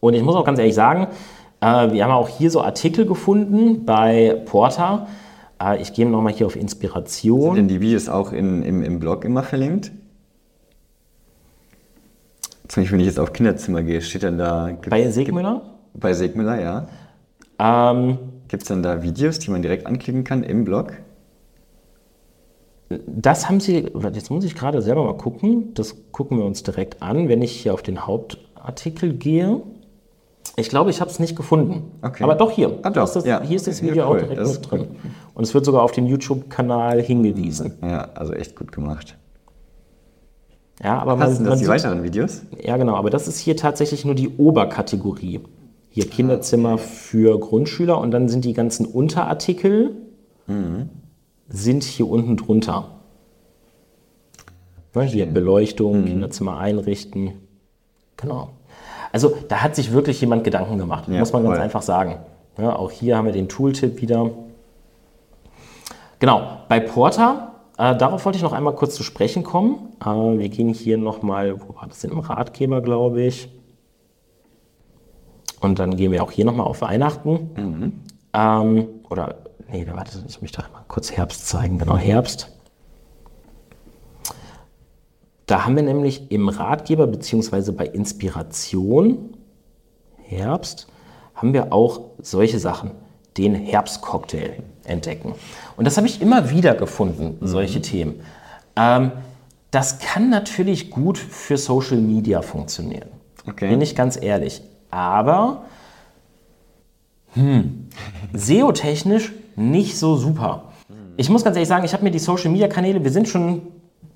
Und 0.00 0.14
ich 0.14 0.22
muss 0.22 0.34
auch 0.34 0.44
ganz 0.44 0.58
ehrlich 0.58 0.74
sagen, 0.74 1.06
äh, 1.60 1.92
wir 1.92 2.04
haben 2.04 2.10
auch 2.10 2.28
hier 2.28 2.50
so 2.50 2.60
Artikel 2.60 3.06
gefunden 3.06 3.84
bei 3.84 4.42
Porter. 4.44 5.06
Äh, 5.62 5.80
ich 5.80 5.92
gehe 5.92 6.06
nochmal 6.06 6.32
hier 6.32 6.46
auf 6.46 6.56
Inspiration. 6.56 7.54
Sind 7.54 7.68
die 7.68 7.80
Videos 7.80 8.08
auch 8.08 8.32
in, 8.32 8.62
im, 8.62 8.82
im 8.82 8.98
Blog 9.00 9.24
immer 9.24 9.42
verlinkt? 9.42 9.92
Zum 12.68 12.82
Beispiel, 12.82 12.98
wenn 12.98 13.00
ich 13.00 13.06
jetzt 13.06 13.20
auf 13.20 13.32
Kinderzimmer 13.32 13.82
gehe, 13.82 14.00
steht 14.00 14.24
dann 14.24 14.38
da. 14.38 14.70
Bei 14.88 15.08
Segmüller? 15.08 15.62
Bei 15.94 16.12
Segmüller, 16.12 16.60
ja. 16.60 16.88
Ähm, 17.58 18.18
Gibt 18.48 18.62
es 18.64 18.68
dann 18.68 18.82
da 18.82 19.02
Videos, 19.02 19.38
die 19.38 19.50
man 19.50 19.62
direkt 19.62 19.86
anklicken 19.86 20.24
kann 20.24 20.42
im 20.42 20.64
Blog? 20.64 20.92
Das 23.06 23.48
haben 23.48 23.60
sie, 23.60 23.86
jetzt 24.12 24.30
muss 24.30 24.44
ich 24.44 24.54
gerade 24.54 24.82
selber 24.82 25.04
mal 25.04 25.16
gucken. 25.16 25.72
Das 25.74 25.94
gucken 26.12 26.38
wir 26.38 26.44
uns 26.44 26.62
direkt 26.62 27.02
an, 27.02 27.28
wenn 27.28 27.42
ich 27.42 27.52
hier 27.52 27.74
auf 27.74 27.82
den 27.82 28.06
Hauptartikel 28.06 29.14
gehe. 29.14 29.62
Ich 30.56 30.68
glaube, 30.68 30.90
ich 30.90 31.00
habe 31.00 31.10
es 31.10 31.18
nicht 31.18 31.36
gefunden. 31.36 31.90
Okay. 32.02 32.22
Aber 32.22 32.34
doch 32.34 32.50
hier. 32.50 32.78
Ah, 32.82 32.88
Hier 32.88 32.92
doch, 32.92 33.04
ist 33.04 33.16
das, 33.16 33.24
ja. 33.26 33.42
hier 33.42 33.56
ist 33.56 33.66
das 33.66 33.78
Okay, 33.78 33.90
Video 33.90 34.02
ja, 34.02 34.06
auch 34.06 34.12
cool. 34.12 34.20
direkt 34.20 34.40
Das 34.40 34.52
mit 34.54 34.70
drin. 34.70 34.86
Und 35.34 35.42
es 35.44 35.52
wird 35.54 35.64
sogar 35.64 35.82
auf 35.82 35.92
den 35.92 36.06
YouTube-Kanal 36.06 37.00
hingewiesen. 37.02 37.74
Ja, 37.82 38.08
also 38.14 38.32
echt 38.32 38.54
gut 38.54 38.70
gemacht. 38.70 39.16
Ja, 40.82 40.98
aber 40.98 41.12
Was 41.12 41.18
man, 41.18 41.30
sind 41.34 41.42
man 41.44 41.50
das 41.52 41.58
die 41.60 41.64
sieht, 41.64 41.74
weiteren 41.74 42.02
Videos? 42.02 42.42
Ja, 42.62 42.76
genau, 42.76 42.94
aber 42.94 43.10
das 43.10 43.26
ist 43.26 43.38
hier 43.38 43.56
tatsächlich 43.56 44.04
nur 44.04 44.14
die 44.14 44.28
Oberkategorie. 44.36 45.40
Hier 45.90 46.08
Kinderzimmer 46.08 46.78
für 46.78 47.38
Grundschüler 47.38 47.98
und 47.98 48.10
dann 48.10 48.28
sind 48.28 48.44
die 48.44 48.52
ganzen 48.52 48.84
Unterartikel 48.86 49.96
sind 51.48 51.82
hier 51.82 52.08
unten 52.08 52.36
drunter. 52.36 52.90
Ja, 54.94 55.02
Hier 55.02 55.26
Beleuchtung, 55.26 56.04
Kinderzimmer 56.04 56.58
einrichten. 56.58 57.32
Genau. 58.16 58.50
Also 59.12 59.34
da 59.48 59.62
hat 59.62 59.74
sich 59.76 59.92
wirklich 59.92 60.20
jemand 60.20 60.44
Gedanken 60.44 60.78
gemacht, 60.78 61.08
Ja, 61.08 61.18
muss 61.18 61.32
man 61.32 61.42
ganz 61.42 61.56
voll. 61.56 61.62
einfach 61.64 61.82
sagen. 61.82 62.18
Ja, 62.58 62.76
auch 62.76 62.90
hier 62.90 63.16
haben 63.16 63.26
wir 63.26 63.32
den 63.32 63.48
Tooltip 63.48 64.00
wieder. 64.00 64.30
Genau, 66.20 66.58
bei 66.68 66.78
Porter, 66.80 67.52
äh, 67.76 67.96
darauf 67.96 68.24
wollte 68.24 68.36
ich 68.36 68.42
noch 68.44 68.52
einmal 68.52 68.74
kurz 68.74 68.94
zu 68.94 69.02
sprechen 69.02 69.42
kommen. 69.42 69.92
Äh, 70.00 70.06
wir 70.38 70.48
gehen 70.48 70.72
hier 70.72 70.96
nochmal, 70.96 71.60
wo 71.60 71.74
war 71.74 71.86
das 71.88 72.00
denn, 72.00 72.12
im 72.12 72.20
Ratgeber, 72.20 72.80
glaube 72.80 73.22
ich. 73.22 73.48
Und 75.60 75.78
dann 75.80 75.96
gehen 75.96 76.12
wir 76.12 76.22
auch 76.22 76.30
hier 76.30 76.44
nochmal 76.44 76.66
auf 76.66 76.82
Weihnachten. 76.82 77.94
Ähm, 78.32 78.86
oder, 79.10 79.36
nee, 79.74 79.86
warte, 79.92 80.24
ich 80.26 80.40
möchte 80.40 80.62
mal 80.72 80.84
kurz 80.86 81.10
Herbst 81.12 81.48
zeigen. 81.48 81.78
Genau, 81.78 81.96
Herbst. 81.96 82.48
Da 85.46 85.64
haben 85.64 85.76
wir 85.76 85.82
nämlich 85.82 86.30
im 86.30 86.48
Ratgeber 86.48 87.06
beziehungsweise 87.06 87.72
bei 87.72 87.86
Inspiration 87.86 89.36
Herbst 90.22 90.86
haben 91.34 91.52
wir 91.52 91.72
auch 91.72 92.00
solche 92.18 92.58
Sachen, 92.58 92.92
den 93.36 93.54
Herbstcocktail 93.54 94.62
entdecken. 94.84 95.34
Und 95.76 95.84
das 95.86 95.96
habe 95.96 96.06
ich 96.06 96.22
immer 96.22 96.50
wieder 96.50 96.74
gefunden, 96.74 97.36
solche 97.40 97.82
Themen. 97.82 98.20
Ähm, 98.76 99.10
das 99.70 99.98
kann 99.98 100.30
natürlich 100.30 100.90
gut 100.90 101.18
für 101.18 101.58
Social 101.58 101.98
Media 101.98 102.42
funktionieren. 102.42 103.08
Okay. 103.46 103.68
Bin 103.68 103.80
ich 103.80 103.96
ganz 103.96 104.16
ehrlich. 104.20 104.62
Aber 104.90 105.64
hm, 107.34 107.88
SEO-technisch 108.32 109.32
nicht 109.56 109.98
so 109.98 110.16
super. 110.16 110.64
Ich 111.16 111.30
muss 111.30 111.44
ganz 111.44 111.56
ehrlich 111.56 111.68
sagen, 111.68 111.84
ich 111.84 111.92
habe 111.92 112.02
mir 112.04 112.10
die 112.10 112.18
Social 112.18 112.50
Media 112.50 112.68
Kanäle, 112.68 113.02
wir 113.04 113.10
sind 113.10 113.28
schon 113.28 113.48
ein 113.48 113.62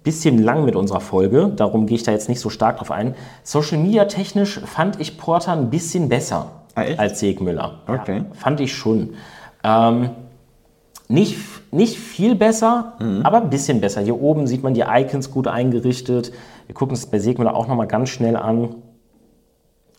bisschen 0.02 0.42
lang 0.42 0.64
mit 0.64 0.74
unserer 0.76 1.00
Folge, 1.00 1.52
darum 1.54 1.86
gehe 1.86 1.96
ich 1.96 2.02
da 2.02 2.12
jetzt 2.12 2.28
nicht 2.28 2.40
so 2.40 2.50
stark 2.50 2.78
drauf 2.78 2.90
ein. 2.90 3.14
Social 3.42 3.78
Media 3.78 4.04
technisch 4.06 4.60
fand 4.60 5.00
ich 5.00 5.16
Porter 5.18 5.52
ein 5.52 5.70
bisschen 5.70 6.08
besser 6.08 6.52
Ah, 6.74 6.82
als 6.96 7.20
Segmüller. 7.20 7.80
Okay. 7.86 8.18
Ja, 8.18 8.24
fand 8.34 8.60
ich 8.60 8.72
schon. 8.74 9.10
Ähm, 9.64 10.10
nicht, 11.08 11.38
nicht 11.72 11.98
viel 11.98 12.34
besser, 12.34 12.94
Mhm. 13.00 13.22
aber 13.24 13.38
ein 13.42 13.50
bisschen 13.50 13.80
besser. 13.80 14.00
Hier 14.02 14.20
oben 14.20 14.46
sieht 14.46 14.62
man 14.62 14.74
die 14.74 14.84
Icons 14.88 15.30
gut 15.30 15.46
eingerichtet. 15.46 16.32
Wir 16.66 16.74
gucken 16.74 16.94
es 16.94 17.06
bei 17.06 17.18
Segmüller 17.18 17.54
auch 17.54 17.66
nochmal 17.66 17.86
ganz 17.86 18.10
schnell 18.10 18.36
an, 18.36 18.74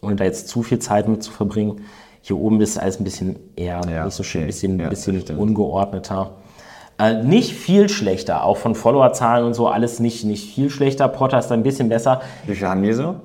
ohne 0.02 0.16
da 0.16 0.24
jetzt 0.24 0.48
zu 0.50 0.64
viel 0.64 0.80
Zeit 0.80 1.08
mit 1.08 1.24
zu 1.24 1.32
verbringen. 1.32 1.82
Hier 2.22 2.38
oben 2.38 2.60
ist 2.62 2.78
alles 2.78 3.00
ein 3.00 3.04
bisschen 3.04 3.38
eher 3.56 3.82
Ja, 3.90 4.06
nicht 4.06 4.14
so 4.14 4.24
schön, 4.24 4.42
ein 4.42 4.44
okay. 4.46 4.52
bisschen, 4.52 4.80
Ja, 4.80 4.90
bisschen 4.90 5.38
ungeordneter. 5.38 6.32
Äh, 6.98 7.24
nicht 7.24 7.54
viel 7.54 7.88
schlechter, 7.88 8.44
auch 8.44 8.58
von 8.58 8.76
Followerzahlen 8.76 9.46
und 9.46 9.54
so, 9.54 9.68
alles 9.70 10.00
nicht, 10.00 10.26
nicht 10.26 10.54
viel 10.54 10.70
schlechter. 10.70 11.08
Porter 11.08 11.40
ist 11.40 11.52
ein 11.52 11.64
bisschen 11.64 11.88
besser. 11.88 12.22
Wie 12.46 12.56
viel 12.56 12.68
haben 12.68 12.84
die 12.84 12.92
so? 12.94 13.16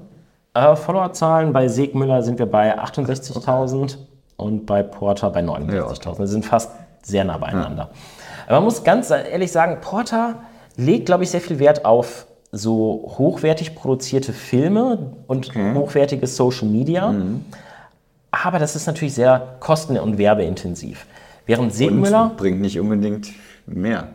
Äh, 0.54 0.76
Followerzahlen 0.76 1.52
bei 1.52 1.66
Segmüller 1.66 2.22
sind 2.22 2.38
wir 2.38 2.46
bei 2.46 2.78
68.000 2.78 3.96
und 4.36 4.66
bei 4.66 4.84
Porter 4.84 5.30
bei 5.30 5.40
69.000. 5.40 5.74
Ja, 5.74 5.86
okay. 5.86 6.14
Das 6.18 6.30
sind 6.30 6.44
fast 6.46 6.70
sehr 7.02 7.24
nah 7.24 7.38
beieinander. 7.38 7.90
Aber 8.46 8.56
man 8.56 8.64
muss 8.64 8.84
ganz 8.84 9.10
ehrlich 9.10 9.50
sagen, 9.50 9.78
Porter 9.80 10.36
legt, 10.76 11.06
glaube 11.06 11.24
ich, 11.24 11.30
sehr 11.30 11.40
viel 11.40 11.58
Wert 11.58 11.84
auf 11.84 12.26
so 12.52 13.14
hochwertig 13.18 13.74
produzierte 13.74 14.32
Filme 14.32 15.12
und 15.26 15.52
hochwertiges 15.56 16.36
Social 16.36 16.68
Media. 16.68 17.12
Aber 18.42 18.58
das 18.58 18.74
ist 18.74 18.86
natürlich 18.86 19.14
sehr 19.14 19.56
kosten- 19.60 19.98
und 19.98 20.18
werbeintensiv. 20.18 21.06
Während 21.46 21.72
Segmüller, 21.74 22.24
Und 22.30 22.36
bringt 22.36 22.60
nicht 22.60 22.80
unbedingt 22.80 23.28
mehr. 23.66 24.08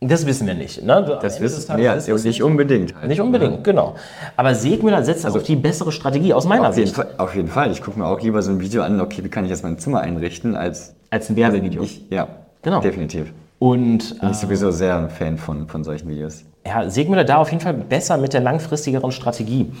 das 0.00 0.24
wissen 0.24 0.46
wir 0.46 0.54
nicht. 0.54 0.82
Ne? 0.84 1.18
Das 1.20 1.40
wissen 1.40 1.66
Tages 1.66 2.06
ja, 2.06 2.14
nicht 2.14 2.42
unbedingt. 2.42 2.94
Halt. 2.94 3.08
Nicht 3.08 3.20
unbedingt, 3.20 3.64
genau. 3.64 3.96
Aber 4.36 4.54
Segmüller 4.54 5.02
setzt 5.02 5.26
also 5.26 5.38
auf 5.38 5.44
die 5.44 5.56
bessere 5.56 5.90
Strategie 5.92 6.32
aus 6.32 6.46
meiner 6.46 6.68
Auf 6.68 6.74
Sicht 6.74 6.94
Fall, 6.94 7.08
auf 7.18 7.34
jeden 7.34 7.48
Fall. 7.48 7.70
Ich 7.72 7.82
gucke 7.82 7.98
mir 7.98 8.06
auch 8.06 8.20
lieber 8.20 8.40
so 8.42 8.50
ein 8.52 8.60
Video 8.60 8.82
an, 8.82 9.00
okay, 9.00 9.24
wie 9.24 9.28
kann 9.28 9.44
ich 9.44 9.50
jetzt 9.50 9.64
mein 9.64 9.78
Zimmer 9.78 10.00
einrichten, 10.00 10.54
als 10.56 10.94
als 11.10 11.28
ein 11.30 11.36
Werbevideo. 11.36 11.82
ich, 11.82 12.02
ja, 12.10 12.28
Genau. 12.62 12.80
definitiv. 12.80 13.32
Und 13.58 14.20
Bin 14.20 14.30
ich 14.30 14.36
sowieso 14.36 14.70
sehr 14.70 14.96
ein 14.98 15.08
Fan 15.10 15.38
von, 15.38 15.66
von 15.66 15.82
solchen 15.82 16.08
Videos. 16.08 16.44
ja, 16.66 16.88
Segmüller 16.90 17.24
da 17.24 17.36
auf 17.38 17.50
jeden 17.50 17.62
Fall 17.62 17.74
besser 17.74 18.16
mit 18.18 18.32
der 18.32 18.40
langfristigeren 18.42 19.10
Strategie. 19.12 19.72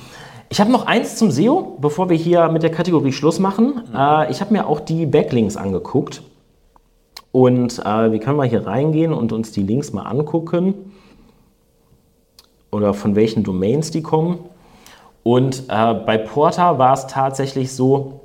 Ich 0.48 0.60
habe 0.60 0.70
noch 0.70 0.86
eins 0.86 1.16
zum 1.16 1.30
SEO, 1.30 1.76
bevor 1.80 2.08
wir 2.08 2.16
hier 2.16 2.48
mit 2.48 2.62
der 2.62 2.70
Kategorie 2.70 3.12
Schluss 3.12 3.38
machen. 3.38 3.82
Äh, 3.94 4.30
ich 4.30 4.40
habe 4.40 4.52
mir 4.52 4.66
auch 4.66 4.80
die 4.80 5.06
Backlinks 5.06 5.56
angeguckt. 5.56 6.22
Und 7.32 7.80
äh, 7.80 8.12
wir 8.12 8.20
können 8.20 8.36
mal 8.36 8.48
hier 8.48 8.66
reingehen 8.66 9.12
und 9.12 9.32
uns 9.32 9.50
die 9.52 9.62
Links 9.62 9.92
mal 9.92 10.04
angucken. 10.04 10.92
Oder 12.70 12.94
von 12.94 13.16
welchen 13.16 13.42
Domains 13.42 13.90
die 13.90 14.02
kommen. 14.02 14.38
Und 15.22 15.64
äh, 15.68 15.94
bei 15.94 16.16
Porter 16.18 16.78
war 16.78 16.94
es 16.94 17.08
tatsächlich 17.08 17.72
so, 17.72 18.20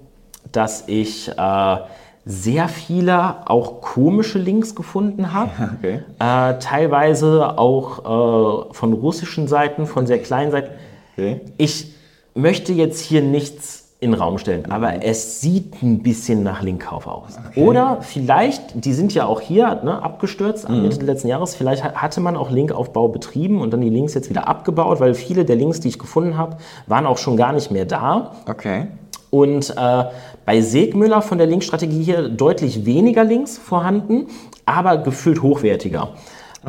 dass 0.52 0.88
ich 0.88 1.28
äh, 1.30 1.78
sehr 2.26 2.68
viele 2.68 3.50
auch 3.50 3.82
komische 3.82 4.38
Links 4.38 4.76
gefunden 4.76 5.34
habe. 5.34 5.50
Okay. 5.80 6.04
Äh, 6.20 6.60
teilweise 6.60 7.58
auch 7.58 8.70
äh, 8.70 8.74
von 8.74 8.94
russischen 8.94 9.48
Seiten, 9.48 9.88
von 9.88 10.06
sehr 10.06 10.20
kleinen 10.20 10.52
Seiten. 10.52 10.70
Okay. 11.14 11.42
Ich 11.58 12.01
möchte 12.34 12.74
jetzt 12.74 13.00
hier 13.00 13.22
nichts 13.22 13.80
in 14.00 14.12
den 14.14 14.20
Raum 14.20 14.40
stellen, 14.40 14.72
aber 14.72 15.04
es 15.04 15.42
sieht 15.42 15.84
ein 15.84 16.02
bisschen 16.02 16.42
nach 16.42 16.64
Linkkauf 16.64 17.06
aus. 17.06 17.38
Oder 17.56 18.00
vielleicht, 18.02 18.84
die 18.84 18.94
sind 18.94 19.14
ja 19.14 19.28
auch 19.28 19.42
hier 19.42 19.80
ne, 19.84 20.02
abgestürzt 20.02 20.68
am 20.68 20.82
Mitte 20.82 21.06
letzten 21.06 21.28
Jahres, 21.28 21.54
vielleicht 21.54 21.84
ha- 21.84 21.94
hatte 21.94 22.20
man 22.20 22.36
auch 22.36 22.50
Linkaufbau 22.50 23.10
betrieben 23.10 23.62
und 23.62 23.72
dann 23.74 23.82
die 23.82 23.92
Links 23.92 24.16
jetzt 24.16 24.32
wieder 24.32 24.48
abgebaut, 24.48 25.00
weil 25.00 25.14
viele 25.14 25.46
der 25.46 25.56
Links, 25.56 25.82
die 25.82 25.90
ich 25.90 26.00
gefunden 26.00 26.36
habe, 26.36 26.58
waren 26.88 27.06
auch 27.06 27.20
schon 27.20 27.38
gar 27.38 27.54
nicht 27.54 27.70
mehr 27.70 27.86
da. 27.86 28.32
Okay. 28.50 28.88
Und 29.30 29.70
äh, 29.78 30.04
bei 30.46 30.62
Segmüller 30.62 31.22
von 31.22 31.38
der 31.38 31.46
Linkstrategie 31.46 32.02
hier 32.04 32.28
deutlich 32.28 32.86
weniger 32.88 33.24
Links 33.24 33.60
vorhanden, 33.60 34.28
aber 34.66 34.98
gefühlt 34.98 35.44
hochwertiger. 35.44 36.10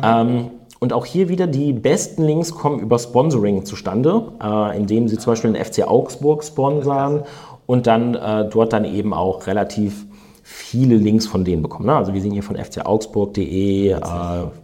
Ähm, 0.01 0.51
und 0.83 0.91
auch 0.91 1.05
hier 1.05 1.29
wieder 1.29 1.47
die 1.47 1.71
besten 1.71 2.23
Links 2.23 2.53
kommen 2.53 2.81
über 2.81 2.99
Sponsoring 2.99 3.63
zustande, 3.63 4.33
äh, 4.43 4.75
indem 4.75 5.07
sie 5.07 5.17
zum 5.17 5.31
Beispiel 5.31 5.53
den 5.53 5.63
FC 5.63 5.87
Augsburg 5.87 6.43
sponsern 6.43 7.23
und 7.65 7.87
dann 7.87 8.15
äh, 8.15 8.49
dort 8.49 8.73
dann 8.73 8.83
eben 8.83 9.13
auch 9.13 9.47
relativ 9.47 10.05
viele 10.43 10.97
Links 10.97 11.25
von 11.25 11.45
denen 11.45 11.61
bekommen. 11.61 11.85
Ne? 11.85 11.95
Also 11.95 12.13
wir 12.13 12.19
sehen 12.19 12.33
hier 12.33 12.43
von 12.43 12.57
fcaugsburg.de, 12.57 13.91
äh, 13.91 13.97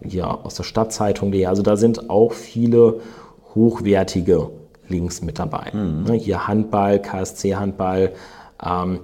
hier 0.06 0.44
aus 0.44 0.56
der 0.56 0.64
Stadtzeitung.de. 0.64 1.46
Also 1.46 1.62
da 1.62 1.78
sind 1.78 2.10
auch 2.10 2.32
viele 2.34 3.00
hochwertige 3.54 4.50
Links 4.88 5.22
mit 5.22 5.38
dabei. 5.38 5.70
Ne? 5.72 6.12
Hier 6.12 6.46
Handball, 6.46 7.00
KSC 7.00 7.56
Handball, 7.56 8.12
ähm, 8.62 9.00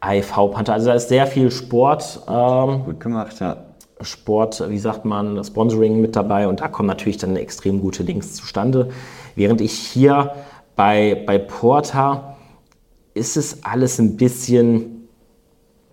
AIV 0.00 0.50
Panther. 0.50 0.72
Also 0.72 0.88
da 0.88 0.94
ist 0.94 1.10
sehr 1.10 1.28
viel 1.28 1.52
Sport. 1.52 2.22
Ähm, 2.28 2.82
Gut 2.86 2.98
gemacht, 2.98 3.36
ja. 3.38 3.65
Sport, 4.00 4.68
wie 4.68 4.78
sagt 4.78 5.04
man, 5.04 5.42
Sponsoring 5.42 6.00
mit 6.00 6.16
dabei 6.16 6.48
und 6.48 6.60
da 6.60 6.68
kommen 6.68 6.86
natürlich 6.86 7.16
dann 7.16 7.36
extrem 7.36 7.80
gute 7.80 8.02
Links 8.02 8.34
zustande. 8.34 8.90
Während 9.34 9.60
ich 9.60 9.72
hier 9.72 10.32
bei, 10.74 11.22
bei 11.26 11.38
Porta 11.38 12.36
ist 13.14 13.36
es 13.36 13.64
alles 13.64 13.98
ein 13.98 14.16
bisschen, 14.16 15.08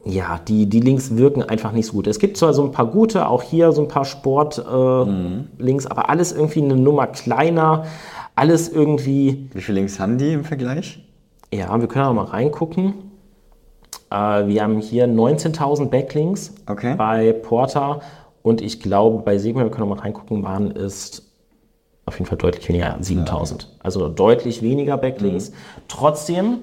ja, 0.03 0.39
die, 0.45 0.67
die 0.67 0.81
Links 0.81 1.15
wirken 1.15 1.43
einfach 1.43 1.71
nicht 1.71 1.87
so 1.87 1.93
gut. 1.93 2.07
Es 2.07 2.19
gibt 2.19 2.35
zwar 2.35 2.53
so 2.53 2.63
ein 2.65 2.71
paar 2.71 2.87
gute, 2.87 3.27
auch 3.27 3.41
hier 3.41 3.71
so 3.71 3.81
ein 3.81 3.87
paar 3.87 4.03
Sport-Links, 4.03 5.85
aber 5.85 6.09
alles 6.09 6.33
irgendwie 6.33 6.61
eine 6.61 6.75
Nummer 6.75 7.07
kleiner, 7.07 7.85
alles 8.35 8.67
irgendwie 8.67 9.49
Wie 9.53 9.61
viele 9.61 9.79
Links 9.79 9.99
haben 9.99 10.17
die 10.17 10.33
im 10.33 10.43
Vergleich? 10.43 10.99
ja, 11.53 11.79
wir 11.79 11.87
können 11.87 12.05
auch 12.05 12.13
mal 12.13 12.25
reingucken. 12.25 13.12
Äh, 14.13 14.47
wir 14.47 14.61
haben 14.61 14.79
hier 14.79 15.07
19.000 15.07 15.89
Backlinks 15.89 16.53
Okay. 16.67 16.93
bei 16.95 17.33
Porter 17.33 18.01
und 18.43 18.61
ich 18.61 18.79
glaube, 18.79 19.23
bei 19.23 19.37
Sigma, 19.39 19.63
wir 19.63 19.71
können 19.71 19.89
auch 19.91 19.95
mal 19.95 20.01
reingucken, 20.01 20.43
waren 20.43 20.71
es 20.75 21.23
auf 22.05 22.15
jeden 22.19 22.27
Fall 22.27 22.37
deutlich 22.37 22.67
weniger, 22.69 22.97
7.000. 23.01 23.67
Also 23.81 24.09
deutlich 24.09 24.61
weniger 24.61 24.97
Backlinks. 24.97 25.49
Mhm. 25.49 25.53
Trotzdem, 25.87 26.57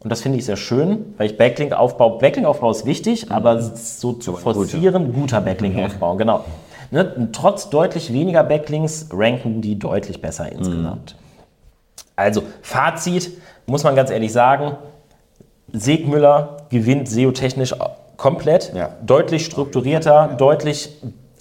und 0.00 0.10
das 0.10 0.22
finde 0.22 0.38
ich 0.38 0.46
sehr 0.46 0.56
schön, 0.56 1.14
weil 1.18 1.26
ich 1.26 1.36
Backlink-Aufbau, 1.36 2.18
Backlink-Aufbau 2.18 2.70
ist 2.70 2.86
wichtig, 2.86 3.30
aber 3.30 3.60
so 3.60 4.14
zu 4.14 4.32
forcieren, 4.34 5.12
guter 5.12 5.42
Backlink-Aufbau, 5.42 6.16
genau. 6.16 6.44
Ne, 6.90 7.28
trotz 7.32 7.68
deutlich 7.68 8.12
weniger 8.12 8.42
Backlinks 8.42 9.08
ranken 9.12 9.60
die 9.60 9.78
deutlich 9.78 10.22
besser 10.22 10.50
insgesamt. 10.50 11.16
Also, 12.14 12.42
Fazit, 12.62 13.36
muss 13.66 13.84
man 13.84 13.94
ganz 13.96 14.10
ehrlich 14.10 14.32
sagen, 14.32 14.76
Segmüller 15.72 16.58
gewinnt 16.70 17.08
SEO-technisch 17.08 17.74
komplett, 18.16 18.72
Ja. 18.74 18.90
deutlich 19.04 19.44
strukturierter, 19.44 20.30
deutlich. 20.38 20.90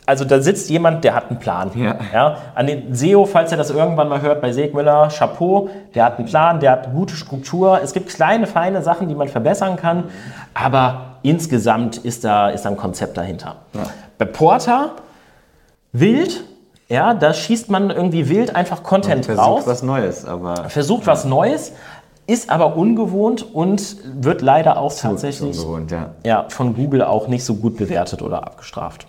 Also 0.08 0.24
da 0.24 0.40
sitzt 0.40 0.70
jemand, 0.70 1.04
der 1.04 1.16
hat 1.16 1.30
einen 1.32 1.40
Plan. 1.40 1.72
Ja. 2.14 2.38
An 2.54 2.68
den 2.68 2.94
SEO, 2.94 3.26
falls 3.26 3.52
ihr 3.52 3.58
das 3.58 3.72
irgendwann 3.72 4.08
mal 4.08 4.22
hört 4.22 4.40
bei 4.40 4.52
Segmüller, 4.52 5.10
Chapeau, 5.10 5.70
der 5.96 6.06
hat 6.06 6.20
einen 6.20 6.28
Plan, 6.28 6.60
der 6.60 6.72
hat 6.74 6.86
eine 6.86 6.94
gute 6.94 7.16
Struktur. 7.16 7.80
Es 7.82 7.92
gibt 7.94 8.10
kleine, 8.10 8.46
feine 8.46 8.84
Sachen, 8.84 9.08
die 9.10 9.16
man 9.16 9.30
verbessern 9.30 9.78
kann, 9.78 10.04
aber 10.54 11.18
insgesamt 11.24 11.98
ist 11.98 12.24
da, 12.24 12.50
ist 12.50 12.66
da 12.66 12.70
ein 12.70 12.78
Konzept 12.78 13.18
dahinter. 13.18 13.56
Bei 14.20 14.26
Porter, 14.26 14.92
wild, 15.92 16.44
ja, 16.88 17.16
da 17.16 17.34
schießt 17.34 17.72
man 17.72 17.90
irgendwie 17.90 18.30
wild 18.30 18.56
einfach 18.56 18.84
Content 18.84 19.26
Versucht 19.26 19.44
raus 19.48 19.64
was 19.66 19.82
Neues, 19.82 20.24
aber 20.26 20.70
versucht 20.70 21.08
was 21.08 21.26
Neues, 21.26 21.72
ist 22.28 22.50
aber 22.50 22.76
ungewohnt 22.76 23.46
und 23.54 23.98
wird 24.22 24.42
leider 24.42 24.78
auch 24.78 24.94
tatsächlich 24.94 25.60
ungewohnt, 25.60 25.92
ja. 25.92 26.16
ja, 26.24 26.46
von 26.50 26.76
Google 26.76 27.04
auch 27.04 27.28
nicht 27.28 27.44
so 27.44 27.56
gut 27.56 27.78
bewertet 27.78 28.22
oder 28.22 28.44
abgestraft. 28.44 29.06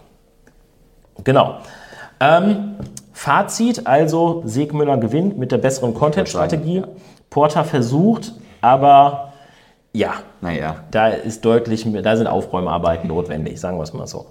Genau. 1.24 1.56
Ähm, 2.20 2.76
Fazit, 3.12 3.86
also 3.86 4.42
Segmüller 4.44 4.98
gewinnt 4.98 5.38
mit 5.38 5.50
der 5.50 5.58
besseren 5.58 5.94
Content-Strategie. 5.94 6.82
Porter 7.30 7.64
versucht, 7.64 8.34
aber 8.60 9.32
ja, 9.92 10.14
Naja. 10.42 10.76
da 10.90 11.08
ist 11.08 11.44
deutlich, 11.44 11.86
da 12.02 12.16
sind 12.16 12.26
Aufräumarbeiten 12.26 13.08
notwendig, 13.08 13.58
sagen 13.58 13.78
wir 13.78 13.82
es 13.82 13.94
mal 13.94 14.06
so. 14.06 14.26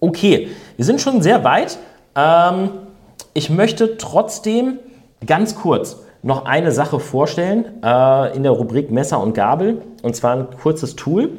Okay, 0.00 0.48
wir 0.76 0.84
sind 0.84 1.00
schon 1.02 1.20
sehr 1.20 1.44
weit. 1.44 1.78
Ähm, 2.16 2.70
ich 3.34 3.50
möchte 3.50 3.98
trotzdem 3.98 4.78
ganz 5.26 5.54
kurz 5.54 5.98
noch 6.24 6.46
eine 6.46 6.72
Sache 6.72 6.98
vorstellen 6.98 7.66
äh, 7.82 8.34
in 8.34 8.42
der 8.42 8.52
Rubrik 8.52 8.90
Messer 8.90 9.20
und 9.20 9.34
Gabel. 9.34 9.82
Und 10.02 10.16
zwar 10.16 10.36
ein 10.36 10.46
kurzes 10.60 10.96
Tool. 10.96 11.30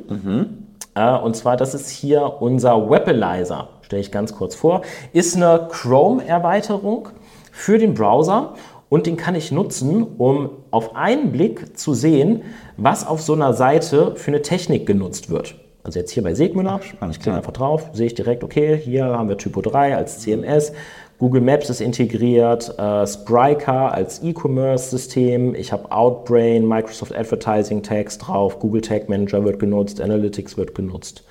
Äh, 0.93 1.17
und 1.17 1.35
zwar, 1.35 1.57
das 1.57 1.73
ist 1.73 1.89
hier 1.89 2.41
unser 2.41 2.89
Webalizer. 2.89 3.69
Stelle 3.81 4.01
ich 4.01 4.11
ganz 4.11 4.35
kurz 4.35 4.55
vor. 4.55 4.83
Ist 5.11 5.35
eine 5.35 5.67
Chrome-Erweiterung 5.69 7.09
für 7.51 7.79
den 7.79 7.95
Browser. 7.95 8.53
Und 8.87 9.07
den 9.07 9.17
kann 9.17 9.33
ich 9.33 9.51
nutzen, 9.51 10.03
um 10.19 10.51
auf 10.69 10.95
einen 10.95 11.31
Blick 11.31 11.77
zu 11.77 11.95
sehen, 11.95 12.43
was 12.77 13.05
auf 13.05 13.21
so 13.21 13.33
einer 13.33 13.53
Seite 13.53 14.15
für 14.15 14.29
eine 14.29 14.43
Technik 14.43 14.85
genutzt 14.85 15.31
wird. 15.31 15.55
Also 15.83 15.99
jetzt 15.99 16.11
hier 16.11 16.23
bei 16.23 16.33
Segmüller, 16.33 16.79
ich 17.11 17.19
klicke 17.19 17.35
einfach 17.35 17.51
drauf, 17.51 17.89
sehe 17.93 18.07
ich 18.07 18.15
direkt, 18.15 18.43
okay, 18.43 18.75
hier 18.75 19.05
haben 19.05 19.29
wir 19.29 19.37
Typo 19.37 19.61
3 19.61 19.95
als 19.95 20.19
CMS, 20.19 20.73
Google 21.17 21.41
Maps 21.41 21.69
ist 21.69 21.81
integriert, 21.81 22.77
äh, 22.77 23.07
Spryker 23.07 23.93
als 23.93 24.21
E-Commerce-System, 24.21 25.55
ich 25.55 25.71
habe 25.71 25.91
Outbrain, 25.91 26.67
Microsoft 26.67 27.15
Advertising 27.15 27.83
Tags 27.83 28.17
drauf, 28.17 28.59
Google 28.59 28.81
Tag 28.81 29.07
Manager 29.07 29.43
wird 29.45 29.59
genutzt, 29.59 30.01
Analytics 30.01 30.57
wird 30.57 30.75
genutzt 30.75 31.23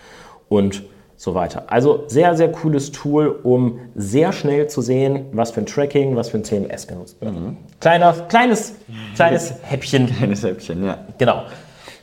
und 0.49 0.85
so 1.17 1.35
weiter. 1.35 1.65
Also 1.69 2.05
sehr, 2.07 2.37
sehr 2.37 2.51
cooles 2.51 2.93
Tool, 2.93 3.29
um 3.29 3.79
sehr 3.95 4.33
schnell 4.33 4.69
zu 4.69 4.81
sehen, 4.81 5.27
was 5.33 5.51
für 5.51 5.61
ein 5.61 5.67
Tracking, 5.67 6.17
was 6.17 6.31
für 6.31 6.39
ein 6.39 6.45
CMS 6.45 6.87
genutzt 6.87 7.21
wird. 7.21 7.35
Kleiner, 7.81 8.13
kleines, 8.29 8.75
kleines 9.15 9.55
Häppchen 9.63 10.07
Kleines 10.07 10.43
Häppchen, 10.43 10.85
ja. 10.85 10.99
Genau. 11.19 11.45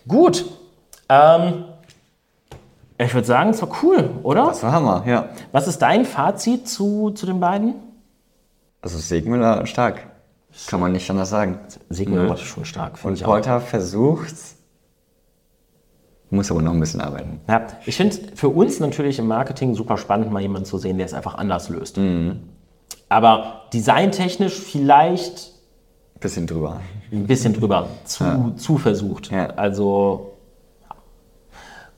Gut. 0.08 0.46
Ähm, 1.10 1.66
ich 3.06 3.14
würde 3.14 3.28
sagen, 3.28 3.50
es 3.52 3.62
war 3.62 3.70
cool, 3.84 4.10
oder? 4.24 4.46
Das 4.46 4.64
war 4.64 4.72
Hammer, 4.72 5.04
ja. 5.06 5.30
Was 5.52 5.68
ist 5.68 5.80
dein 5.82 6.06
Fazit 6.06 6.68
zu, 6.68 7.12
zu 7.12 7.26
den 7.26 7.40
beiden? 7.40 7.76
Also 8.82 8.98
Segmüller 8.98 9.66
stark. 9.66 10.08
Kann 10.68 10.80
man 10.80 10.92
nicht 10.92 11.10
anders 11.10 11.30
sagen. 11.30 11.60
Sigmund 11.90 12.28
war 12.30 12.38
schon 12.38 12.66
stark, 12.66 12.98
finde 12.98 13.10
Und 13.10 13.14
ich 13.16 13.24
auch. 13.24 13.30
Porter 13.30 13.62
versucht 13.62 14.36
Muss 16.30 16.52
aber 16.52 16.62
noch 16.62 16.74
ein 16.74 16.80
bisschen 16.80 17.00
arbeiten. 17.02 17.40
Ja, 17.48 17.68
ich 17.86 17.96
finde 17.96 18.18
es 18.18 18.40
für 18.40 18.50
uns 18.50 18.80
natürlich 18.80 19.18
im 19.20 19.28
Marketing 19.28 19.76
super 19.76 19.98
spannend, 19.98 20.32
mal 20.32 20.42
jemanden 20.42 20.66
zu 20.66 20.78
sehen, 20.78 20.98
der 20.98 21.06
es 21.06 21.14
einfach 21.14 21.36
anders 21.36 21.70
löst. 21.70 21.98
Aber 23.10 23.62
designtechnisch 23.74 24.54
vielleicht 24.60 25.52
Bisschen 26.20 26.48
drüber. 26.48 26.82
ein 27.12 27.26
bisschen 27.28 27.54
drüber, 27.54 27.88
zu, 28.06 28.54
zu 28.58 28.78
versucht. 28.78 29.32
Ja. 29.32 29.48
Also 29.56 30.28
ja. 30.28 30.31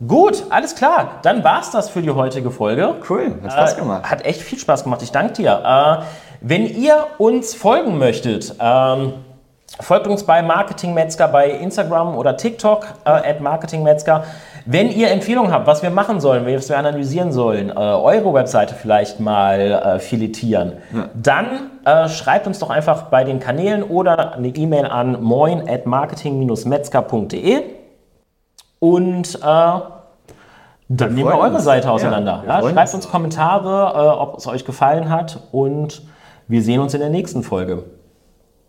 Gut, 0.08 0.44
alles 0.50 0.76
klar. 0.76 1.20
Dann 1.24 1.44
war 1.44 1.62
es 1.62 1.72
das 1.72 1.90
für 1.90 2.02
die 2.02 2.12
heutige 2.12 2.52
Folge. 2.52 2.96
Cool, 3.10 3.36
hat 3.44 3.52
Spaß 3.54 3.74
Äh, 3.74 3.80
gemacht. 3.80 4.10
Hat 4.10 4.26
echt 4.26 4.42
viel 4.42 4.60
Spaß 4.60 4.84
gemacht. 4.84 5.02
Ich 5.02 5.12
danke 5.12 5.34
dir. 5.34 6.00
Äh, 6.02 6.04
wenn 6.42 6.66
ihr 6.66 7.06
uns 7.20 7.56
folgen 7.56 7.98
möchtet, 7.98 8.56
ähm, 8.60 9.14
folgt 9.80 10.08
uns 10.08 10.24
bei 10.24 10.42
Marketing 10.42 10.94
Metzger 10.94 11.28
bei 11.30 11.50
Instagram 11.50 12.16
oder 12.18 12.36
TikTok 12.38 12.86
äh, 13.06 13.10
at 13.10 13.40
Marketing 13.42 13.82
Metzger. 13.84 14.24
Wenn 14.66 14.90
ihr 14.92 15.10
Empfehlungen 15.12 15.52
habt, 15.52 15.68
was 15.68 15.84
wir 15.84 15.90
machen 15.90 16.20
sollen, 16.22 16.46
was 16.46 16.70
wir 16.70 16.78
analysieren 16.78 17.32
sollen, 17.34 17.70
äh, 17.70 17.74
eure 17.74 18.34
Webseite 18.34 18.76
vielleicht 18.76 19.20
mal 19.20 19.60
äh, 19.60 20.00
filetieren, 20.00 20.74
dann 21.14 21.72
äh, 21.86 22.08
schreibt 22.08 22.48
uns 22.48 22.60
doch 22.60 22.70
einfach 22.70 23.04
bei 23.04 23.24
den 23.26 23.40
Kanälen 23.42 23.84
oder 23.84 24.34
eine 24.36 24.50
E-Mail 24.50 24.86
an 24.86 25.22
moin 25.22 25.68
at 25.70 25.86
marketing-metzger.de 25.86 27.62
und 28.84 29.36
äh, 29.36 29.40
dann 29.42 31.14
nehmen 31.16 31.30
wir 31.30 31.38
eure 31.38 31.56
uns. 31.56 31.64
Seite 31.64 31.88
Ja, 31.88 31.94
auseinander. 31.94 32.44
wir 32.44 32.50
Ja, 32.50 32.60
freuen 32.60 32.76
schreibt 32.76 32.94
uns 32.94 33.06
uns 33.06 33.10
Kommentare, 33.10 33.94
äh, 33.96 34.20
ob 34.20 34.38
es 34.38 34.46
euch 34.46 34.66
gefallen 34.66 35.10
hat 35.10 35.40
und 35.54 36.02
wir 36.50 36.62
sehen 36.62 36.82
uns 36.82 36.94
in 36.94 37.00
der 37.00 37.10
nächsten 37.10 37.44
Folge. 37.44 37.86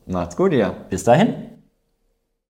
Macht's 0.07 0.37
gut, 0.37 0.53
ihr. 0.53 0.73
Bis 0.89 1.03
dahin. 1.03 1.35